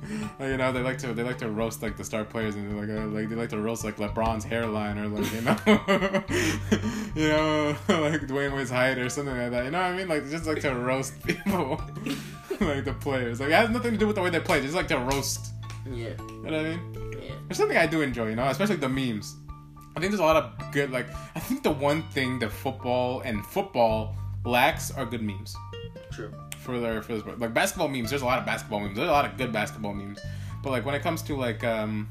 like, 0.38 0.48
you 0.50 0.56
know, 0.56 0.72
they 0.72 0.80
like 0.80 0.98
to 0.98 1.12
they 1.12 1.24
like 1.24 1.38
to 1.38 1.50
roast 1.50 1.82
like 1.82 1.96
the 1.96 2.04
star 2.04 2.24
players, 2.24 2.54
and 2.54 2.78
like 2.78 2.88
uh, 2.88 3.06
like 3.08 3.28
they 3.28 3.34
like 3.34 3.48
to 3.50 3.58
roast 3.58 3.84
like 3.84 3.96
LeBron's 3.96 4.44
hairline 4.44 4.98
or 4.98 5.08
like 5.08 5.32
you 5.32 5.40
know, 5.40 5.56
you 7.14 7.28
know, 7.28 7.76
like 7.88 8.22
Dwyane 8.22 8.54
Wade's 8.54 8.70
height 8.70 8.98
or 8.98 9.08
something 9.08 9.36
like 9.36 9.50
that. 9.50 9.64
You 9.64 9.70
know 9.72 9.78
what 9.78 9.92
I 9.92 9.96
mean? 9.96 10.08
Like 10.08 10.28
just 10.30 10.46
like 10.46 10.60
to 10.60 10.74
roast 10.74 11.20
people, 11.26 11.80
like 12.60 12.84
the 12.84 12.96
players. 13.00 13.40
Like 13.40 13.50
it 13.50 13.54
has 13.54 13.70
nothing 13.70 13.92
to 13.92 13.98
do 13.98 14.06
with 14.06 14.16
the 14.16 14.22
way 14.22 14.30
they 14.30 14.40
play. 14.40 14.60
They 14.60 14.66
just 14.66 14.76
like 14.76 14.88
to 14.88 14.98
roast. 14.98 15.52
Yeah, 15.86 16.10
You 16.18 16.42
know 16.42 16.42
what 16.42 16.54
I 16.54 16.62
mean? 16.62 17.12
yeah. 17.22 17.32
There's 17.48 17.56
something 17.56 17.76
I 17.76 17.86
do 17.86 18.02
enjoy, 18.02 18.28
you 18.28 18.36
know, 18.36 18.46
especially 18.48 18.76
the 18.76 18.88
memes. 18.88 19.36
I 19.98 20.00
think 20.00 20.12
there's 20.12 20.20
a 20.20 20.24
lot 20.24 20.36
of 20.36 20.70
good 20.70 20.92
like 20.92 21.08
I 21.34 21.40
think 21.40 21.64
the 21.64 21.72
one 21.72 22.04
thing 22.10 22.38
that 22.38 22.50
football 22.52 23.20
and 23.22 23.44
football 23.44 24.14
lacks 24.44 24.92
are 24.92 25.04
good 25.04 25.22
memes 25.22 25.56
True. 26.12 26.32
for 26.60 26.78
their 26.78 27.02
for 27.02 27.18
this 27.18 27.40
like 27.40 27.52
basketball 27.52 27.88
memes. 27.88 28.10
There's 28.10 28.22
a 28.22 28.24
lot 28.24 28.38
of 28.38 28.46
basketball 28.46 28.78
memes. 28.78 28.94
There's 28.94 29.08
a 29.08 29.12
lot 29.12 29.24
of 29.24 29.36
good 29.36 29.52
basketball 29.52 29.94
memes. 29.94 30.20
But 30.62 30.70
like 30.70 30.86
when 30.86 30.94
it 30.94 31.02
comes 31.02 31.20
to 31.22 31.34
like 31.34 31.64
um, 31.64 32.08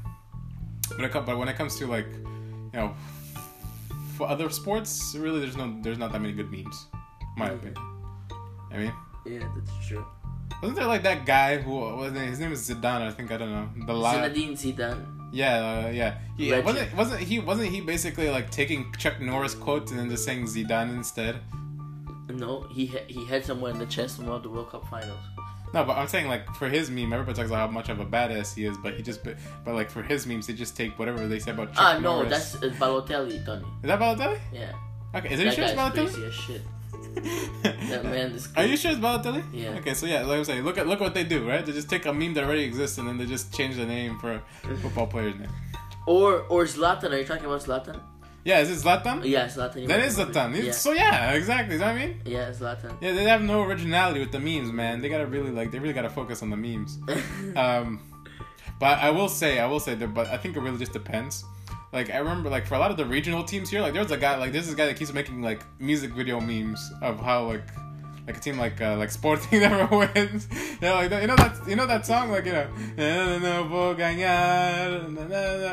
when 0.96 1.06
it 1.06 1.12
but 1.14 1.38
when 1.38 1.48
it 1.48 1.56
comes 1.56 1.78
to 1.78 1.86
like, 1.86 2.08
you 2.12 2.70
know, 2.74 2.94
for 4.18 4.28
other 4.28 4.50
sports, 4.50 5.14
really 5.18 5.40
there's 5.40 5.56
no 5.56 5.74
there's 5.80 5.96
not 5.96 6.12
that 6.12 6.20
many 6.20 6.34
good 6.34 6.52
memes, 6.52 6.88
in 6.92 7.38
my 7.38 7.48
opinion. 7.52 7.82
I 8.70 8.76
mean, 8.76 8.92
Yeah, 9.24 9.48
that's 9.56 9.88
true. 9.88 10.04
wasn't 10.60 10.76
there 10.76 10.86
like 10.86 11.04
that 11.04 11.24
guy 11.24 11.56
who 11.56 11.70
was 11.70 12.12
his 12.12 12.38
name 12.38 12.52
is 12.52 12.68
Zidane? 12.68 13.00
I 13.00 13.12
think 13.12 13.32
I 13.32 13.38
don't 13.38 13.50
know 13.50 13.68
the 13.86 13.94
Zinedine 13.94 14.52
Zidane. 14.52 15.17
Yeah, 15.32 15.84
uh, 15.86 15.90
yeah, 15.90 16.18
yeah. 16.36 16.60
Wasn't 16.60 16.96
wasn't 16.96 17.20
he 17.20 17.38
wasn't 17.38 17.68
he 17.68 17.80
basically 17.80 18.30
like 18.30 18.50
taking 18.50 18.92
Chuck 18.98 19.20
Norris 19.20 19.54
quotes 19.54 19.90
and 19.90 20.00
then 20.00 20.08
just 20.08 20.24
saying 20.24 20.44
Zidane 20.44 20.94
instead? 20.94 21.36
No, 22.30 22.66
he 22.70 22.86
he 23.08 23.24
had 23.26 23.44
someone 23.44 23.72
in 23.72 23.78
the 23.78 23.86
chest 23.86 24.18
in 24.18 24.26
one 24.26 24.36
of 24.36 24.42
the 24.42 24.48
World 24.50 24.70
Cup 24.70 24.86
finals. 24.88 25.18
No, 25.74 25.84
but 25.84 25.98
I'm 25.98 26.08
saying 26.08 26.28
like 26.28 26.46
for 26.54 26.68
his 26.68 26.90
meme, 26.90 27.12
everybody 27.12 27.36
talks 27.36 27.48
about 27.50 27.68
how 27.68 27.72
much 27.72 27.88
of 27.90 28.00
a 28.00 28.06
badass 28.06 28.54
he 28.54 28.64
is, 28.64 28.76
but 28.78 28.94
he 28.94 29.02
just 29.02 29.22
but, 29.22 29.36
but 29.64 29.74
like 29.74 29.90
for 29.90 30.02
his 30.02 30.26
memes, 30.26 30.46
they 30.46 30.54
just 30.54 30.76
take 30.76 30.98
whatever 30.98 31.26
they 31.28 31.38
say 31.38 31.50
about 31.50 31.74
Chuck 31.74 31.82
Ah, 31.82 31.98
no, 31.98 32.22
Norris. 32.22 32.52
that's 32.52 32.54
uh, 32.62 32.74
Balotelli, 32.78 33.44
Toni. 33.44 33.64
is 33.82 33.88
that 33.88 33.98
Balotelli? 34.00 34.38
Yeah, 34.52 34.72
Okay, 35.14 35.32
is 35.34 35.40
it 35.40 35.52
sure 35.54 35.64
it's 35.64 35.74
Balotelli? 35.74 35.92
crazy 36.12 36.24
as 36.24 36.34
shit. 36.34 36.62
That 37.90 38.04
man 38.04 38.32
is. 38.32 38.48
Are 38.56 38.64
you 38.64 38.76
sure 38.76 38.90
it's 38.92 39.00
Balotelli? 39.00 39.42
Yeah. 39.52 39.70
Okay, 39.78 39.94
so 39.94 40.06
yeah, 40.06 40.22
like 40.24 40.38
I'm 40.38 40.44
saying, 40.44 40.62
look 40.64 40.78
at 40.78 40.86
look 40.86 41.00
what 41.00 41.14
they 41.14 41.24
do, 41.24 41.48
right? 41.48 41.64
They 41.64 41.72
just 41.72 41.88
take 41.90 42.06
a 42.06 42.12
meme 42.12 42.34
that 42.34 42.44
already 42.44 42.62
exists 42.64 42.98
and 42.98 43.08
then 43.08 43.16
they 43.18 43.26
just 43.26 43.52
change 43.54 43.76
the 43.76 43.86
name 43.86 44.18
for 44.18 44.32
a 44.34 44.76
football 44.82 45.06
player's 45.06 45.34
name. 45.36 45.50
Or 46.06 46.42
or 46.48 46.64
Zlatan? 46.64 47.12
Are 47.12 47.18
you 47.18 47.24
talking 47.24 47.46
about 47.46 47.62
Zlatan? 47.62 48.00
Yeah, 48.44 48.60
is 48.60 48.70
it 48.70 48.86
Zlatan? 48.86 49.24
Yeah, 49.28 49.46
Zlatan. 49.46 49.82
you 49.82 49.88
That 49.88 50.00
might. 50.00 50.08
Zlatan. 50.10 50.64
Yeah, 50.64 50.70
So 50.72 50.92
yeah, 50.92 51.32
exactly. 51.32 51.74
Is 51.74 51.80
that 51.80 51.92
what 51.92 52.00
I 52.00 52.06
mean? 52.06 52.20
yeah, 52.24 52.50
Zlatan. 52.50 52.96
Yeah, 53.00 53.12
they 53.12 53.24
have 53.24 53.42
no 53.42 53.62
originality 53.64 54.20
with 54.20 54.32
the 54.32 54.38
memes, 54.40 54.70
man. 54.72 55.00
They 55.02 55.08
gotta 55.08 55.26
really 55.26 55.50
like 55.50 55.70
they 55.70 55.78
really 55.78 55.92
gotta 55.94 56.10
focus 56.10 56.42
on 56.42 56.50
the 56.50 56.56
memes. 56.56 56.98
Um, 57.56 58.00
but 58.78 58.98
I 59.00 59.10
will 59.10 59.28
say, 59.28 59.58
I 59.58 59.66
will 59.66 59.80
say 59.80 59.96
that, 59.96 60.14
but 60.14 60.28
I 60.28 60.36
think 60.36 60.56
it 60.56 60.60
really 60.60 60.78
just 60.78 60.92
depends. 60.92 61.44
Like 61.92 62.10
I 62.10 62.18
remember, 62.18 62.50
like 62.50 62.66
for 62.66 62.74
a 62.74 62.78
lot 62.78 62.90
of 62.90 62.96
the 62.96 63.06
regional 63.06 63.44
teams 63.44 63.70
here, 63.70 63.80
like 63.80 63.92
there 63.94 64.02
was 64.02 64.10
a 64.12 64.16
guy, 64.16 64.36
like 64.36 64.52
there's 64.52 64.66
this 64.66 64.74
guy 64.74 64.86
that 64.86 64.96
keeps 64.96 65.12
making 65.12 65.40
like 65.42 65.62
music 65.80 66.12
video 66.12 66.38
memes 66.40 66.90
of 67.02 67.18
how 67.20 67.44
like 67.46 67.66
like 68.26 68.36
a 68.36 68.40
team 68.40 68.58
like 68.58 68.78
uh, 68.82 68.94
like 68.96 69.10
Sporting 69.10 69.60
never 69.60 69.86
wins. 69.96 70.48
You 70.52 70.78
know, 70.82 70.94
like 70.96 71.10
that, 71.10 71.22
you 71.22 71.28
know 71.28 71.36
that 71.36 71.66
you 71.66 71.76
know 71.76 71.86
that 71.86 72.04
song, 72.04 72.30
like 72.30 72.44
you 72.44 72.52
know, 72.52 72.68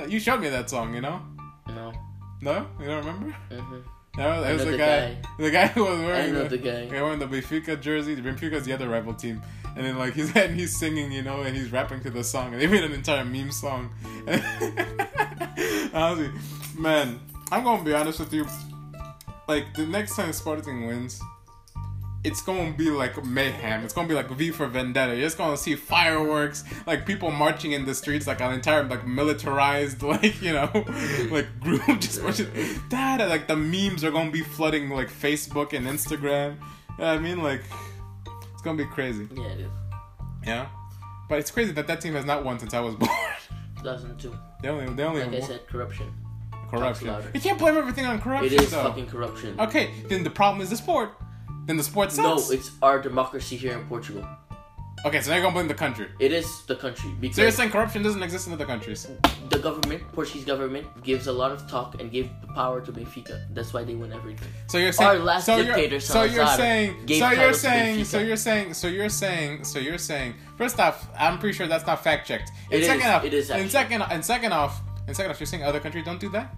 you 0.08 0.20
showed 0.20 0.40
me 0.42 0.50
that 0.50 0.70
song, 0.70 0.94
you 0.94 1.02
know? 1.02 1.22
no. 1.68 1.92
No, 2.42 2.68
you 2.80 2.86
don't 2.86 2.98
remember? 3.06 3.32
hmm 3.50 3.78
No, 4.18 4.44
it 4.44 4.54
was 4.54 4.66
the 4.66 4.72
the 4.72 4.78
guy, 4.78 5.18
the 5.40 5.50
guy 5.52 5.68
who 5.68 5.84
was 5.86 6.00
I 6.00 6.06
wearing 6.06 6.34
know 6.34 6.44
the, 6.44 6.50
the 6.50 6.58
guy. 6.58 6.86
guy 6.86 7.02
wearing 7.02 7.18
the 7.20 7.26
Benfica 7.28 7.80
jersey. 7.82 8.14
The 8.14 8.22
Benfica's 8.22 8.66
the 8.66 8.74
other 8.74 8.88
rival 8.90 9.14
team, 9.14 9.42
and 9.76 9.86
then 9.86 9.98
like 9.98 10.14
he's 10.14 10.36
and 10.36 10.56
he's 10.56 10.78
singing, 10.78 11.12
you 11.12 11.22
know, 11.22 11.42
and 11.42 11.56
he's 11.56 11.72
rapping 11.72 12.02
to 12.02 12.10
the 12.10 12.24
song, 12.24 12.54
and 12.54 12.62
they 12.62 12.68
made 12.68 12.84
an 12.84 12.94
entire 12.94 13.26
meme 13.26 13.52
song. 13.52 13.90
Honestly, 15.94 16.32
man, 16.78 17.20
I'm 17.52 17.64
gonna 17.64 17.84
be 17.84 17.94
honest 17.94 18.20
with 18.20 18.34
you. 18.34 18.48
Like 19.48 19.74
the 19.76 19.86
next 19.86 20.16
time 20.16 20.34
Sporting 20.34 20.88
wins, 20.88 21.22
it's 22.26 22.42
gonna 22.42 22.74
be 22.74 22.90
like 22.90 23.24
mayhem. 23.24 23.84
It's 23.84 23.94
gonna 23.94 24.08
be 24.08 24.16
like 24.16 24.30
V 24.30 24.50
for 24.50 24.66
Vendetta. 24.66 25.14
You're 25.14 25.26
just 25.26 25.38
gonna 25.38 25.58
see 25.58 25.76
fireworks, 25.76 26.64
like 26.88 27.06
people 27.06 27.30
marching 27.30 27.74
in 27.74 27.86
the 27.86 27.94
streets, 27.94 28.26
like 28.26 28.42
an 28.42 28.54
entire 28.54 28.84
like 28.84 29.06
militarized, 29.06 30.02
like 30.04 30.42
you 30.42 30.54
know, 30.54 30.70
like 31.30 31.60
group 31.60 31.86
just 32.00 32.24
marching. 32.24 32.48
That 32.90 33.28
like 33.30 33.48
the 33.48 33.56
memes 33.56 34.04
are 34.04 34.12
gonna 34.12 34.32
be 34.32 34.42
flooding 34.42 34.90
like 34.90 35.10
Facebook 35.10 35.74
and 35.74 35.86
Instagram. 35.86 36.56
You 36.98 37.04
know 37.04 37.06
what 37.06 37.08
I 37.08 37.20
mean, 37.20 37.44
like 37.44 37.62
gonna 38.66 38.78
be 38.78 38.86
crazy. 38.86 39.28
Yeah, 39.34 39.44
it 39.46 39.60
is. 39.62 39.72
Yeah, 40.46 40.68
but 41.30 41.40
it's 41.40 41.50
crazy 41.52 41.72
that 41.72 41.88
that 41.88 42.02
team 42.02 42.14
has 42.16 42.26
not 42.26 42.44
won 42.44 42.60
since 42.60 42.74
I 42.74 42.82
was 42.82 42.96
born. 43.02 43.10
2002. 43.78 44.36
they 44.62 44.68
only 44.70 44.94
they 44.94 45.04
only 45.04 45.22
Like 45.22 45.30
I 45.30 45.40
won 45.40 45.48
said, 45.48 45.68
corruption. 45.68 46.14
corruption. 46.70 47.16
You 47.34 47.40
can't 47.40 47.58
blame 47.60 47.78
everything 47.78 48.06
on 48.06 48.20
corruption. 48.20 48.54
It 48.54 48.62
is 48.64 48.72
though. 48.72 48.84
fucking 48.84 49.08
corruption. 49.08 49.60
Okay, 49.60 49.92
then 50.10 50.24
the 50.24 50.30
problem 50.30 50.62
is 50.62 50.70
the 50.70 50.78
sport. 50.78 51.12
Then 51.66 51.78
the 51.78 51.84
sport 51.84 52.12
sucks. 52.12 52.50
No, 52.50 52.54
it's 52.54 52.72
our 52.82 53.00
democracy 53.02 53.56
here 53.56 53.74
in 53.78 53.86
Portugal. 53.88 54.28
Okay, 55.06 55.22
so 55.22 55.30
now 55.30 55.36
you're 55.36 55.44
gonna 55.44 55.54
blame 55.54 55.68
the 55.68 55.74
country. 55.74 56.08
It 56.20 56.32
is 56.32 56.64
the 56.66 56.76
country 56.76 57.12
because 57.20 57.36
So 57.36 57.42
you're 57.44 57.52
saying 57.52 57.70
corruption 57.72 58.04
doesn't 58.04 58.22
exist 58.24 58.48
in 58.48 58.54
other 58.54 58.66
countries? 58.66 59.08
the 59.50 59.60
government, 59.60 60.02
Portuguese 60.12 60.46
government, 60.46 60.86
gives 61.04 61.28
a 61.28 61.32
lot 61.32 61.52
of 61.52 61.70
talk 61.70 62.02
and 62.02 62.12
gave 62.12 62.30
the 62.42 62.48
power 62.54 62.82
to 62.82 62.92
Benfica. 62.92 63.46
That's 63.54 63.74
why 63.74 63.84
they 63.84 63.96
win 63.96 64.12
everything. 64.12 64.50
So 64.68 64.78
you're 64.78 64.92
saying 64.92 65.10
Our 65.10 65.20
last 65.20 65.46
so 65.46 65.58
dictator, 65.64 65.92
you're, 65.92 66.00
so 66.00 66.24
you're 66.24 66.48
saying 66.48 67.08
so 67.08 67.30
you're 67.32 67.54
saying 67.54 68.06
so 68.06 68.20
you're 68.20 68.38
saying 68.38 68.74
so 68.74 68.88
you're 68.88 69.10
saying 69.10 69.64
so 69.64 69.80
you're 69.80 69.98
saying 69.98 70.36
first 70.58 70.80
off 70.80 71.08
I'm 71.18 71.38
pretty 71.40 71.56
sure 71.56 71.68
that's 71.68 71.86
not 71.86 72.04
fact 72.04 72.28
checked. 72.28 72.52
And 72.72 72.74
It 72.74 72.82
is, 72.82 72.88
second 72.88 73.08
off 73.08 73.24
it 73.24 73.34
is 73.34 73.52
and 73.52 73.70
second 73.70 74.02
and 74.02 74.26
second 74.26 74.52
off 74.52 74.82
and 75.08 75.16
second 75.16 75.32
off 75.32 75.40
you're 75.40 75.48
saying 75.48 75.64
other 75.64 75.80
countries 75.80 76.06
don't 76.06 76.20
do 76.20 76.30
that? 76.30 76.56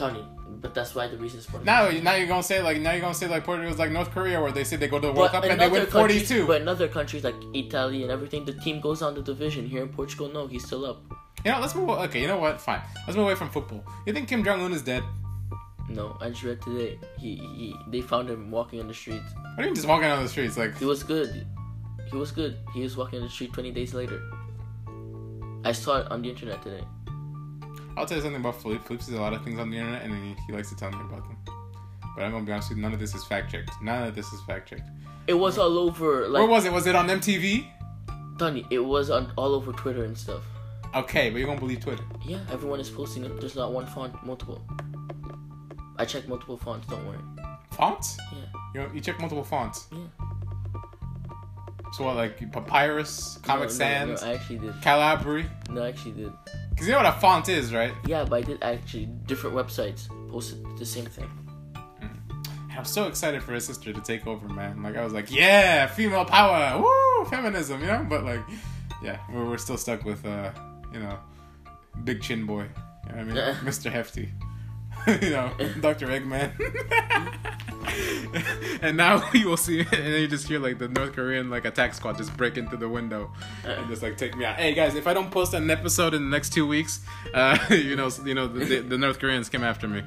Toni, 0.00 0.24
but 0.62 0.72
that's 0.74 0.94
why 0.94 1.06
the 1.08 1.18
reason 1.18 1.40
Sporting. 1.42 1.66
Now 1.66 1.90
now 1.90 2.14
you're 2.14 2.26
gonna 2.26 2.42
say 2.42 2.62
like 2.62 2.80
now 2.80 2.92
you're 2.92 3.02
gonna 3.02 3.14
say 3.22 3.28
like 3.28 3.44
Portugal's 3.44 3.78
like 3.78 3.92
North 3.92 4.10
Korea 4.10 4.40
where 4.40 4.50
they 4.50 4.64
say 4.64 4.76
they 4.76 4.88
go 4.88 4.98
to 4.98 5.08
the 5.08 5.12
World 5.12 5.30
Cup 5.30 5.44
and 5.44 5.60
they 5.60 5.68
win 5.68 5.86
42. 5.86 6.46
But 6.46 6.62
in 6.62 6.68
other 6.68 6.88
countries 6.88 7.22
like 7.22 7.34
Italy 7.52 8.02
and 8.02 8.10
everything, 8.10 8.46
the 8.46 8.54
team 8.54 8.80
goes 8.80 9.02
on 9.02 9.14
the 9.14 9.22
division. 9.22 9.68
Here 9.68 9.82
in 9.82 9.90
Portugal, 9.90 10.30
no, 10.32 10.46
he's 10.46 10.64
still 10.64 10.86
up. 10.86 11.02
You 11.44 11.52
know, 11.52 11.60
let's 11.60 11.74
move. 11.74 11.90
Okay, 11.90 12.22
you 12.22 12.28
know 12.28 12.38
what? 12.38 12.60
Fine. 12.60 12.80
Let's 13.06 13.16
move 13.16 13.26
away 13.26 13.34
from 13.34 13.50
football. 13.50 13.84
You 14.06 14.14
think 14.14 14.26
Kim 14.28 14.42
Jong 14.42 14.62
Un 14.62 14.72
is 14.72 14.82
dead? 14.82 15.02
No, 15.90 16.16
I 16.20 16.30
just 16.30 16.44
read 16.44 16.62
today. 16.62 16.98
He, 17.18 17.36
he 17.36 17.74
they 17.88 18.00
found 18.00 18.30
him 18.30 18.50
walking 18.50 18.80
on 18.80 18.88
the 18.88 18.94
streets. 18.94 19.30
What 19.34 19.56
do 19.56 19.62
you 19.62 19.66
mean 19.66 19.74
just 19.74 19.88
walking 19.88 20.08
on 20.08 20.22
the 20.22 20.28
streets? 20.28 20.56
Like, 20.56 20.78
He 20.78 20.84
was 20.84 21.02
good. 21.02 21.46
He 22.10 22.16
was 22.16 22.30
good. 22.30 22.56
He 22.72 22.82
was 22.82 22.96
walking 22.96 23.18
on 23.18 23.26
the 23.26 23.30
street 23.30 23.52
20 23.52 23.70
days 23.72 23.92
later. 23.92 24.22
I 25.64 25.72
saw 25.72 26.00
it 26.00 26.10
on 26.10 26.22
the 26.22 26.30
internet 26.30 26.62
today. 26.62 26.84
I'll 27.96 28.06
tell 28.06 28.16
you 28.16 28.22
something 28.22 28.40
about 28.40 28.60
Philippe. 28.60 28.84
Philippe 28.84 29.04
sees 29.04 29.14
a 29.14 29.20
lot 29.20 29.32
of 29.32 29.44
things 29.44 29.58
on 29.58 29.70
the 29.70 29.76
internet, 29.78 30.02
and 30.02 30.14
he, 30.14 30.36
he 30.46 30.52
likes 30.52 30.68
to 30.70 30.76
tell 30.76 30.90
me 30.90 30.98
about 31.00 31.24
them. 31.28 31.36
But 32.16 32.24
I'm 32.24 32.32
gonna 32.32 32.44
be 32.44 32.52
honest 32.52 32.70
with 32.70 32.78
you, 32.78 32.82
none 32.82 32.92
of 32.92 33.00
this 33.00 33.14
is 33.14 33.24
fact 33.24 33.50
checked. 33.52 33.70
None 33.82 34.08
of 34.08 34.14
this 34.14 34.32
is 34.32 34.40
fact 34.42 34.68
checked. 34.68 34.88
It 35.26 35.34
was 35.34 35.58
all 35.58 35.78
over, 35.78 36.22
Where 36.22 36.28
like, 36.28 36.48
was 36.48 36.64
it? 36.64 36.72
Was 36.72 36.86
it 36.86 36.94
on 36.94 37.08
MTV? 37.08 37.66
Toni, 38.38 38.66
it 38.70 38.78
was 38.78 39.10
on 39.10 39.32
all 39.36 39.54
over 39.54 39.72
Twitter 39.72 40.04
and 40.04 40.16
stuff. 40.16 40.42
Okay, 40.94 41.30
but 41.30 41.38
you're 41.38 41.46
gonna 41.46 41.60
believe 41.60 41.80
Twitter. 41.80 42.02
Yeah, 42.24 42.40
everyone 42.50 42.80
is 42.80 42.90
posting 42.90 43.24
it. 43.24 43.38
There's 43.40 43.54
not 43.54 43.72
one 43.72 43.86
font, 43.86 44.14
multiple. 44.24 44.60
I 45.98 46.04
checked 46.04 46.28
multiple 46.28 46.56
fonts, 46.56 46.86
don't 46.88 47.06
worry. 47.06 47.18
Fonts? 47.72 48.16
Yeah. 48.74 48.86
You, 48.86 48.90
you 48.94 49.00
check 49.00 49.20
multiple 49.20 49.44
fonts. 49.44 49.86
Yeah. 49.92 49.98
So 51.92 52.04
what, 52.04 52.16
like 52.16 52.38
Papyrus, 52.52 53.38
Comic 53.42 53.68
no, 53.68 53.74
Sans, 53.74 54.20
No, 54.22 54.26
no, 54.26 54.32
I 54.32 54.34
actually 54.36 54.58
did. 54.58 54.72
Calibri? 54.80 55.46
No, 55.70 55.82
I 55.82 55.88
actually 55.88 56.12
did. 56.12 56.32
Because 56.70 56.86
you 56.86 56.92
know 56.92 56.98
what 56.98 57.06
a 57.06 57.12
font 57.20 57.48
is, 57.48 57.74
right? 57.74 57.92
Yeah, 58.06 58.24
but 58.24 58.36
I 58.36 58.42
did 58.42 58.62
actually. 58.62 59.06
Different 59.26 59.54
websites 59.54 60.08
posted 60.30 60.64
the 60.78 60.86
same 60.86 61.06
thing. 61.06 61.30
I'm 62.76 62.84
so 62.84 63.08
excited 63.08 63.42
for 63.42 63.52
his 63.52 63.66
sister 63.66 63.92
to 63.92 64.00
take 64.00 64.26
over, 64.26 64.48
man. 64.48 64.82
Like 64.82 64.96
I 64.96 65.04
was 65.04 65.12
like, 65.12 65.30
yeah, 65.30 65.86
female 65.86 66.24
power, 66.24 66.80
woo, 66.80 67.24
feminism, 67.26 67.80
you 67.80 67.88
know. 67.88 68.06
But 68.08 68.24
like, 68.24 68.40
yeah, 69.02 69.18
we're, 69.30 69.44
we're 69.44 69.58
still 69.58 69.76
stuck 69.76 70.04
with, 70.04 70.24
uh, 70.24 70.50
you 70.92 71.00
know, 71.00 71.18
big 72.04 72.22
chin 72.22 72.46
boy. 72.46 72.62
You 72.62 72.68
know 72.68 72.70
what 73.12 73.18
I 73.18 73.24
mean, 73.24 73.34
Mr. 73.64 73.90
Hefty. 73.92 74.30
you 75.22 75.30
know, 75.30 75.52
Dr. 75.80 76.06
Eggman. 76.08 76.52
and 78.82 78.96
now 78.96 79.28
you 79.34 79.48
will 79.48 79.56
see, 79.56 79.80
and 79.80 79.88
then 79.90 80.20
you 80.20 80.28
just 80.28 80.46
hear 80.46 80.58
like 80.58 80.78
the 80.78 80.88
North 80.88 81.12
Korean 81.12 81.50
like 81.50 81.64
attack 81.64 81.94
squad 81.94 82.16
just 82.16 82.36
break 82.36 82.56
into 82.56 82.76
the 82.76 82.88
window 82.88 83.30
and 83.64 83.88
just 83.88 84.02
like 84.02 84.16
take 84.16 84.36
me 84.36 84.44
out. 84.44 84.56
Hey 84.56 84.74
guys, 84.74 84.94
if 84.94 85.06
I 85.06 85.14
don't 85.14 85.30
post 85.30 85.54
an 85.54 85.70
episode 85.70 86.14
in 86.14 86.24
the 86.24 86.30
next 86.30 86.52
two 86.52 86.66
weeks, 86.66 87.00
uh, 87.34 87.58
you 87.70 87.96
know, 87.96 88.10
you 88.24 88.34
know, 88.34 88.46
the, 88.46 88.64
the, 88.64 88.80
the 88.80 88.98
North 88.98 89.18
Koreans 89.18 89.48
came 89.48 89.64
after 89.64 89.88
me. 89.88 90.02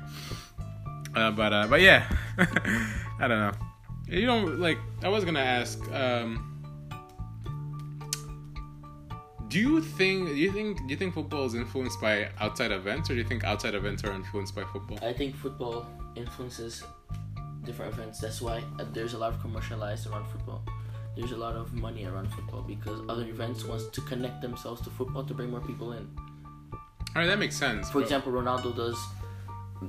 Uh, 1.15 1.31
but 1.31 1.53
uh, 1.53 1.67
but 1.67 1.81
yeah, 1.81 2.09
I 3.19 3.27
don't 3.27 3.39
know. 3.39 3.51
You 4.07 4.25
don't 4.25 4.59
like. 4.59 4.77
I 5.03 5.09
was 5.09 5.25
gonna 5.25 5.39
ask. 5.39 5.79
Um, 5.91 6.52
do 9.53 9.59
you 9.59 9.81
think? 9.81 10.29
Do 10.29 10.35
you 10.35 10.51
think? 10.51 10.77
Do 10.79 10.87
you 10.87 10.97
think 10.97 11.13
football 11.13 11.45
is 11.45 11.53
influenced 11.53 12.01
by 12.01 12.29
outside 12.39 12.71
events, 12.71 13.11
or 13.11 13.13
do 13.13 13.19
you 13.19 13.27
think 13.27 13.43
outside 13.43 13.75
events 13.75 14.03
are 14.03 14.11
influenced 14.11 14.55
by 14.55 14.63
football? 14.63 14.97
I 15.03 15.13
think 15.13 15.35
football 15.35 15.85
influences 16.15 16.83
different 17.63 17.93
events. 17.93 18.19
That's 18.19 18.41
why 18.41 18.63
uh, 18.79 18.85
there's 18.93 19.13
a 19.13 19.19
lot 19.19 19.31
of 19.31 19.39
commercialized 19.41 20.07
around 20.07 20.25
football. 20.25 20.63
There's 21.15 21.33
a 21.33 21.37
lot 21.37 21.55
of 21.55 21.71
money 21.71 22.05
around 22.05 22.33
football 22.33 22.63
because 22.63 22.99
other 23.07 23.25
events 23.27 23.63
wants 23.63 23.85
to 23.89 24.01
connect 24.01 24.41
themselves 24.41 24.81
to 24.81 24.89
football 24.89 25.23
to 25.23 25.35
bring 25.35 25.51
more 25.51 25.61
people 25.61 25.93
in. 25.93 26.09
All 26.73 27.21
right, 27.21 27.27
that 27.27 27.37
makes 27.37 27.55
sense. 27.55 27.91
For 27.91 27.99
but- 27.99 28.05
example, 28.05 28.31
Ronaldo 28.31 28.75
does 28.75 28.97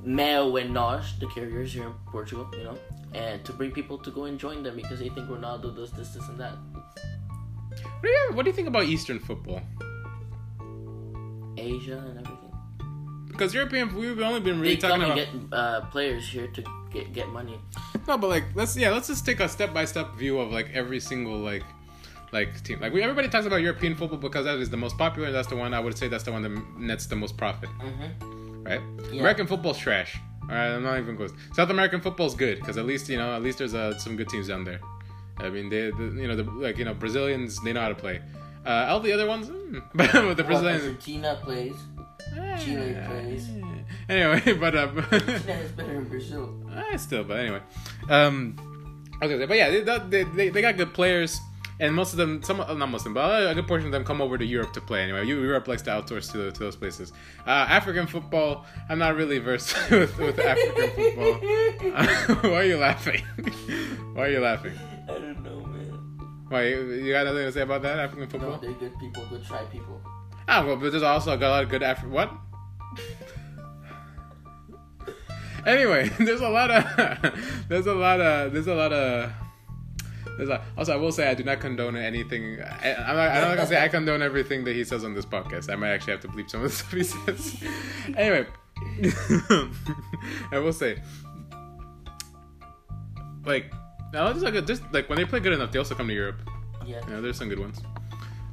MEO 0.04 0.56
and 0.56 0.74
NOS, 0.74 1.14
the 1.20 1.26
carriers 1.28 1.72
here 1.72 1.84
in 1.84 1.94
Portugal, 2.12 2.46
you 2.52 2.64
know, 2.64 2.78
and 3.14 3.42
to 3.46 3.52
bring 3.54 3.70
people 3.70 3.96
to 3.96 4.10
go 4.10 4.24
and 4.24 4.38
join 4.38 4.62
them 4.62 4.76
because 4.76 4.98
they 4.98 5.08
think 5.08 5.26
Ronaldo 5.30 5.74
does 5.74 5.90
this, 5.92 6.10
this, 6.10 6.28
and 6.28 6.38
that. 6.38 6.52
What 7.84 8.02
do 8.02 8.08
you, 8.08 8.30
what 8.32 8.42
do 8.44 8.50
you 8.50 8.56
think 8.56 8.68
about 8.68 8.84
Eastern 8.84 9.18
football? 9.18 9.60
Asia 11.56 11.98
and 11.98 12.18
everything. 12.18 12.38
Because 13.28 13.52
European, 13.54 13.94
we've 13.94 14.20
only 14.20 14.40
been 14.40 14.60
really 14.60 14.74
They 14.76 14.80
talking 14.80 15.00
come 15.02 15.10
and 15.18 15.20
about. 15.20 15.50
get 15.50 15.58
uh, 15.58 15.80
players 15.86 16.28
here 16.28 16.46
to 16.48 16.62
get 16.92 17.12
get 17.12 17.28
money. 17.30 17.58
No, 18.06 18.16
but 18.18 18.28
like 18.28 18.44
let's 18.54 18.76
yeah, 18.76 18.90
let's 18.90 19.08
just 19.08 19.24
take 19.26 19.40
a 19.40 19.48
step 19.48 19.72
by 19.74 19.84
step 19.84 20.14
view 20.14 20.38
of 20.38 20.52
like 20.52 20.70
every 20.72 21.00
single 21.00 21.38
like 21.38 21.64
like 22.32 22.62
team. 22.62 22.80
Like 22.80 22.92
we 22.92 23.02
everybody 23.02 23.28
talks 23.28 23.46
about 23.46 23.56
European 23.62 23.96
football 23.96 24.18
because 24.18 24.44
that 24.44 24.58
is 24.58 24.70
the 24.70 24.76
most 24.76 24.96
popular. 24.98 25.32
That's 25.32 25.48
the 25.48 25.56
one 25.56 25.74
I 25.74 25.80
would 25.80 25.96
say 25.98 26.06
that's 26.08 26.24
the 26.24 26.32
one 26.32 26.42
that 26.42 26.78
nets 26.78 27.06
the 27.06 27.16
most 27.16 27.36
profit, 27.36 27.70
Mm-hmm. 27.80 28.62
right? 28.64 28.80
Yeah. 29.12 29.20
American 29.20 29.46
football's 29.48 29.78
trash. 29.78 30.16
All 30.42 30.48
right, 30.50 30.74
I'm 30.74 30.82
not 30.82 30.98
even 30.98 31.16
close. 31.16 31.32
South 31.54 31.70
American 31.70 32.00
football's 32.02 32.34
good 32.36 32.60
because 32.60 32.76
at 32.76 32.84
least 32.86 33.08
you 33.08 33.16
know 33.16 33.34
at 33.34 33.42
least 33.42 33.58
there's 33.58 33.74
uh, 33.74 33.98
some 33.98 34.14
good 34.16 34.28
teams 34.28 34.46
down 34.48 34.62
there. 34.64 34.78
I 35.38 35.50
mean, 35.50 35.68
they, 35.68 35.90
the, 35.90 36.14
you 36.16 36.28
know, 36.28 36.36
the, 36.36 36.44
like 36.44 36.78
you 36.78 36.84
know, 36.84 36.94
Brazilians 36.94 37.60
they 37.62 37.72
know 37.72 37.80
how 37.80 37.88
to 37.88 37.94
play. 37.94 38.20
Uh, 38.64 38.86
all 38.88 39.00
the 39.00 39.12
other 39.12 39.26
ones, 39.26 39.48
mm. 39.48 39.82
but 39.94 40.10
the 40.12 40.20
Well, 40.20 40.34
Brazilians, 40.34 40.82
Argentina 40.84 41.38
plays. 41.42 41.74
Chile 42.58 42.96
plays. 43.06 43.48
Anyway, 44.08 44.52
but 44.60 44.74
uh, 44.74 44.90
Argentina 45.12 45.52
is 45.58 45.72
better 45.72 45.94
than 45.94 46.04
Brazil. 46.04 46.54
Eh, 46.74 46.96
still, 46.96 47.24
but 47.24 47.38
anyway. 47.38 47.60
Um, 48.08 48.56
I 49.20 49.26
was 49.26 49.32
gonna 49.32 49.42
say, 49.42 49.46
but 49.46 49.56
yeah, 49.56 49.98
they, 50.08 50.24
they, 50.24 50.48
they 50.48 50.62
got 50.62 50.76
good 50.76 50.92
players, 50.92 51.38
and 51.78 51.94
most 51.94 52.12
of 52.12 52.18
them, 52.18 52.42
some 52.42 52.60
uh, 52.60 52.72
not 52.74 52.88
most 52.88 53.00
of 53.00 53.04
them, 53.04 53.14
but 53.14 53.50
a 53.50 53.54
good 53.54 53.68
portion 53.68 53.86
of 53.86 53.92
them 53.92 54.04
come 54.04 54.20
over 54.20 54.38
to 54.38 54.44
Europe 54.44 54.72
to 54.74 54.80
play. 54.80 55.02
Anyway, 55.02 55.24
Europe 55.26 55.68
likes 55.68 55.82
to 55.82 55.90
outsource 55.90 56.30
to, 56.32 56.50
to 56.50 56.58
those 56.58 56.76
places. 56.76 57.12
Uh, 57.46 57.50
African 57.50 58.06
football, 58.06 58.64
I'm 58.88 58.98
not 58.98 59.14
really 59.16 59.38
versed 59.38 59.76
with, 59.90 60.16
with 60.18 60.38
African 60.38 60.90
football. 60.90 62.50
Why 62.50 62.60
are 62.60 62.64
you 62.64 62.78
laughing? 62.78 63.22
Why 64.14 64.26
are 64.26 64.30
you 64.30 64.40
laughing? 64.40 64.72
I 65.08 65.12
don't 65.12 65.42
know, 65.42 65.60
man. 65.60 66.46
Why 66.48 66.68
you 66.68 67.12
got 67.12 67.26
nothing 67.26 67.44
to 67.44 67.52
say 67.52 67.62
about 67.62 67.82
that 67.82 67.98
African 67.98 68.28
football? 68.28 68.52
No, 68.52 68.58
they're 68.58 68.72
good 68.72 68.98
people, 68.98 69.24
good 69.30 69.44
try 69.44 69.64
people. 69.64 70.00
Ah, 70.46 70.64
well, 70.64 70.76
but 70.76 70.90
there's 70.90 71.02
also 71.02 71.36
a 71.36 71.38
lot 71.38 71.62
of 71.62 71.70
good 71.70 71.82
Afri- 71.82 72.08
what? 72.08 72.30
anyway, 75.66 76.08
there's 76.18 76.40
a 76.40 76.48
lot 76.48 76.70
of 76.70 76.84
there's 77.68 77.86
a 77.86 77.94
lot 77.94 78.20
of 78.20 78.52
there's 78.52 78.66
a 78.66 78.74
lot 78.74 78.92
of 78.92 79.32
there's 80.36 80.48
a, 80.48 80.62
also 80.76 80.92
I 80.92 80.96
will 80.96 81.12
say 81.12 81.28
I 81.28 81.34
do 81.34 81.44
not 81.44 81.60
condone 81.60 81.96
anything. 81.96 82.60
I, 82.60 82.94
I'm 82.94 83.16
not, 83.16 83.30
I'm 83.30 83.48
not 83.48 83.54
gonna 83.56 83.66
say 83.66 83.82
I 83.82 83.88
condone 83.88 84.22
everything 84.22 84.64
that 84.64 84.74
he 84.74 84.84
says 84.84 85.04
on 85.04 85.14
this 85.14 85.26
podcast. 85.26 85.72
I 85.72 85.76
might 85.76 85.90
actually 85.90 86.12
have 86.12 86.22
to 86.22 86.28
bleep 86.28 86.50
some 86.50 86.62
of 86.62 86.70
the 86.70 86.76
stuff 86.76 86.92
he 86.92 87.04
says. 87.04 87.62
anyway, 88.16 88.46
I 90.52 90.58
will 90.58 90.72
say 90.72 91.02
like 93.46 93.72
now 94.14 94.32
just 94.32 94.44
like 94.44 94.66
just 94.66 94.82
like 94.92 95.08
when 95.08 95.18
they 95.18 95.24
play 95.24 95.40
good 95.40 95.52
enough, 95.52 95.72
they 95.72 95.78
also 95.78 95.94
come 95.94 96.08
to 96.08 96.14
Europe. 96.14 96.40
Yeah. 96.86 97.00
Yeah, 97.08 97.20
there's 97.20 97.36
some 97.36 97.48
good 97.48 97.58
ones. 97.58 97.80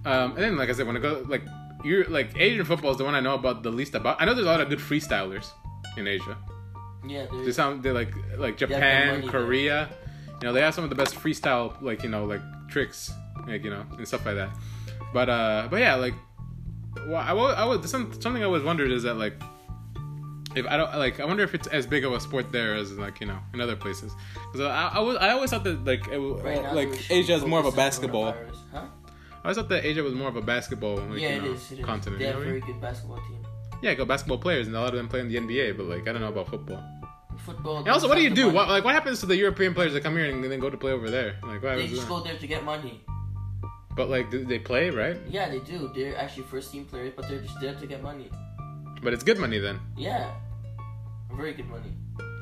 Um, 0.05 0.31
and 0.31 0.39
then, 0.39 0.57
like 0.57 0.69
I 0.69 0.73
said, 0.73 0.87
when 0.87 0.97
I 0.97 0.99
go 0.99 1.23
like 1.27 1.43
you're 1.83 2.05
like 2.05 2.37
Asian 2.37 2.65
football 2.65 2.91
is 2.91 2.97
the 2.97 3.05
one 3.05 3.15
I 3.15 3.19
know 3.19 3.35
about 3.35 3.63
the 3.63 3.71
least 3.71 3.95
about. 3.95 4.21
I 4.21 4.25
know 4.25 4.33
there's 4.33 4.47
a 4.47 4.49
lot 4.49 4.61
of 4.61 4.69
good 4.69 4.79
freestylers 4.79 5.47
in 5.97 6.07
Asia. 6.07 6.37
Yeah, 7.07 7.25
They 7.31 7.43
there's 7.43 7.55
sound 7.55 7.83
they're 7.83 7.93
like 7.93 8.13
like 8.37 8.57
Japan, 8.57 9.27
Korea. 9.27 9.89
You 10.41 10.47
know, 10.47 10.53
they 10.53 10.61
have 10.61 10.73
some 10.73 10.83
of 10.83 10.89
the 10.89 10.95
best 10.95 11.15
freestyle 11.15 11.79
like 11.81 12.03
you 12.03 12.09
know 12.09 12.25
like 12.25 12.41
tricks 12.67 13.11
like 13.47 13.63
you 13.63 13.69
know 13.69 13.85
and 13.97 14.07
stuff 14.07 14.25
like 14.25 14.35
that. 14.35 14.49
But 15.13 15.29
uh, 15.29 15.67
but 15.69 15.79
yeah, 15.79 15.95
like 15.95 16.15
well, 17.07 17.17
I 17.17 17.33
I 17.33 17.81
some, 17.85 18.13
something 18.21 18.41
I 18.41 18.45
always 18.45 18.63
wondered 18.63 18.91
is 18.91 19.03
that 19.03 19.15
like 19.15 19.33
if 20.55 20.65
I 20.67 20.77
don't 20.77 20.95
like 20.97 21.19
I 21.19 21.25
wonder 21.25 21.43
if 21.43 21.53
it's 21.53 21.67
as 21.67 21.85
big 21.85 22.05
of 22.05 22.13
a 22.13 22.19
sport 22.19 22.51
there 22.51 22.75
as 22.75 22.91
like 22.97 23.19
you 23.19 23.27
know 23.27 23.39
in 23.53 23.61
other 23.61 23.75
places. 23.75 24.13
Because 24.51 24.67
I, 24.67 24.89
I 24.95 24.99
was 24.99 25.17
I 25.17 25.29
always 25.31 25.49
thought 25.49 25.63
that 25.63 25.85
like 25.85 26.07
it, 26.07 26.19
right 26.19 26.73
like 26.73 27.11
Asia 27.11 27.33
is 27.33 27.45
more 27.45 27.59
of 27.59 27.65
a 27.65 27.71
basketball. 27.71 28.35
Huh? 28.71 28.85
I 29.43 29.45
always 29.45 29.57
thought 29.57 29.69
that 29.69 29.85
Asia 29.85 30.03
was 30.03 30.13
more 30.13 30.29
of 30.29 30.35
a 30.35 30.41
basketball 30.41 30.97
like, 30.97 31.19
yeah, 31.19 31.35
you 31.35 31.41
know, 31.41 31.51
is. 31.51 31.71
It 31.71 31.79
is. 31.79 31.85
continent. 31.85 32.19
They 32.19 32.27
have 32.27 32.37
a 32.37 32.43
very 32.43 32.61
good 32.61 32.79
basketball 32.79 33.17
team. 33.17 33.43
Yeah, 33.81 33.95
got 33.95 34.07
basketball 34.07 34.37
players, 34.37 34.67
and 34.67 34.75
a 34.75 34.79
lot 34.79 34.89
of 34.89 34.95
them 34.95 35.07
play 35.07 35.21
in 35.21 35.29
the 35.29 35.37
NBA. 35.37 35.77
But 35.77 35.87
like, 35.87 36.07
I 36.07 36.11
don't 36.11 36.21
know 36.21 36.27
about 36.27 36.47
football. 36.47 36.83
Football. 37.39 37.77
And 37.79 37.87
also, 37.89 38.07
what 38.07 38.15
do 38.15 38.21
you 38.21 38.29
do? 38.29 38.51
What, 38.51 38.69
like, 38.69 38.83
what 38.83 38.93
happens 38.93 39.19
to 39.21 39.25
the 39.25 39.35
European 39.35 39.73
players 39.73 39.93
that 39.93 40.03
come 40.03 40.15
here 40.15 40.25
and 40.25 40.43
then 40.43 40.59
go 40.59 40.69
to 40.69 40.77
play 40.77 40.91
over 40.91 41.09
there? 41.09 41.37
Like, 41.41 41.63
what 41.63 41.77
They 41.77 41.87
just 41.87 42.01
them? 42.01 42.09
go 42.09 42.19
there 42.19 42.37
to 42.37 42.45
get 42.45 42.63
money. 42.63 43.01
But 43.95 44.09
like, 44.09 44.29
do 44.29 44.45
they 44.45 44.59
play 44.59 44.89
right? 44.89 45.17
Yeah, 45.27 45.49
they 45.49 45.59
do. 45.59 45.91
They're 45.93 46.15
actually 46.17 46.43
first 46.43 46.71
team 46.71 46.85
players, 46.85 47.13
but 47.15 47.27
they're 47.27 47.41
just 47.41 47.59
there 47.59 47.73
to 47.73 47.87
get 47.87 48.01
money. 48.03 48.29
But 49.01 49.13
it's 49.13 49.23
good 49.23 49.39
money 49.39 49.57
then. 49.57 49.79
Yeah, 49.97 50.31
very 51.35 51.53
good 51.53 51.69
money. 51.69 51.93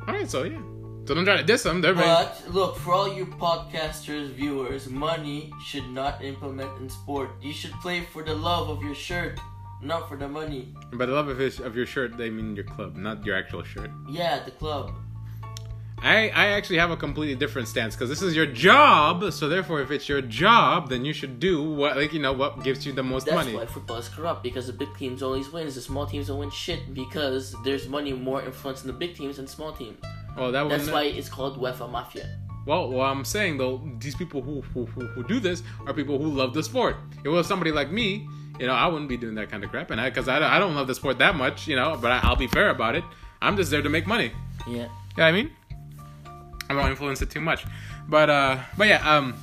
All 0.08 0.14
right, 0.14 0.30
so 0.30 0.44
yeah. 0.44 0.60
So 1.06 1.16
don't 1.16 1.26
try 1.26 1.38
to 1.38 1.44
diss 1.44 1.64
them. 1.64 1.82
They're 1.82 1.94
very. 1.94 2.06
But 2.06 2.44
look, 2.50 2.78
for 2.78 2.94
all 2.94 3.12
you 3.12 3.26
podcasters, 3.26 4.30
viewers, 4.30 4.90
money 4.90 5.52
should 5.66 5.90
not 5.90 6.24
implement 6.24 6.70
in 6.82 6.90
sport. 6.90 7.32
You 7.42 7.54
should 7.54 7.74
play 7.82 8.02
for 8.02 8.22
the 8.22 8.36
love 8.36 8.70
of 8.70 8.84
your 8.84 8.94
shirt, 8.94 9.40
not 9.82 10.08
for 10.08 10.18
the 10.18 10.28
money. 10.28 10.76
By 10.94 11.08
the 11.08 11.14
love 11.14 11.28
of 11.28 11.40
his 11.40 11.60
of 11.60 11.76
your 11.76 11.88
shirt, 11.88 12.18
they 12.18 12.30
mean 12.30 12.56
your 12.56 12.66
club, 12.66 12.96
not 12.96 13.26
your 13.26 13.36
actual 13.36 13.64
shirt. 13.64 13.90
Yeah, 14.08 14.44
the 14.44 14.52
club. 14.52 14.94
I 16.02 16.30
I 16.30 16.46
actually 16.48 16.78
have 16.78 16.92
a 16.92 16.98
completely 16.98 17.36
different 17.36 17.68
stance 17.68 17.96
because 17.96 18.10
this 18.10 18.22
is 18.22 18.36
your 18.36 18.46
job. 18.46 19.32
So 19.34 19.50
therefore, 19.50 19.82
if 19.82 19.92
it's 19.92 20.08
your 20.08 20.22
job, 20.22 20.90
then 20.90 21.06
you 21.06 21.14
should 21.14 21.40
do 21.40 21.64
what 21.64 21.98
like 21.98 22.14
you 22.14 22.20
know 22.20 22.34
what 22.34 22.64
gives 22.64 22.86
you 22.86 22.94
the 22.94 23.04
most 23.04 23.26
That's 23.26 23.36
money. 23.36 23.52
That's 23.52 23.70
why 23.70 23.74
football 23.74 23.98
is 23.98 24.10
corrupt 24.10 24.44
because 24.44 24.68
the 24.68 24.74
big 24.74 24.96
teams 24.98 25.22
always 25.22 25.52
wins. 25.52 25.76
The 25.76 25.82
small 25.82 26.06
teams 26.06 26.28
don't 26.28 26.40
win 26.40 26.52
shit 26.52 26.94
because 26.94 27.56
there's 27.64 27.88
money 27.88 28.14
more 28.14 28.42
influence 28.42 28.82
in 28.82 28.88
the 28.88 28.94
big 28.94 29.16
teams 29.16 29.38
than 29.38 29.48
small 29.48 29.74
teams. 29.74 29.98
Well, 30.38 30.48
oh, 30.48 30.52
that 30.52 30.70
That's 30.70 30.90
why 30.90 31.04
it's 31.04 31.28
called 31.30 31.60
UEFA 31.60 31.90
Mafia. 31.90 32.30
Well, 32.66 32.90
what 32.92 33.06
I'm 33.06 33.26
saying 33.26 33.58
though, 33.58 33.82
these 34.00 34.16
people 34.16 34.42
who, 34.42 34.62
who 34.62 34.86
who 34.86 35.08
who 35.08 35.24
do 35.24 35.40
this 35.40 35.64
are 35.86 35.94
people 35.94 36.18
who 36.18 36.30
love 36.30 36.54
the 36.54 36.64
sport. 36.64 36.98
If 37.20 37.26
it 37.26 37.30
was 37.30 37.48
somebody 37.48 37.72
like 37.72 37.92
me, 37.92 38.28
you 38.60 38.68
know, 38.68 38.74
I 38.74 38.88
wouldn't 38.88 39.10
be 39.10 39.18
doing 39.18 39.36
that 39.36 39.50
kind 39.50 39.64
of 39.64 39.70
crap, 39.70 39.92
and 39.92 40.00
I 40.00 40.10
because 40.10 40.28
I, 40.28 40.38
I 40.56 40.60
don't 40.60 40.76
love 40.76 40.88
the 40.88 40.96
sport 40.96 41.18
that 41.20 41.36
much, 41.36 41.68
you 41.68 41.76
know. 41.76 41.98
But 42.00 42.12
I, 42.12 42.20
I'll 42.24 42.36
be 42.36 42.48
fair 42.48 42.70
about 42.70 42.96
it. 42.96 43.04
I'm 43.42 43.56
just 43.56 43.72
there 43.72 43.82
to 43.82 43.90
make 43.90 44.06
money. 44.06 44.32
Yeah. 44.68 44.74
You 44.74 44.90
know 45.18 45.24
I 45.24 45.32
mean? 45.32 45.52
I 46.70 46.74
don't 46.74 46.90
influence 46.90 47.22
it 47.22 47.32
too 47.32 47.42
much, 47.42 47.66
but 48.08 48.30
uh, 48.30 48.60
but 48.78 48.88
yeah, 48.88 49.02
um, 49.18 49.34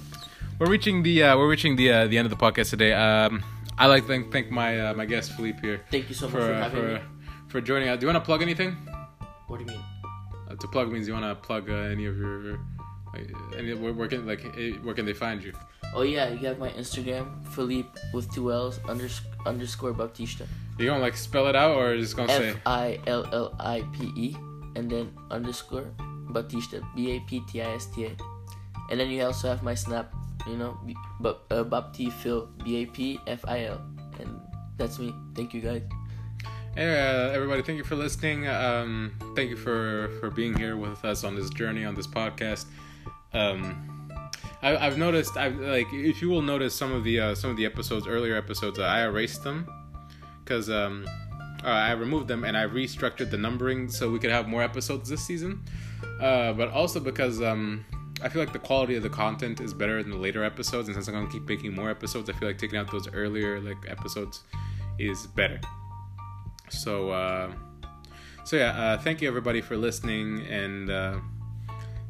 we're 0.59 0.71
reaching 0.71 1.03
the 1.03 1.25
uh, 1.25 1.37
we're 1.37 1.49
reaching 1.49 1.75
the 1.77 1.91
uh, 1.91 2.07
the 2.07 2.17
end 2.19 2.27
of 2.31 2.31
the 2.31 2.37
podcast 2.37 2.71
today. 2.71 2.93
Um, 2.93 3.43
I 3.77 3.87
like 3.87 4.03
to 4.03 4.09
thank, 4.09 4.33
thank 4.33 4.51
my 4.51 4.81
uh, 4.81 4.95
my 4.95 5.05
guest 5.05 5.33
Fillipe 5.37 5.61
here 5.61 5.83
Thank 5.91 6.09
you 6.09 6.15
so 6.15 6.27
much 6.27 6.35
for 6.35 6.41
for, 6.47 6.55
uh, 6.55 6.63
having 6.63 6.81
for 6.81 6.95
me. 6.95 7.01
for 7.49 7.61
joining 7.61 7.89
us. 7.89 7.99
Do 7.99 8.07
you 8.07 8.13
want 8.13 8.23
to 8.23 8.27
plug 8.27 8.43
anything? 8.43 8.73
What 9.49 9.59
do 9.59 9.65
you 9.65 9.71
mean? 9.71 9.85
Uh, 10.49 10.55
to 10.55 10.69
plug 10.69 10.91
means 10.93 11.07
you 11.09 11.15
want 11.15 11.27
to 11.27 11.35
plug 11.35 11.69
uh, 11.69 11.75
any 11.75 12.07
of 12.07 12.17
your, 12.17 12.61
like, 13.13 13.29
any 13.59 13.75
where, 13.75 13.93
where 13.93 14.09
can 14.09 14.25
like 14.27 14.45
eh, 14.57 14.73
where 14.83 14.95
can 14.95 15.05
they 15.05 15.13
find 15.13 15.43
you? 15.43 15.53
Oh 15.95 16.03
yeah, 16.03 16.29
you 16.31 16.47
have 16.47 16.59
my 16.59 16.71
Instagram, 16.71 17.45
Fillipe 17.55 17.91
with 18.15 18.33
two 18.33 18.53
L's 18.53 18.79
unders- 18.87 19.21
underscore 19.45 19.93
Baptista. 19.93 20.47
You 20.79 20.87
gonna 20.87 21.01
like 21.01 21.17
spell 21.17 21.47
it 21.49 21.57
out 21.57 21.77
or 21.77 21.97
just 21.97 22.17
gonna 22.17 22.29
say? 22.29 22.49
F 22.51 22.57
I 22.67 23.01
L 23.07 23.27
L 23.33 23.55
I 23.59 23.83
P 23.93 24.13
E 24.17 24.37
and 24.77 24.91
then 24.91 25.13
underscore 25.31 25.87
Baptista 26.31 26.81
B 26.95 27.13
A 27.13 27.21
P 27.21 27.43
T 27.49 27.63
I 27.63 27.75
S 27.75 27.87
T 27.87 28.07
A. 28.07 28.17
And 28.91 29.01
then 29.01 29.11
you 29.11 29.25
also 29.25 29.49
have 29.49 29.63
my 29.63 29.75
snap, 29.75 30.13
you 30.47 30.57
know, 30.57 30.79
B- 30.87 30.97
but 31.21 31.45
uh, 31.51 31.65
Bapti 31.65 32.13
Phil 32.13 32.49
B 32.65 32.83
A 32.83 32.87
P 32.87 33.19
F 33.27 33.45
I 33.49 33.65
L, 33.65 33.81
and 34.21 34.41
that's 34.77 34.99
me. 34.99 35.15
Thank 35.35 35.55
you 35.55 35.61
guys. 35.61 35.83
Hey, 36.75 36.93
uh, 36.93 37.31
everybody, 37.33 37.63
thank 37.63 37.79
you 37.79 37.85
for 37.85 37.97
listening. 37.97 38.47
Um, 38.47 39.13
thank 39.35 39.51
you 39.51 39.57
for 39.57 40.11
for 40.21 40.31
being 40.31 40.55
here 40.55 40.77
with 40.77 41.05
us 41.05 41.25
on 41.25 41.35
this 41.35 41.51
journey 41.51 41.85
on 41.85 41.95
this 41.95 42.07
podcast. 42.07 42.67
Um, 43.33 43.93
I, 44.63 44.77
I've 44.77 44.99
noticed, 44.99 45.37
I've 45.37 45.59
like, 45.59 45.87
if 45.93 46.23
you 46.23 46.29
will 46.29 46.43
notice 46.43 46.75
some 46.75 46.93
of 46.93 47.03
the 47.03 47.21
uh, 47.21 47.35
some 47.35 47.51
of 47.51 47.57
the 47.57 47.65
episodes, 47.65 48.07
earlier 48.07 48.37
episodes, 48.37 48.79
uh, 48.79 48.83
I 48.83 49.03
erased 49.03 49.43
them 49.43 49.67
because 50.45 50.71
um, 50.71 51.07
uh, 51.65 51.69
I 51.69 51.93
removed 51.93 52.29
them 52.29 52.45
and 52.45 52.57
I 52.57 52.67
restructured 52.67 53.31
the 53.31 53.37
numbering 53.37 53.89
so 53.89 54.11
we 54.11 54.19
could 54.19 54.31
have 54.31 54.47
more 54.47 54.63
episodes 54.63 55.09
this 55.09 55.25
season. 55.27 55.63
Uh, 56.21 56.53
but 56.53 56.71
also 56.71 56.99
because 56.99 57.43
um, 57.43 57.85
I 58.23 58.29
feel 58.29 58.41
like 58.41 58.53
the 58.53 58.59
quality 58.59 58.97
of 58.97 59.03
the 59.03 59.11
content 59.11 59.61
is 59.61 59.75
better 59.75 59.99
in 59.99 60.09
the 60.09 60.17
later 60.17 60.43
episodes, 60.43 60.89
and 60.89 60.95
since 60.95 61.09
I'm 61.09 61.15
gonna 61.15 61.31
keep 61.31 61.47
making 61.47 61.75
more 61.75 61.91
episodes, 61.91 62.31
I 62.31 62.33
feel 62.33 62.49
like 62.49 62.59
taking 62.59 62.79
out 62.79 62.91
those 62.91 63.09
earlier 63.13 63.61
like 63.61 63.77
episodes 63.89 64.43
is 64.99 65.27
better. 65.27 65.61
So, 66.71 67.11
uh, 67.11 67.53
so 68.45 68.57
yeah, 68.57 68.71
uh, 68.71 68.99
thank 68.99 69.21
you 69.21 69.29
everybody 69.29 69.61
for 69.61 69.77
listening, 69.77 70.47
and 70.47 70.91
uh, 70.91 71.19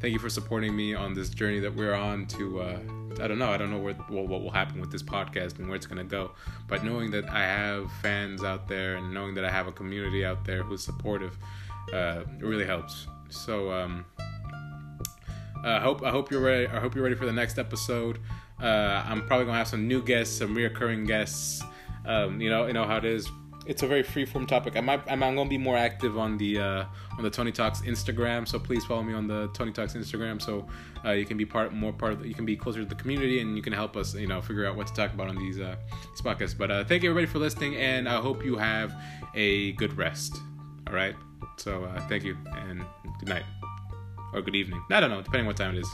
thank 0.00 0.12
you 0.12 0.20
for 0.20 0.30
supporting 0.30 0.76
me 0.76 0.94
on 0.94 1.12
this 1.12 1.28
journey 1.28 1.58
that 1.58 1.74
we're 1.74 1.94
on. 1.94 2.26
To 2.26 2.60
uh, 2.60 2.78
I 3.20 3.26
don't 3.26 3.38
know, 3.38 3.50
I 3.50 3.56
don't 3.56 3.72
know 3.72 3.80
where 3.80 3.94
what, 3.94 4.28
what 4.28 4.42
will 4.42 4.52
happen 4.52 4.80
with 4.80 4.92
this 4.92 5.02
podcast 5.02 5.58
and 5.58 5.66
where 5.66 5.74
it's 5.74 5.86
gonna 5.86 6.04
go, 6.04 6.30
but 6.68 6.84
knowing 6.84 7.10
that 7.10 7.28
I 7.28 7.42
have 7.42 7.90
fans 8.00 8.44
out 8.44 8.68
there 8.68 8.94
and 8.96 9.12
knowing 9.12 9.34
that 9.34 9.44
I 9.44 9.50
have 9.50 9.66
a 9.66 9.72
community 9.72 10.24
out 10.24 10.44
there 10.44 10.62
who's 10.62 10.84
supportive, 10.84 11.36
uh, 11.92 12.22
really 12.38 12.64
helps. 12.64 13.08
So, 13.28 13.70
um, 13.72 14.04
I 15.64 15.80
hope 15.80 16.02
I 16.04 16.10
hope 16.10 16.30
you're 16.30 16.40
ready. 16.40 16.66
I 16.66 16.78
hope 16.78 16.94
you're 16.94 17.04
ready 17.04 17.16
for 17.16 17.26
the 17.26 17.32
next 17.32 17.58
episode. 17.58 18.20
Uh, 18.62 19.02
I'm 19.06 19.26
probably 19.26 19.46
gonna 19.46 19.58
have 19.58 19.68
some 19.68 19.88
new 19.88 20.02
guests, 20.02 20.38
some 20.38 20.54
reoccurring 20.54 21.06
guests. 21.06 21.62
Um, 22.04 22.40
you 22.40 22.50
know, 22.50 22.66
you 22.66 22.72
know 22.72 22.84
how 22.84 22.96
it 22.96 23.04
is. 23.04 23.28
It's 23.66 23.82
a 23.82 23.86
very 23.88 24.04
free-form 24.04 24.46
topic. 24.46 24.76
I 24.76 24.80
might, 24.80 25.02
I'm, 25.10 25.18
gonna 25.18 25.44
be 25.46 25.58
more 25.58 25.76
active 25.76 26.16
on 26.16 26.38
the 26.38 26.60
uh, 26.60 26.84
on 27.18 27.24
the 27.24 27.30
Toni 27.30 27.50
Talks 27.50 27.80
Instagram. 27.80 28.46
So 28.46 28.60
please 28.60 28.84
follow 28.84 29.02
me 29.02 29.12
on 29.12 29.26
the 29.26 29.48
Toni 29.54 29.72
Talks 29.72 29.94
Instagram, 29.94 30.40
so 30.40 30.68
uh, 31.04 31.10
you 31.10 31.26
can 31.26 31.36
be 31.36 31.44
part 31.44 31.72
more 31.72 31.92
part 31.92 32.12
of. 32.12 32.20
The, 32.20 32.28
you 32.28 32.34
can 32.34 32.46
be 32.46 32.56
closer 32.56 32.78
to 32.78 32.88
the 32.88 32.94
community, 32.94 33.40
and 33.40 33.56
you 33.56 33.62
can 33.62 33.72
help 33.72 33.96
us, 33.96 34.14
you 34.14 34.28
know, 34.28 34.40
figure 34.40 34.66
out 34.66 34.76
what 34.76 34.86
to 34.86 34.94
talk 34.94 35.12
about 35.12 35.28
on 35.28 35.36
these 35.36 35.58
uh, 35.58 35.74
these 36.12 36.22
podcasts. 36.22 36.56
But 36.56 36.70
uh, 36.70 36.84
thank 36.84 37.02
you 37.02 37.10
everybody 37.10 37.30
for 37.30 37.40
listening, 37.40 37.74
and 37.74 38.08
I 38.08 38.20
hope 38.20 38.44
you 38.44 38.56
have 38.56 38.94
a 39.34 39.72
good 39.72 39.96
rest. 39.98 40.36
All 40.86 40.94
right. 40.94 41.16
So 41.56 41.84
uh, 41.84 42.00
thank 42.08 42.24
you, 42.24 42.36
and 42.54 42.82
good 43.20 43.28
night 43.28 43.44
or 44.32 44.42
good 44.42 44.54
evening. 44.54 44.82
I 44.90 45.00
don't 45.00 45.10
know, 45.10 45.22
depending 45.22 45.46
what 45.46 45.56
time 45.56 45.74
it 45.74 45.80
is. 45.80 45.88